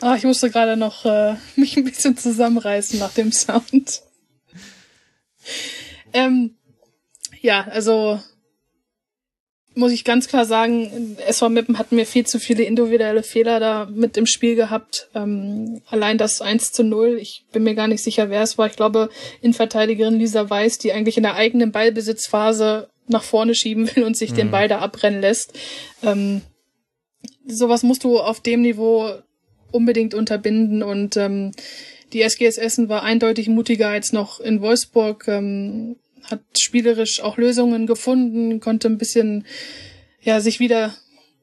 Ah, 0.00 0.16
ich 0.16 0.24
musste 0.24 0.50
gerade 0.50 0.76
noch 0.76 1.04
äh, 1.04 1.36
mich 1.56 1.76
ein 1.76 1.84
bisschen 1.84 2.16
zusammenreißen 2.16 2.98
nach 2.98 3.14
dem 3.14 3.30
Sound. 3.30 4.02
ähm, 6.12 6.56
ja, 7.40 7.62
also 7.70 8.20
muss 9.76 9.92
ich 9.92 10.04
ganz 10.04 10.26
klar 10.26 10.44
sagen, 10.44 11.16
SV 11.24 11.50
Mippen 11.50 11.78
hat 11.78 11.92
mir 11.92 12.04
viel 12.06 12.26
zu 12.26 12.40
viele 12.40 12.64
individuelle 12.64 13.22
Fehler 13.22 13.60
da 13.60 13.84
mit 13.84 14.16
im 14.16 14.26
Spiel 14.26 14.56
gehabt. 14.56 15.08
Ähm, 15.14 15.82
allein 15.88 16.18
das 16.18 16.40
1 16.40 16.72
zu 16.72 16.82
0, 16.82 17.18
ich 17.20 17.44
bin 17.52 17.62
mir 17.62 17.74
gar 17.74 17.86
nicht 17.86 18.02
sicher, 18.02 18.28
wer 18.28 18.42
es 18.42 18.58
war. 18.58 18.66
Ich 18.66 18.76
glaube, 18.76 19.10
Innenverteidigerin 19.40 20.18
Lisa 20.18 20.48
Weiß, 20.50 20.78
die 20.78 20.92
eigentlich 20.92 21.18
in 21.18 21.22
der 21.22 21.36
eigenen 21.36 21.70
Ballbesitzphase 21.70 22.88
nach 23.06 23.22
vorne 23.22 23.54
schieben 23.54 23.94
will 23.94 24.02
und 24.02 24.16
sich 24.16 24.32
mhm. 24.32 24.36
den 24.36 24.50
Ball 24.50 24.66
da 24.66 24.78
abrennen 24.78 25.20
lässt. 25.20 25.52
Ähm, 26.02 26.40
sowas 27.46 27.82
musst 27.82 28.04
du 28.04 28.18
auf 28.18 28.40
dem 28.40 28.62
Niveau 28.62 29.14
unbedingt 29.70 30.14
unterbinden 30.14 30.82
und 30.82 31.16
ähm, 31.16 31.52
die 32.12 32.22
SGS 32.22 32.58
Essen 32.58 32.88
war 32.88 33.02
eindeutig 33.02 33.48
mutiger 33.48 33.88
als 33.88 34.12
noch 34.12 34.40
in 34.40 34.60
Wolfsburg, 34.60 35.26
ähm, 35.28 35.96
hat 36.22 36.40
spielerisch 36.58 37.20
auch 37.20 37.36
Lösungen 37.36 37.86
gefunden, 37.86 38.60
konnte 38.60 38.88
ein 38.88 38.98
bisschen 38.98 39.44
ja 40.22 40.40
sich 40.40 40.60
wieder 40.60 40.94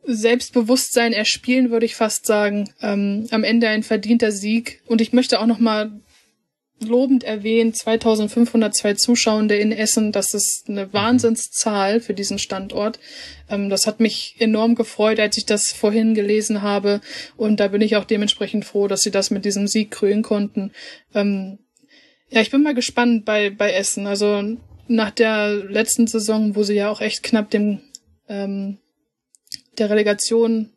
Selbstbewusstsein 0.06 1.14
erspielen, 1.14 1.72
würde 1.72 1.86
ich 1.86 1.96
fast 1.96 2.26
sagen. 2.26 2.70
Ähm, 2.82 3.28
am 3.32 3.44
Ende 3.44 3.68
ein 3.70 3.84
verdienter 3.84 4.32
Sieg 4.32 4.82
und 4.86 5.02
ich 5.02 5.14
möchte 5.14 5.40
auch 5.40 5.46
noch 5.46 5.60
mal 5.60 5.92
lobend 6.88 7.24
erwähnt, 7.24 7.78
2502 7.78 8.96
Zuschauende 8.96 9.56
in 9.56 9.72
Essen, 9.72 10.12
das 10.12 10.34
ist 10.34 10.66
eine 10.68 10.88
mhm. 10.88 10.94
Wahnsinnszahl 10.94 12.00
für 12.00 12.14
diesen 12.14 12.40
Standort. 12.40 13.00
Ähm, 13.50 13.70
das 13.70 13.88
hat 13.88 14.00
mich 14.00 14.36
enorm 14.40 14.76
gefreut, 14.76 15.20
als 15.20 15.38
ich 15.38 15.46
das 15.46 15.72
vorhin 15.72 16.14
gelesen 16.14 16.62
habe 16.62 17.02
und 17.38 17.60
da 17.60 17.68
bin 17.68 17.82
ich 17.82 17.96
auch 17.96 18.06
dementsprechend 18.06 18.66
froh, 18.66 18.88
dass 18.88 19.02
sie 19.02 19.12
das 19.12 19.32
mit 19.32 19.46
diesem 19.46 19.68
Sieg 19.68 19.92
krönen 19.92 20.24
konnten. 20.24 20.72
Ähm, 21.14 21.60
ja, 22.30 22.42
ich 22.42 22.52
bin 22.52 22.64
mal 22.64 22.74
gespannt 22.74 23.26
bei, 23.26 23.50
bei 23.52 23.72
Essen. 23.74 24.08
Also 24.08 24.58
nach 24.88 25.12
der 25.12 25.54
letzten 25.54 26.08
Saison, 26.08 26.56
wo 26.56 26.64
sie 26.64 26.76
ja 26.76 26.90
auch 26.90 27.02
echt 27.02 27.24
knapp 27.24 27.50
dem 27.52 27.82
ähm, 28.28 28.80
der 29.78 29.90
Relegation 29.90 30.70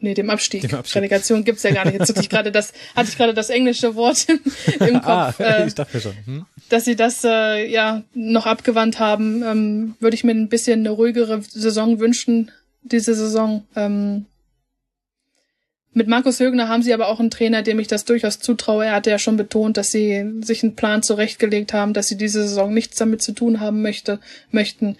Nee, 0.00 0.14
dem 0.14 0.30
Abstieg. 0.30 0.62
Dem 0.62 0.74
Abstieg. 0.74 0.96
Relegation 0.96 1.44
gibt's 1.44 1.64
ja 1.64 1.72
gar 1.72 1.84
nicht. 1.84 1.98
Jetzt 1.98 2.08
hatte 2.08 2.20
ich 2.20 2.28
gerade 2.28 2.52
das, 2.52 2.72
hatte 2.94 3.08
ich 3.08 3.16
gerade 3.16 3.34
das 3.34 3.50
englische 3.50 3.96
Wort 3.96 4.26
im, 4.80 5.00
Kopf. 5.02 5.40
Ah, 5.40 5.64
ich 5.66 5.74
dachte 5.74 6.00
schon. 6.00 6.14
Hm? 6.24 6.46
Dass 6.68 6.84
sie 6.84 6.94
das 6.94 7.24
äh, 7.24 7.68
ja 7.68 8.02
noch 8.14 8.46
abgewandt 8.46 9.00
haben, 9.00 9.42
ähm, 9.42 9.94
würde 9.98 10.14
ich 10.14 10.22
mir 10.22 10.32
ein 10.32 10.48
bisschen 10.48 10.80
eine 10.80 10.90
ruhigere 10.90 11.42
Saison 11.42 11.98
wünschen, 11.98 12.52
diese 12.82 13.14
Saison. 13.14 13.64
Ähm, 13.74 14.26
mit 15.92 16.06
Markus 16.06 16.38
Högner 16.38 16.68
haben 16.68 16.82
sie 16.82 16.94
aber 16.94 17.08
auch 17.08 17.18
einen 17.18 17.30
Trainer, 17.30 17.62
dem 17.62 17.80
ich 17.80 17.88
das 17.88 18.04
durchaus 18.04 18.38
zutraue. 18.38 18.84
Er 18.84 18.92
hatte 18.92 19.10
ja 19.10 19.18
schon 19.18 19.36
betont, 19.36 19.76
dass 19.76 19.90
sie 19.90 20.30
sich 20.42 20.62
einen 20.62 20.76
Plan 20.76 21.02
zurechtgelegt 21.02 21.72
haben, 21.72 21.92
dass 21.92 22.06
sie 22.06 22.16
diese 22.16 22.42
Saison 22.42 22.72
nichts 22.72 22.98
damit 22.98 23.20
zu 23.20 23.32
tun 23.32 23.58
haben 23.58 23.82
möchte, 23.82 24.20
möchten. 24.52 24.96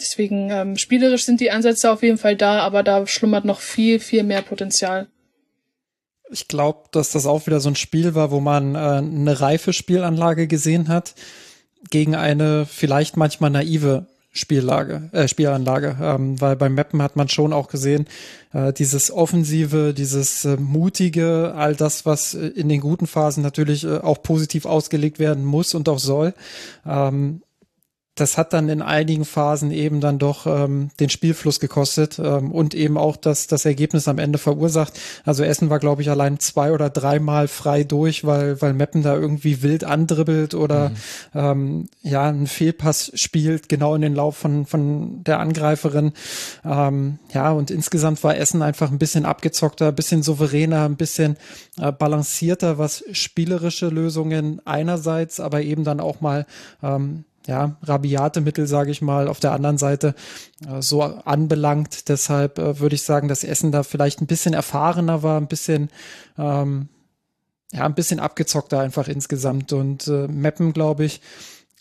Deswegen 0.00 0.50
ähm, 0.50 0.76
spielerisch 0.76 1.24
sind 1.24 1.40
die 1.40 1.50
Ansätze 1.50 1.90
auf 1.90 2.02
jeden 2.02 2.18
Fall 2.18 2.36
da, 2.36 2.60
aber 2.60 2.82
da 2.82 3.06
schlummert 3.06 3.44
noch 3.44 3.60
viel, 3.60 3.98
viel 3.98 4.22
mehr 4.22 4.42
Potenzial. 4.42 5.08
Ich 6.30 6.46
glaube, 6.46 6.88
dass 6.92 7.10
das 7.10 7.26
auch 7.26 7.46
wieder 7.46 7.60
so 7.60 7.70
ein 7.70 7.76
Spiel 7.76 8.14
war, 8.14 8.30
wo 8.30 8.40
man 8.40 8.74
äh, 8.74 8.78
eine 8.78 9.40
reife 9.40 9.72
Spielanlage 9.72 10.46
gesehen 10.46 10.88
hat 10.88 11.14
gegen 11.90 12.14
eine 12.14 12.66
vielleicht 12.66 13.16
manchmal 13.16 13.50
naive 13.50 14.06
Spiellage, 14.30 15.08
äh, 15.12 15.26
Spielanlage, 15.26 15.96
ähm, 16.00 16.40
weil 16.40 16.54
beim 16.54 16.74
Mappen 16.74 17.02
hat 17.02 17.16
man 17.16 17.28
schon 17.28 17.52
auch 17.52 17.68
gesehen, 17.68 18.06
äh, 18.52 18.72
dieses 18.72 19.10
Offensive, 19.10 19.94
dieses 19.94 20.44
äh, 20.44 20.56
Mutige, 20.56 21.54
all 21.56 21.74
das, 21.74 22.06
was 22.06 22.34
äh, 22.34 22.46
in 22.48 22.68
den 22.68 22.80
guten 22.80 23.06
Phasen 23.06 23.42
natürlich 23.42 23.84
äh, 23.84 23.98
auch 23.98 24.22
positiv 24.22 24.66
ausgelegt 24.66 25.18
werden 25.18 25.44
muss 25.44 25.74
und 25.74 25.88
auch 25.88 25.98
soll. 25.98 26.34
Ähm, 26.86 27.42
das 28.20 28.36
hat 28.36 28.52
dann 28.52 28.68
in 28.68 28.82
einigen 28.82 29.24
Phasen 29.24 29.70
eben 29.70 30.00
dann 30.00 30.18
doch 30.18 30.46
ähm, 30.46 30.90
den 31.00 31.10
Spielfluss 31.10 31.60
gekostet 31.60 32.18
ähm, 32.18 32.50
und 32.52 32.74
eben 32.74 32.98
auch 32.98 33.16
das, 33.16 33.46
das 33.46 33.64
Ergebnis 33.64 34.08
am 34.08 34.18
Ende 34.18 34.38
verursacht. 34.38 34.98
Also 35.24 35.44
Essen 35.44 35.70
war, 35.70 35.78
glaube 35.78 36.02
ich, 36.02 36.10
allein 36.10 36.40
zwei 36.40 36.72
oder 36.72 36.90
dreimal 36.90 37.48
frei 37.48 37.84
durch, 37.84 38.24
weil, 38.24 38.60
weil 38.60 38.74
Meppen 38.74 39.02
da 39.02 39.14
irgendwie 39.14 39.62
wild 39.62 39.84
andribbelt 39.84 40.54
oder 40.54 40.90
mhm. 40.90 40.94
ähm, 41.34 41.88
ja, 42.02 42.28
einen 42.28 42.46
Fehlpass 42.46 43.12
spielt, 43.14 43.68
genau 43.68 43.94
in 43.94 44.02
den 44.02 44.14
Lauf 44.14 44.36
von, 44.36 44.66
von 44.66 45.22
der 45.24 45.40
Angreiferin. 45.40 46.12
Ähm, 46.64 47.18
ja, 47.32 47.52
und 47.52 47.70
insgesamt 47.70 48.22
war 48.24 48.36
Essen 48.36 48.62
einfach 48.62 48.90
ein 48.90 48.98
bisschen 48.98 49.24
abgezockter, 49.24 49.88
ein 49.88 49.94
bisschen 49.94 50.22
souveräner, 50.22 50.84
ein 50.84 50.96
bisschen 50.96 51.36
äh, 51.78 51.92
balancierter, 51.92 52.78
was 52.78 53.04
spielerische 53.12 53.88
Lösungen 53.88 54.60
einerseits, 54.64 55.40
aber 55.40 55.62
eben 55.62 55.84
dann 55.84 56.00
auch 56.00 56.20
mal 56.20 56.46
ähm, 56.82 57.24
ja, 57.48 57.76
rabiate 57.82 58.42
Mittel, 58.42 58.66
sage 58.66 58.90
ich 58.90 59.00
mal, 59.00 59.26
auf 59.26 59.40
der 59.40 59.52
anderen 59.52 59.78
Seite 59.78 60.14
äh, 60.68 60.82
so 60.82 61.02
anbelangt. 61.02 62.08
Deshalb 62.10 62.58
äh, 62.58 62.78
würde 62.78 62.94
ich 62.94 63.02
sagen, 63.02 63.26
dass 63.26 63.42
Essen 63.42 63.72
da 63.72 63.82
vielleicht 63.82 64.20
ein 64.20 64.26
bisschen 64.26 64.52
erfahrener 64.52 65.22
war, 65.22 65.40
ein 65.40 65.48
bisschen 65.48 65.88
ähm, 66.36 66.90
ja, 67.72 67.84
ein 67.84 67.94
bisschen 67.94 68.20
abgezockter 68.20 68.80
einfach 68.80 69.08
insgesamt. 69.08 69.72
Und 69.72 70.06
äh, 70.08 70.28
Meppen, 70.28 70.74
glaube 70.74 71.04
ich, 71.06 71.22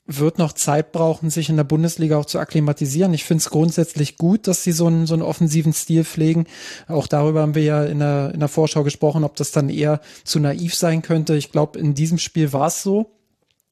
wird 0.06 0.38
noch 0.38 0.54
Zeit 0.54 0.94
brauchen, 0.94 1.30
sich 1.30 1.50
in 1.50 1.58
der 1.58 1.66
Bundesliga 1.66 2.18
auch 2.18 2.26
zu 2.26 2.40
akklimatisieren. 2.40 3.14
Ich 3.14 3.26
finde 3.26 3.42
es 3.42 3.50
grundsätzlich 3.50 4.18
gut, 4.18 4.48
dass 4.48 4.64
sie 4.64 4.72
so 4.72 4.88
einen, 4.88 5.06
so 5.06 5.16
einen 5.16 5.24
offensiven 5.24 5.74
Stil 5.74 6.06
pflegen. 6.06 6.46
Auch 6.88 7.08
darüber 7.08 7.42
haben 7.42 7.56
wir 7.56 7.64
ja 7.64 7.84
in 7.84 8.00
der, 8.00 8.32
in 8.34 8.40
der 8.40 8.48
Vorschau 8.48 8.84
gesprochen, 8.84 9.26
ob 9.26 9.36
das 9.36 9.52
dann 9.52 9.68
eher 9.68 10.00
zu 10.24 10.40
naiv 10.40 10.76
sein 10.76 11.02
könnte. 11.02 11.36
Ich 11.36 11.52
glaube, 11.52 11.78
in 11.78 11.94
diesem 11.94 12.20
Spiel 12.20 12.54
war 12.54 12.68
es 12.68 12.84
so 12.84 13.17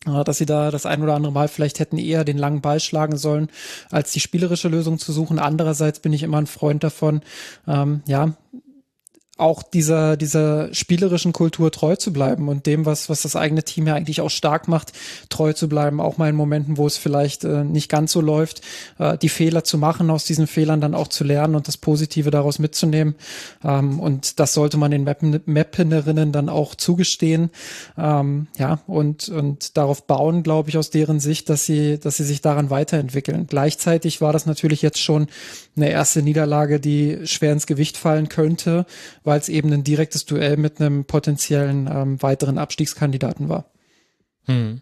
dass 0.05 0.37
sie 0.37 0.45
da 0.45 0.71
das 0.71 0.85
ein 0.85 1.01
oder 1.01 1.15
andere 1.15 1.33
Mal 1.33 1.47
vielleicht 1.47 1.79
hätten 1.79 1.97
eher 1.97 2.23
den 2.23 2.37
langen 2.37 2.61
Ball 2.61 2.79
schlagen 2.79 3.17
sollen, 3.17 3.49
als 3.91 4.11
die 4.11 4.19
spielerische 4.19 4.67
Lösung 4.67 4.99
zu 4.99 5.11
suchen. 5.11 5.39
Andererseits 5.39 5.99
bin 5.99 6.13
ich 6.13 6.23
immer 6.23 6.37
ein 6.37 6.47
Freund 6.47 6.83
davon, 6.83 7.21
ähm, 7.67 8.01
ja, 8.07 8.33
auch 9.37 9.63
dieser, 9.63 10.15
dieser 10.15 10.73
spielerischen 10.73 11.33
Kultur 11.33 11.69
treu 11.69 11.97
zu 11.97 12.13
bleiben 12.13 12.47
und 12.47 12.65
dem, 12.65 12.85
was, 12.85 13.09
was 13.09 13.21
das 13.21 13.35
eigene 13.35 13.63
Team 13.63 13.85
ja 13.85 13.93
eigentlich 13.93 14.21
auch 14.21 14.29
stark 14.29 14.69
macht, 14.69 14.93
treu 15.27 15.51
zu 15.51 15.67
bleiben, 15.67 15.99
auch 15.99 16.17
mal 16.17 16.29
in 16.29 16.37
Momenten, 16.37 16.77
wo 16.77 16.87
es 16.87 16.95
vielleicht 16.95 17.43
äh, 17.43 17.65
nicht 17.65 17.89
ganz 17.89 18.13
so 18.13 18.21
läuft, 18.21 18.61
äh, 18.97 19.17
die 19.17 19.27
Fehler 19.27 19.65
zu 19.65 19.77
machen, 19.77 20.09
aus 20.09 20.23
diesen 20.23 20.47
Fehlern 20.47 20.79
dann 20.79 20.95
auch 20.95 21.09
zu 21.09 21.25
lernen 21.25 21.55
und 21.55 21.67
das 21.67 21.75
Positive 21.75 22.31
daraus 22.31 22.59
mitzunehmen. 22.59 23.15
Ähm, 23.61 23.99
und 23.99 24.39
das 24.39 24.53
sollte 24.53 24.77
man 24.77 24.91
den 24.91 25.03
Mappen, 25.03 25.41
Mappenerinnen 25.45 26.31
dann 26.31 26.47
auch 26.47 26.73
zugestehen. 26.73 27.49
Ähm, 27.97 28.47
ja, 28.57 28.79
und, 28.87 29.27
und 29.27 29.75
darauf 29.75 30.07
bauen, 30.07 30.43
glaube 30.43 30.69
ich, 30.69 30.77
aus 30.77 30.91
deren 30.91 31.19
Sicht, 31.19 31.49
dass 31.49 31.65
sie, 31.65 31.99
dass 31.99 32.15
sie 32.15 32.23
sich 32.23 32.39
daran 32.39 32.69
weiterentwickeln. 32.69 33.47
Gleichzeitig 33.47 34.21
war 34.21 34.31
das 34.31 34.45
natürlich 34.45 34.81
jetzt 34.81 34.99
schon 34.99 35.27
eine 35.75 35.89
erste 35.89 36.21
Niederlage, 36.21 36.79
die 36.79 37.19
schwer 37.25 37.51
ins 37.51 37.67
Gewicht 37.67 37.97
fallen 37.97 38.29
könnte, 38.29 38.85
weil 39.25 39.39
es 39.39 39.49
eben 39.49 39.73
ein 39.73 39.83
direktes 39.83 40.25
Duell 40.25 40.55
mit 40.57 40.79
einem 40.79 41.05
potenziellen 41.05 41.89
ähm, 41.91 42.21
weiteren 42.21 42.57
Abstiegskandidaten 42.57 43.49
war. 43.49 43.65
Hm. 44.45 44.81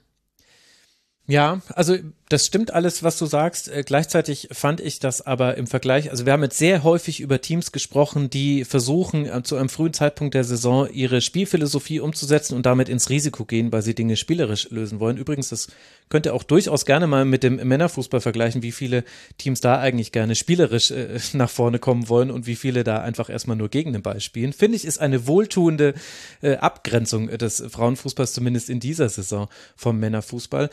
Ja, 1.25 1.61
also 1.69 1.97
Das 2.33 2.47
stimmt 2.47 2.73
alles, 2.73 3.03
was 3.03 3.19
du 3.19 3.27
sagst. 3.27 3.67
Äh, 3.67 3.83
gleichzeitig 3.85 4.47
fand 4.51 4.79
ich 4.79 4.97
das 4.97 5.21
aber 5.21 5.55
im 5.55 5.67
Vergleich, 5.67 6.09
also 6.09 6.25
wir 6.25 6.33
haben 6.33 6.41
jetzt 6.41 6.57
sehr 6.57 6.81
häufig 6.81 7.19
über 7.19 7.41
Teams 7.41 7.71
gesprochen, 7.71 8.31
die 8.31 8.65
versuchen, 8.65 9.27
äh, 9.27 9.43
zu 9.43 9.55
einem 9.55 9.69
frühen 9.69 9.93
Zeitpunkt 9.93 10.33
der 10.33 10.43
Saison 10.43 10.89
ihre 10.91 11.21
Spielphilosophie 11.21 11.99
umzusetzen 11.99 12.55
und 12.55 12.65
damit 12.65 12.89
ins 12.89 13.11
Risiko 13.11 13.45
gehen, 13.45 13.71
weil 13.71 13.83
sie 13.83 13.93
Dinge 13.93 14.17
spielerisch 14.17 14.71
lösen 14.71 14.99
wollen. 14.99 15.17
Übrigens, 15.17 15.49
das 15.49 15.67
könnt 16.09 16.25
ihr 16.25 16.33
auch 16.33 16.41
durchaus 16.41 16.87
gerne 16.87 17.05
mal 17.05 17.23
mit 17.23 17.43
dem 17.43 17.57
Männerfußball 17.57 18.19
vergleichen, 18.19 18.63
wie 18.63 18.71
viele 18.71 19.03
Teams 19.37 19.61
da 19.61 19.77
eigentlich 19.77 20.11
gerne 20.11 20.33
spielerisch 20.33 20.89
äh, 20.89 21.19
nach 21.33 21.51
vorne 21.51 21.77
kommen 21.77 22.09
wollen 22.09 22.31
und 22.31 22.47
wie 22.47 22.55
viele 22.55 22.83
da 22.83 22.97
einfach 22.97 23.29
erstmal 23.29 23.57
nur 23.57 23.69
gegen 23.69 23.93
den 23.93 24.01
Ball 24.01 24.21
spielen. 24.21 24.53
Finde 24.53 24.75
ich, 24.75 24.85
ist 24.85 24.97
eine 24.97 25.27
wohltuende 25.27 25.93
Abgrenzung 26.41 27.27
des 27.27 27.63
Frauenfußballs, 27.69 28.33
zumindest 28.33 28.71
in 28.71 28.79
dieser 28.79 29.07
Saison 29.07 29.49
vom 29.75 29.99
Männerfußball. 29.99 30.71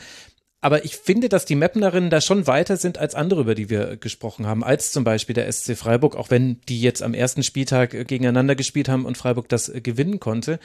Aber 0.63 0.85
ich 0.85 0.95
finde, 0.95 1.27
dass 1.27 1.45
die 1.45 1.55
Mapnerinnen 1.55 2.11
da 2.11 2.21
schon 2.21 2.45
weiter 2.45 2.77
sind 2.77 2.99
als 2.99 3.15
andere, 3.15 3.41
über 3.41 3.55
die 3.55 3.71
wir 3.71 3.97
gesprochen 3.97 4.45
haben, 4.45 4.63
als 4.63 4.91
zum 4.91 5.03
Beispiel 5.03 5.33
der 5.33 5.51
SC 5.51 5.75
Freiburg, 5.75 6.15
auch 6.15 6.29
wenn 6.29 6.61
die 6.69 6.79
jetzt 6.79 7.01
am 7.01 7.15
ersten 7.15 7.41
Spieltag 7.41 7.95
äh, 7.95 8.03
gegeneinander 8.03 8.55
gespielt 8.55 8.87
haben 8.87 9.05
und 9.05 9.17
Freiburg 9.17 9.49
das 9.49 9.69
äh, 9.69 9.81
gewinnen 9.81 10.19
konnte. 10.19 10.59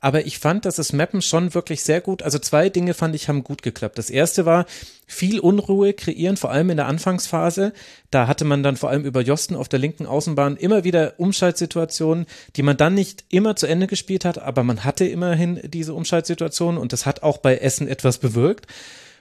Aber 0.00 0.24
ich 0.24 0.38
fand, 0.38 0.64
dass 0.64 0.76
das 0.76 0.94
Mappen 0.94 1.20
schon 1.20 1.52
wirklich 1.52 1.82
sehr 1.82 2.00
gut, 2.00 2.22
also 2.22 2.38
zwei 2.38 2.70
Dinge 2.70 2.94
fand 2.94 3.14
ich 3.14 3.28
haben 3.28 3.44
gut 3.44 3.62
geklappt. 3.62 3.98
Das 3.98 4.08
erste 4.08 4.46
war 4.46 4.64
viel 5.06 5.38
Unruhe 5.38 5.92
kreieren, 5.92 6.38
vor 6.38 6.50
allem 6.50 6.70
in 6.70 6.78
der 6.78 6.86
Anfangsphase. 6.86 7.74
Da 8.10 8.28
hatte 8.28 8.46
man 8.46 8.62
dann 8.62 8.78
vor 8.78 8.88
allem 8.88 9.04
über 9.04 9.20
Josten 9.20 9.54
auf 9.54 9.68
der 9.68 9.78
linken 9.78 10.06
Außenbahn 10.06 10.56
immer 10.56 10.82
wieder 10.84 11.14
Umschaltsituationen, 11.18 12.24
die 12.56 12.62
man 12.62 12.78
dann 12.78 12.94
nicht 12.94 13.24
immer 13.28 13.54
zu 13.54 13.66
Ende 13.66 13.86
gespielt 13.86 14.24
hat, 14.24 14.38
aber 14.38 14.62
man 14.62 14.82
hatte 14.82 15.04
immerhin 15.04 15.60
diese 15.62 15.92
Umschaltsituationen 15.92 16.80
und 16.80 16.94
das 16.94 17.04
hat 17.04 17.22
auch 17.22 17.36
bei 17.36 17.58
Essen 17.58 17.86
etwas 17.86 18.16
bewirkt. 18.16 18.66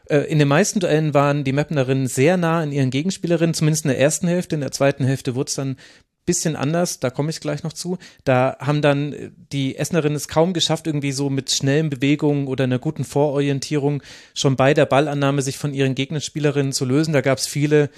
Äh, 0.10 0.20
in 0.20 0.40
den 0.40 0.48
meisten 0.48 0.80
Duellen 0.80 1.14
waren 1.14 1.44
die 1.44 1.54
Mapnerinnen 1.54 2.08
sehr 2.08 2.38
nah 2.38 2.62
an 2.62 2.72
ihren 2.72 2.90
Gegenspielerinnen, 2.90 3.54
zumindest 3.54 3.86
in 3.86 3.90
der 3.90 4.00
ersten 4.00 4.28
Hälfte. 4.28 4.56
In 4.56 4.62
der 4.62 4.72
zweiten 4.72 5.04
Hälfte 5.06 5.36
wurde 5.36 5.50
es 5.50 5.56
dann 5.56 5.78
bisschen 6.26 6.56
anders, 6.56 7.00
da 7.00 7.10
komme 7.10 7.32
ich 7.32 7.40
gleich 7.40 7.64
noch 7.64 7.74
zu. 7.74 7.98
Da 8.24 8.56
haben 8.60 8.82
dann 8.82 9.34
die 9.52 9.76
Essenerinnen 9.76 10.16
es 10.16 10.28
kaum 10.28 10.54
geschafft, 10.54 10.88
irgendwie 10.88 11.12
so 11.12 11.30
mit 11.30 11.52
schnellen 11.52 11.90
Bewegungen 11.90 12.48
oder 12.48 12.66
einer 12.66 12.80
guten 12.80 13.04
Vororientierung 13.04 14.04
schon 14.34 14.56
bei 14.56 14.74
der 14.74 14.86
Ballannahme 14.86 15.42
sich 15.42 15.58
von 15.58 15.74
ihren 15.74 15.96
Gegnerspielerinnen 15.96 16.74
zu 16.74 16.86
lösen. 16.86 17.14
Da 17.14 17.22
gab 17.22 17.38
es 17.38 17.48
viele 17.48 17.90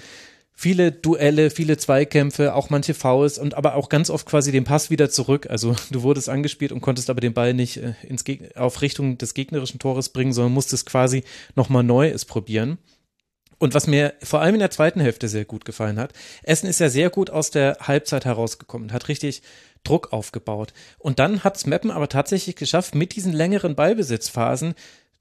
viele 0.54 0.92
Duelle, 0.92 1.50
viele 1.50 1.76
Zweikämpfe, 1.76 2.54
auch 2.54 2.70
manche 2.70 2.94
Fouls 2.94 3.38
und 3.38 3.54
aber 3.54 3.74
auch 3.74 3.88
ganz 3.88 4.08
oft 4.08 4.26
quasi 4.26 4.52
den 4.52 4.64
Pass 4.64 4.90
wieder 4.90 5.10
zurück. 5.10 5.48
Also 5.50 5.74
du 5.90 6.02
wurdest 6.02 6.28
angespielt 6.28 6.72
und 6.72 6.80
konntest 6.80 7.10
aber 7.10 7.20
den 7.20 7.34
Ball 7.34 7.54
nicht 7.54 7.78
äh, 7.78 7.94
ins 8.02 8.24
auf 8.54 8.80
Richtung 8.80 9.18
des 9.18 9.34
gegnerischen 9.34 9.80
Tores 9.80 10.08
bringen, 10.08 10.32
sondern 10.32 10.54
musstest 10.54 10.86
quasi 10.86 11.24
nochmal 11.54 11.82
neu 11.82 12.08
es 12.08 12.24
probieren. 12.24 12.78
Und 13.58 13.74
was 13.74 13.86
mir 13.86 14.14
vor 14.22 14.40
allem 14.40 14.54
in 14.54 14.60
der 14.60 14.70
zweiten 14.70 15.00
Hälfte 15.00 15.28
sehr 15.28 15.44
gut 15.44 15.64
gefallen 15.64 15.98
hat, 15.98 16.12
Essen 16.42 16.68
ist 16.68 16.80
ja 16.80 16.88
sehr 16.88 17.08
gut 17.10 17.30
aus 17.30 17.50
der 17.50 17.78
Halbzeit 17.80 18.24
herausgekommen, 18.24 18.92
hat 18.92 19.08
richtig 19.08 19.42
Druck 19.84 20.12
aufgebaut. 20.12 20.72
Und 20.98 21.18
dann 21.18 21.44
hat's 21.44 21.66
Meppen 21.66 21.90
aber 21.90 22.08
tatsächlich 22.08 22.56
geschafft, 22.56 22.94
mit 22.94 23.14
diesen 23.14 23.32
längeren 23.32 23.74
Ballbesitzphasen 23.74 24.74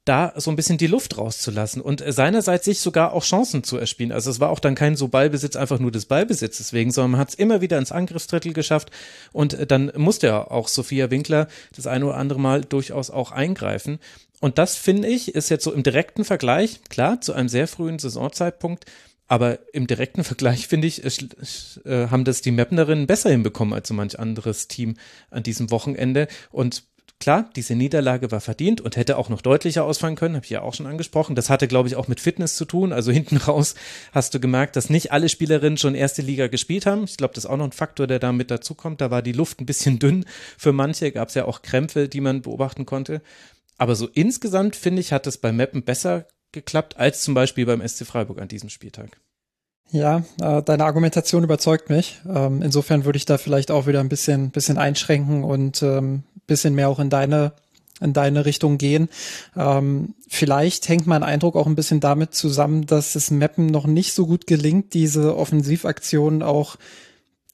da 0.06 0.34
so 0.36 0.52
ein 0.52 0.58
bisschen 0.58 0.78
die 0.78 0.88
Luft 0.88 1.18
rauszulassen 1.18 1.82
und 1.82 2.04
seinerseits 2.06 2.66
sich 2.66 2.80
sogar 2.82 3.14
auch 3.14 3.24
Chancen 3.24 3.64
zu 3.64 3.78
erspielen. 3.78 4.12
Also 4.12 4.30
es 4.30 4.40
war 4.40 4.50
auch 4.50 4.60
dann 4.60 4.76
kein 4.76 4.96
so 4.96 5.08
Ballbesitz 5.08 5.56
einfach 5.56 5.80
nur 5.80 5.92
des 5.92 6.06
Ballbesitzes 6.06 6.74
wegen, 6.74 6.92
sondern 6.92 7.12
man 7.12 7.22
hat 7.22 7.30
es 7.30 7.36
immer 7.36 7.62
wieder 7.62 7.78
ins 7.78 7.92
Angriffsdrittel 7.92 8.54
geschafft 8.54 8.92
und 9.32 9.54
äh, 9.54 9.66
dann 9.66 9.92
musste 9.96 10.28
ja 10.28 10.52
auch 10.52 10.68
Sophia 10.68 11.10
Winkler 11.10 11.48
das 11.76 11.88
eine 11.88 12.06
oder 12.06 12.18
andere 12.18 12.40
Mal 12.40 12.62
durchaus 12.62 13.12
auch 13.12 13.32
eingreifen. 13.32 14.00
Und 14.42 14.58
das 14.58 14.76
finde 14.76 15.08
ich 15.08 15.36
ist 15.36 15.50
jetzt 15.50 15.64
so 15.64 15.72
im 15.72 15.84
direkten 15.84 16.26
Vergleich, 16.26 16.82
klar, 16.90 17.22
zu 17.22 17.32
einem 17.32 17.48
sehr 17.48 17.68
frühen 17.68 17.98
Saisonzeitpunkt, 17.98 18.86
aber 19.30 19.60
im 19.74 19.88
direkten 19.88 20.24
Vergleich 20.26 20.68
finde 20.68 20.88
ich, 20.88 21.02
äh, 21.86 22.08
haben 22.08 22.26
das 22.26 22.42
die 22.42 22.52
Mapnerinnen 22.52 23.08
besser 23.08 23.30
hinbekommen 23.30 23.74
als 23.74 23.88
so 23.88 23.94
manch 23.94 24.20
anderes 24.20 24.68
Team 24.68 24.96
an 25.30 25.44
diesem 25.44 25.72
Wochenende. 25.72 26.28
Und 26.52 26.84
Klar, 27.20 27.50
diese 27.56 27.74
Niederlage 27.76 28.32
war 28.32 28.42
verdient 28.42 28.82
und 28.82 28.98
hätte 28.98 29.18
auch 29.18 29.30
noch 29.30 29.42
deutlicher 29.42 29.86
ausfallen 29.86 30.18
können, 30.18 30.36
habe 30.36 30.44
ich 30.44 30.50
ja 30.50 30.62
auch 30.62 30.74
schon 30.74 30.88
angesprochen. 30.88 31.36
Das 31.36 31.50
hatte, 31.50 31.70
glaube 31.70 31.88
ich, 31.88 31.96
auch 31.96 32.10
mit 32.10 32.20
Fitness 32.20 32.56
zu 32.56 32.66
tun. 32.66 32.92
Also 32.92 33.14
hinten 33.14 33.38
raus 33.48 33.76
hast 34.12 34.34
du 34.34 34.42
gemerkt, 34.42 34.76
dass 34.76 34.90
nicht 34.90 35.14
alle 35.14 35.30
Spielerinnen 35.30 35.78
schon 35.78 35.96
erste 35.96 36.22
Liga 36.22 36.48
gespielt 36.48 36.86
haben. 36.86 37.06
Ich 37.06 37.16
glaube, 37.16 37.34
das 37.34 37.46
ist 37.46 37.50
auch 37.50 37.56
noch 37.56 37.66
ein 37.66 37.72
Faktor, 37.72 38.08
der 38.08 38.20
da 38.20 38.34
mit 38.34 38.52
dazukommt. 38.52 39.00
Da 39.00 39.10
war 39.10 39.22
die 39.22 39.32
Luft 39.32 39.62
ein 39.62 39.66
bisschen 39.66 40.00
dünn 40.00 40.26
für 40.58 40.74
manche, 40.74 41.14
gab 41.14 41.30
es 41.30 41.36
ja 41.36 41.46
auch 41.46 41.62
Krämpfe, 41.62 42.10
die 42.10 42.20
man 42.20 42.42
beobachten 42.42 42.86
konnte. 42.86 43.22
Aber 43.78 43.96
so 43.96 44.08
insgesamt, 44.08 44.76
finde 44.76 45.00
ich, 45.00 45.14
hat 45.14 45.26
es 45.26 45.38
bei 45.38 45.54
Meppen 45.54 45.84
besser 45.84 46.28
geklappt 46.52 46.98
als 46.98 47.22
zum 47.22 47.34
Beispiel 47.34 47.66
beim 47.66 47.88
SC 47.88 48.06
Freiburg 48.06 48.42
an 48.42 48.50
diesem 48.50 48.70
Spieltag. 48.70 49.18
Ja, 49.92 50.24
äh, 50.42 50.64
deine 50.64 50.86
Argumentation 50.86 51.44
überzeugt 51.44 51.90
mich. 51.90 52.20
Ähm, 52.28 52.62
insofern 52.62 53.06
würde 53.06 53.18
ich 53.18 53.26
da 53.26 53.38
vielleicht 53.38 53.72
auch 53.72 53.86
wieder 53.86 54.00
ein 54.00 54.10
bisschen, 54.10 54.50
bisschen 54.52 54.78
einschränken 54.78 55.44
und 55.44 55.84
ähm, 55.84 56.24
bisschen 56.48 56.76
mehr 56.76 56.90
auch 56.90 57.00
in 57.00 57.10
deine 57.10 57.54
in 58.02 58.14
deine 58.14 58.46
Richtung 58.46 58.78
gehen. 58.78 59.08
Ähm, 59.56 60.16
vielleicht 60.28 60.90
hängt 60.90 61.08
mein 61.08 61.24
Eindruck 61.24 61.56
auch 61.56 61.68
ein 61.68 61.76
bisschen 61.76 62.00
damit 62.00 62.34
zusammen, 62.34 62.86
dass 62.86 63.16
es 63.16 63.32
Mappen 63.32 63.68
noch 63.68 63.86
nicht 63.86 64.14
so 64.14 64.26
gut 64.26 64.48
gelingt, 64.48 64.94
diese 64.94 65.38
Offensivaktionen 65.38 66.42
auch 66.42 66.78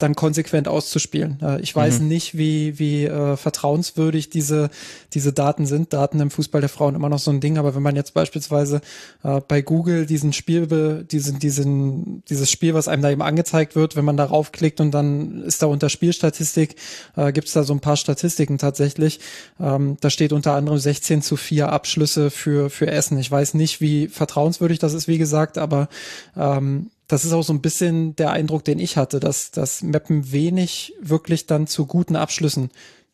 dann 0.02 0.14
konsequent 0.14 0.68
auszuspielen. 0.68 1.38
Äh, 1.42 1.60
ich 1.60 1.74
weiß 1.74 2.00
mhm. 2.00 2.08
nicht, 2.08 2.36
wie, 2.36 2.78
wie 2.78 3.04
äh, 3.04 3.36
vertrauenswürdig 3.36 4.30
diese, 4.30 4.70
diese 5.14 5.32
Daten 5.32 5.66
sind. 5.66 5.92
Daten 5.92 6.20
im 6.20 6.30
Fußball 6.30 6.60
der 6.60 6.70
Frauen 6.70 6.94
immer 6.94 7.08
noch 7.08 7.18
so 7.18 7.30
ein 7.30 7.40
Ding, 7.40 7.58
aber 7.58 7.74
wenn 7.74 7.82
man 7.82 7.96
jetzt 7.96 8.14
beispielsweise 8.14 8.80
äh, 9.22 9.40
bei 9.46 9.62
Google 9.62 10.06
diesen 10.06 10.32
Spiel, 10.32 11.04
diesen, 11.04 11.38
diesen, 11.38 12.22
dieses 12.28 12.50
Spiel, 12.50 12.74
was 12.74 12.88
einem 12.88 13.02
da 13.02 13.10
eben 13.10 13.22
angezeigt 13.22 13.76
wird, 13.76 13.96
wenn 13.96 14.04
man 14.04 14.16
darauf 14.16 14.52
klickt 14.52 14.80
und 14.80 14.92
dann 14.92 15.42
ist 15.42 15.62
da 15.62 15.66
unter 15.66 15.88
Spielstatistik, 15.88 16.76
äh, 17.16 17.32
gibt 17.32 17.48
es 17.48 17.54
da 17.54 17.62
so 17.62 17.72
ein 17.72 17.80
paar 17.80 17.96
Statistiken 17.96 18.58
tatsächlich. 18.58 19.20
Ähm, 19.60 19.96
da 20.00 20.10
steht 20.10 20.32
unter 20.32 20.54
anderem 20.54 20.78
16 20.78 21.22
zu 21.22 21.36
4 21.36 21.72
Abschlüsse 21.72 22.30
für, 22.30 22.70
für 22.70 22.86
Essen. 22.86 23.18
Ich 23.18 23.30
weiß 23.30 23.54
nicht, 23.54 23.80
wie 23.80 24.08
vertrauenswürdig 24.08 24.78
das 24.78 24.94
ist, 24.94 25.08
wie 25.08 25.18
gesagt, 25.18 25.58
aber 25.58 25.88
ähm, 26.36 26.90
das 27.10 27.24
ist 27.24 27.32
auch 27.32 27.42
so 27.42 27.52
ein 27.52 27.60
bisschen 27.60 28.14
der 28.14 28.30
Eindruck, 28.30 28.64
den 28.64 28.78
ich 28.78 28.96
hatte, 28.96 29.18
dass 29.18 29.50
das 29.50 29.82
Mappen 29.82 30.30
wenig 30.30 30.94
wirklich 31.00 31.46
dann 31.46 31.66
zu 31.66 31.86
guten 31.86 32.14
Abschlüssen 32.14 32.70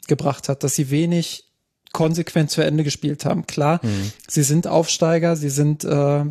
gebracht 0.07 0.51
hat, 0.51 0.63
dass 0.63 0.75
sie 0.75 0.91
wenig 0.91 1.45
konsequent 1.93 2.51
zu 2.51 2.63
Ende 2.63 2.85
gespielt 2.85 3.25
haben. 3.25 3.47
Klar, 3.47 3.81
mhm. 3.83 4.13
sie 4.29 4.43
sind 4.43 4.67
Aufsteiger, 4.67 5.35
sie 5.35 5.49
sind 5.49 5.85
äh, 5.85 6.25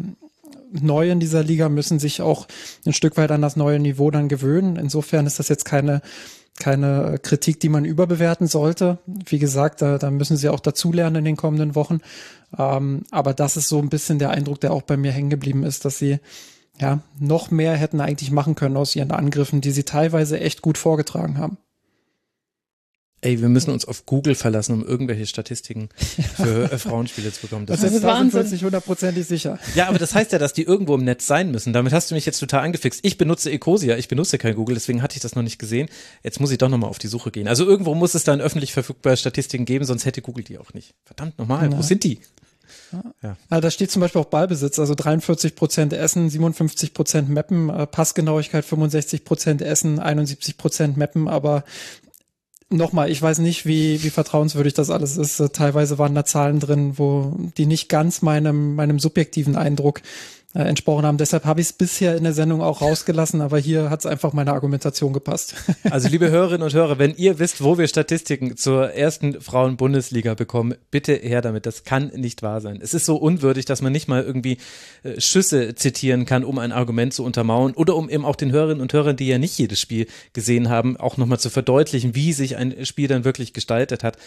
neu 0.71 1.09
in 1.09 1.19
dieser 1.19 1.43
Liga, 1.43 1.67
müssen 1.67 1.97
sich 1.97 2.21
auch 2.21 2.45
ein 2.85 2.93
Stück 2.93 3.17
weit 3.17 3.31
an 3.31 3.41
das 3.41 3.55
neue 3.55 3.79
Niveau 3.79 4.11
dann 4.11 4.29
gewöhnen. 4.29 4.75
Insofern 4.75 5.25
ist 5.25 5.39
das 5.39 5.49
jetzt 5.49 5.65
keine 5.65 6.01
keine 6.57 7.19
Kritik, 7.21 7.59
die 7.59 7.67
man 7.67 7.83
überbewerten 7.83 8.47
sollte. 8.47 8.99
Wie 9.05 9.39
gesagt, 9.39 9.81
da, 9.81 9.97
da 9.97 10.09
müssen 10.09 10.37
sie 10.37 10.47
auch 10.47 10.61
dazulernen 10.61 11.17
in 11.17 11.25
den 11.25 11.35
kommenden 11.35 11.75
Wochen. 11.75 11.99
Ähm, 12.57 13.03
aber 13.11 13.33
das 13.33 13.57
ist 13.57 13.67
so 13.67 13.79
ein 13.79 13.89
bisschen 13.89 14.19
der 14.19 14.29
Eindruck, 14.29 14.61
der 14.61 14.71
auch 14.71 14.83
bei 14.83 14.95
mir 14.95 15.11
hängen 15.11 15.29
geblieben 15.29 15.63
ist, 15.63 15.83
dass 15.83 15.99
sie 15.99 16.19
ja, 16.79 16.99
noch 17.19 17.51
mehr 17.51 17.75
hätten 17.75 18.01
eigentlich 18.01 18.31
machen 18.31 18.55
können 18.55 18.77
aus 18.77 18.95
ihren 18.95 19.11
Angriffen, 19.11 19.61
die 19.61 19.71
sie 19.71 19.83
teilweise 19.83 20.39
echt 20.39 20.61
gut 20.61 20.77
vorgetragen 20.77 21.37
haben. 21.37 21.57
Ey, 23.21 23.41
wir 23.41 23.49
müssen 23.49 23.71
uns 23.71 23.85
auf 23.85 24.05
Google 24.05 24.35
verlassen, 24.35 24.73
um 24.73 24.85
irgendwelche 24.85 25.25
Statistiken 25.25 25.89
für 26.35 26.65
äh, 26.71 26.77
Frauenspiele 26.77 27.33
zu 27.33 27.41
bekommen. 27.41 27.65
Das, 27.65 27.81
das 27.81 27.91
ist 27.91 28.03
Wahnsinn. 28.03 28.47
nicht 28.51 28.63
hundertprozentig 28.63 29.25
sicher. 29.25 29.57
Ja, 29.73 29.87
aber 29.87 29.97
das 29.97 30.13
heißt 30.13 30.31
ja, 30.31 30.37
dass 30.37 30.53
die 30.53 30.61
irgendwo 30.61 30.93
im 30.93 31.03
Netz 31.03 31.25
sein 31.25 31.49
müssen. 31.49 31.73
Damit 31.73 31.91
hast 31.91 32.11
du 32.11 32.15
mich 32.15 32.27
jetzt 32.27 32.37
total 32.37 32.63
angefixt. 32.63 32.99
Ich 33.03 33.17
benutze 33.17 33.49
Ecosia, 33.49 33.97
ich 33.97 34.09
benutze 34.09 34.37
kein 34.37 34.53
Google, 34.53 34.75
deswegen 34.75 35.01
hatte 35.01 35.15
ich 35.15 35.21
das 35.21 35.33
noch 35.33 35.41
nicht 35.41 35.57
gesehen. 35.57 35.89
Jetzt 36.23 36.39
muss 36.39 36.51
ich 36.51 36.59
doch 36.59 36.69
nochmal 36.69 36.89
auf 36.89 36.99
die 36.99 37.07
Suche 37.07 37.31
gehen. 37.31 37.47
Also 37.47 37.65
irgendwo 37.65 37.95
muss 37.95 38.13
es 38.13 38.25
dann 38.25 38.41
öffentlich 38.41 38.73
verfügbare 38.73 39.17
Statistiken 39.17 39.65
geben, 39.65 39.85
sonst 39.85 40.05
hätte 40.05 40.21
Google 40.21 40.43
die 40.43 40.59
auch 40.59 40.75
nicht. 40.75 40.93
Verdammt 41.03 41.39
nochmal, 41.39 41.71
wo 41.75 41.81
sind 41.81 42.03
die? 42.03 42.19
Ja. 43.21 43.37
Also 43.49 43.61
da 43.61 43.71
steht 43.71 43.91
zum 43.91 44.01
Beispiel 44.01 44.21
auch 44.21 44.25
Ballbesitz, 44.25 44.79
also 44.79 44.95
43 44.95 45.55
Prozent 45.55 45.93
Essen, 45.93 46.29
57 46.29 46.93
Prozent 46.93 47.29
Mappen, 47.29 47.69
äh, 47.69 47.87
Passgenauigkeit 47.87 48.65
65 48.65 49.25
Prozent 49.25 49.61
Essen, 49.61 49.99
71 49.99 50.57
Prozent 50.57 50.97
Mappen, 50.97 51.27
aber 51.27 51.63
nochmal, 52.69 53.09
ich 53.09 53.21
weiß 53.21 53.39
nicht, 53.39 53.65
wie, 53.65 54.03
wie 54.03 54.09
vertrauenswürdig 54.09 54.73
das 54.73 54.89
alles 54.89 55.17
ist. 55.17 55.39
Äh, 55.39 55.49
teilweise 55.49 55.97
waren 55.97 56.15
da 56.15 56.25
Zahlen 56.25 56.59
drin, 56.59 56.97
wo 56.97 57.35
die 57.57 57.65
nicht 57.65 57.89
ganz 57.89 58.21
meinem, 58.21 58.75
meinem 58.75 58.99
subjektiven 58.99 59.55
Eindruck 59.55 60.01
äh, 60.55 60.61
entsprochen 60.61 61.05
haben. 61.05 61.17
Deshalb 61.17 61.43
habe 61.43 61.59
ich 61.59 61.67
es 61.67 61.73
bisher 61.73 62.15
in 62.15 62.23
der 62.23 62.31
Sendung 62.31 62.61
auch 62.61 62.81
rausgelassen, 62.81 63.41
aber 63.41 63.59
hier 63.59 63.89
hat 63.89 63.99
es 63.99 64.05
einfach 64.05 64.31
meine 64.31 64.53
Argumentation 64.53 65.11
gepasst. 65.11 65.55
Also 65.91 66.09
liebe 66.09 66.31
Hörerinnen 66.31 66.63
und 66.63 66.73
Hörer, 66.73 66.97
wenn 66.97 67.13
ihr 67.15 67.37
wisst, 67.39 67.63
wo 67.63 67.77
wir 67.77 67.87
Statistiken 67.87 68.57
zur 68.57 68.91
ersten 68.93 69.39
Frauen-Bundesliga 69.39 70.33
bekommen, 70.33 70.75
bitte 70.89 71.13
her 71.13 71.41
damit. 71.41 71.65
Das 71.65 71.83
kann 71.83 72.07
nicht 72.15 72.41
wahr 72.41 72.59
sein. 72.59 72.79
Es 72.81 72.93
ist 72.93 73.05
so 73.05 73.17
unwürdig, 73.17 73.65
dass 73.65 73.81
man 73.81 73.91
nicht 73.91 74.07
mal 74.07 74.23
irgendwie 74.23 74.57
äh, 75.03 75.19
Schüsse 75.19 75.75
zitieren 75.75 76.25
kann, 76.25 76.43
um 76.43 76.57
ein 76.57 76.71
Argument 76.71 77.13
zu 77.13 77.23
untermauern 77.23 77.73
oder 77.73 77.95
um 77.95 78.09
eben 78.09 78.25
auch 78.25 78.35
den 78.35 78.51
Hörerinnen 78.51 78.81
und 78.81 78.93
Hörern, 78.93 79.15
die 79.15 79.27
ja 79.27 79.37
nicht 79.37 79.57
jedes 79.57 79.79
Spiel 79.79 80.07
gesehen 80.33 80.69
haben, 80.69 80.97
auch 80.97 81.17
nochmal 81.17 81.39
zu 81.39 81.49
verdeutlichen, 81.49 82.15
wie 82.15 82.33
sich 82.33 82.57
ein 82.57 82.85
Spiel 82.85 83.07
dann 83.07 83.25
wirklich 83.25 83.53
gestaltet 83.53 84.03
hat. 84.03 84.17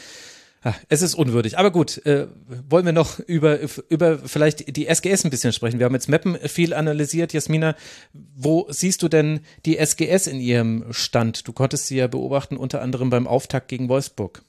Ah, 0.63 0.75
es 0.89 1.03
ist 1.03 1.15
unwürdig. 1.15 1.57
Aber 1.57 1.71
gut, 1.71 2.05
äh, 2.05 2.27
wollen 2.69 2.85
wir 2.85 2.93
noch 2.93 3.21
über, 3.21 3.59
über 3.89 4.19
vielleicht 4.19 4.77
die 4.77 4.87
SGS 4.87 5.25
ein 5.25 5.31
bisschen 5.31 5.53
sprechen. 5.53 5.79
Wir 5.79 5.87
haben 5.87 5.95
jetzt 5.95 6.09
Mappen 6.09 6.37
viel 6.49 6.75
analysiert. 6.75 7.33
Jasmina, 7.33 7.77
wo 8.13 8.67
siehst 8.69 9.03
du 9.03 9.09
denn 9.09 9.41
die 9.67 9.79
SGS 9.79 10.27
in 10.27 10.41
ihrem 10.41 10.87
Stand? 10.91 11.47
Du 11.47 11.53
konntest 11.53 11.87
sie 11.87 11.97
ja 11.97 12.09
beobachten, 12.09 12.57
unter 12.57 12.83
anderem 12.83 13.09
beim 13.09 13.29
Auftakt 13.29 13.69
gegen 13.69 13.89
Wolfsburg. 13.89 14.43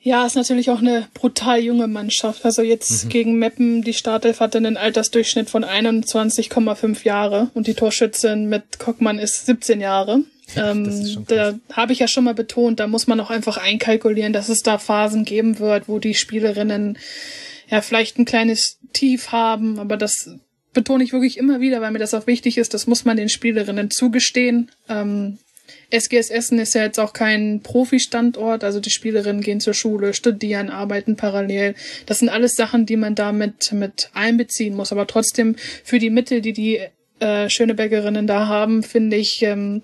Ja, 0.00 0.24
ist 0.24 0.36
natürlich 0.36 0.70
auch 0.70 0.78
eine 0.78 1.08
brutal 1.12 1.60
junge 1.60 1.88
Mannschaft. 1.88 2.44
Also 2.44 2.62
jetzt 2.62 3.04
mhm. 3.04 3.08
gegen 3.08 3.38
Meppen, 3.38 3.82
die 3.82 3.94
Startelf 3.94 4.40
hatte 4.40 4.58
einen 4.58 4.76
Altersdurchschnitt 4.76 5.50
von 5.50 5.64
21,5 5.64 7.04
Jahre 7.04 7.50
und 7.54 7.66
die 7.66 7.74
Torschützin 7.74 8.48
mit 8.48 8.78
Kockmann 8.78 9.18
ist 9.18 9.46
17 9.46 9.80
Jahre. 9.80 10.22
Ähm, 10.56 11.24
da 11.26 11.58
habe 11.72 11.92
ich 11.92 11.98
ja 11.98 12.08
schon 12.08 12.24
mal 12.24 12.34
betont, 12.34 12.80
da 12.80 12.86
muss 12.86 13.06
man 13.06 13.20
auch 13.20 13.30
einfach 13.30 13.58
einkalkulieren, 13.58 14.32
dass 14.32 14.48
es 14.48 14.62
da 14.62 14.78
Phasen 14.78 15.24
geben 15.24 15.58
wird, 15.58 15.88
wo 15.88 15.98
die 15.98 16.14
Spielerinnen 16.14 16.96
ja 17.68 17.82
vielleicht 17.82 18.18
ein 18.18 18.24
kleines 18.24 18.78
Tief 18.94 19.30
haben, 19.30 19.78
aber 19.78 19.96
das 19.98 20.30
betone 20.72 21.04
ich 21.04 21.12
wirklich 21.12 21.36
immer 21.36 21.60
wieder, 21.60 21.80
weil 21.80 21.90
mir 21.90 21.98
das 21.98 22.14
auch 22.14 22.26
wichtig 22.26 22.56
ist, 22.56 22.72
das 22.72 22.86
muss 22.86 23.04
man 23.04 23.16
den 23.16 23.28
Spielerinnen 23.28 23.90
zugestehen. 23.90 24.70
Ähm, 24.88 25.38
SGS 25.90 26.30
Essen 26.30 26.58
ist 26.58 26.74
ja 26.74 26.82
jetzt 26.82 27.00
auch 27.00 27.12
kein 27.12 27.60
Profi-Standort, 27.62 28.62
also 28.62 28.78
die 28.78 28.90
Spielerinnen 28.90 29.42
gehen 29.42 29.60
zur 29.60 29.74
Schule, 29.74 30.12
studieren, 30.12 30.68
arbeiten 30.68 31.16
parallel. 31.16 31.74
Das 32.06 32.18
sind 32.18 32.28
alles 32.28 32.56
Sachen, 32.56 32.84
die 32.84 32.96
man 32.96 33.14
damit 33.14 33.72
mit 33.72 34.10
einbeziehen 34.12 34.76
muss. 34.76 34.92
Aber 34.92 35.06
trotzdem 35.06 35.56
für 35.84 35.98
die 35.98 36.10
Mittel, 36.10 36.42
die 36.42 36.52
die 36.52 36.80
äh, 37.20 37.48
Schönebergerinnen 37.48 38.26
da 38.26 38.46
haben, 38.46 38.82
finde 38.82 39.16
ich, 39.16 39.42
ähm, 39.42 39.82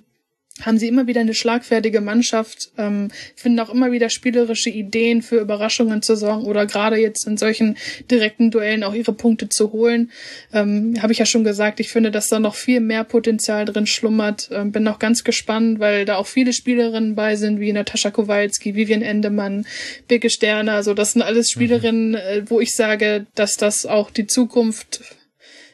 haben 0.62 0.78
sie 0.78 0.86
immer 0.86 1.08
wieder 1.08 1.20
eine 1.20 1.34
schlagfertige 1.34 2.00
Mannschaft, 2.00 2.70
ähm, 2.78 3.10
finden 3.34 3.58
auch 3.58 3.70
immer 3.70 3.90
wieder 3.90 4.08
spielerische 4.08 4.70
Ideen 4.70 5.20
für 5.20 5.38
Überraschungen 5.38 6.00
zu 6.00 6.14
sorgen 6.14 6.44
oder 6.44 6.64
gerade 6.66 6.96
jetzt 6.96 7.26
in 7.26 7.36
solchen 7.36 7.76
direkten 8.08 8.52
Duellen 8.52 8.84
auch 8.84 8.94
ihre 8.94 9.12
Punkte 9.12 9.48
zu 9.48 9.72
holen. 9.72 10.12
Ähm, 10.52 10.94
Habe 11.02 11.12
ich 11.12 11.18
ja 11.18 11.26
schon 11.26 11.42
gesagt, 11.42 11.80
ich 11.80 11.88
finde, 11.88 12.12
dass 12.12 12.28
da 12.28 12.38
noch 12.38 12.54
viel 12.54 12.78
mehr 12.78 13.02
Potenzial 13.02 13.64
drin 13.64 13.86
schlummert. 13.86 14.48
Ähm, 14.52 14.70
bin 14.70 14.84
noch 14.84 15.00
ganz 15.00 15.24
gespannt, 15.24 15.80
weil 15.80 16.04
da 16.04 16.16
auch 16.16 16.28
viele 16.28 16.52
Spielerinnen 16.52 17.16
bei 17.16 17.34
sind, 17.34 17.58
wie 17.58 17.72
Natascha 17.72 18.12
Kowalski, 18.12 18.76
Vivian 18.76 19.02
Endemann, 19.02 19.66
Bicke 20.06 20.30
Sterne. 20.30 20.72
Also 20.72 20.94
das 20.94 21.12
sind 21.12 21.22
alles 21.22 21.48
mhm. 21.48 21.50
Spielerinnen, 21.50 22.14
äh, 22.14 22.42
wo 22.46 22.60
ich 22.60 22.70
sage, 22.70 23.26
dass 23.34 23.54
das 23.54 23.86
auch 23.86 24.12
die 24.12 24.28
Zukunft 24.28 25.00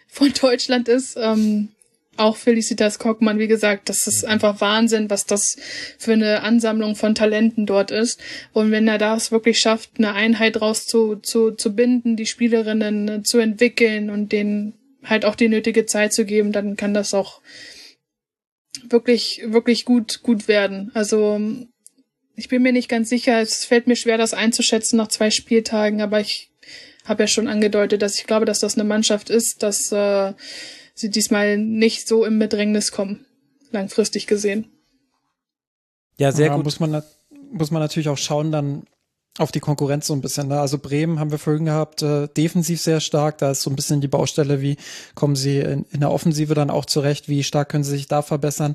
von 0.09 0.32
Deutschland 0.40 0.89
ist. 0.89 1.19
Ähm, 1.20 1.69
auch 2.20 2.36
Felicitas 2.36 2.98
Kockmann, 2.98 3.38
wie 3.38 3.48
gesagt, 3.48 3.88
das 3.88 4.06
ist 4.06 4.24
einfach 4.24 4.60
Wahnsinn, 4.60 5.10
was 5.10 5.26
das 5.26 5.56
für 5.98 6.12
eine 6.12 6.42
Ansammlung 6.42 6.94
von 6.94 7.14
Talenten 7.14 7.66
dort 7.66 7.90
ist. 7.90 8.20
Und 8.52 8.70
wenn 8.70 8.86
er 8.86 8.98
das 8.98 9.32
wirklich 9.32 9.59
schafft, 9.59 9.92
eine 9.98 10.12
Einheit 10.12 10.60
raus 10.60 10.86
zu, 10.86 11.16
zu, 11.16 11.52
zu 11.52 11.74
binden, 11.74 12.16
die 12.16 12.26
Spielerinnen 12.26 13.24
zu 13.24 13.38
entwickeln 13.38 14.10
und 14.10 14.32
denen 14.32 14.74
halt 15.05 15.24
auch 15.24 15.34
die 15.34 15.48
nötige 15.48 15.86
Zeit 15.86 16.12
zu 16.12 16.24
geben, 16.24 16.52
dann 16.52 16.76
kann 16.76 16.94
das 16.94 17.14
auch 17.14 17.40
wirklich, 18.88 19.42
wirklich 19.47 19.84
gut, 19.84 20.22
gut 20.22 20.47
werden. 20.47 20.90
Also, 20.94 21.40
ich 22.36 22.48
bin 22.48 22.62
mir 22.62 22.72
nicht 22.72 22.88
ganz 22.88 23.09
sicher. 23.09 23.40
Es 23.40 23.64
fällt 23.64 23.86
mir 23.86 23.97
schwer, 23.97 24.18
das 24.18 24.34
einzuschätzen 24.34 24.97
nach 24.97 25.09
zwei 25.09 25.30
Spieltagen, 25.30 26.01
aber 26.01 26.20
ich 26.20 26.51
habe 27.05 27.22
ja 27.22 27.26
schon 27.26 27.48
angedeutet, 27.48 28.02
dass 28.02 28.18
ich 28.18 28.26
glaube, 28.26 28.44
dass 28.44 28.60
das 28.60 28.74
eine 28.74 28.84
Mannschaft 28.84 29.30
ist, 29.30 29.62
dass 29.62 29.90
äh, 29.90 30.32
sie 31.01 31.10
diesmal 31.10 31.59
nicht 31.59 32.06
so 32.06 32.24
im 32.24 32.39
Bedrängnis 32.39 32.93
kommen, 32.93 33.24
langfristig 33.70 34.27
gesehen. 34.27 34.66
Ja, 36.16 36.32
sehr 36.32 36.48
ja, 36.48 36.56
gut. 36.56 36.64
Muss 36.64 36.81
man, 36.81 37.02
muss 37.51 37.70
man 37.70 37.82
natürlich 37.82 38.09
auch 38.09 38.18
schauen, 38.18 38.52
dann, 38.52 38.85
auf 39.39 39.52
die 39.52 39.61
Konkurrenz 39.61 40.09
so 40.09 40.12
ein 40.12 40.20
bisschen. 40.20 40.48
Ne? 40.48 40.61
Also 40.61 40.78
Bremen 40.78 41.20
haben 41.20 41.31
wir 41.31 41.39
vorhin 41.39 41.65
gehabt, 41.65 42.02
äh, 42.02 42.27
defensiv 42.28 42.81
sehr 42.81 43.01
stark. 43.01 43.39
Da 43.39 43.52
ist 43.52 43.62
so 43.62 43.70
ein 43.70 43.77
bisschen 43.77 44.01
die 44.01 44.09
Baustelle, 44.09 44.61
wie 44.61 44.77
kommen 45.15 45.36
sie 45.36 45.59
in, 45.59 45.86
in 45.93 46.01
der 46.01 46.11
Offensive 46.11 46.55
dann 46.55 46.69
auch 46.69 46.85
zurecht, 46.85 47.28
wie 47.28 47.44
stark 47.44 47.69
können 47.69 47.85
sie 47.85 47.93
sich 47.93 48.09
da 48.09 48.23
verbessern. 48.23 48.74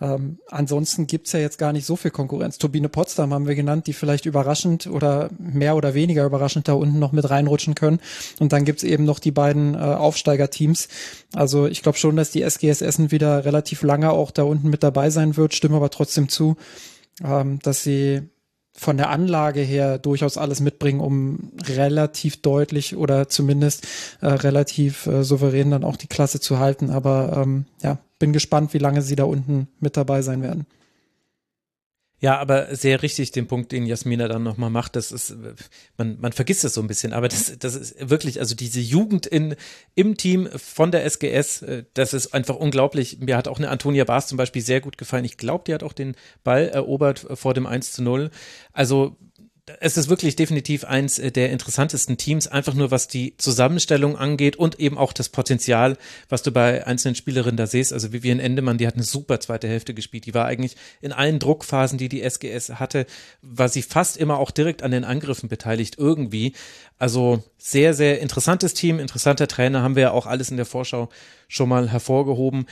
Ähm, 0.00 0.38
ansonsten 0.48 1.08
gibt's 1.08 1.32
ja 1.32 1.40
jetzt 1.40 1.58
gar 1.58 1.72
nicht 1.72 1.86
so 1.86 1.96
viel 1.96 2.12
Konkurrenz. 2.12 2.58
Turbine 2.58 2.88
Potsdam 2.88 3.34
haben 3.34 3.48
wir 3.48 3.56
genannt, 3.56 3.88
die 3.88 3.92
vielleicht 3.92 4.26
überraschend 4.26 4.86
oder 4.86 5.28
mehr 5.38 5.74
oder 5.74 5.92
weniger 5.94 6.24
überraschend 6.24 6.68
da 6.68 6.74
unten 6.74 7.00
noch 7.00 7.12
mit 7.12 7.28
reinrutschen 7.28 7.74
können. 7.74 7.98
Und 8.38 8.52
dann 8.52 8.64
gibt's 8.64 8.84
eben 8.84 9.04
noch 9.04 9.18
die 9.18 9.32
beiden 9.32 9.74
äh, 9.74 9.78
Aufsteigerteams. 9.78 10.88
Also 11.34 11.66
ich 11.66 11.82
glaube 11.82 11.98
schon, 11.98 12.14
dass 12.14 12.30
die 12.30 12.42
SGS 12.42 12.80
Essen 12.80 13.10
wieder 13.10 13.44
relativ 13.44 13.82
lange 13.82 14.10
auch 14.12 14.30
da 14.30 14.44
unten 14.44 14.70
mit 14.70 14.84
dabei 14.84 15.10
sein 15.10 15.36
wird, 15.36 15.54
stimme 15.54 15.76
aber 15.76 15.90
trotzdem 15.90 16.28
zu, 16.28 16.56
ähm, 17.24 17.58
dass 17.58 17.82
sie 17.82 18.22
von 18.76 18.96
der 18.96 19.10
Anlage 19.10 19.60
her 19.60 19.98
durchaus 19.98 20.38
alles 20.38 20.60
mitbringen, 20.60 21.00
um 21.00 21.52
relativ 21.66 22.42
deutlich 22.42 22.96
oder 22.96 23.28
zumindest 23.28 23.86
äh, 24.20 24.26
relativ 24.26 25.06
äh, 25.06 25.24
souverän 25.24 25.70
dann 25.70 25.84
auch 25.84 25.96
die 25.96 26.08
Klasse 26.08 26.40
zu 26.40 26.58
halten. 26.58 26.90
Aber 26.90 27.42
ähm, 27.42 27.66
ja, 27.82 27.98
bin 28.18 28.32
gespannt, 28.32 28.74
wie 28.74 28.78
lange 28.78 29.02
sie 29.02 29.16
da 29.16 29.24
unten 29.24 29.68
mit 29.80 29.96
dabei 29.96 30.22
sein 30.22 30.42
werden. 30.42 30.66
Ja, 32.26 32.38
aber 32.38 32.74
sehr 32.74 33.04
richtig 33.04 33.30
den 33.30 33.46
Punkt, 33.46 33.70
den 33.70 33.86
Jasmina 33.86 34.26
dann 34.26 34.42
nochmal 34.42 34.68
macht, 34.68 34.96
das 34.96 35.12
ist, 35.12 35.36
man, 35.96 36.18
man 36.18 36.32
vergisst 36.32 36.64
es 36.64 36.74
so 36.74 36.80
ein 36.80 36.88
bisschen, 36.88 37.12
aber 37.12 37.28
das, 37.28 37.56
das 37.56 37.76
ist 37.76 38.10
wirklich, 38.10 38.40
also 38.40 38.56
diese 38.56 38.80
Jugend 38.80 39.26
in, 39.26 39.54
im 39.94 40.16
Team 40.16 40.48
von 40.56 40.90
der 40.90 41.04
SGS, 41.04 41.62
äh, 41.62 41.84
das 41.94 42.14
ist 42.14 42.34
einfach 42.34 42.56
unglaublich. 42.56 43.20
Mir 43.20 43.36
hat 43.36 43.46
auch 43.46 43.58
eine 43.58 43.68
Antonia 43.68 44.02
Baas 44.02 44.26
zum 44.26 44.38
Beispiel 44.38 44.60
sehr 44.60 44.80
gut 44.80 44.98
gefallen. 44.98 45.24
Ich 45.24 45.36
glaube, 45.36 45.62
die 45.68 45.74
hat 45.74 45.84
auch 45.84 45.92
den 45.92 46.16
Ball 46.42 46.68
erobert 46.68 47.24
vor 47.34 47.54
dem 47.54 47.64
1 47.64 47.92
zu 47.92 48.02
0. 48.02 48.32
Also 48.72 49.16
es 49.80 49.96
ist 49.96 50.08
wirklich 50.08 50.36
definitiv 50.36 50.84
eins 50.84 51.18
äh, 51.18 51.32
der 51.32 51.50
interessantesten 51.50 52.16
Teams, 52.16 52.46
einfach 52.46 52.74
nur 52.74 52.92
was 52.92 53.08
die 53.08 53.36
Zusammenstellung 53.36 54.16
angeht 54.16 54.56
und 54.56 54.78
eben 54.78 54.96
auch 54.96 55.12
das 55.12 55.28
Potenzial, 55.28 55.96
was 56.28 56.42
du 56.42 56.52
bei 56.52 56.86
einzelnen 56.86 57.16
Spielerinnen 57.16 57.56
da 57.56 57.66
siehst. 57.66 57.92
Also 57.92 58.12
Vivian 58.12 58.38
Endemann, 58.38 58.78
die 58.78 58.86
hat 58.86 58.94
eine 58.94 59.02
super 59.02 59.40
zweite 59.40 59.66
Hälfte 59.66 59.92
gespielt. 59.92 60.26
Die 60.26 60.34
war 60.34 60.46
eigentlich 60.46 60.76
in 61.00 61.12
allen 61.12 61.40
Druckphasen, 61.40 61.98
die 61.98 62.08
die 62.08 62.22
SGS 62.22 62.74
hatte, 62.74 63.06
war 63.42 63.68
sie 63.68 63.82
fast 63.82 64.16
immer 64.16 64.38
auch 64.38 64.52
direkt 64.52 64.84
an 64.84 64.92
den 64.92 65.04
Angriffen 65.04 65.48
beteiligt 65.48 65.96
irgendwie. 65.98 66.52
Also 66.98 67.42
sehr, 67.58 67.92
sehr 67.92 68.20
interessantes 68.20 68.72
Team, 68.72 69.00
interessanter 69.00 69.48
Trainer, 69.48 69.82
haben 69.82 69.96
wir 69.96 70.02
ja 70.02 70.10
auch 70.12 70.26
alles 70.26 70.50
in 70.50 70.56
der 70.56 70.66
Vorschau 70.66 71.08
schon 71.48 71.68
mal 71.68 71.90
hervorgehoben. 71.90 72.66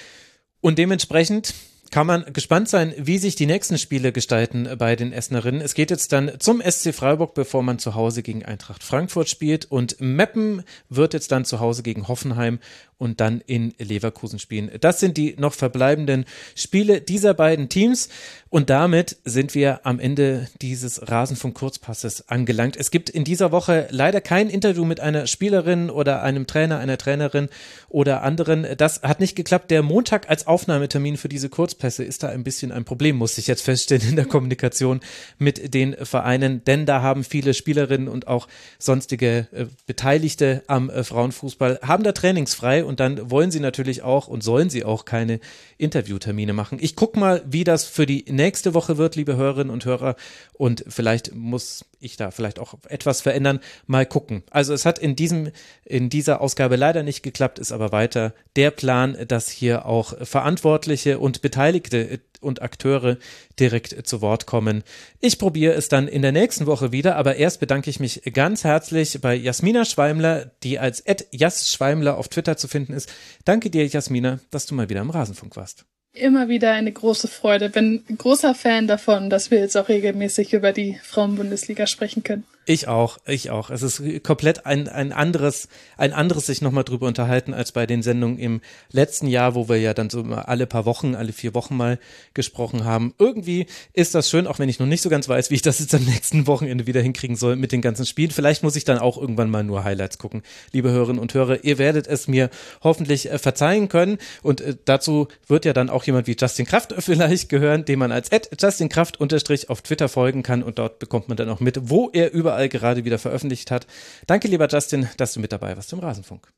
Und 0.61 0.79
dementsprechend 0.79 1.55
kann 1.95 2.09
man 2.09 2.25
gespannt 2.33 2.69
sein, 2.69 2.93
wie 2.99 3.19
sich 3.19 3.37
die 3.37 3.47
nächsten 3.47 3.79
Spiele 3.79 4.11
gestalten 4.11 4.69
bei 4.79 4.97
den 4.97 5.13
Essenerinnen. 5.13 5.61
Es 5.61 5.75
geht 5.75 5.93
jetzt 5.93 6.13
dann 6.13 6.33
zum 6.41 6.61
SC 6.61 6.93
Freiburg, 6.93 7.35
bevor 7.35 7.63
man 7.63 7.79
zu 7.79 7.95
Hause 7.95 8.25
gegen 8.25 8.45
Eintracht 8.45 8.83
Frankfurt 8.83 9.29
spielt. 9.29 9.67
Und 9.67 10.01
Meppen 10.01 10.65
wird 10.89 11.15
jetzt 11.15 11.31
dann 11.31 11.45
zu 11.45 11.61
Hause 11.61 11.85
gegen 11.85 12.09
Hoffenheim 12.09 12.59
und 12.99 13.21
dann 13.21 13.41
in 13.47 13.75
Leverkusen 13.79 14.41
spielen. 14.41 14.73
Das 14.81 14.99
sind 14.99 15.17
die 15.17 15.37
noch 15.39 15.55
verbleibenden 15.55 16.25
Spiele 16.57 17.01
dieser 17.01 17.33
beiden 17.33 17.69
Teams. 17.69 18.09
Und 18.55 18.71
damit 18.71 19.17
sind 19.25 19.57
wir 19.57 19.81
am 19.85 19.99
Ende 19.99 20.47
dieses 20.63 21.11
Rasenfunk 21.11 21.57
Kurzpasses 21.57 22.29
angelangt. 22.29 22.77
Es 22.77 22.93
gibt 22.93 23.11
in 23.11 23.25
dieser 23.25 23.51
Woche 23.51 23.89
leider 23.91 24.21
kein 24.21 24.49
Interview 24.49 24.85
mit 24.85 25.01
einer 25.01 25.27
Spielerin 25.27 25.91
oder 25.91 26.23
einem 26.23 26.47
Trainer, 26.47 26.79
einer 26.79 26.97
Trainerin 26.97 27.49
oder 27.89 28.23
anderen. 28.23 28.65
Das 28.77 29.03
hat 29.03 29.19
nicht 29.19 29.35
geklappt. 29.35 29.73
Der 29.73 29.83
Montag 29.83 30.31
als 30.31 30.47
Aufnahmetermin 30.47 31.17
für 31.17 31.29
diese 31.29 31.49
Kurzpässe 31.49 32.05
ist 32.05 32.23
da 32.23 32.29
ein 32.29 32.45
bisschen 32.45 32.71
ein 32.71 32.85
Problem, 32.85 33.17
muss 33.17 33.39
ich 33.39 33.49
jetzt 33.49 33.63
feststellen 33.63 34.11
in 34.11 34.15
der 34.15 34.27
Kommunikation 34.27 35.01
mit 35.37 35.75
den 35.75 35.97
Vereinen, 36.07 36.63
denn 36.63 36.87
da 36.87 37.03
haben 37.03 37.25
viele 37.25 37.55
Spielerinnen 37.55 38.07
und 38.07 38.29
auch 38.29 38.47
sonstige 38.79 39.49
äh, 39.51 39.67
Beteiligte 39.89 40.63
am 40.69 40.91
äh, 40.91 41.03
Frauenfußball 41.03 41.81
haben 41.83 42.05
da 42.05 42.13
trainingsfrei 42.13 42.85
und 42.85 43.01
dann 43.01 43.33
wollen 43.33 43.51
sie 43.51 43.59
natürlich 43.59 44.03
auch 44.03 44.29
und 44.29 44.45
sollen 44.45 44.71
sie 44.71 44.85
auch 44.85 45.05
keine 45.05 45.41
Interviewtermine 45.77 46.53
machen. 46.53 46.79
Ich 46.81 46.95
gucke 46.95 47.19
mal, 47.19 47.43
wie 47.47 47.65
das 47.65 47.85
für 47.85 48.07
die 48.07 48.31
Woche 48.75 48.99
wird, 48.99 49.17
liebe 49.17 49.37
Hörerinnen 49.37 49.73
und 49.73 49.85
Hörer. 49.85 50.17
Und 50.53 50.85
vielleicht 50.87 51.35
muss 51.35 51.85
ich 51.99 52.17
da 52.17 52.31
vielleicht 52.31 52.59
auch 52.59 52.75
etwas 52.89 53.23
verändern. 53.23 53.61
Mal 53.87 54.07
gucken. 54.07 54.43
Also 54.51 54.75
es 54.75 54.85
hat 54.85 54.99
in 54.99 55.17
diesem, 55.17 55.51
in 55.85 56.11
dieser 56.11 56.41
Ausgabe 56.41 56.77
leider 56.77 57.03
nicht 57.03 57.23
geklappt, 57.23 57.59
ist 57.59 57.73
aber 57.73 57.93
weiter 57.93 58.35
der 58.57 58.71
Plan, 58.71 59.17
dass 59.27 59.49
hier 59.49 59.87
auch 59.87 60.15
Verantwortliche 60.27 61.19
und 61.19 61.43
Beteiligte 61.43 62.21
und 62.41 62.63
Akteure 62.63 63.17
direkt 63.59 64.07
zu 64.07 64.21
Wort 64.21 64.47
kommen. 64.47 64.85
Ich 65.21 65.39
probiere 65.39 65.75
es 65.75 65.89
dann 65.89 66.07
in 66.07 66.23
der 66.23 66.33
nächsten 66.33 66.67
Woche 66.67 66.93
wieder, 66.93 67.17
aber 67.17 67.37
erst 67.37 67.61
bedanke 67.61 67.91
ich 67.91 67.99
mich 67.99 68.23
ganz 68.33 68.65
herzlich 68.65 69.21
bei 69.21 69.35
Jasmina 69.35 69.85
Schweimler, 69.85 70.53
die 70.63 70.79
als 70.79 71.03
Jas 71.33 71.71
Schweimler 71.71 72.19
auf 72.19 72.29
Twitter 72.29 72.57
zu 72.57 72.69
finden 72.69 72.93
ist. 72.93 73.11
Danke 73.45 73.71
dir, 73.71 73.87
Jasmina, 73.87 74.39
dass 74.51 74.67
du 74.67 74.75
mal 74.75 74.89
wieder 74.89 75.01
im 75.01 75.11
Rasenfunk 75.11 75.57
warst. 75.57 75.87
Immer 76.15 76.49
wieder 76.49 76.71
eine 76.71 76.93
große 76.93 77.27
Freude. 77.27 77.69
Bin 77.69 78.05
großer 78.17 78.55
Fan 78.55 78.87
davon, 78.87 79.31
dass 79.31 79.51
wir 79.51 79.59
jetzt 79.59 79.77
auch 79.77 79.89
regelmäßig 79.89 80.53
über 80.53 80.73
die 80.73 80.97
Frauenbundesliga 81.03 81.89
sprechen 81.89 82.23
können. 82.23 82.45
Ich 82.67 82.89
auch, 82.89 83.19
ich 83.27 83.51
auch. 83.51 83.69
Es 83.69 83.83
ist 83.83 84.03
komplett 84.23 84.65
ein, 84.65 84.89
ein 84.89 85.13
anderes, 85.13 85.69
ein 85.99 86.15
anderes 86.15 86.47
sich 86.47 86.63
nochmal 86.63 86.85
drüber 86.85 87.07
unterhalten 87.07 87.53
als 87.53 87.73
bei 87.73 87.85
den 87.85 88.03
Sendungen 88.03 88.39
im 88.39 88.63
letzten 88.91 89.27
Jahr, 89.27 89.55
wo 89.55 89.69
wir 89.69 89.77
ja 89.77 89.93
dann 89.93 90.09
so 90.09 90.23
alle 90.23 90.67
paar 90.67 90.87
Wochen, 90.87 91.15
alle 91.15 91.33
vier 91.33 91.53
Wochen 91.53 91.77
mal 91.77 91.99
gesprochen 92.33 92.85
haben. 92.85 93.13
Irgendwie 93.19 93.67
ist 93.93 94.15
das 94.15 94.31
schön, 94.31 94.47
auch 94.47 94.59
wenn 94.59 94.71
ich 94.71 94.79
noch 94.79 94.87
nicht 94.87 95.03
so 95.03 95.11
ganz 95.11 95.29
weiß, 95.29 95.51
wie 95.51 95.57
ich 95.57 95.63
das 95.63 95.79
jetzt 95.79 95.95
am 95.95 96.05
nächsten 96.05 96.47
Wochenende 96.47 96.87
wieder 96.87 97.03
hinkriegen 97.03 97.37
soll 97.37 97.57
mit 97.57 97.71
den 97.71 97.83
ganzen 97.83 98.07
Spielen. 98.07 98.31
Vielleicht 98.31 98.63
muss 98.63 98.77
ich 98.77 98.85
dann 98.85 98.99
auch 98.99 99.19
irgendwann 99.19 99.51
mal 99.51 99.63
nur 99.63 99.85
Highlights 99.85 100.17
gucken. 100.17 100.43
Liebe 100.73 100.91
Hörerinnen 100.91 101.21
und 101.21 101.35
Hörer, 101.35 101.65
ihr 101.65 101.77
werdet 101.77 102.07
es 102.07 102.29
mir 102.29 102.49
hoffentlich 102.83 103.31
äh, 103.31 103.39
verzeihen 103.39 103.91
können. 103.91 104.17
Und 104.43 104.63
äh, 104.63 104.75
dazu 104.87 105.29
wird 105.47 105.67
ja 105.67 105.75
dann 105.75 105.91
auch 105.91 106.05
jemand 106.05 106.27
wie 106.27 106.37
Justin 106.39 106.65
Kraft 106.65 106.95
vielleicht 106.99 107.51
gehören, 107.51 107.85
dem 107.85 107.99
man 107.99 108.11
als 108.11 108.31
Justin 108.59 108.89
Kraft 108.89 109.21
unterstrich 109.21 109.69
auf 109.69 109.83
Twitter 109.83 110.09
folgen 110.09 110.43
kann 110.43 110.63
und 110.63 110.79
dort 110.79 110.99
bekommt 110.99 111.29
man 111.29 111.37
dann 111.37 111.51
auch 111.51 111.61
mit, 111.61 111.91
wo 111.91 112.09
er 112.11 112.33
über 112.33 112.54
überall 112.55 112.69
gerade 112.69 113.05
wieder 113.05 113.19
veröffentlicht 113.19 113.71
hat. 113.71 113.87
Danke, 114.27 114.49
lieber 114.49 114.69
Justin, 114.69 115.09
dass 115.17 115.33
du 115.35 115.41
mit 115.41 115.53
dabei 115.53 115.77
warst 115.77 115.93
im 115.93 115.99
Rasenfunk. 115.99 116.49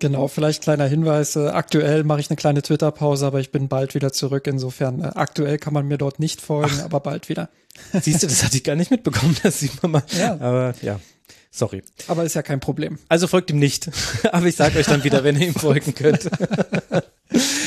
Genau, 0.00 0.28
vielleicht 0.28 0.62
kleiner 0.62 0.86
Hinweis. 0.86 1.34
Äh, 1.34 1.48
aktuell 1.48 2.04
mache 2.04 2.20
ich 2.20 2.30
eine 2.30 2.36
kleine 2.36 2.62
Twitter-Pause, 2.62 3.26
aber 3.26 3.40
ich 3.40 3.50
bin 3.50 3.68
bald 3.68 3.94
wieder 3.94 4.12
zurück. 4.12 4.46
Insofern, 4.46 5.00
äh, 5.00 5.10
aktuell 5.14 5.58
kann 5.58 5.74
man 5.74 5.88
mir 5.88 5.98
dort 5.98 6.20
nicht 6.20 6.40
folgen, 6.40 6.76
Ach. 6.80 6.84
aber 6.84 7.00
bald 7.00 7.28
wieder. 7.28 7.48
Siehst 8.00 8.22
du, 8.22 8.28
das 8.28 8.44
hatte 8.44 8.56
ich 8.56 8.64
gar 8.64 8.76
nicht 8.76 8.90
mitbekommen, 8.90 9.36
das 9.42 9.58
sieht 9.58 9.82
man 9.82 9.92
mal. 9.92 10.02
Ja. 10.16 10.34
Aber 10.34 10.74
ja. 10.82 11.00
Sorry. 11.50 11.82
Aber 12.06 12.24
ist 12.24 12.34
ja 12.34 12.42
kein 12.42 12.60
Problem. 12.60 12.98
Also 13.08 13.26
folgt 13.26 13.50
ihm 13.50 13.58
nicht. 13.58 13.90
Aber 14.32 14.46
ich 14.46 14.54
sage 14.54 14.78
euch 14.78 14.86
dann 14.86 15.02
wieder, 15.02 15.24
wenn 15.24 15.40
ihr 15.40 15.48
ihm 15.48 15.54
folgen 15.54 15.94
könnt. 15.94 16.28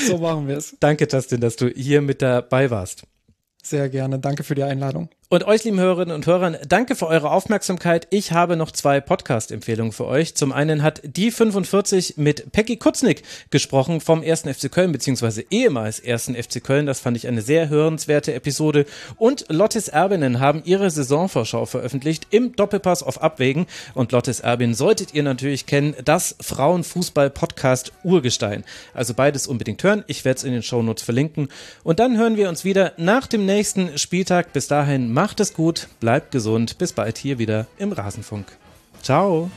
so 0.08 0.20
machen 0.20 0.48
wir 0.48 0.58
es. 0.58 0.78
Danke, 0.80 1.08
Justin, 1.12 1.42
dass 1.42 1.56
du 1.56 1.68
hier 1.68 2.02
mit 2.02 2.22
dabei 2.22 2.70
warst. 2.70 3.04
Sehr 3.64 3.90
gerne. 3.90 4.20
Danke 4.20 4.44
für 4.44 4.54
die 4.54 4.64
Einladung. 4.64 5.10
Und 5.34 5.46
euch, 5.46 5.64
lieben 5.64 5.80
Hörerinnen 5.80 6.14
und 6.14 6.26
Hörern, 6.28 6.58
danke 6.68 6.94
für 6.94 7.08
eure 7.08 7.32
Aufmerksamkeit. 7.32 8.06
Ich 8.10 8.34
habe 8.34 8.58
noch 8.58 8.70
zwei 8.70 9.00
Podcast-Empfehlungen 9.00 9.94
für 9.94 10.06
euch. 10.06 10.36
Zum 10.36 10.52
einen 10.52 10.84
hat 10.84 11.00
die 11.06 11.32
45 11.32 12.18
mit 12.18 12.52
Peggy 12.52 12.76
Kutznick 12.76 13.24
gesprochen 13.50 14.02
vom 14.02 14.24
1. 14.24 14.42
FC 14.42 14.70
Köln, 14.70 14.92
beziehungsweise 14.92 15.46
ehemals 15.50 16.06
1. 16.06 16.34
FC 16.36 16.62
Köln. 16.62 16.86
Das 16.86 17.00
fand 17.00 17.16
ich 17.16 17.30
eine 17.30 17.42
sehr 17.42 17.70
hörenswerte 17.70 18.34
Episode. 18.34 18.86
Und 19.16 19.46
Lottes 19.48 19.88
Erbinnen 19.88 20.42
haben 20.42 20.64
ihre 20.66 20.92
Saisonvorschau 20.92 21.66
veröffentlicht 21.66 22.28
im 22.32 22.54
Doppelpass 22.58 23.02
auf 23.02 23.22
Abwägen. 23.22 23.68
Und 23.94 24.12
Lottes 24.12 24.42
Erbin 24.42 24.74
solltet 24.74 25.14
ihr 25.14 25.24
natürlich 25.24 25.66
kennen, 25.66 25.96
das 26.04 26.36
Frauenfußball-Podcast 26.42 27.94
Urgestein. 28.04 28.66
Also 28.94 29.14
beides 29.14 29.48
unbedingt 29.48 29.82
hören. 29.82 30.04
Ich 30.08 30.26
werde 30.26 30.40
es 30.40 30.44
in 30.44 30.52
den 30.52 30.62
Shownotes 30.62 31.06
verlinken. 31.06 31.48
Und 31.86 32.00
dann 32.00 32.18
hören 32.18 32.36
wir 32.36 32.50
uns 32.50 32.66
wieder 32.66 32.92
nach 32.98 33.28
dem 33.28 33.46
nächsten 33.46 33.98
Spieltag. 33.98 34.52
Bis 34.52 34.68
dahin, 34.68 35.21
Macht 35.22 35.40
es 35.40 35.54
gut, 35.54 35.88
bleibt 36.00 36.32
gesund. 36.32 36.80
Bis 36.80 36.94
bald 36.94 37.20
hier 37.20 37.38
wieder 37.38 37.68
im 37.78 37.92
Rasenfunk. 37.92 38.48
Ciao. 39.04 39.52